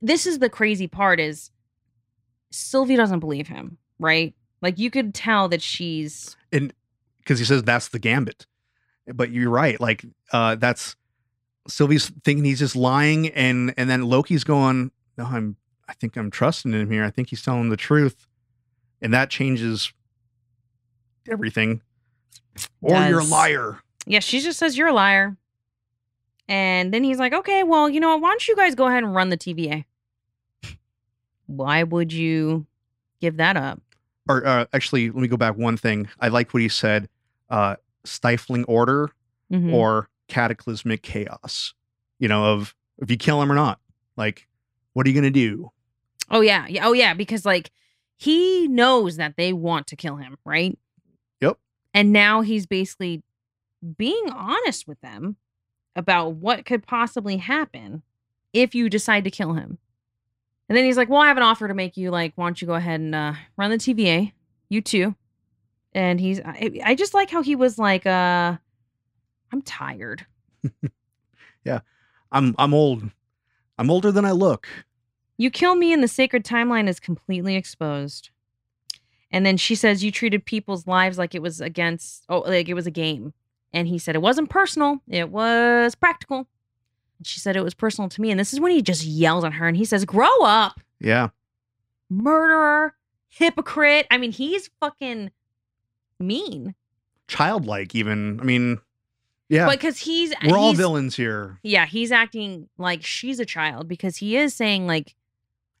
This 0.00 0.26
is 0.26 0.38
the 0.38 0.48
crazy 0.48 0.86
part: 0.86 1.20
is 1.20 1.50
Sylvie 2.50 2.96
doesn't 2.96 3.20
believe 3.20 3.48
him, 3.48 3.76
right? 3.98 4.34
Like 4.62 4.78
you 4.78 4.90
could 4.90 5.14
tell 5.14 5.48
that 5.50 5.60
she's 5.60 6.36
and 6.50 6.72
Because 7.18 7.38
he 7.38 7.44
says 7.44 7.62
that's 7.62 7.88
the 7.88 7.98
gambit, 7.98 8.46
but 9.06 9.30
you're 9.30 9.50
right. 9.50 9.78
Like 9.78 10.06
uh 10.32 10.54
that's 10.54 10.96
Sylvie's 11.68 12.10
thinking 12.24 12.44
he's 12.44 12.58
just 12.58 12.76
lying, 12.76 13.28
and 13.28 13.72
and 13.76 13.88
then 13.90 14.02
Loki's 14.02 14.44
going, 14.44 14.90
no, 15.18 15.24
I'm 15.24 15.56
I 15.88 15.94
think 15.94 16.16
I'm 16.16 16.30
trusting 16.30 16.72
him 16.72 16.90
here. 16.90 17.04
I 17.04 17.10
think 17.10 17.30
he's 17.30 17.42
telling 17.42 17.68
the 17.70 17.76
truth, 17.76 18.26
and 19.02 19.12
that 19.14 19.30
changes 19.30 19.92
everything. 21.30 21.82
Or 22.80 22.96
you're 23.06 23.20
a 23.20 23.24
liar. 23.24 23.80
yeah. 24.06 24.20
She 24.20 24.40
just 24.40 24.58
says 24.58 24.76
you're 24.78 24.88
a 24.88 24.92
liar, 24.94 25.36
and 26.48 26.92
then 26.94 27.04
he's 27.04 27.18
like, 27.18 27.32
okay, 27.34 27.62
well, 27.62 27.88
you 27.90 28.00
know 28.00 28.10
what? 28.10 28.20
Why 28.22 28.28
don't 28.30 28.48
you 28.48 28.56
guys 28.56 28.74
go 28.74 28.86
ahead 28.86 29.02
and 29.04 29.14
run 29.14 29.28
the 29.28 29.36
TVA? 29.38 29.84
Why 31.46 31.82
would 31.82 32.12
you 32.12 32.66
give 33.20 33.36
that 33.38 33.56
up? 33.56 33.80
or 34.28 34.44
uh, 34.44 34.66
actually 34.72 35.08
let 35.10 35.20
me 35.22 35.28
go 35.28 35.36
back 35.36 35.56
one 35.56 35.76
thing 35.76 36.08
i 36.18 36.26
like 36.26 36.52
what 36.52 36.60
he 36.60 36.68
said 36.68 37.08
uh 37.48 37.76
stifling 38.02 38.64
order 38.64 39.08
Mhm. 39.52 39.72
or 39.72 40.08
cataclysmic 40.28 41.02
chaos 41.02 41.74
you 42.18 42.28
know 42.28 42.52
of 42.52 42.74
if 42.98 43.10
you 43.10 43.16
kill 43.16 43.40
him 43.40 43.50
or 43.50 43.54
not 43.54 43.78
like 44.16 44.46
what 44.92 45.06
are 45.06 45.10
you 45.10 45.14
gonna 45.14 45.30
do 45.30 45.70
Oh 46.30 46.40
yeah, 46.40 46.66
yeah. 46.68 46.86
Oh 46.86 46.92
yeah, 46.92 47.14
because 47.14 47.44
like 47.44 47.70
he 48.16 48.66
knows 48.68 49.16
that 49.16 49.34
they 49.36 49.52
want 49.52 49.86
to 49.88 49.96
kill 49.96 50.16
him, 50.16 50.36
right? 50.44 50.78
Yep. 51.40 51.58
And 51.94 52.12
now 52.12 52.40
he's 52.40 52.66
basically 52.66 53.22
being 53.96 54.30
honest 54.30 54.88
with 54.88 55.00
them 55.00 55.36
about 55.94 56.34
what 56.34 56.64
could 56.64 56.86
possibly 56.86 57.36
happen 57.36 58.02
if 58.52 58.74
you 58.74 58.88
decide 58.88 59.24
to 59.24 59.30
kill 59.30 59.52
him. 59.54 59.78
And 60.68 60.76
then 60.76 60.84
he's 60.84 60.96
like, 60.96 61.08
"Well, 61.08 61.20
I 61.20 61.28
have 61.28 61.36
an 61.36 61.42
offer 61.42 61.68
to 61.68 61.74
make 61.74 61.96
you. 61.96 62.10
Like, 62.10 62.32
why 62.34 62.46
don't 62.46 62.60
you 62.60 62.66
go 62.66 62.74
ahead 62.74 63.00
and 63.00 63.14
uh, 63.14 63.34
run 63.56 63.70
the 63.70 63.78
TVA? 63.78 64.32
You 64.68 64.80
too." 64.80 65.14
And 65.92 66.20
he's, 66.20 66.40
I, 66.40 66.80
I 66.84 66.94
just 66.94 67.14
like 67.14 67.30
how 67.30 67.42
he 67.42 67.56
was 67.56 67.78
like, 67.78 68.04
uh, 68.04 68.56
"I'm 69.52 69.62
tired." 69.62 70.26
Yeah. 71.64 71.80
I'm 72.30 72.54
i'm 72.58 72.72
old 72.74 73.10
i'm 73.78 73.90
older 73.90 74.12
than 74.12 74.24
i 74.24 74.30
look 74.30 74.68
You 75.36 75.50
kill 75.50 75.74
me 75.74 75.92
and 75.92 76.02
the 76.02 76.08
sacred 76.08 76.44
timeline 76.44 76.88
is 76.88 76.98
completely 77.00 77.56
exposed. 77.56 78.30
And 79.32 79.44
then 79.44 79.56
she 79.56 79.74
says 79.74 80.02
you 80.04 80.10
treated 80.12 80.44
people's 80.44 80.86
lives 80.86 81.18
like 81.18 81.34
it 81.34 81.42
was 81.42 81.60
against 81.60 82.24
oh 82.28 82.40
like 82.40 82.68
it 82.68 82.74
was 82.74 82.86
a 82.86 82.90
game. 82.92 83.32
And 83.72 83.88
he 83.88 83.98
said 83.98 84.14
it 84.14 84.22
wasn't 84.22 84.48
personal, 84.50 85.02
it 85.08 85.30
was 85.30 85.94
practical. 85.96 86.46
And 87.18 87.26
she 87.26 87.40
said 87.40 87.56
it 87.56 87.64
was 87.64 87.74
personal 87.74 88.08
to 88.10 88.20
me. 88.20 88.30
And 88.30 88.38
this 88.38 88.52
is 88.52 88.60
when 88.60 88.72
he 88.72 88.82
just 88.82 89.04
yells 89.04 89.44
at 89.44 89.54
her 89.54 89.66
and 89.66 89.76
he 89.76 89.84
says, 89.84 90.04
Grow 90.04 90.42
up, 90.42 90.80
yeah 91.00 91.28
murderer, 92.08 92.94
hypocrite. 93.28 94.06
I 94.10 94.18
mean, 94.18 94.32
he's 94.32 94.70
fucking 94.80 95.30
mean. 96.20 96.74
childlike 97.28 97.94
even 97.94 98.38
i 98.40 98.44
mean 98.44 98.78
yeah 99.48 99.66
But 99.66 99.72
Because 99.72 99.98
he's 99.98 100.32
we're 100.46 100.56
all 100.58 100.72
villains 100.74 101.16
here 101.16 101.58
Yeah, 101.62 101.86
he's 101.86 102.12
acting 102.12 102.68
like 102.78 103.04
she's 103.04 103.38
a 103.40 103.46
child 103.46 103.88
because 103.88 104.16
he 104.16 104.36
is 104.36 104.54
saying 104.54 104.86
like 104.86 105.14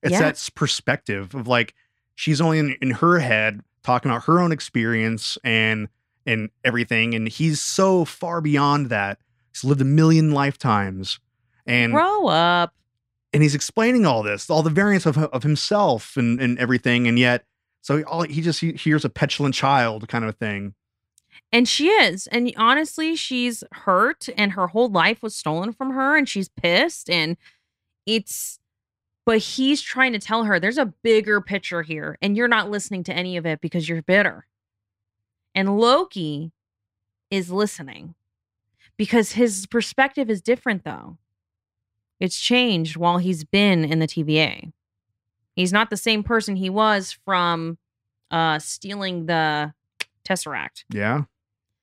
it's 0.02 0.12
Yeah. 0.12 0.20
that 0.20 0.50
perspective 0.54 1.34
of 1.34 1.46
like 1.48 1.74
she's 2.14 2.40
only 2.40 2.58
in, 2.58 2.76
in 2.80 2.90
her 2.92 3.18
head 3.18 3.60
talking 3.82 4.10
about 4.10 4.24
her 4.24 4.40
own 4.40 4.52
experience 4.52 5.36
and 5.44 5.88
and 6.26 6.50
everything 6.64 7.14
and 7.14 7.28
he's 7.28 7.60
so 7.60 8.04
far 8.04 8.40
beyond 8.40 8.88
that 8.90 9.18
he's 9.52 9.64
lived 9.64 9.80
a 9.80 9.84
million 9.84 10.32
lifetimes 10.32 11.18
and 11.66 11.92
grow 11.92 12.26
up. 12.28 12.72
and 13.32 13.42
he's 13.42 13.54
explaining 13.54 14.04
all 14.06 14.22
this 14.22 14.48
all 14.50 14.62
the 14.62 14.70
variants 14.70 15.06
of, 15.06 15.16
of 15.18 15.42
himself 15.42 16.16
and 16.16 16.40
and 16.40 16.58
everything 16.58 17.06
and 17.08 17.18
yet 17.18 17.44
so 17.80 18.02
all 18.04 18.22
he 18.22 18.40
just 18.42 18.60
he 18.60 18.72
hears 18.72 19.04
a 19.04 19.08
petulant 19.08 19.54
child 19.54 20.08
kind 20.08 20.24
of 20.24 20.34
thing 20.36 20.74
And 21.52 21.68
she 21.68 21.88
is. 21.88 22.26
And 22.28 22.52
honestly, 22.56 23.16
she's 23.16 23.64
hurt 23.72 24.28
and 24.36 24.52
her 24.52 24.68
whole 24.68 24.90
life 24.90 25.22
was 25.22 25.34
stolen 25.34 25.72
from 25.72 25.90
her 25.90 26.16
and 26.16 26.28
she's 26.28 26.48
pissed. 26.48 27.08
And 27.08 27.36
it's, 28.04 28.58
but 29.24 29.38
he's 29.38 29.80
trying 29.82 30.12
to 30.12 30.18
tell 30.18 30.44
her 30.44 30.58
there's 30.58 30.78
a 30.78 30.92
bigger 31.02 31.40
picture 31.40 31.82
here 31.82 32.18
and 32.20 32.36
you're 32.36 32.48
not 32.48 32.70
listening 32.70 33.04
to 33.04 33.12
any 33.12 33.36
of 33.36 33.46
it 33.46 33.60
because 33.60 33.88
you're 33.88 34.02
bitter. 34.02 34.46
And 35.54 35.78
Loki 35.78 36.52
is 37.30 37.50
listening 37.50 38.14
because 38.96 39.32
his 39.32 39.66
perspective 39.66 40.30
is 40.30 40.40
different 40.42 40.84
though. 40.84 41.16
It's 42.20 42.40
changed 42.40 42.96
while 42.96 43.18
he's 43.18 43.44
been 43.44 43.84
in 43.84 43.98
the 43.98 44.06
TVA. 44.06 44.72
He's 45.54 45.72
not 45.72 45.90
the 45.90 45.96
same 45.96 46.22
person 46.22 46.56
he 46.56 46.70
was 46.70 47.16
from 47.24 47.78
uh 48.30 48.58
stealing 48.58 49.26
the 49.26 49.72
Tesseract. 50.26 50.84
Yeah. 50.92 51.22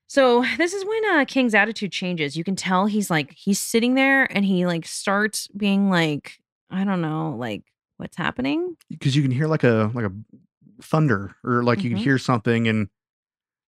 So 0.08 0.44
this 0.58 0.74
is 0.74 0.86
when 0.86 1.06
uh, 1.06 1.26
Kang's 1.26 1.56
attitude 1.56 1.92
changes. 1.92 2.36
You 2.38 2.44
can 2.44 2.56
tell 2.56 2.86
he's 2.86 3.10
like 3.10 3.34
he's 3.38 3.60
sitting 3.60 3.96
there 3.96 4.26
and 4.36 4.46
he 4.46 4.66
like 4.66 4.86
starts 4.86 5.48
being 5.50 5.90
like 5.90 6.40
I 6.70 6.84
don't 6.84 7.02
know, 7.02 7.36
like 7.38 7.64
what's 7.98 8.18
happening? 8.18 8.76
Because 8.90 9.16
you 9.16 9.22
can 9.22 9.32
hear 9.32 9.48
like 9.48 9.64
a 9.64 9.92
like 9.94 10.06
a 10.06 10.12
thunder 10.82 11.36
or 11.44 11.64
like 11.64 11.84
you 11.84 11.90
can 11.92 12.00
Mhm. 12.00 12.04
hear 12.04 12.18
something 12.18 12.68
and 12.68 12.90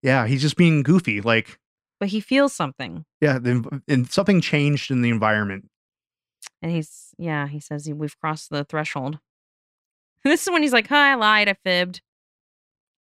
yeah, 0.03 0.27
he's 0.27 0.43
just 0.43 0.57
being 0.57 0.83
goofy. 0.83 1.21
Like 1.21 1.59
But 2.01 2.09
he 2.09 2.21
feels 2.21 2.53
something. 2.53 3.05
yeah, 3.21 3.39
the, 3.39 3.81
and 3.89 4.11
something 4.11 4.41
changed 4.41 4.91
in 4.91 5.01
the 5.03 5.11
environment. 5.11 5.69
And 6.61 6.73
he's 6.73 7.15
yeah, 7.19 7.47
he 7.47 7.61
says 7.61 7.89
we've 7.89 8.19
crossed 8.19 8.51
the 8.51 8.65
threshold. 8.65 9.19
this 10.25 10.47
is 10.47 10.51
when 10.51 10.63
he's 10.63 10.73
like, 10.73 10.89
"Hi, 10.89 11.13
I 11.13 11.15
lied, 11.15 11.49
I 11.49 11.55
fibbed. 11.65 12.01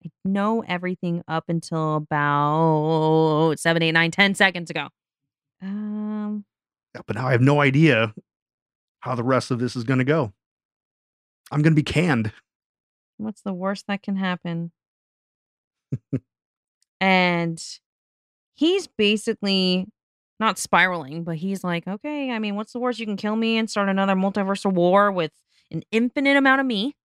I 0.04 0.10
know 0.24 0.62
everything 0.66 1.22
up 1.28 1.44
until 1.48 1.96
about 1.96 3.54
seven, 3.58 3.82
eight, 3.82 3.92
nine, 3.92 4.10
ten 4.10 4.34
seconds 4.34 4.70
ago." 4.70 4.88
Um, 5.62 6.44
Yeah, 6.94 7.02
But 7.06 7.16
now 7.16 7.28
I 7.28 7.32
have 7.32 7.40
no 7.40 7.60
idea 7.60 8.14
how 9.00 9.14
the 9.14 9.22
rest 9.24 9.50
of 9.50 9.58
this 9.58 9.76
is 9.76 9.84
going 9.84 9.98
to 9.98 10.04
go. 10.04 10.32
I'm 11.50 11.62
going 11.62 11.72
to 11.72 11.76
be 11.76 11.82
canned. 11.82 12.32
what's 13.18 13.42
the 13.42 13.52
worst 13.52 13.86
that 13.86 14.02
can 14.02 14.16
happen? 14.16 14.72
and 17.00 17.62
he's 18.54 18.86
basically 18.86 19.86
not 20.40 20.58
spiraling, 20.58 21.22
but 21.24 21.36
he's 21.36 21.62
like, 21.62 21.86
okay, 21.86 22.30
I 22.30 22.38
mean, 22.38 22.56
what's 22.56 22.72
the 22.72 22.78
worst? 22.80 22.98
You 22.98 23.06
can 23.06 23.16
kill 23.16 23.36
me 23.36 23.56
and 23.56 23.70
start 23.70 23.88
another 23.88 24.14
multiversal 24.14 24.72
war 24.72 25.12
with 25.12 25.30
an 25.70 25.82
infinite 25.90 26.36
amount 26.36 26.60
of 26.60 26.66
me. 26.66 26.96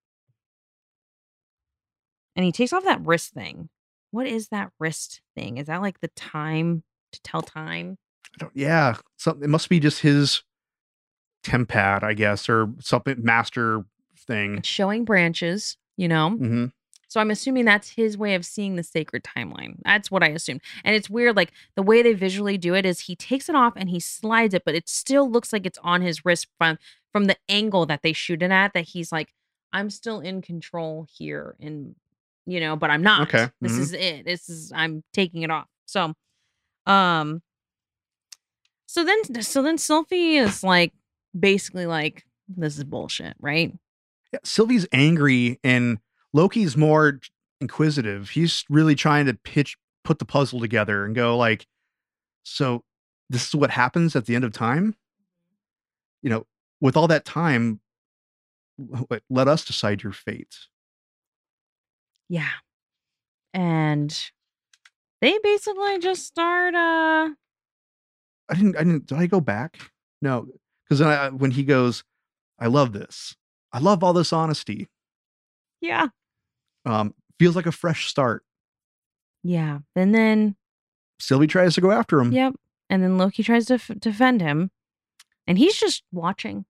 And 2.39 2.45
he 2.45 2.53
takes 2.53 2.71
off 2.71 2.85
that 2.85 3.05
wrist 3.05 3.33
thing. 3.33 3.67
What 4.11 4.25
is 4.25 4.47
that 4.47 4.71
wrist 4.79 5.19
thing? 5.35 5.57
Is 5.57 5.67
that 5.67 5.81
like 5.81 5.99
the 5.99 6.07
time 6.15 6.83
to 7.11 7.21
tell 7.21 7.41
time? 7.41 7.97
Yeah. 8.53 8.95
It 9.27 9.49
must 9.49 9.67
be 9.67 9.81
just 9.81 9.99
his 9.99 10.41
tempad, 11.43 12.01
I 12.01 12.13
guess, 12.13 12.47
or 12.47 12.69
something 12.79 13.17
master 13.21 13.83
thing. 14.17 14.59
It's 14.59 14.69
showing 14.69 15.03
branches, 15.03 15.75
you 15.97 16.07
know? 16.07 16.29
hmm 16.29 16.65
So 17.09 17.19
I'm 17.19 17.29
assuming 17.29 17.65
that's 17.65 17.89
his 17.89 18.17
way 18.17 18.35
of 18.35 18.45
seeing 18.45 18.77
the 18.77 18.83
sacred 18.83 19.25
timeline. 19.25 19.75
That's 19.83 20.09
what 20.09 20.23
I 20.23 20.29
assumed. 20.29 20.61
And 20.85 20.95
it's 20.95 21.09
weird, 21.09 21.35
like 21.35 21.51
the 21.75 21.83
way 21.83 22.01
they 22.01 22.13
visually 22.13 22.57
do 22.57 22.73
it 22.73 22.85
is 22.85 23.01
he 23.01 23.17
takes 23.17 23.49
it 23.49 23.55
off 23.55 23.73
and 23.75 23.89
he 23.89 23.99
slides 23.99 24.53
it, 24.53 24.63
but 24.63 24.75
it 24.75 24.87
still 24.87 25.29
looks 25.29 25.51
like 25.51 25.65
it's 25.65 25.79
on 25.83 26.03
his 26.03 26.23
wrist 26.23 26.47
from 26.57 26.77
from 27.11 27.25
the 27.25 27.35
angle 27.49 27.85
that 27.87 28.01
they 28.01 28.13
shoot 28.13 28.41
it 28.41 28.51
at. 28.51 28.71
That 28.71 28.85
he's 28.85 29.11
like, 29.11 29.33
I'm 29.73 29.89
still 29.89 30.21
in 30.21 30.41
control 30.41 31.05
here, 31.11 31.57
and 31.59 31.95
you 32.49 32.59
know, 32.59 32.75
but 32.75 32.89
I'm 32.89 33.03
not. 33.03 33.27
Okay, 33.33 33.49
This 33.61 33.73
mhm. 33.73 33.79
is 33.79 33.93
it. 33.93 34.25
This 34.25 34.49
is 34.49 34.71
I'm 34.75 35.03
taking 35.13 35.43
it 35.43 35.51
off. 35.51 35.67
So, 35.85 36.13
um, 36.85 37.41
so 38.87 39.03
then 39.03 39.41
so 39.43 39.61
then 39.61 39.77
Sylvie 39.77 40.37
is 40.37 40.63
like 40.63 40.93
basically 41.37 41.85
like 41.85 42.25
this 42.47 42.77
is 42.77 42.83
bullshit, 42.83 43.35
right? 43.39 43.71
Yeah, 44.33 44.39
Sylvie's 44.43 44.87
angry 44.91 45.59
and 45.63 45.99
Loki's 46.33 46.75
more 46.75 47.19
inquisitive. 47.61 48.31
He's 48.31 48.65
really 48.69 48.95
trying 48.95 49.25
to 49.27 49.33
pitch, 49.33 49.77
put 50.03 50.19
the 50.19 50.25
puzzle 50.25 50.59
together 50.59 51.05
and 51.05 51.15
go 51.15 51.37
like, 51.37 51.67
so 52.43 52.83
this 53.29 53.47
is 53.47 53.55
what 53.55 53.69
happens 53.71 54.15
at 54.15 54.25
the 54.25 54.35
end 54.35 54.43
of 54.43 54.53
time. 54.53 54.95
You 56.21 56.29
know, 56.29 56.47
with 56.81 56.97
all 56.97 57.07
that 57.07 57.25
time, 57.25 57.79
let 59.29 59.47
us 59.47 59.65
decide 59.65 60.03
your 60.03 60.13
fate. 60.13 60.55
Yeah. 62.30 62.49
And 63.53 64.15
they 65.21 65.38
basically 65.43 65.99
just 65.99 66.25
start 66.27 66.75
uh 66.75 67.30
I 68.51 68.55
didn't. 68.55 68.75
I 68.77 68.84
didn't. 68.84 69.05
Did 69.07 69.17
I 69.17 69.27
go 69.27 69.39
back? 69.41 69.77
No, 70.23 70.47
because 70.84 71.01
I, 71.01 71.30
when 71.30 71.51
he 71.51 71.63
goes, 71.63 72.03
I 72.57 72.65
love 72.67 72.93
this. 72.93 73.36
I 73.71 73.77
love 73.80 74.03
all 74.03 74.13
this 74.13 74.34
honesty. 74.34 74.88
yeah. 75.82 76.07
Um, 76.86 77.13
feels 77.38 77.55
like 77.55 77.67
a 77.67 77.71
fresh 77.71 78.07
start. 78.07 78.43
Yeah. 79.43 79.80
And 79.95 80.15
then 80.15 80.55
Sylvie 81.19 81.45
tries 81.45 81.75
to 81.75 81.82
go 81.82 81.91
after 81.91 82.19
him. 82.19 82.32
yep. 82.32 82.55
And 82.89 83.03
then 83.03 83.17
Loki 83.19 83.43
tries 83.43 83.67
to 83.67 83.75
f- 83.75 83.91
defend 83.99 84.41
him. 84.41 84.71
And 85.45 85.57
he's 85.59 85.77
just 85.77 86.03
watching. 86.11 86.65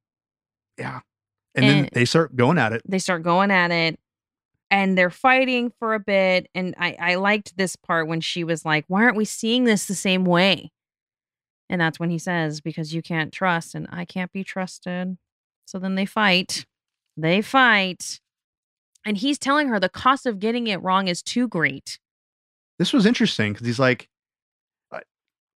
Yeah. 0.78 1.00
And 1.56 1.66
then 1.66 1.90
they 1.94 2.04
start 2.06 2.36
going 2.36 2.58
at 2.58 2.74
it. 2.74 2.82
They 2.86 3.00
start 3.00 3.24
going 3.24 3.52
at 3.52 3.72
it 3.72 4.00
and 4.72 4.98
they're 4.98 5.10
fighting 5.10 5.72
for 5.80 5.94
a 5.94 6.00
bit. 6.00 6.48
And 6.54 6.76
I, 6.78 6.96
I 7.00 7.16
liked 7.16 7.58
this 7.58 7.76
part 7.76 8.08
when 8.08 8.22
she 8.22 8.44
was 8.44 8.66
like, 8.66 8.86
Why 8.88 9.04
aren't 9.04 9.18
we 9.18 9.26
seeing 9.26 9.64
this 9.64 9.86
the 9.86 9.96
same 9.96 10.26
way? 10.26 10.72
And 11.70 11.80
that's 11.80 12.00
when 12.00 12.10
he 12.10 12.18
says, 12.18 12.62
Because 12.62 12.94
you 12.94 13.02
can't 13.02 13.32
trust 13.32 13.76
and 13.76 13.88
I 13.92 14.06
can't 14.06 14.32
be 14.32 14.44
trusted. 14.44 15.18
So 15.66 15.80
then 15.80 15.96
they 15.96 16.06
fight. 16.06 16.66
They 17.18 17.42
fight. 17.42 18.20
And 19.06 19.18
he's 19.18 19.40
telling 19.40 19.70
her 19.70 19.80
the 19.80 19.90
cost 19.90 20.26
of 20.26 20.40
getting 20.40 20.68
it 20.68 20.82
wrong 20.82 21.08
is 21.08 21.24
too 21.24 21.48
great. 21.48 22.00
This 22.78 22.94
was 22.94 23.06
interesting 23.06 23.54
because 23.54 23.66
he's 23.66 23.80
like, 23.80 24.10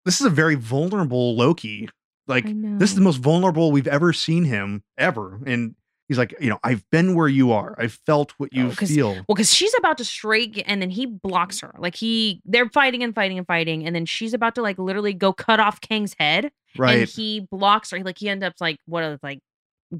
this 0.06 0.20
is 0.20 0.26
a 0.26 0.30
very 0.30 0.56
vulnerable 0.56 1.36
Loki. 1.36 1.90
Like, 2.28 2.46
this 2.80 2.90
is 2.90 2.96
the 2.96 3.02
most 3.02 3.18
vulnerable 3.18 3.72
we've 3.72 3.88
ever 3.88 4.14
seen 4.14 4.46
him 4.46 4.84
ever. 4.98 5.40
And 5.46 5.76
he's 6.14 6.18
like, 6.20 6.36
you 6.40 6.50
know, 6.50 6.60
I've 6.64 6.88
been 6.92 7.16
where 7.16 7.28
you 7.28 7.52
are. 7.52 7.76
I've 7.78 7.94
felt 8.06 8.32
what 8.38 8.54
you 8.54 8.68
Oh, 8.68 8.72
feel. 8.72 9.10
Well, 9.14 9.26
because 9.30 9.54
she's 9.54 9.74
about 9.78 9.98
to 9.98 10.06
strike 10.06 10.64
and 10.66 10.82
then 10.82 10.90
he 10.90 11.06
blocks 11.06 11.60
her. 11.62 11.74
Like 11.78 11.96
he 11.96 12.42
they're 12.46 12.70
fighting 12.70 13.04
and 13.04 13.14
fighting 13.16 13.38
and 13.38 13.48
fighting. 13.48 13.86
And 13.86 13.96
then 13.96 14.06
she's 14.06 14.34
about 14.34 14.56
to 14.56 14.62
like 14.62 14.78
literally 14.78 15.14
go 15.14 15.34
cut 15.34 15.60
off 15.60 15.82
Kang's 15.82 16.16
head. 16.20 16.52
Right. 16.78 17.00
And 17.00 17.10
he 17.10 17.42
blocks 17.52 17.92
her. 17.92 18.00
Like 18.00 18.18
he 18.18 18.30
ends 18.30 18.44
up 18.44 18.54
like 18.60 18.78
what 18.86 19.04
is 19.04 19.20
like 19.24 19.40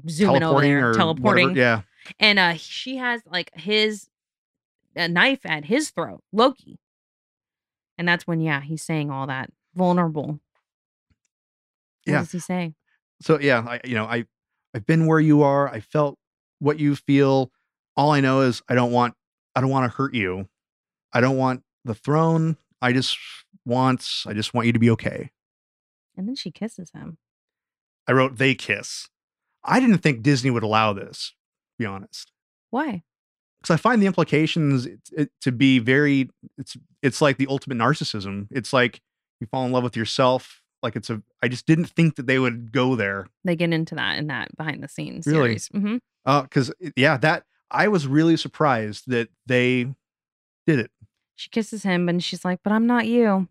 zooming 0.08 0.36
over 0.42 0.60
Teleporting 0.62 0.70
there, 0.70 0.90
or 0.90 0.94
teleporting. 0.94 1.48
Whatever. 1.50 1.58
Yeah. 1.60 1.80
And 2.20 2.38
uh 2.38 2.54
she 2.54 2.96
has 2.96 3.20
like 3.26 3.50
his 3.54 4.08
a 4.96 5.08
knife 5.08 5.40
at 5.44 5.64
his 5.64 5.90
throat, 5.90 6.22
Loki. 6.32 6.78
And 7.98 8.06
that's 8.08 8.26
when, 8.26 8.40
yeah, 8.40 8.60
he's 8.60 8.82
saying 8.82 9.10
all 9.10 9.26
that. 9.28 9.50
Vulnerable. 9.74 10.26
What 10.26 10.38
Yeah. 12.06 12.18
does 12.20 12.32
he 12.32 12.38
say? 12.38 12.74
so 13.20 13.38
yeah 13.38 13.64
i 13.66 13.80
you 13.84 13.94
know 13.94 14.04
i 14.06 14.24
i've 14.74 14.86
been 14.86 15.06
where 15.06 15.20
you 15.20 15.42
are 15.42 15.68
i 15.68 15.80
felt 15.80 16.18
what 16.58 16.78
you 16.78 16.94
feel 16.96 17.50
all 17.96 18.10
i 18.10 18.20
know 18.20 18.40
is 18.40 18.62
i 18.68 18.74
don't 18.74 18.92
want 18.92 19.14
i 19.54 19.60
don't 19.60 19.70
want 19.70 19.90
to 19.90 19.96
hurt 19.96 20.14
you. 20.14 20.48
I 21.12 21.20
don't 21.20 21.36
want 21.36 21.62
the 21.84 21.94
throne 21.94 22.56
i 22.82 22.92
just 22.92 23.16
want 23.64 24.24
i 24.26 24.32
just 24.32 24.52
want 24.52 24.66
you 24.66 24.72
to 24.72 24.78
be 24.78 24.90
okay. 24.90 25.30
And 26.16 26.28
then 26.28 26.36
she 26.36 26.50
kisses 26.50 26.90
him. 26.90 27.18
i 28.06 28.12
wrote 28.12 28.36
they 28.36 28.54
kiss. 28.54 29.08
I 29.62 29.80
didn't 29.80 29.98
think 29.98 30.22
disney 30.22 30.50
would 30.50 30.62
allow 30.62 30.92
this 30.92 31.34
to 31.72 31.78
be 31.78 31.86
honest. 31.86 32.32
Why? 32.70 33.04
because 33.64 33.74
i 33.74 33.76
find 33.78 34.02
the 34.02 34.06
implications 34.06 34.84
it, 34.84 35.00
it, 35.16 35.30
to 35.40 35.50
be 35.50 35.78
very 35.78 36.28
it's 36.58 36.76
it's 37.02 37.20
like 37.20 37.36
the 37.36 37.46
ultimate 37.48 37.78
narcissism. 37.78 38.48
It's 38.50 38.72
like 38.72 39.00
you 39.40 39.46
fall 39.46 39.66
in 39.66 39.72
love 39.72 39.84
with 39.84 39.96
yourself 39.96 40.62
like 40.84 40.94
it's 40.96 41.10
a 41.10 41.20
i 41.42 41.48
just 41.48 41.66
didn't 41.66 41.86
think 41.86 42.14
that 42.16 42.26
they 42.26 42.38
would 42.38 42.70
go 42.70 42.94
there 42.94 43.26
They 43.44 43.56
get 43.56 43.72
into 43.72 43.94
that 43.96 44.18
in 44.18 44.28
that 44.28 44.56
behind 44.56 44.82
the 44.84 44.88
scenes 44.88 45.26
Really? 45.26 45.58
series. 45.58 45.68
hmm 45.68 45.96
Uh, 46.24 46.42
because 46.42 46.72
yeah, 46.96 47.16
that 47.18 47.44
I 47.70 47.88
was 47.88 48.06
really 48.06 48.36
surprised 48.36 49.04
that 49.08 49.28
they 49.46 49.86
did 50.66 50.78
it. 50.78 50.90
She 51.34 51.48
kisses 51.50 51.82
him 51.82 52.08
and 52.08 52.22
she's 52.22 52.44
like, 52.44 52.60
But 52.62 52.72
I'm 52.72 52.86
not 52.86 53.06
you. 53.06 53.48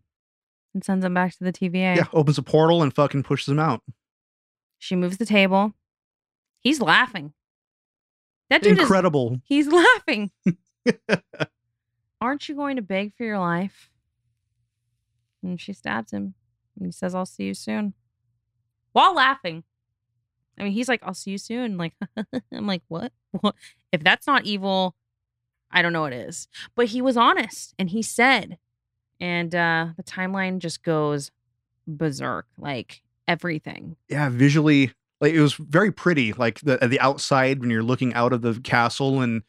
And 0.74 0.84
sends 0.84 1.04
him 1.04 1.14
back 1.14 1.36
to 1.38 1.44
the 1.44 1.52
TVA. 1.52 1.96
Yeah, 1.98 2.08
opens 2.14 2.38
a 2.38 2.42
portal 2.44 2.82
and 2.82 2.94
fucking 2.96 3.24
pushes 3.24 3.50
him 3.50 3.60
out. 3.60 3.82
She 4.80 4.96
moves 4.96 5.18
the 5.18 5.26
table. 5.26 5.74
He's 6.62 6.80
laughing. 6.80 7.34
That 8.50 8.62
dude 8.62 8.78
is 8.78 8.84
Incredible. 8.84 9.42
he's 9.46 9.68
laughing. 9.68 10.32
Aren't 12.22 12.48
you 12.48 12.56
going 12.56 12.78
to 12.78 12.82
beg 12.82 13.14
for 13.18 13.24
your 13.26 13.40
life? 13.40 13.90
And 15.44 15.60
she 15.60 15.74
stabs 15.74 16.12
him. 16.14 16.36
And 16.78 16.86
he 16.86 16.92
says, 16.92 17.14
I'll 17.16 17.26
see 17.26 17.44
you 17.46 17.54
soon. 17.54 17.94
While 18.92 19.16
laughing. 19.16 19.64
I 20.60 20.64
mean, 20.64 20.72
he's 20.72 20.88
like, 20.88 21.02
I'll 21.04 21.14
see 21.16 21.32
you 21.32 21.38
soon. 21.38 21.78
Like, 21.78 21.94
I'm 22.52 22.68
like, 22.68 22.84
what? 22.88 23.12
What? 23.32 23.56
If 23.92 24.04
that's 24.04 24.28
not 24.28 24.46
evil, 24.46 24.96
I 25.72 25.82
don't 25.82 25.94
know 25.94 26.02
what 26.02 26.14
is. 26.14 26.48
But 26.76 26.88
he 26.88 27.02
was 27.02 27.18
honest 27.18 27.74
and 27.80 27.90
he 27.90 28.02
said, 28.02 28.58
and 29.20 29.54
uh 29.56 29.88
the 29.98 30.04
timeline 30.04 30.60
just 30.60 30.84
goes 30.84 31.32
berserk. 31.88 32.46
Like 32.58 33.02
everything. 33.28 33.96
yeah, 34.10 34.30
visually, 34.30 34.92
like 35.22 35.34
it 35.34 35.42
was 35.42 35.54
very 35.56 35.92
pretty. 35.92 36.34
Like 36.34 36.60
the 36.60 36.78
the 36.78 37.00
outside 37.00 37.60
when 37.60 37.70
you're 37.70 37.84
looking 37.84 38.14
out 38.14 38.34
of 38.34 38.42
the 38.42 38.60
castle 38.62 39.22
and 39.22 39.42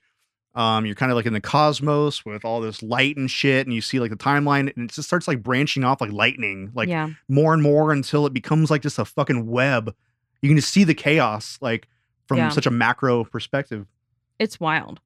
um 0.54 0.86
you're 0.86 0.94
kind 0.94 1.10
of 1.10 1.16
like 1.16 1.26
in 1.26 1.32
the 1.32 1.40
cosmos 1.40 2.24
with 2.24 2.44
all 2.44 2.60
this 2.60 2.82
light 2.82 3.16
and 3.16 3.30
shit, 3.30 3.66
and 3.66 3.74
you 3.74 3.80
see 3.80 3.98
like 4.00 4.10
the 4.10 4.16
timeline, 4.16 4.72
and 4.76 4.90
it 4.90 4.92
just 4.92 5.08
starts 5.08 5.26
like 5.28 5.42
branching 5.42 5.84
off 5.84 6.00
like 6.00 6.12
lightning, 6.12 6.70
like 6.74 6.88
yeah. 6.88 7.10
more 7.28 7.52
and 7.54 7.62
more 7.62 7.92
until 7.92 8.26
it 8.26 8.32
becomes 8.32 8.70
like 8.70 8.82
just 8.82 8.98
a 8.98 9.04
fucking 9.04 9.46
web. 9.46 9.94
you 10.42 10.48
can 10.50 10.56
just 10.56 10.72
see 10.72 10.84
the 10.84 10.94
chaos 10.94 11.58
like 11.60 11.88
from 12.26 12.38
Yeah. 12.38 12.48
such 12.50 12.66
a 12.66 12.70
macro 12.70 13.24
perspective. 13.24 13.86
It's 14.38 14.58
wild. 14.60 15.00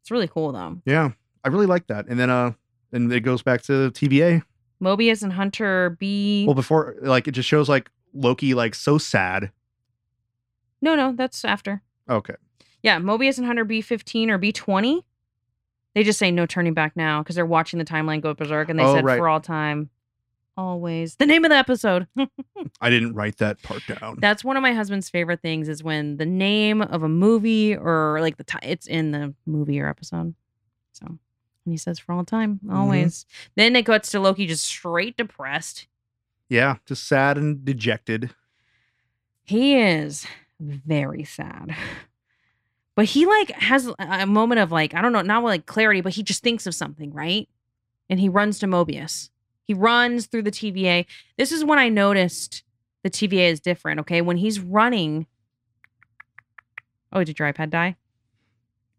It's 0.00 0.10
really 0.10 0.28
cool 0.28 0.52
though. 0.52 0.80
Yeah, 0.84 1.10
I 1.44 1.48
really 1.48 1.66
like 1.66 1.86
that. 1.88 2.06
And 2.08 2.18
then 2.18 2.30
uh, 2.30 2.52
and 2.92 3.12
it 3.12 3.20
goes 3.20 3.42
back 3.42 3.62
to 3.62 3.90
TVA. 3.90 4.42
Mobius 4.82 5.22
and 5.22 5.32
Hunter 5.32 5.96
B. 6.00 6.44
Well, 6.46 6.54
before 6.54 6.96
like 7.02 7.26
it 7.28 7.32
just 7.32 7.48
shows 7.48 7.68
like 7.68 7.90
Loki 8.12 8.54
like 8.54 8.74
so 8.74 8.98
sad. 8.98 9.50
no, 10.82 10.94
no, 10.94 11.12
that's 11.16 11.44
after. 11.44 11.82
Okay, 12.08 12.34
Yeah, 12.84 13.00
Mobius 13.00 13.38
and 13.38 13.46
Hunter 13.46 13.64
B15 13.64 14.28
or 14.28 14.38
B20. 14.38 15.02
They 15.96 16.02
just 16.04 16.18
say 16.18 16.30
no 16.30 16.44
turning 16.46 16.74
back 16.74 16.94
now 16.96 17.22
because 17.22 17.34
they're 17.34 17.46
watching 17.46 17.78
the 17.80 17.84
timeline 17.84 18.20
go 18.20 18.34
berserk 18.34 18.68
and 18.68 18.78
they 18.78 18.84
Oh, 18.84 18.94
said 18.94 19.04
right. 19.04 19.16
for 19.18 19.28
all 19.28 19.40
time. 19.40 19.90
Always. 20.56 21.16
The 21.16 21.26
name 21.26 21.44
of 21.44 21.50
the 21.50 21.56
episode. 21.56 22.06
I 22.80 22.90
didn't 22.90 23.14
write 23.14 23.38
that 23.38 23.60
part 23.62 23.82
down. 23.88 24.18
That's 24.20 24.44
one 24.44 24.56
of 24.56 24.62
my 24.62 24.72
husband's 24.72 25.08
favorite 25.10 25.40
things 25.42 25.68
is 25.68 25.82
when 25.82 26.16
the 26.18 26.26
name 26.26 26.80
of 26.82 27.02
a 27.02 27.08
movie 27.08 27.74
or 27.76 28.18
like 28.20 28.36
the 28.36 28.44
ti 28.44 28.58
it's 28.62 28.86
in 28.86 29.10
the 29.12 29.34
movie 29.46 29.80
or 29.80 29.88
episode. 29.88 30.34
So 30.92 31.06
and 31.06 31.18
he 31.72 31.76
says 31.76 31.98
for 31.98 32.12
all 32.12 32.24
time, 32.24 32.56
Mm-hmm. 32.64 32.76
always. 32.76 33.24
Then 33.56 33.74
it 33.74 33.86
cuts 33.86 34.10
to 34.10 34.20
Loki 34.20 34.46
just 34.46 34.64
straight 34.64 35.16
depressed. 35.16 35.88
yeah, 36.50 36.76
just 36.86 37.08
sad 37.08 37.38
and 37.38 37.64
dejected. 37.64 38.30
He 39.42 39.76
is 39.76 40.26
very 40.60 41.24
sad. 41.24 41.74
But 42.96 43.06
he 43.06 43.26
like 43.26 43.50
has 43.52 43.90
a- 43.98 44.26
moment 44.26 44.60
of 44.60 44.70
like, 44.70 44.94
I 44.94 45.02
don't 45.02 45.12
know, 45.12 45.22
not 45.22 45.42
like 45.42 45.66
clarity, 45.66 46.00
but 46.00 46.12
he 46.14 46.22
just 46.22 46.42
thinks 46.42 46.66
of 46.66 46.74
something, 46.74 47.12
right? 47.12 47.48
And 48.08 48.20
he 48.20 48.28
runs 48.28 48.58
to 48.60 48.66
Mobius. 48.66 49.30
He 49.64 49.74
runs 49.74 50.26
through 50.26 50.42
the 50.42 50.50
TVA. 50.52 51.06
This 51.36 51.50
is 51.50 51.64
when 51.64 51.78
I 51.78 51.88
noticed 51.88 52.62
the 53.02 53.10
TVA 53.10 53.50
is 53.50 53.60
different, 53.60 54.00
okay? 54.00 54.20
When 54.20 54.36
he's 54.36 54.60
running. 54.60 55.26
Oh, 57.12 57.24
did 57.24 57.38
your 57.38 57.52
iPad 57.52 57.70
die? 57.70 57.96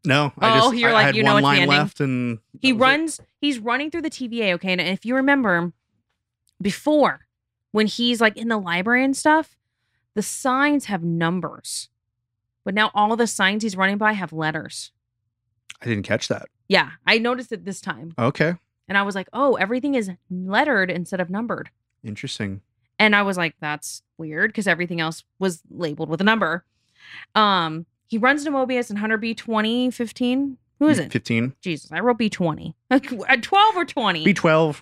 No, 0.05 0.33
I 0.39 0.59
Oh, 0.59 0.71
just 0.71 0.77
you're 0.79 0.89
I, 0.91 0.93
like, 0.93 1.05
I 1.07 1.09
you 1.17 1.23
know 1.23 1.33
one 1.35 1.43
line 1.43 1.67
left, 1.67 1.99
and 1.99 2.39
He 2.61 2.73
was 2.73 2.79
it. 2.79 2.83
runs, 2.83 3.21
he's 3.41 3.59
running 3.59 3.89
through 3.91 4.03
the 4.03 4.09
TVA, 4.09 4.53
okay? 4.53 4.71
And 4.71 4.81
if 4.81 5.05
you 5.05 5.15
remember 5.15 5.71
before, 6.61 7.21
when 7.71 7.87
he's 7.87 8.21
like 8.21 8.37
in 8.37 8.47
the 8.47 8.57
library 8.57 9.03
and 9.03 9.15
stuff, 9.17 9.55
the 10.13 10.21
signs 10.21 10.85
have 10.85 11.03
numbers. 11.03 11.89
But 12.65 12.73
now 12.73 12.91
all 12.93 13.15
the 13.15 13.27
signs 13.27 13.63
he's 13.63 13.77
running 13.77 13.97
by 13.97 14.11
have 14.13 14.33
letters. 14.33 14.91
I 15.81 15.85
didn't 15.85 16.03
catch 16.03 16.27
that. 16.27 16.47
Yeah, 16.67 16.91
I 17.07 17.17
noticed 17.19 17.51
it 17.53 17.63
this 17.63 17.79
time. 17.79 18.13
Okay, 18.19 18.55
And 18.89 18.97
I 18.97 19.03
was 19.03 19.15
like, 19.15 19.29
oh, 19.31 19.53
everything 19.55 19.95
is 19.95 20.09
lettered 20.29 20.89
instead 20.91 21.21
of 21.21 21.29
numbered. 21.29 21.69
interesting. 22.03 22.61
And 22.97 23.15
I 23.15 23.21
was 23.23 23.37
like, 23.37 23.55
that's 23.59 24.01
weird 24.17 24.49
because 24.51 24.67
everything 24.67 24.99
else 25.01 25.23
was 25.37 25.61
labeled 25.69 26.09
with 26.09 26.21
a 26.21 26.23
number. 26.23 26.63
Um, 27.35 27.85
he 28.07 28.17
runs 28.17 28.43
to 28.45 28.51
Mobius 28.51 28.89
and 28.89 28.99
Hunter 28.99 29.17
B 29.17 29.33
20, 29.35 29.91
15. 29.91 30.57
Who 30.79 30.87
is 30.87 30.99
it? 30.99 31.11
Fifteen. 31.11 31.53
Jesus, 31.61 31.91
I 31.91 31.99
wrote 31.99 32.17
B 32.17 32.29
20. 32.29 32.75
At 32.89 33.43
12 33.43 33.75
or 33.77 33.85
20. 33.85 34.23
B 34.25 34.33
twelve. 34.33 34.81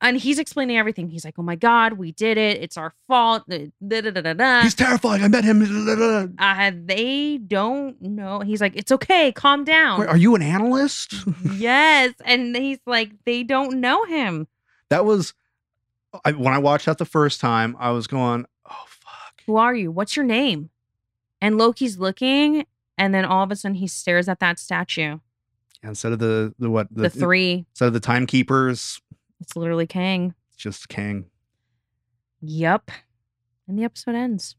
And 0.00 0.16
he's 0.16 0.38
explaining 0.38 0.76
everything. 0.76 1.08
He's 1.08 1.24
like, 1.24 1.34
"Oh 1.38 1.42
my 1.42 1.56
god, 1.56 1.94
we 1.94 2.12
did 2.12 2.38
it. 2.38 2.62
It's 2.62 2.76
our 2.76 2.94
fault." 3.06 3.44
Da, 3.48 3.70
da, 4.00 4.10
da. 4.10 4.62
He's 4.62 4.74
terrifying. 4.74 5.22
I 5.22 5.28
met 5.28 5.44
him. 5.44 6.36
Uh, 6.38 6.72
they 6.84 7.38
don't 7.38 8.00
know. 8.00 8.40
He's 8.40 8.60
like, 8.60 8.76
"It's 8.76 8.92
okay. 8.92 9.32
Calm 9.32 9.64
down." 9.64 10.00
Wait, 10.00 10.08
are 10.08 10.16
you 10.16 10.34
an 10.34 10.42
analyst? 10.42 11.14
yes, 11.54 12.14
and 12.24 12.54
he's 12.56 12.78
like, 12.86 13.10
"They 13.24 13.42
don't 13.42 13.80
know 13.80 14.04
him. 14.04 14.46
that 14.90 15.04
was 15.04 15.34
I, 16.24 16.32
when 16.32 16.54
I 16.54 16.58
watched 16.58 16.86
that 16.86 16.98
the 16.98 17.04
first 17.04 17.40
time. 17.40 17.76
I 17.78 17.90
was 17.90 18.06
going, 18.06 18.46
"Oh 18.70 18.84
fuck." 18.88 19.42
Who 19.46 19.56
are 19.56 19.74
you? 19.74 19.90
What's 19.90 20.16
your 20.16 20.24
name?" 20.24 20.70
And 21.40 21.56
Loki's 21.58 21.98
looking, 21.98 22.66
and 22.96 23.14
then 23.14 23.24
all 23.24 23.42
of 23.44 23.50
a 23.50 23.56
sudden 23.56 23.76
he 23.76 23.86
stares 23.86 24.28
at 24.28 24.40
that 24.40 24.58
statue. 24.58 25.18
Instead 25.82 26.12
of 26.12 26.18
the 26.18 26.54
the 26.58 26.68
what 26.70 26.88
The, 26.90 27.08
three. 27.10 27.66
instead 27.70 27.86
of 27.88 27.92
the 27.92 28.00
timekeepers, 28.00 29.00
It's 29.40 29.56
literally 29.56 29.86
Kang. 29.86 30.34
it's 30.48 30.56
just 30.62 30.88
Kang. 30.88 31.26
Yep. 32.40 32.90
And 33.66 33.78
the 33.78 33.84
episode 33.84 34.14
ends. 34.14 34.56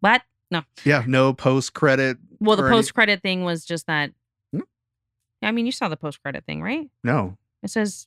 What? 0.00 0.22
No. 0.50 0.62
Yeah, 0.84 1.04
no 1.06 1.32
post 1.32 1.74
credit. 1.74 2.18
Well, 2.40 2.56
the 2.56 2.68
post 2.68 2.94
credit 2.94 3.22
thing 3.22 3.44
was 3.44 3.64
just 3.64 3.86
that. 3.86 4.10
Hmm? 4.52 4.60
I 5.42 5.50
mean, 5.52 5.66
you 5.66 5.72
saw 5.72 5.88
the 5.88 5.96
post 5.96 6.22
credit 6.22 6.44
thing, 6.44 6.62
right? 6.62 6.90
No. 7.02 7.36
It 7.62 7.70
says, 7.70 8.06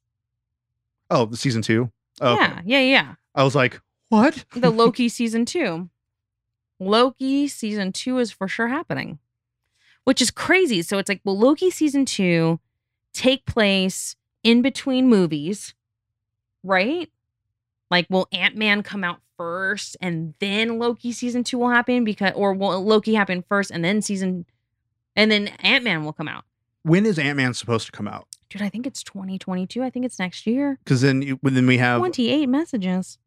Oh, 1.09 1.25
the 1.25 1.37
season 1.37 1.61
two. 1.61 1.91
Oh, 2.21 2.33
okay. 2.35 2.43
yeah, 2.43 2.61
yeah, 2.65 2.79
yeah. 2.79 3.15
I 3.33 3.43
was 3.43 3.55
like, 3.55 3.81
what? 4.09 4.43
The 4.53 4.69
Loki 4.71 5.09
season 5.09 5.45
two. 5.45 5.89
Loki 6.79 7.47
season 7.47 7.91
two 7.91 8.19
is 8.19 8.31
for 8.31 8.47
sure 8.47 8.67
happening, 8.67 9.19
which 10.03 10.21
is 10.21 10.29
crazy. 10.29 10.81
So 10.81 10.97
it's 10.97 11.09
like, 11.09 11.21
well, 11.23 11.37
Loki 11.37 11.71
season 11.71 12.05
two 12.05 12.59
take 13.13 13.45
place 13.45 14.15
in 14.43 14.61
between 14.61 15.07
movies, 15.07 15.73
right? 16.63 17.09
Like, 17.89 18.07
will 18.09 18.27
Ant 18.31 18.55
Man 18.55 18.83
come 18.83 19.03
out 19.03 19.19
first 19.37 19.95
and 20.01 20.33
then 20.39 20.79
Loki 20.79 21.11
season 21.11 21.43
two 21.43 21.57
will 21.57 21.69
happen? 21.69 22.03
Because, 22.03 22.33
or 22.35 22.53
will 22.53 22.83
Loki 22.83 23.13
happen 23.13 23.43
first 23.47 23.71
and 23.71 23.83
then 23.83 24.01
season, 24.01 24.45
and 25.15 25.31
then 25.31 25.47
Ant 25.59 25.83
Man 25.83 26.03
will 26.03 26.13
come 26.13 26.27
out? 26.27 26.43
when 26.87 27.05
is 27.05 27.19
Ant 27.19 27.37
Man 27.37 27.53
supposed 27.53 27.85
to 27.87 27.91
come 27.91 28.07
out? 28.07 28.27
Dude, 28.49 28.61
I 28.61 28.69
think 28.69 28.87
it's 28.87 29.03
2022. 29.03 29.83
I 29.83 29.89
think 29.89 30.05
it's 30.05 30.19
next 30.19 30.47
year. 30.47 30.79
Because 30.83 31.01
then 31.01 31.21
you, 31.21 31.39
then 31.43 31.67
we 31.67 31.77
have 31.77 31.99
28 31.99 32.47
messages. 32.47 33.19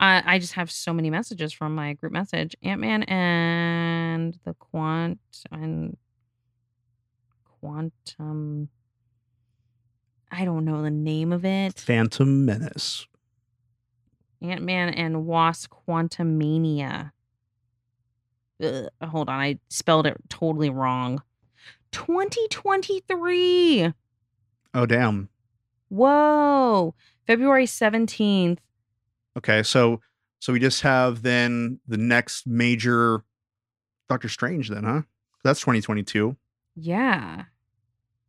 I 0.00 0.22
I 0.26 0.38
just 0.40 0.54
have 0.54 0.70
so 0.70 0.92
many 0.92 1.10
messages 1.10 1.52
from 1.52 1.74
my 1.74 1.92
group 1.92 2.12
message. 2.12 2.56
Ant 2.62 2.80
Man 2.80 3.04
and 3.04 4.36
the 4.44 4.54
quant 4.54 5.20
and 5.52 5.96
quantum. 7.60 8.68
I 10.36 10.44
don't 10.44 10.64
know 10.64 10.82
the 10.82 10.90
name 10.90 11.32
of 11.32 11.44
it. 11.44 11.78
Phantom 11.78 12.44
Menace. 12.44 13.06
Ant 14.42 14.62
Man 14.62 14.92
and 14.92 15.26
Wasp 15.26 15.70
Quantumania. 15.70 17.12
Hold 19.02 19.28
on, 19.28 19.40
I 19.40 19.58
spelled 19.68 20.06
it 20.06 20.16
totally 20.28 20.70
wrong. 20.70 21.22
2023. 21.92 23.92
Oh 24.74 24.86
damn. 24.86 25.28
Whoa. 25.88 26.94
February 27.26 27.66
17th. 27.66 28.58
Okay, 29.36 29.62
so 29.62 30.00
so 30.40 30.52
we 30.52 30.58
just 30.58 30.82
have 30.82 31.22
then 31.22 31.78
the 31.86 31.96
next 31.96 32.46
major 32.46 33.22
Doctor 34.08 34.28
Strange 34.28 34.68
then, 34.68 34.82
huh? 34.82 35.02
That's 35.44 35.60
2022. 35.60 36.36
Yeah. 36.74 37.44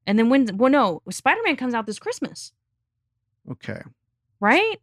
And 0.07 0.17
then 0.19 0.29
when 0.29 0.57
well 0.57 0.71
no, 0.71 1.01
Spider-Man 1.09 1.55
comes 1.55 1.73
out 1.73 1.85
this 1.85 1.99
Christmas, 1.99 2.51
Okay. 3.51 3.81
right? 4.39 4.77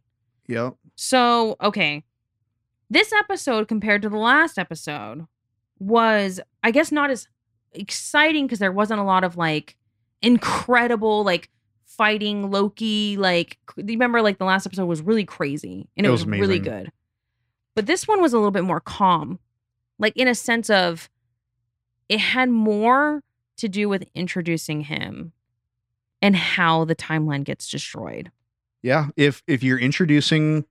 Yep. 0.47 0.75
So, 0.95 1.55
okay. 1.61 2.03
This 2.89 3.11
episode 3.13 3.67
compared 3.67 4.01
to 4.03 4.09
the 4.09 4.17
last 4.17 4.59
episode 4.59 5.25
was 5.79 6.39
I 6.61 6.71
guess 6.71 6.91
not 6.91 7.09
as 7.09 7.27
exciting 7.71 8.45
because 8.45 8.59
there 8.59 8.71
wasn't 8.71 8.99
a 8.99 9.03
lot 9.03 9.23
of 9.23 9.35
like 9.37 9.75
incredible 10.21 11.23
like 11.23 11.49
fighting 11.85 12.49
Loki 12.51 13.17
like 13.17 13.57
you 13.77 13.83
remember 13.85 14.21
like 14.21 14.37
the 14.37 14.45
last 14.45 14.65
episode 14.65 14.85
was 14.85 15.01
really 15.01 15.25
crazy 15.25 15.87
and 15.97 16.05
it, 16.05 16.09
It 16.09 16.11
was, 16.11 16.25
was 16.25 16.39
really 16.39 16.59
good. 16.59 16.91
But 17.75 17.87
this 17.87 18.07
one 18.07 18.21
was 18.21 18.33
a 18.33 18.37
little 18.37 18.51
bit 18.51 18.63
more 18.63 18.79
calm. 18.79 19.39
Like 19.99 20.15
in 20.15 20.27
a 20.27 20.35
sense 20.35 20.69
of 20.69 21.09
it 22.09 22.19
had 22.19 22.49
more 22.49 23.23
to 23.57 23.67
do 23.67 23.87
with 23.89 24.05
introducing 24.15 24.81
him 24.81 25.33
and 26.21 26.35
how 26.35 26.85
the 26.85 26.95
timeline 26.95 27.43
gets 27.43 27.69
destroyed. 27.69 28.31
Yeah. 28.81 29.07
If 29.15 29.43
if 29.47 29.63
you're 29.63 29.79
introducing 29.79 30.65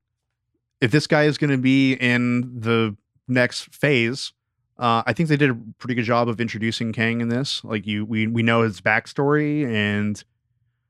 if 0.80 0.90
this 0.90 1.06
guy 1.06 1.24
is 1.24 1.38
going 1.38 1.50
to 1.50 1.58
be 1.58 1.94
in 1.94 2.60
the 2.60 2.96
next 3.28 3.74
phase, 3.74 4.32
uh, 4.78 5.02
I 5.06 5.12
think 5.12 5.28
they 5.28 5.36
did 5.36 5.50
a 5.50 5.58
pretty 5.78 5.94
good 5.94 6.04
job 6.04 6.28
of 6.28 6.40
introducing 6.40 6.92
Kang 6.92 7.20
in 7.20 7.28
this. 7.28 7.62
Like 7.64 7.86
you, 7.86 8.04
we 8.04 8.26
we 8.26 8.42
know 8.42 8.62
his 8.62 8.80
backstory 8.80 9.64
and 9.66 10.22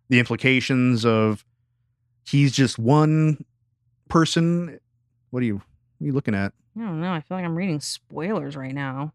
the 0.09 0.19
implications 0.19 1.05
of 1.05 1.45
he's 2.25 2.53
just 2.53 2.79
one 2.79 3.45
person. 4.09 4.81
What 5.31 5.43
are 5.43 5.47
you? 5.47 5.57
What 5.57 6.05
are 6.05 6.07
you 6.07 6.13
looking 6.13 6.35
at? 6.35 6.53
I 6.77 6.81
don't 6.81 7.01
know. 7.01 7.13
I 7.13 7.21
feel 7.21 7.37
like 7.37 7.45
I'm 7.45 7.57
reading 7.57 7.81
spoilers 7.81 8.57
right 8.57 8.75
now. 8.75 9.13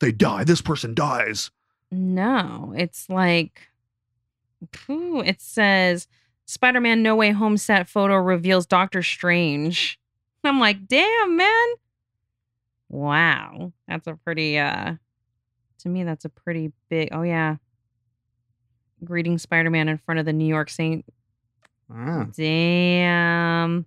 They 0.00 0.12
die. 0.12 0.44
This 0.44 0.60
person 0.60 0.94
dies. 0.94 1.50
No, 1.90 2.74
it's 2.76 3.08
like, 3.08 3.62
phew, 4.72 5.22
it 5.22 5.40
says 5.40 6.06
Spider 6.46 6.80
Man 6.80 7.02
No 7.02 7.16
Way 7.16 7.30
Home 7.30 7.56
set 7.56 7.88
photo 7.88 8.16
reveals 8.16 8.66
Doctor 8.66 9.02
Strange. 9.02 9.98
I'm 10.44 10.60
like, 10.60 10.86
damn, 10.86 11.36
man. 11.36 11.66
Wow. 12.88 13.72
That's 13.86 14.06
a 14.06 14.14
pretty, 14.14 14.58
uh, 14.58 14.94
to 15.80 15.88
me, 15.88 16.04
that's 16.04 16.24
a 16.24 16.28
pretty 16.30 16.72
big, 16.88 17.08
oh, 17.12 17.22
yeah. 17.22 17.56
Greeting 19.04 19.38
Spider 19.38 19.70
Man 19.70 19.88
in 19.88 19.98
front 19.98 20.20
of 20.20 20.26
the 20.26 20.32
New 20.32 20.46
York 20.46 20.70
Saint. 20.70 21.04
Ah, 21.92 22.26
Damn. 22.36 23.86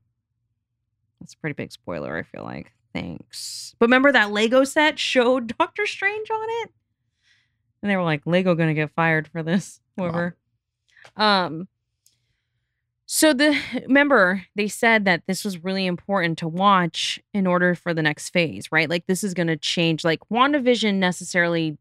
That's 1.20 1.34
a 1.34 1.38
pretty 1.38 1.54
big 1.54 1.72
spoiler, 1.72 2.18
I 2.18 2.24
feel 2.24 2.44
like. 2.44 2.72
Thanks. 2.94 3.76
But 3.80 3.86
remember 3.86 4.12
that 4.12 4.32
Lego 4.32 4.64
set 4.64 4.98
showed 4.98 5.56
Doctor 5.58 5.86
Strange 5.86 6.30
on 6.32 6.48
it? 6.64 6.72
And 7.82 7.90
they 7.90 7.98
were 7.98 8.04
like, 8.04 8.22
Lego 8.26 8.56
gonna 8.56 8.74
get 8.74 8.92
fired 8.92 9.28
for 9.28 9.44
this. 9.44 9.80
Whoever. 9.98 10.36
Um 11.16 11.68
so 13.06 13.34
the 13.34 13.60
remember 13.88 14.46
they 14.56 14.68
said 14.68 15.06
that 15.06 15.24
this 15.28 15.44
was 15.44 15.64
really 15.64 15.86
important 15.86 16.38
to 16.38 16.48
watch 16.48 17.20
in 17.34 17.46
order 17.46 17.76
for 17.76 17.94
the 17.94 18.02
next 18.02 18.30
phase, 18.30 18.72
right? 18.72 18.90
Like 18.90 19.08
this 19.08 19.24
is 19.24 19.34
gonna 19.34 19.58
change. 19.58 20.06
Like 20.06 20.22
WandaVision 20.32 20.96
necessarily 20.96 21.78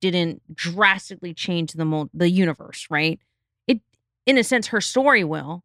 didn't 0.00 0.42
drastically 0.54 1.32
change 1.32 1.72
the 1.72 1.84
mold, 1.84 2.10
the 2.12 2.28
universe, 2.28 2.86
right? 2.90 3.20
It 3.66 3.80
in 4.26 4.38
a 4.38 4.44
sense 4.44 4.66
her 4.68 4.80
story 4.80 5.24
will. 5.24 5.62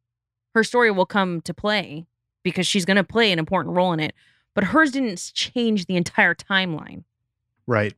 Her 0.53 0.63
story 0.63 0.91
will 0.91 1.05
come 1.05 1.41
to 1.41 1.53
play 1.53 2.05
because 2.43 2.67
she's 2.67 2.85
gonna 2.85 3.03
play 3.03 3.31
an 3.31 3.39
important 3.39 3.75
role 3.75 3.93
in 3.93 3.99
it. 3.99 4.13
But 4.53 4.65
hers 4.65 4.91
didn't 4.91 5.31
change 5.33 5.85
the 5.85 5.95
entire 5.95 6.35
timeline. 6.35 7.05
Right. 7.65 7.93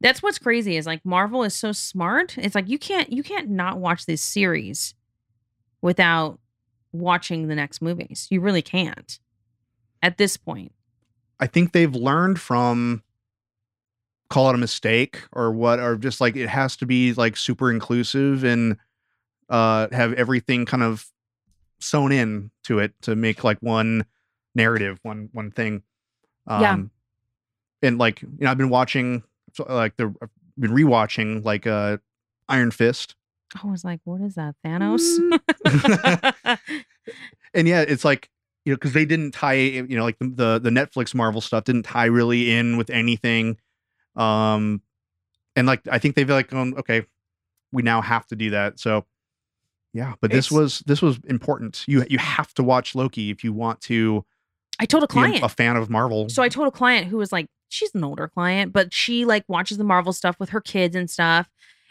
That's 0.00 0.22
what's 0.22 0.38
crazy 0.38 0.76
is 0.76 0.86
like 0.86 1.04
Marvel 1.04 1.44
is 1.44 1.54
so 1.54 1.72
smart. 1.72 2.36
It's 2.38 2.54
like 2.54 2.68
you 2.68 2.78
can't 2.78 3.12
you 3.12 3.22
can't 3.22 3.50
not 3.50 3.78
watch 3.78 4.06
this 4.06 4.22
series 4.22 4.94
without 5.82 6.38
watching 6.92 7.48
the 7.48 7.54
next 7.54 7.82
movies. 7.82 8.26
You 8.30 8.40
really 8.40 8.62
can't. 8.62 9.18
At 10.02 10.16
this 10.16 10.36
point. 10.36 10.72
I 11.40 11.46
think 11.46 11.72
they've 11.72 11.94
learned 11.94 12.40
from 12.40 13.02
call 14.30 14.50
it 14.50 14.54
a 14.54 14.58
mistake 14.58 15.22
or 15.32 15.50
what 15.52 15.78
or 15.80 15.96
just 15.96 16.20
like 16.20 16.36
it 16.36 16.48
has 16.48 16.76
to 16.76 16.86
be 16.86 17.14
like 17.14 17.36
super 17.36 17.70
inclusive 17.70 18.44
and 18.44 18.76
uh 19.48 19.88
have 19.90 20.12
everything 20.14 20.66
kind 20.66 20.82
of 20.82 21.06
sewn 21.80 22.12
in 22.12 22.50
to 22.64 22.78
it 22.78 22.92
to 23.00 23.16
make 23.16 23.42
like 23.42 23.58
one 23.60 24.04
narrative 24.54 24.98
one 25.02 25.30
one 25.32 25.50
thing 25.50 25.82
um 26.46 26.60
Yeah. 27.82 27.88
and 27.88 27.98
like 27.98 28.20
you 28.20 28.28
know 28.40 28.50
i've 28.50 28.58
been 28.58 28.68
watching 28.68 29.22
like 29.68 29.96
the 29.96 30.14
i've 30.22 30.30
been 30.58 30.70
rewatching 30.72 31.44
like 31.44 31.66
uh 31.66 31.96
iron 32.48 32.70
fist 32.70 33.14
I 33.64 33.66
was 33.66 33.82
like, 33.82 34.00
what 34.04 34.20
is 34.20 34.34
that? 34.34 34.56
Thanos? 34.62 35.00
and 37.54 37.66
yeah 37.66 37.80
it's 37.80 38.04
like 38.04 38.28
you 38.64 38.72
know 38.72 38.76
because 38.76 38.92
they 38.92 39.04
didn't 39.06 39.32
tie 39.32 39.54
you 39.54 39.96
know 39.96 40.04
like 40.04 40.18
the, 40.18 40.28
the 40.28 40.58
the 40.58 40.70
netflix 40.70 41.14
marvel 41.14 41.40
stuff 41.40 41.64
didn't 41.64 41.84
tie 41.84 42.04
really 42.04 42.50
in 42.54 42.76
with 42.76 42.90
anything 42.90 43.56
um 44.16 44.82
and 45.56 45.66
like 45.66 45.80
i 45.90 45.98
think 45.98 46.14
they've 46.14 46.28
like 46.28 46.48
gone 46.50 46.74
okay 46.78 47.06
we 47.72 47.82
now 47.82 48.00
have 48.02 48.26
to 48.26 48.36
do 48.36 48.50
that 48.50 48.78
so 48.78 49.06
yeah 49.94 50.14
but 50.20 50.30
this 50.30 50.46
It's- 50.48 50.60
was 50.60 50.78
this 50.80 51.00
was 51.00 51.18
important 51.26 51.84
you 51.86 52.04
you 52.10 52.18
have 52.18 52.52
to 52.54 52.62
watch 52.62 52.94
loki 52.94 53.30
if 53.30 53.42
you 53.44 53.52
want 53.54 53.80
to 53.82 54.24
I 54.78 54.86
told 54.86 55.02
a 55.02 55.06
client. 55.08 55.42
a 55.42 55.48
fan 55.48 55.76
of 55.76 55.90
marvel 55.90 56.28
So 56.28 56.42
I 56.42 56.48
told 56.48 56.68
a 56.68 56.70
client 56.70 57.08
who 57.08 57.16
was 57.16 57.32
like, 57.32 57.46
she's 57.68 57.94
an 57.94 58.04
older 58.04 58.28
client, 58.28 58.72
but 58.72 58.92
she 58.94 59.24
like 59.24 59.44
watches 59.48 59.76
the 59.78 59.84
Marvel 59.84 60.12
stuff 60.12 60.38
with 60.38 60.50
her 60.50 60.60
kids 60.60 60.94
and 60.96 61.10
stuff. 61.10 61.48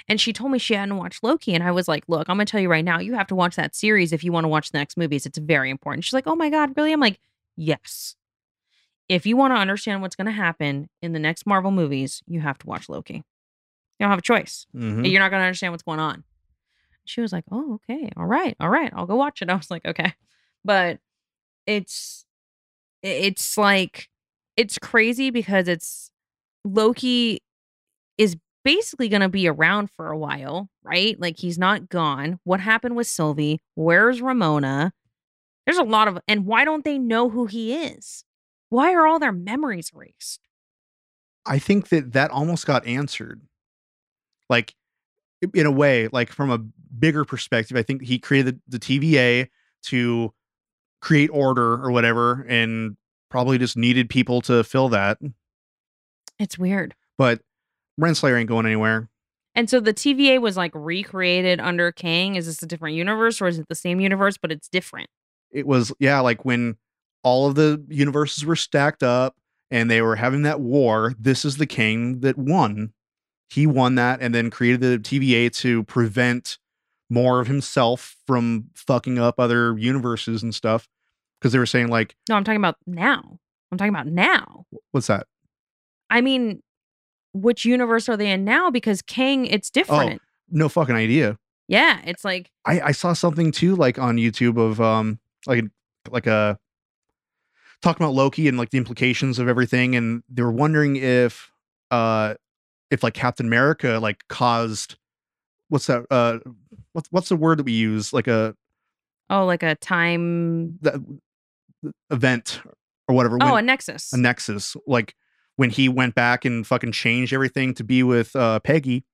And 0.09 0.21
she 0.21 0.31
told 0.31 0.51
me 0.51 0.57
she 0.57 0.73
hadn't 0.73 0.95
watched 0.95 1.21
Loki. 1.21 1.53
And 1.53 1.63
I 1.63 1.71
was 1.71 1.87
like, 1.87 2.05
look, 2.07 2.29
I'm 2.29 2.37
going 2.37 2.45
to 2.45 2.51
tell 2.51 2.61
you 2.61 2.69
right 2.69 2.85
now, 2.85 2.97
you 2.99 3.13
have 3.15 3.27
to 3.27 3.35
watch 3.35 3.57
that 3.57 3.75
series 3.75 4.13
if 4.13 4.23
you 4.23 4.31
want 4.31 4.45
to 4.45 4.47
watch 4.47 4.71
the 4.71 4.77
next 4.77 4.95
movies. 4.97 5.25
It's 5.25 5.37
very 5.37 5.69
important. 5.69 6.05
She's 6.05 6.13
like, 6.13 6.27
oh 6.27 6.35
my 6.35 6.49
God, 6.49 6.71
really? 6.77 6.93
I'm 6.93 6.99
like, 7.01 7.19
yes. 7.57 8.15
If 9.09 9.25
you 9.25 9.35
want 9.37 9.51
to 9.53 9.57
understand 9.57 10.01
what's 10.01 10.15
going 10.15 10.27
to 10.27 10.31
happen 10.31 10.89
in 11.01 11.11
the 11.11 11.19
next 11.19 11.45
Marvel 11.45 11.71
movies, 11.71 12.23
you 12.25 12.39
have 12.39 12.57
to 12.59 12.67
watch 12.67 12.87
Loki. 12.89 13.15
You 13.15 13.23
don't 14.03 14.09
have 14.09 14.19
a 14.19 14.21
choice. 14.21 14.65
Mhm. 14.75 15.09
You're 15.09 15.19
not 15.19 15.29
going 15.29 15.41
to 15.41 15.45
understand 15.45 15.73
what's 15.73 15.83
going 15.83 15.99
on. 15.99 16.23
She 17.05 17.19
was 17.21 17.31
like, 17.33 17.43
oh, 17.51 17.75
okay. 17.89 18.09
All 18.15 18.25
right. 18.25 18.55
All 18.61 18.69
right. 18.69 18.91
I'll 18.95 19.05
go 19.07 19.15
watch 19.15 19.41
it. 19.41 19.49
I 19.49 19.55
was 19.55 19.69
like, 19.69 19.85
okay. 19.85 20.13
But 20.63 20.99
it's, 21.65 22.25
it's 23.03 23.57
like, 23.57 24.09
it's 24.55 24.77
crazy 24.79 25.29
because 25.29 25.67
it's 25.67 26.09
Loki 26.65 27.39
is 28.17 28.35
basically 28.63 29.07
going 29.07 29.21
to 29.21 29.29
be 29.29 29.47
around 29.47 29.89
for 29.91 30.11
a 30.11 30.17
while, 30.17 30.69
right? 30.83 31.19
Like 31.19 31.37
he's 31.37 31.57
not 31.57 31.89
gone. 31.89 32.39
What 32.43 32.59
happened 32.59 32.95
with 32.95 33.07
Sylvie? 33.07 33.59
Where's 33.75 34.19
Ravonna? 34.19 34.91
There's 35.65 35.77
a 35.77 35.83
lot 35.83 36.07
of, 36.07 36.19
and 36.27 36.45
why 36.45 36.65
don't 36.65 36.83
they 36.83 36.97
know 36.97 37.29
who 37.29 37.45
he 37.45 37.75
is? 37.75 38.23
Why 38.69 38.93
are 38.93 39.07
all 39.07 39.19
their 39.19 39.31
memories 39.31 39.91
erased? 39.95 40.41
I 41.45 41.59
think 41.59 41.89
that 41.89 42.13
that 42.13 42.31
almost 42.31 42.65
got 42.65 42.85
answered. 42.85 43.41
Like 44.49 44.75
in 45.53 45.65
a 45.65 45.71
way, 45.71 46.09
like 46.11 46.31
from 46.31 46.49
a 46.49 46.57
bigger 46.57 47.23
perspective, 47.25 47.77
I 47.77 47.83
think 47.83 48.03
he 48.03 48.19
created 48.19 48.59
the 48.67 48.79
TVA 48.79 49.47
to 49.83 50.33
create 51.01 51.29
order 51.31 51.73
or 51.73 51.91
whatever 51.91 52.45
and 52.47 52.97
probably 53.29 53.57
just 53.57 53.77
needed 53.77 54.09
people 54.09 54.41
to 54.41 54.63
fill 54.63 54.89
that. 54.89 55.19
It's 56.39 56.57
weird. 56.57 56.95
But 57.17 57.41
Renslayer 57.99 58.39
ain't 58.39 58.49
going 58.49 58.65
anywhere. 58.65 59.09
And 59.55 59.69
so 59.69 59.79
the 59.79 59.93
TVA 59.93 60.39
was 60.39 60.55
like 60.55 60.71
recreated 60.75 61.59
under 61.59 61.91
Kang. 61.91 62.35
Is 62.35 62.45
this 62.45 62.61
a 62.61 62.67
different 62.67 62.95
universe 62.95 63.41
or 63.41 63.47
is 63.47 63.57
it 63.57 63.67
the 63.67 63.75
same 63.75 63.99
universe, 63.99 64.37
but 64.37 64.51
it's 64.51 64.69
different? 64.69 65.09
It 65.51 65.65
was 65.65 65.91
yeah, 65.99 66.19
like 66.19 66.45
when 66.45 66.77
all 67.23 67.47
of 67.47 67.55
the 67.55 67.83
universes 67.89 68.45
were 68.45 68.55
stacked 68.55 69.01
up 69.01 69.35
and 69.71 69.89
they 69.89 70.01
were 70.01 70.15
having 70.15 70.43
that 70.43 70.59
war, 70.59 71.15
this 71.19 71.43
is 71.43 71.57
the 71.57 71.65
king 71.65 72.19
that 72.19 72.37
won. 72.37 72.93
He 73.49 73.65
won 73.65 73.95
that 73.95 74.21
and 74.21 74.35
then 74.35 74.51
created 74.51 74.81
the 74.81 74.99
TVA 74.99 75.51
to 75.57 75.83
prevent 75.85 76.59
more 77.09 77.39
of 77.39 77.47
himself 77.47 78.17
from 78.25 78.65
fucking 78.75 79.17
up 79.19 79.39
other 79.39 79.77
universes 79.77 80.43
and 80.43 80.53
stuff. 80.53 80.87
Because 81.39 81.53
they 81.53 81.59
were 81.59 81.65
saying, 81.67 81.89
like, 81.89 82.15
No, 82.27 82.35
I'm 82.35 82.43
talking 82.43 82.59
about 82.59 82.77
now. 82.87 83.39
I'm 83.71 83.77
talking 83.77 83.93
about 83.93 84.07
now. 84.07 84.65
what's 84.91 85.07
that? 85.07 85.27
I 86.09 86.21
mean, 86.21 86.63
which 87.33 87.65
universe 87.65 88.09
are 88.09 88.17
they 88.17 88.31
in 88.31 88.43
now? 88.43 88.71
Because 88.71 89.01
Kang, 89.01 89.45
it's 89.45 89.69
different. 89.69 90.21
No 90.49 90.69
fucking 90.69 90.95
idea. 90.95 91.37
Yeah, 91.67 91.99
it's 92.05 92.23
like 92.23 92.49
I, 92.65 92.79
I 92.79 92.91
saw 92.93 93.13
something 93.13 93.51
too, 93.51 93.75
like 93.75 93.99
on 93.99 94.15
YouTube 94.15 94.57
of 94.57 94.79
um 94.79 95.19
like 95.45 95.65
like 96.09 96.25
a 96.25 96.57
talking 97.81 98.03
about 98.03 98.13
Loki 98.15 98.47
and 98.47 98.57
like 98.57 98.69
the 98.69 98.77
implications 98.77 99.37
of 99.37 99.47
everything, 99.49 99.95
and 99.95 100.23
they 100.29 100.41
were 100.43 100.51
wondering 100.51 100.95
if 100.95 101.51
uh 101.91 102.35
if 102.89 103.03
like 103.03 103.13
Captain 103.13 103.45
America 103.45 103.99
like 104.01 104.25
caused 104.29 104.95
what's 105.67 105.87
that 105.87 106.05
uh 106.09 106.39
what's 106.97 107.07
what's 107.11 107.29
the 107.29 107.35
word 107.35 107.59
that 107.59 107.63
we 107.65 107.73
use 107.73 108.11
like 108.11 108.27
a 108.27 108.55
oh, 109.29 109.45
like 109.45 109.61
a 109.61 109.75
time. 109.75 110.79
that 110.81 110.95
event 112.09 112.59
or 113.07 113.13
whatever 113.15 113.37
Oh, 113.39 113.53
when- 113.53 113.63
a 113.63 113.67
nexus. 113.67 114.11
a 114.13 114.17
nexus 114.17 114.75
like 114.87 115.13
when 115.57 115.69
he 115.69 115.89
went 115.89 116.15
back 116.15 116.43
and 116.43 116.65
fucking 116.65 116.91
changed 116.91 117.33
everything 117.33 117.73
to 117.75 117.83
be 117.83 118.01
with 118.03 118.35
uh 118.35 118.59
Peggy 118.61 119.05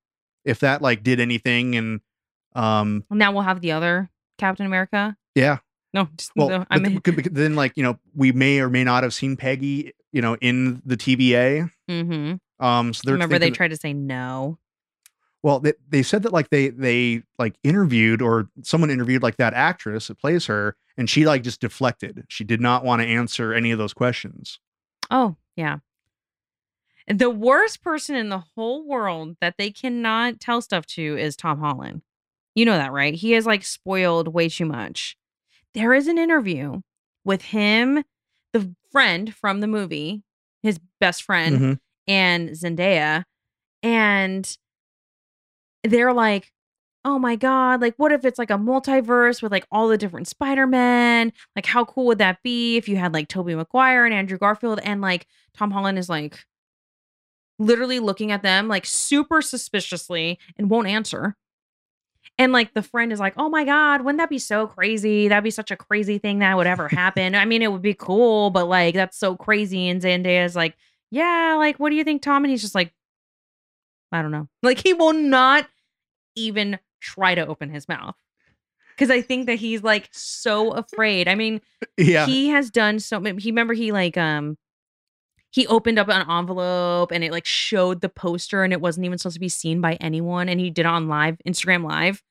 if 0.46 0.60
that 0.62 0.82
like 0.82 1.04
did 1.04 1.20
anything 1.20 1.76
and 1.76 2.00
um 2.56 3.04
now 3.12 3.32
we'll 3.34 3.42
have 3.44 3.60
the 3.62 3.74
other 3.74 4.10
Captain 4.38 4.66
America. 4.66 5.16
yeah 5.36 5.58
No, 5.94 6.08
just, 6.18 6.32
Well, 6.38 6.50
no, 6.50 6.66
I 6.70 6.80
mean, 6.80 7.00
could- 7.02 7.36
then 7.36 7.56
like 7.56 7.74
you 7.76 7.84
know 7.84 8.00
we 8.16 8.32
may 8.32 8.60
or 8.62 8.70
may 8.70 8.84
not 8.86 9.04
have 9.04 9.14
seen 9.14 9.36
Peggy, 9.36 9.92
you 10.14 10.22
know, 10.22 10.36
in 10.42 10.82
the 10.86 10.96
TVA. 10.98 11.70
Mm-hmm. 11.90 12.66
Um, 12.66 12.94
so 12.94 13.02
they're 13.06 13.14
remember 13.16 13.38
they 13.40 13.52
tried 13.52 13.70
to 13.72 13.78
say 13.78 13.92
no. 13.94 14.58
Well, 15.44 15.60
they, 15.60 15.74
they 15.90 16.02
said 16.04 16.24
that 16.24 16.34
like 16.34 16.50
they 16.50 16.70
they 16.70 17.22
like 17.38 17.56
interviewed 17.64 18.22
or 18.22 18.50
someone 18.64 18.90
interviewed 18.90 19.22
like 19.22 19.38
that 19.38 19.54
actress 19.54 20.08
that 20.08 20.18
plays 20.18 20.46
her, 20.48 20.76
and 20.98 21.10
she 21.10 21.26
like 21.26 21.44
just 21.44 21.62
deflected. 21.62 22.24
She 22.30 22.44
did 22.44 22.62
not 22.62 22.84
want 22.84 23.02
to 23.02 23.08
answer 23.08 23.54
any 23.54 23.72
of 23.72 23.78
those 23.78 23.94
questions. 23.94 24.60
Oh, 25.12 25.36
yeah. 25.56 25.78
The 27.08 27.30
worst 27.30 27.82
person 27.82 28.16
in 28.16 28.30
the 28.30 28.44
whole 28.56 28.88
world 28.88 29.36
that 29.42 29.56
they 29.58 29.72
cannot 29.72 30.40
tell 30.40 30.62
stuff 30.62 30.86
to 30.88 31.18
is 31.18 31.36
Tom 31.36 31.60
Holland. 31.60 32.02
You 32.56 32.66
know 32.66 32.78
that, 32.78 32.94
right? 32.94 33.14
He 33.14 33.34
is 33.34 33.46
like 33.46 33.64
spoiled 33.66 34.30
way 34.34 34.48
too 34.48 34.66
much. 34.66 35.18
There 35.74 35.94
is 35.94 36.08
an 36.08 36.18
interview 36.18 36.82
with 37.26 37.42
him, 37.42 38.04
the 38.54 38.74
friend 38.92 39.34
from 39.36 39.60
the 39.60 39.68
movie, 39.68 40.24
his 40.62 40.80
best 41.02 41.24
friend, 41.24 41.60
Mhm. 41.60 41.80
and 42.08 42.50
Zendaya. 42.52 43.26
And 43.82 44.58
they're 45.84 46.14
like, 46.14 46.52
oh 47.06 47.20
my 47.20 47.36
God, 47.36 47.82
like, 47.82 47.96
what 47.98 48.12
if 48.12 48.24
it's 48.24 48.40
like 48.40 48.50
a 48.50 48.58
multiverse 48.58 49.42
with 49.42 49.52
like 49.52 49.68
all 49.72 49.88
the 49.88 49.98
different 49.98 50.28
Spider 50.28 50.66
Men? 50.66 51.34
Like, 51.56 51.66
how 51.66 51.84
cool 51.86 52.06
would 52.06 52.20
that 52.20 52.42
be 52.44 52.78
if 52.78 52.88
you 52.88 52.96
had 52.96 53.14
like 53.14 53.28
Tobey 53.28 53.56
Maguire 53.56 54.06
and 54.06 54.14
Andrew 54.14 54.38
Garfield? 54.38 54.80
And 54.84 55.02
like, 55.02 55.28
Tom 55.54 55.72
Holland 55.72 56.00
is 56.00 56.10
like 56.10 56.46
literally 57.60 58.00
looking 58.00 58.32
at 58.32 58.42
them 58.42 58.68
like 58.68 58.86
super 58.86 59.42
suspiciously 59.42 60.40
and 60.58 60.70
won't 60.70 60.88
answer. 60.88 61.36
And 62.40 62.52
like 62.52 62.74
the 62.74 62.82
friend 62.82 63.12
is 63.12 63.20
like, 63.20 63.34
oh 63.38 63.50
my 63.50 63.64
God, 63.64 64.02
wouldn't 64.02 64.20
that 64.20 64.30
be 64.30 64.40
so 64.40 64.66
crazy? 64.66 65.28
That'd 65.28 65.44
be 65.44 65.52
such 65.52 65.72
a 65.72 65.78
crazy 65.78 66.18
thing 66.18 66.40
that 66.40 66.58
would 66.58 66.68
ever 66.68 66.88
happen. 66.88 67.36
I 67.36 67.46
mean, 67.46 67.62
it 67.62 67.72
would 67.72 67.82
be 67.82 67.94
cool, 67.94 68.50
but 68.50 68.68
like, 68.68 68.96
that's 68.96 69.18
so 69.18 69.36
crazy. 69.36 69.88
And 69.88 70.02
Zendaya 70.02 70.46
is 70.46 70.56
like, 70.56 70.76
yeah, 71.12 71.56
like, 71.60 71.80
what 71.80 71.92
do 71.92 71.96
you 71.96 72.04
think, 72.04 72.22
Tom? 72.22 72.44
And 72.44 72.50
he's 72.50 72.62
just 72.62 72.74
like, 72.74 72.92
I 74.12 74.22
don't 74.22 74.32
know. 74.32 74.48
Like, 74.64 74.80
he 74.80 74.94
will 74.94 75.14
not 75.14 75.68
even 76.36 76.80
try 77.02 77.36
to 77.36 77.46
open 77.46 77.70
his 77.70 77.88
mouth. 77.88 78.16
because 78.96 79.10
I 79.10 79.22
think 79.22 79.48
that 79.48 79.56
he's 79.56 79.84
like 79.84 80.10
so 80.12 80.72
afraid. 80.72 81.28
I 81.28 81.36
mean, 81.36 81.62
Yeah. 81.98 82.26
he 82.26 82.50
has 82.50 82.70
done 82.70 83.00
so 83.00 83.20
many. 83.20 83.42
He 83.42 83.52
remember 83.52 83.74
he 83.74 83.92
like 83.92 84.18
um 84.18 84.58
he 85.52 85.68
opened 85.68 86.00
up 86.00 86.10
an 86.10 86.28
envelope 86.30 87.12
and 87.12 87.24
it 87.24 87.32
like 87.32 87.46
showed 87.46 88.02
the 88.02 88.10
poster 88.10 88.64
and 88.64 88.74
it 88.74 88.82
wasn't 88.82 89.06
even 89.06 89.18
supposed 89.20 89.36
to 89.36 89.40
be 89.40 89.50
seen 89.50 89.82
by 89.82 89.96
anyone 90.02 90.50
and 90.50 90.60
he 90.60 90.70
did 90.72 90.86
it 90.86 90.88
on 90.88 91.08
live 91.08 91.38
Instagram 91.48 91.84
live. 91.88 92.24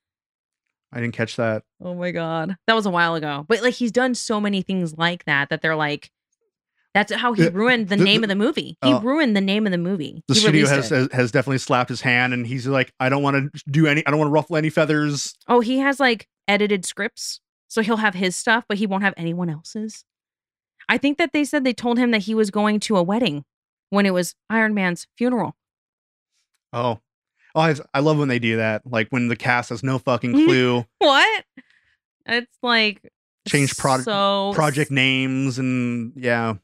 I 0.93 1.01
didn't 1.01 1.15
catch 1.15 1.37
that. 1.37 1.63
Oh 1.81 1.95
my 1.95 2.11
god, 2.11 2.57
that 2.67 2.75
was 2.75 2.85
a 2.87 2.91
while 2.91 3.15
ago. 3.15 3.45
But 3.49 3.63
like 3.63 3.75
he's 3.75 3.93
done 3.93 4.15
so 4.15 4.41
many 4.41 4.61
things 4.63 4.97
like 4.99 5.25
that 5.25 5.49
that 5.51 5.63
they're 5.63 5.77
like. 5.77 6.11
That's 6.95 7.13
how 7.13 7.33
he 7.33 7.49
ruined 7.49 7.89
the, 7.89 7.97
the- 7.97 8.05
name 8.05 8.21
the- 8.21 8.27
of 8.27 8.29
the 8.29 8.35
movie. 8.37 8.77
He 8.85 8.93
uh, 8.93 9.01
ruined 9.01 9.35
the 9.35 9.41
name 9.41 9.67
of 9.67 9.73
the 9.73 9.79
movie. 9.79 10.23
The 10.29 10.35
He 10.35 10.41
studio 10.41 10.67
has, 10.69 10.93
it. 10.93 11.13
has 11.13 11.31
definitely 11.33 11.59
slapped 11.59 11.89
his 11.89 12.03
hand, 12.03 12.35
and 12.35 12.47
he's 12.47 12.67
like, 12.67 12.93
I 13.01 13.09
don't 13.09 13.23
want 13.23 13.53
to 13.55 13.63
do 13.71 13.87
any. 13.87 14.07
I 14.07 14.11
don't 14.11 14.19
want 14.21 14.29
to 14.29 14.33
ruffle 14.33 14.57
any 14.57 14.69
feathers. 14.71 15.35
Oh, 15.49 15.61
he 15.61 15.79
has 15.79 15.99
like 16.01 16.29
edited 16.49 16.85
scripts. 16.85 17.41
So 17.69 17.81
he'll 17.81 17.97
have 17.97 18.13
his 18.15 18.37
stuff, 18.37 18.65
but 18.69 18.77
he 18.77 18.87
won't 18.87 19.03
have 19.03 19.15
anyone 19.17 19.49
else's. 19.49 20.05
I 20.91 20.99
think 20.99 21.17
that 21.17 21.33
they 21.33 21.45
said 21.45 21.65
they 21.65 21.73
told 21.73 21.97
him 21.99 22.11
that 22.11 22.23
he 22.23 22.35
was 22.35 22.51
going 22.51 22.79
to 22.81 22.99
a 22.99 23.03
wedding 23.03 23.45
when 23.89 24.05
it 24.05 24.13
was 24.13 24.35
Iron 24.51 24.75
Man's 24.75 25.07
funeral. 25.17 25.57
Oh, 26.75 26.99
oh, 27.55 27.61
I, 27.61 27.75
I 27.95 28.01
love 28.01 28.19
when 28.19 28.29
they 28.29 28.39
do 28.39 28.57
that. 28.59 28.83
Like 28.85 29.09
when 29.09 29.29
the 29.29 29.37
cast 29.37 29.71
has 29.71 29.83
no 29.83 29.99
fucking 29.99 30.33
Mhm. 30.35 30.45
clue, 30.47 30.85
What? 30.99 31.45
It's 32.27 32.59
like 32.63 33.11
Change 33.49 33.77
prod- 33.77 34.05
so 34.05 34.53
project 34.55 34.91
names, 34.91 35.59
and 35.59 36.13
yeah, 36.17 36.55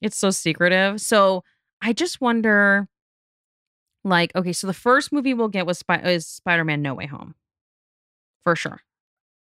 It's 0.00 0.16
so 0.16 0.30
secretive. 0.30 1.00
So 1.00 1.42
I 1.82 1.92
just 1.92 2.20
wonder, 2.20 2.88
like, 4.04 4.34
okay, 4.36 4.52
so 4.52 4.66
the 4.66 4.72
first 4.74 5.12
movie 5.12 5.34
we'll 5.34 5.48
get 5.48 5.66
was 5.66 5.78
Spy- 5.78 6.00
is 6.02 6.26
Spider-Man: 6.26 6.80
No 6.82 6.94
Way 6.94 7.06
Home, 7.06 7.34
for 8.44 8.54
sure. 8.54 8.80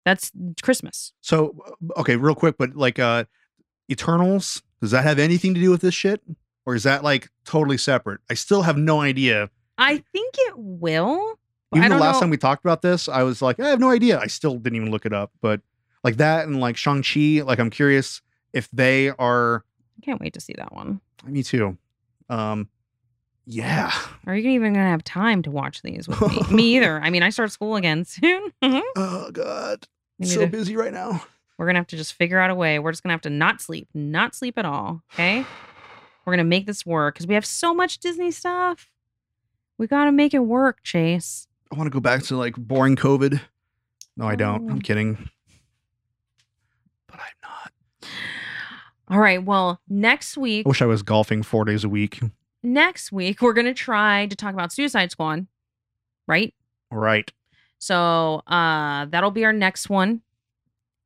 That's 0.06 0.32
Christmas. 0.62 1.14
So 1.22 1.56
okay, 1.98 2.16
real 2.16 2.36
quick, 2.36 2.58
but 2.58 2.76
like 2.76 3.00
uh 3.00 3.24
Eternals, 3.90 4.62
does 4.82 4.92
that 4.92 5.04
have 5.04 5.18
anything 5.20 5.54
to 5.56 5.60
do 5.60 5.70
with 5.72 5.82
this 5.82 5.94
shit? 5.96 6.22
Or 6.66 6.76
is 6.76 6.84
that 6.84 7.04
like 7.04 7.30
totally 7.46 7.78
separate? 7.78 8.22
I 8.30 8.36
still 8.36 8.62
have 8.62 8.78
no 8.78 9.02
idea. 9.02 9.50
I 9.78 9.98
think 10.14 10.36
it 10.38 10.54
will. 10.58 11.40
Even 11.76 11.92
I 11.92 11.96
the 11.96 12.02
last 12.02 12.16
know- 12.16 12.20
time 12.22 12.30
we 12.30 12.38
talked 12.38 12.64
about 12.64 12.82
this, 12.82 13.10
I 13.10 13.24
was 13.24 13.42
like, 13.42 13.60
I 13.60 13.70
have 13.70 13.80
no 13.80 13.90
idea. 13.90 14.20
I 14.20 14.28
still 14.28 14.58
didn't 14.60 14.76
even 14.76 14.92
look 14.92 15.06
it 15.06 15.14
up. 15.14 15.32
But 15.42 15.62
like 16.04 16.18
that 16.18 16.46
and 16.48 16.60
like 16.60 16.78
Shang-Chi, 16.78 17.42
like 17.44 17.60
I'm 17.60 17.70
curious 17.70 18.22
if 18.54 18.70
they 18.72 19.10
are 19.10 19.64
I 19.98 20.06
can't 20.06 20.20
wait 20.22 20.34
to 20.34 20.42
see 20.42 20.54
that 20.58 20.74
one. 20.74 21.00
me 21.26 21.44
too. 21.44 21.78
Um 22.30 22.70
yeah. 23.46 23.92
Are 24.26 24.36
you 24.36 24.50
even 24.52 24.74
gonna 24.74 24.90
have 24.90 25.04
time 25.04 25.42
to 25.44 25.52
watch 25.52 25.82
these 25.82 26.08
with 26.08 26.22
me? 26.22 26.40
me 26.56 26.64
either. 26.78 27.00
I 27.02 27.10
mean, 27.10 27.24
I 27.24 27.30
start 27.30 27.52
school 27.52 27.76
again 27.76 28.06
soon. 28.06 28.52
Mhm. 28.62 28.82
Oh 28.96 29.32
god. 29.32 29.88
Need 30.20 30.30
So 30.30 30.42
to- 30.42 30.48
busy 30.48 30.76
right 30.76 30.94
now. 30.94 31.26
We're 31.58 31.66
gonna 31.68 31.80
have 31.80 31.88
to 31.88 31.98
just 31.98 32.14
figure 32.14 32.40
out 32.40 32.50
a 32.50 32.56
way. 32.56 32.80
We're 32.80 32.92
just 32.92 33.04
gonna 33.04 33.14
have 33.14 33.22
to 33.22 33.30
not 33.30 33.62
sleep, 33.62 33.88
not 33.94 34.34
sleep 34.36 34.58
at 34.58 34.66
all. 34.66 35.04
Okay. 35.14 35.46
We're 36.26 36.34
gonna 36.34 36.44
make 36.46 36.66
this 36.66 36.86
work 36.86 37.16
because 37.16 37.28
we 37.28 37.34
have 37.36 37.46
so 37.46 37.74
much 37.74 38.00
Disney 38.00 38.32
stuff. 38.32 38.90
We 39.78 39.88
gotta 39.88 40.12
make 40.12 40.34
it 40.34 40.40
work, 40.40 40.82
Chase. 40.84 41.48
I 41.72 41.76
want 41.76 41.88
to 41.88 41.92
go 41.92 42.00
back 42.00 42.24
to 42.24 42.38
like 42.38 42.56
boring 42.56 42.96
COVID. 42.96 43.42
No, 44.16 44.26
I 44.28 44.36
don't. 44.36 44.70
Oh. 44.70 44.72
I'm 44.72 44.82
kidding. 44.82 45.30
But 47.14 47.20
I'm 47.22 47.50
not. 47.50 48.10
All 49.10 49.20
right. 49.20 49.44
Well, 49.44 49.80
next 49.88 50.36
week, 50.36 50.66
I 50.66 50.70
wish 50.70 50.82
I 50.82 50.86
was 50.88 51.04
golfing 51.04 51.44
four 51.44 51.64
days 51.64 51.84
a 51.84 51.90
week. 51.90 52.20
next 52.64 53.12
week, 53.12 53.40
we're 53.42 53.54
gonna 53.54 53.74
try 53.74 54.26
to 54.26 54.36
talk 54.36 54.54
about 54.54 54.74
Suicide 54.74 55.12
Squad, 55.12 55.46
right? 56.28 56.54
Right. 56.90 57.32
So 57.78 58.42
uh 58.48 59.06
that'll 59.06 59.30
be 59.32 59.46
our 59.46 59.54
next 59.54 59.90
one. 59.90 60.22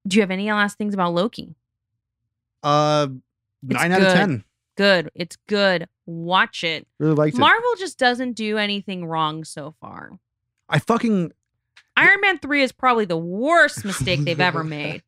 Do 0.08 0.16
you 0.16 0.22
have 0.22 0.32
any 0.32 0.50
last 0.50 0.78
things 0.78 0.94
about 0.94 1.14
Loki? 1.14 1.56
Uh, 2.64 3.08
It's 3.68 3.74
nine 3.74 3.92
out 3.92 4.02
of 4.02 4.14
ten. 4.14 4.44
Good. 4.78 5.10
It's 5.16 5.36
good. 5.48 5.90
Watch 6.06 6.64
it. 6.64 6.88
Really 7.00 7.16
liked 7.16 7.36
it. 7.36 7.40
Marvel 7.40 7.72
just 7.78 7.98
doesn't 8.00 8.34
do 8.34 8.58
anything 8.58 9.06
wrong 9.06 9.44
so 9.44 9.74
far. 9.82 10.12
I 10.70 10.80
fucking. 10.80 11.34
Iron 11.98 12.22
Man 12.22 12.38
3 12.38 12.62
is 12.62 12.72
probably 12.72 13.06
the 13.06 13.18
worst 13.18 13.84
mistake 13.84 14.20
they've 14.22 14.40
ever 14.40 14.64
made. 14.64 15.02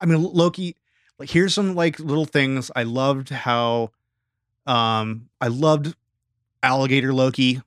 I 0.00 0.06
mean, 0.06 0.22
Loki. 0.22 0.76
Like, 1.18 1.30
here's 1.30 1.54
some 1.54 1.74
like 1.74 1.98
little 2.00 2.24
things. 2.24 2.70
I 2.74 2.82
loved 2.84 3.28
how. 3.30 3.90
Um, 4.66 5.28
I 5.40 5.48
loved 5.48 5.94
alligator 6.62 7.12
Loki. 7.12 7.60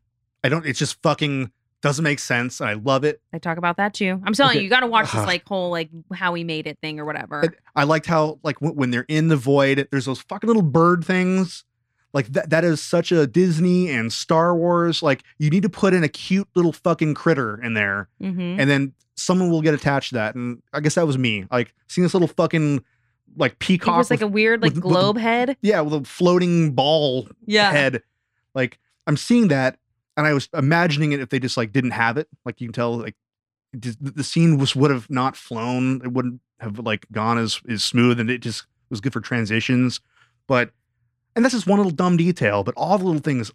I 0.43 0.49
don't. 0.49 0.65
It's 0.65 0.79
just 0.79 1.01
fucking 1.01 1.51
doesn't 1.81 2.03
make 2.03 2.19
sense. 2.19 2.59
and 2.61 2.69
I 2.69 2.73
love 2.73 3.03
it. 3.03 3.21
I 3.33 3.37
talk 3.37 3.57
about 3.57 3.77
that 3.77 3.93
too. 3.93 4.19
I'm 4.25 4.33
telling 4.33 4.51
Okay. 4.51 4.59
you, 4.59 4.63
you 4.65 4.69
got 4.69 4.79
to 4.79 4.87
watch 4.87 5.11
this 5.11 5.25
like 5.25 5.47
whole 5.47 5.69
like 5.69 5.89
how 6.13 6.33
he 6.33 6.43
made 6.43 6.65
it 6.67 6.79
thing 6.81 6.99
or 6.99 7.05
whatever. 7.05 7.41
And 7.41 7.55
I 7.75 7.83
liked 7.83 8.05
how 8.07 8.39
like 8.43 8.59
w- 8.59 8.73
when 8.77 8.91
they're 8.91 9.05
in 9.07 9.27
the 9.27 9.35
void, 9.37 9.87
there's 9.91 10.05
those 10.05 10.21
fucking 10.21 10.47
little 10.47 10.63
bird 10.63 11.03
things. 11.05 11.63
Like 12.13 12.27
that 12.27 12.49
that 12.49 12.63
is 12.63 12.81
such 12.81 13.11
a 13.11 13.27
Disney 13.27 13.89
and 13.89 14.11
Star 14.11 14.55
Wars. 14.55 15.03
Like 15.03 15.23
you 15.37 15.49
need 15.49 15.63
to 15.63 15.69
put 15.69 15.93
in 15.93 16.03
a 16.03 16.07
cute 16.07 16.47
little 16.55 16.71
fucking 16.71 17.13
critter 17.13 17.61
in 17.61 17.73
there, 17.73 18.07
hmm 18.19 18.55
and 18.59 18.69
then 18.69 18.93
someone 19.15 19.49
will 19.49 19.61
get 19.61 19.73
attached 19.73 20.09
to 20.09 20.15
that. 20.15 20.35
And 20.35 20.61
I 20.73 20.79
guess 20.79 20.95
that 20.95 21.07
was 21.07 21.17
me. 21.17 21.45
Like 21.51 21.73
seeing 21.87 22.03
this 22.03 22.13
little 22.13 22.27
fucking 22.27 22.83
like 23.37 23.59
peacock. 23.59 23.97
was 23.97 24.09
like 24.11 24.21
a 24.21 24.27
weird 24.27 24.61
like 24.61 24.73
with- 24.73 24.83
with- 24.83 24.91
globe 24.93 25.17
head. 25.17 25.57
yeah, 25.61 25.81
with 25.81 25.93
a 25.93 26.03
floating 26.05 26.71
ball 26.73 27.27
Yeah. 27.45 27.71
head. 27.71 28.01
Like 28.53 28.79
I'm 29.07 29.17
seeing 29.17 29.49
that, 29.49 29.77
and 30.17 30.25
I 30.25 30.33
was 30.33 30.47
imagining 30.53 31.11
it 31.11 31.19
if 31.19 31.29
they 31.29 31.39
just 31.39 31.57
like 31.57 31.71
didn't 31.71 31.91
have 31.91 32.17
it. 32.17 32.27
Like 32.45 32.61
you 32.61 32.67
can 32.67 32.73
tell, 32.73 32.97
like 32.97 33.15
just- 33.79 33.97
the 34.01 34.23
scene 34.23 34.57
was 34.57 34.75
would 34.75 34.91
have 34.91 35.09
not 35.09 35.35
flown. 35.35 36.01
It 36.03 36.11
wouldn't 36.13 36.39
have 36.61 36.79
like 36.79 37.05
gone 37.11 37.37
as 37.37 37.59
as 37.69 37.83
smooth, 37.83 38.19
and 38.19 38.29
it 38.29 38.39
just 38.39 38.65
was 38.89 39.01
good 39.01 39.11
for 39.13 39.19
transitions. 39.21 39.99
But 40.47 40.71
and 41.35 41.43
that's 41.43 41.53
just 41.53 41.67
one 41.67 41.77
little 41.79 41.91
dumb 41.91 42.15
detail. 42.17 42.63
But 42.63 42.73
all 42.77 42.97
the 42.97 43.03
little 43.05 43.21
things, 43.21 43.51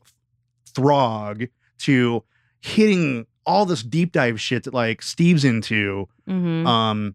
Throg 0.75 1.49
to 1.79 2.23
hitting 2.61 3.27
all 3.51 3.67
this 3.67 3.83
deep 3.83 4.13
dive 4.13 4.41
shit 4.41 4.65
that 4.65 4.75
like 4.75 5.03
Steve's 5.03 5.45
into. 5.45 6.09
hmm 6.27 6.67
Um, 6.67 7.15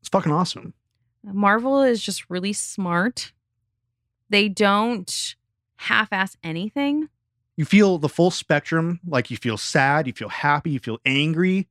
it's 0.00 0.08
fucking 0.08 0.32
awesome. 0.32 0.74
Marvel 1.22 1.82
is 1.82 2.02
just 2.02 2.28
really 2.30 2.52
smart. 2.52 3.32
They 4.30 4.48
don't 4.48 5.34
half-ass 5.76 6.36
anything. 6.42 7.08
You 7.56 7.64
feel 7.64 7.98
the 7.98 8.08
full 8.08 8.30
spectrum. 8.30 9.00
Like 9.06 9.30
you 9.30 9.36
feel 9.36 9.58
sad, 9.58 10.06
you 10.06 10.12
feel 10.12 10.28
happy, 10.30 10.70
you 10.70 10.78
feel 10.78 10.98
angry. 11.04 11.68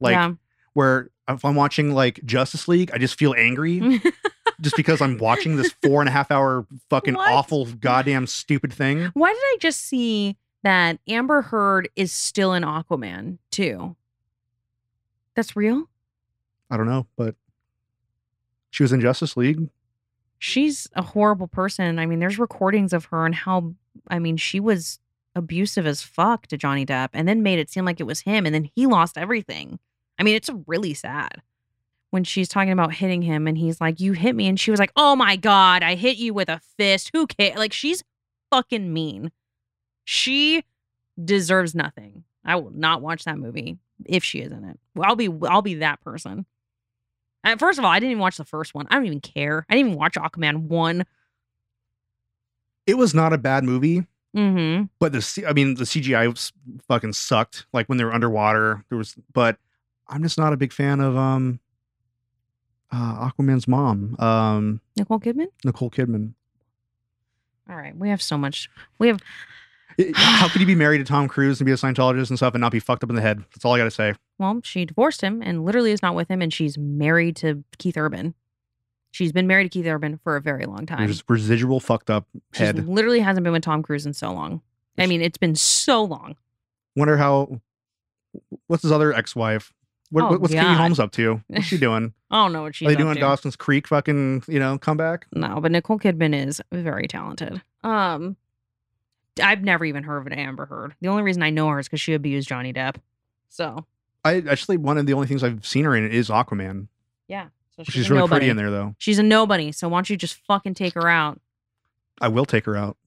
Like 0.00 0.14
yeah. 0.14 0.32
where 0.74 1.10
if 1.28 1.44
I'm 1.44 1.54
watching 1.54 1.92
like 1.94 2.22
Justice 2.24 2.68
League, 2.68 2.90
I 2.92 2.98
just 2.98 3.18
feel 3.18 3.34
angry 3.36 4.02
just 4.60 4.76
because 4.76 5.00
I'm 5.00 5.16
watching 5.18 5.56
this 5.56 5.74
four 5.82 6.00
and 6.02 6.08
a 6.08 6.12
half 6.12 6.30
hour 6.30 6.66
fucking 6.90 7.14
What? 7.14 7.32
awful 7.32 7.64
goddamn 7.66 8.26
stupid 8.26 8.72
thing. 8.72 9.10
Why 9.14 9.30
did 9.32 9.38
I 9.38 9.56
just 9.60 9.80
see 9.86 10.36
that 10.62 10.98
Amber 11.08 11.42
Heard 11.42 11.88
is 11.96 12.12
still 12.12 12.52
in 12.52 12.62
Aquaman 12.62 13.38
too? 13.50 13.96
That's 15.34 15.56
real? 15.56 15.88
I 16.70 16.76
don't 16.76 16.86
know, 16.86 17.06
but 17.16 17.34
she 18.70 18.82
was 18.82 18.92
in 18.92 19.00
Justice 19.00 19.36
League. 19.36 19.68
She's 20.38 20.88
a 20.94 21.02
horrible 21.02 21.46
person. 21.46 21.98
I 21.98 22.06
mean, 22.06 22.18
there's 22.18 22.38
recordings 22.38 22.92
of 22.92 23.06
her 23.06 23.26
and 23.26 23.34
how 23.34 23.74
I 24.08 24.18
mean, 24.18 24.36
she 24.36 24.58
was 24.58 24.98
abusive 25.34 25.86
as 25.86 26.02
fuck 26.02 26.46
to 26.48 26.56
Johnny 26.56 26.84
Depp 26.84 27.10
and 27.12 27.26
then 27.28 27.42
made 27.42 27.58
it 27.58 27.70
seem 27.70 27.84
like 27.84 28.00
it 28.00 28.06
was 28.06 28.20
him 28.20 28.44
and 28.46 28.54
then 28.54 28.70
he 28.74 28.86
lost 28.86 29.16
everything. 29.16 29.78
I 30.18 30.22
mean, 30.22 30.34
it's 30.34 30.50
really 30.66 30.94
sad. 30.94 31.42
When 32.10 32.24
she's 32.24 32.48
talking 32.48 32.72
about 32.72 32.92
hitting 32.94 33.22
him 33.22 33.46
and 33.46 33.56
he's 33.56 33.80
like, 33.80 33.98
"You 33.98 34.12
hit 34.12 34.36
me." 34.36 34.46
And 34.46 34.60
she 34.60 34.70
was 34.70 34.78
like, 34.78 34.92
"Oh 34.96 35.16
my 35.16 35.36
god, 35.36 35.82
I 35.82 35.94
hit 35.94 36.18
you 36.18 36.34
with 36.34 36.50
a 36.50 36.60
fist. 36.76 37.10
Who 37.14 37.26
cares?" 37.26 37.56
Like 37.56 37.72
she's 37.72 38.04
fucking 38.50 38.92
mean. 38.92 39.30
She 40.04 40.64
deserves 41.22 41.74
nothing. 41.74 42.24
I 42.44 42.56
will 42.56 42.70
not 42.70 43.02
watch 43.02 43.24
that 43.24 43.38
movie 43.38 43.78
if 44.04 44.24
she 44.24 44.40
is 44.40 44.50
in 44.52 44.64
it. 44.64 44.78
Well, 44.94 45.08
I'll 45.08 45.16
be 45.16 45.28
I'll 45.48 45.62
be 45.62 45.74
that 45.76 46.00
person. 46.00 46.44
And 47.44 47.58
first 47.58 47.78
of 47.78 47.84
all, 47.84 47.90
I 47.90 47.98
didn't 47.98 48.12
even 48.12 48.20
watch 48.20 48.36
the 48.36 48.44
first 48.44 48.74
one. 48.74 48.86
I 48.90 48.94
don't 48.94 49.06
even 49.06 49.20
care. 49.20 49.66
I 49.68 49.74
didn't 49.74 49.88
even 49.90 49.98
watch 49.98 50.14
Aquaman 50.14 50.62
one. 50.68 51.04
It 52.86 52.94
was 52.98 53.14
not 53.14 53.32
a 53.32 53.38
bad 53.38 53.64
movie, 53.64 54.06
Mm-hmm. 54.36 54.84
but 54.98 55.12
the 55.12 55.20
C- 55.22 55.44
I 55.46 55.52
mean 55.52 55.74
the 55.74 55.84
CGI 55.84 56.26
was 56.30 56.52
fucking 56.88 57.12
sucked. 57.12 57.66
Like 57.72 57.86
when 57.88 57.98
they 57.98 58.04
were 58.04 58.14
underwater, 58.14 58.84
there 58.88 58.98
was. 58.98 59.14
But 59.32 59.58
I'm 60.08 60.22
just 60.22 60.38
not 60.38 60.52
a 60.52 60.56
big 60.56 60.72
fan 60.72 61.00
of 61.00 61.16
um 61.16 61.60
uh, 62.90 63.30
Aquaman's 63.30 63.68
mom, 63.68 64.16
um 64.18 64.80
Nicole 64.96 65.20
Kidman. 65.20 65.46
Nicole 65.64 65.90
Kidman. 65.90 66.32
All 67.70 67.76
right, 67.76 67.96
we 67.96 68.08
have 68.08 68.20
so 68.22 68.36
much. 68.36 68.68
We 68.98 69.06
have 69.08 69.20
how 70.14 70.48
could 70.48 70.60
you 70.60 70.66
be 70.66 70.74
married 70.74 70.98
to 70.98 71.04
Tom 71.04 71.28
Cruise 71.28 71.60
and 71.60 71.66
be 71.66 71.72
a 71.72 71.76
Scientologist 71.76 72.28
and 72.30 72.38
stuff 72.38 72.54
and 72.54 72.60
not 72.60 72.72
be 72.72 72.80
fucked 72.80 73.02
up 73.04 73.10
in 73.10 73.16
the 73.16 73.22
head? 73.22 73.38
That's 73.54 73.64
all 73.64 73.74
I 73.74 73.78
got 73.78 73.84
to 73.84 73.90
say. 73.90 74.14
well, 74.38 74.60
she 74.64 74.84
divorced 74.84 75.20
him 75.20 75.42
and 75.42 75.64
literally 75.64 75.92
is 75.92 76.02
not 76.02 76.14
with 76.14 76.28
him, 76.30 76.40
and 76.42 76.52
she's 76.52 76.76
married 76.78 77.36
to 77.36 77.62
Keith 77.78 77.96
Urban. 77.96 78.34
She's 79.10 79.32
been 79.32 79.46
married 79.46 79.64
to 79.64 79.68
Keith 79.78 79.86
Urban 79.86 80.18
for 80.24 80.36
a 80.36 80.40
very 80.40 80.64
long 80.64 80.86
time. 80.86 81.04
There's 81.04 81.22
residual 81.28 81.80
fucked 81.80 82.08
up 82.10 82.26
She 82.54 82.62
head. 82.64 82.88
literally 82.88 83.20
hasn't 83.20 83.44
been 83.44 83.52
with 83.52 83.62
Tom 83.62 83.82
Cruise 83.82 84.06
in 84.06 84.14
so 84.14 84.32
long. 84.32 84.62
I 84.98 85.06
mean, 85.06 85.20
it's 85.20 85.38
been 85.38 85.54
so 85.54 86.02
long. 86.02 86.36
Wonder 86.96 87.16
how. 87.18 87.60
What's 88.66 88.82
his 88.82 88.92
other 88.92 89.12
ex-wife? 89.12 89.72
What, 90.10 90.24
Oh, 90.24 90.28
what- 90.30 90.40
what's 90.42 90.54
Katie 90.54 90.66
Holmes 90.74 90.98
up 91.00 91.12
to? 91.12 91.42
What's 91.48 91.66
she 91.66 91.78
doing? 91.78 92.12
I 92.30 92.42
don't 92.44 92.52
know 92.52 92.62
what 92.62 92.74
she's 92.74 92.86
doing. 92.86 92.94
Are 92.94 92.98
they 92.98 93.02
doing 93.02 93.14
to. 93.16 93.20
Dawson's 93.20 93.56
Creek 93.56 93.86
fucking, 93.88 94.44
you 94.48 94.58
know, 94.58 94.78
comeback? 94.78 95.26
No, 95.34 95.60
but 95.60 95.70
Nicole 95.72 95.98
Kidman 95.98 96.34
is 96.46 96.60
very 96.72 97.06
talented. 97.06 97.60
Um, 97.84 98.36
I've 99.42 99.62
never 99.62 99.84
even 99.84 100.02
heard 100.02 100.18
of 100.18 100.26
an 100.26 100.32
Amber 100.34 100.66
Heard. 100.66 100.94
The 101.00 101.08
only 101.08 101.22
reason 101.22 101.42
I 101.42 101.50
know 101.50 101.68
her 101.68 101.78
is 101.78 101.86
because 101.86 102.00
she 102.00 102.14
abused 102.14 102.48
Johnny 102.48 102.72
Depp. 102.72 102.96
So 103.48 103.86
I 104.24 104.42
actually 104.48 104.76
one 104.76 104.98
of 104.98 105.06
the 105.06 105.12
only 105.14 105.26
things 105.26 105.42
I've 105.44 105.64
seen 105.66 105.84
her 105.84 105.94
in 105.96 106.10
is 106.10 106.28
Aquaman. 106.28 106.88
yeah, 107.28 107.48
so 107.76 107.82
She's, 107.84 107.94
she's, 107.94 108.10
really 108.10 108.20
nobody. 108.20 108.40
pretty 108.40 108.50
in 108.50 108.56
there 108.56 108.70
though. 108.70 108.94
She's 108.98 109.18
a 109.18 109.22
nobody. 109.22 109.72
So 109.72 109.88
why 109.88 109.98
don't 109.98 110.10
you 110.10 110.16
just 110.16 110.36
fucking 110.46 110.74
take 110.74 110.94
her 110.94 111.08
out? 111.08 111.40
I 112.20 112.28
will 112.28 112.44
take 112.44 112.64
her 112.66 112.76
out. 112.76 112.96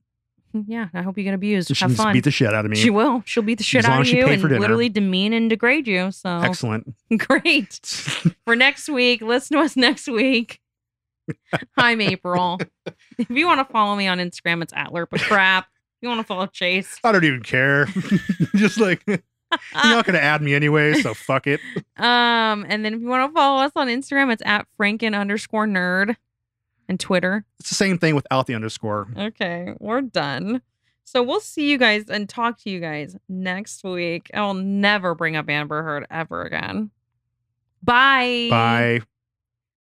Yeah, 0.68 0.88
I 0.94 1.02
hope 1.02 1.18
you 1.18 1.26
get 1.26 1.34
abused. 1.34 1.76
She 1.76 1.84
Have 1.84 1.98
fun. 1.98 2.14
beat 2.14 2.24
the 2.24 2.32
shit 2.32 2.54
out 2.54 2.64
of 2.64 2.72
me. 2.72 2.78
She 2.78 2.90
will. 2.90 3.24
She'll 3.26 3.44
beat 3.44 3.58
the 3.58 3.66
shit 3.66 3.84
out 3.84 4.00
of 4.00 4.08
you 4.08 4.26
and 4.26 4.42
literally 4.42 4.88
demean 4.88 5.34
and 5.34 5.50
degrade 5.50 5.86
you. 5.86 6.12
So 6.12 6.30
Excellent. 6.30 6.96
great. 7.18 7.74
For 8.46 8.56
next 8.56 8.88
week, 8.88 9.22
listen 9.22 9.58
to 9.58 9.64
us 9.64 9.76
next 9.76 10.08
week. 10.08 10.62
I'm 11.76 12.00
April. 12.00 12.60
if 13.18 13.30
you 13.30 13.48
want 13.48 13.68
to 13.68 13.74
follow 13.74 13.98
me 13.98 14.08
on 14.08 14.20
Instagram, 14.20 14.64
it's 14.64 14.72
at 14.74 14.92
Lerpa 14.92 15.20
Crap. 15.20 15.68
You 16.06 16.10
want 16.10 16.22
to 16.22 16.28
follow 16.28 16.46
Chase, 16.46 17.00
I 17.04 17.12
don't 17.12 17.24
even 17.24 17.42
care. 17.42 17.86
Just 18.56 18.80
like 18.80 19.02
you're 19.08 19.20
not 19.74 20.06
gonna 20.06 20.20
add 20.20 20.44
me 20.44 20.54
anyway, 20.54 20.94
so 21.02 21.16
fuck 21.16 21.48
it. 21.48 21.60
Um, 21.98 22.66
and 22.68 22.86
then 22.86 22.94
if 22.94 23.02
you 23.02 23.08
want 23.08 23.28
to 23.28 23.34
follow 23.34 23.64
us 23.64 23.72
on 23.76 23.88
Instagram, 23.88 24.32
it's 24.32 24.44
at 24.46 24.68
Franken 24.78 25.18
underscore 25.18 25.66
nerd 25.66 26.16
and 26.88 27.00
Twitter. 27.00 27.46
It's 27.60 27.70
the 27.70 27.76
same 27.76 27.98
thing 27.98 28.14
without 28.14 28.46
the 28.46 28.54
underscore. 28.54 29.08
Okay, 29.18 29.74
we're 29.80 30.02
done. 30.02 30.62
So 31.06 31.24
we'll 31.24 31.40
see 31.40 31.72
you 31.72 31.80
guys 31.80 32.04
and 32.10 32.30
talk 32.30 32.60
to 32.64 32.70
you 32.70 32.80
guys 32.80 33.16
next 33.30 33.84
week. 33.84 34.30
I'll 34.34 34.54
never 34.54 35.16
bring 35.16 35.36
up 35.36 35.50
Amber 35.50 35.82
Heard 35.82 36.06
ever 36.12 36.44
again. 36.44 36.92
Bye. 37.82 38.48
Bye. 38.52 39.02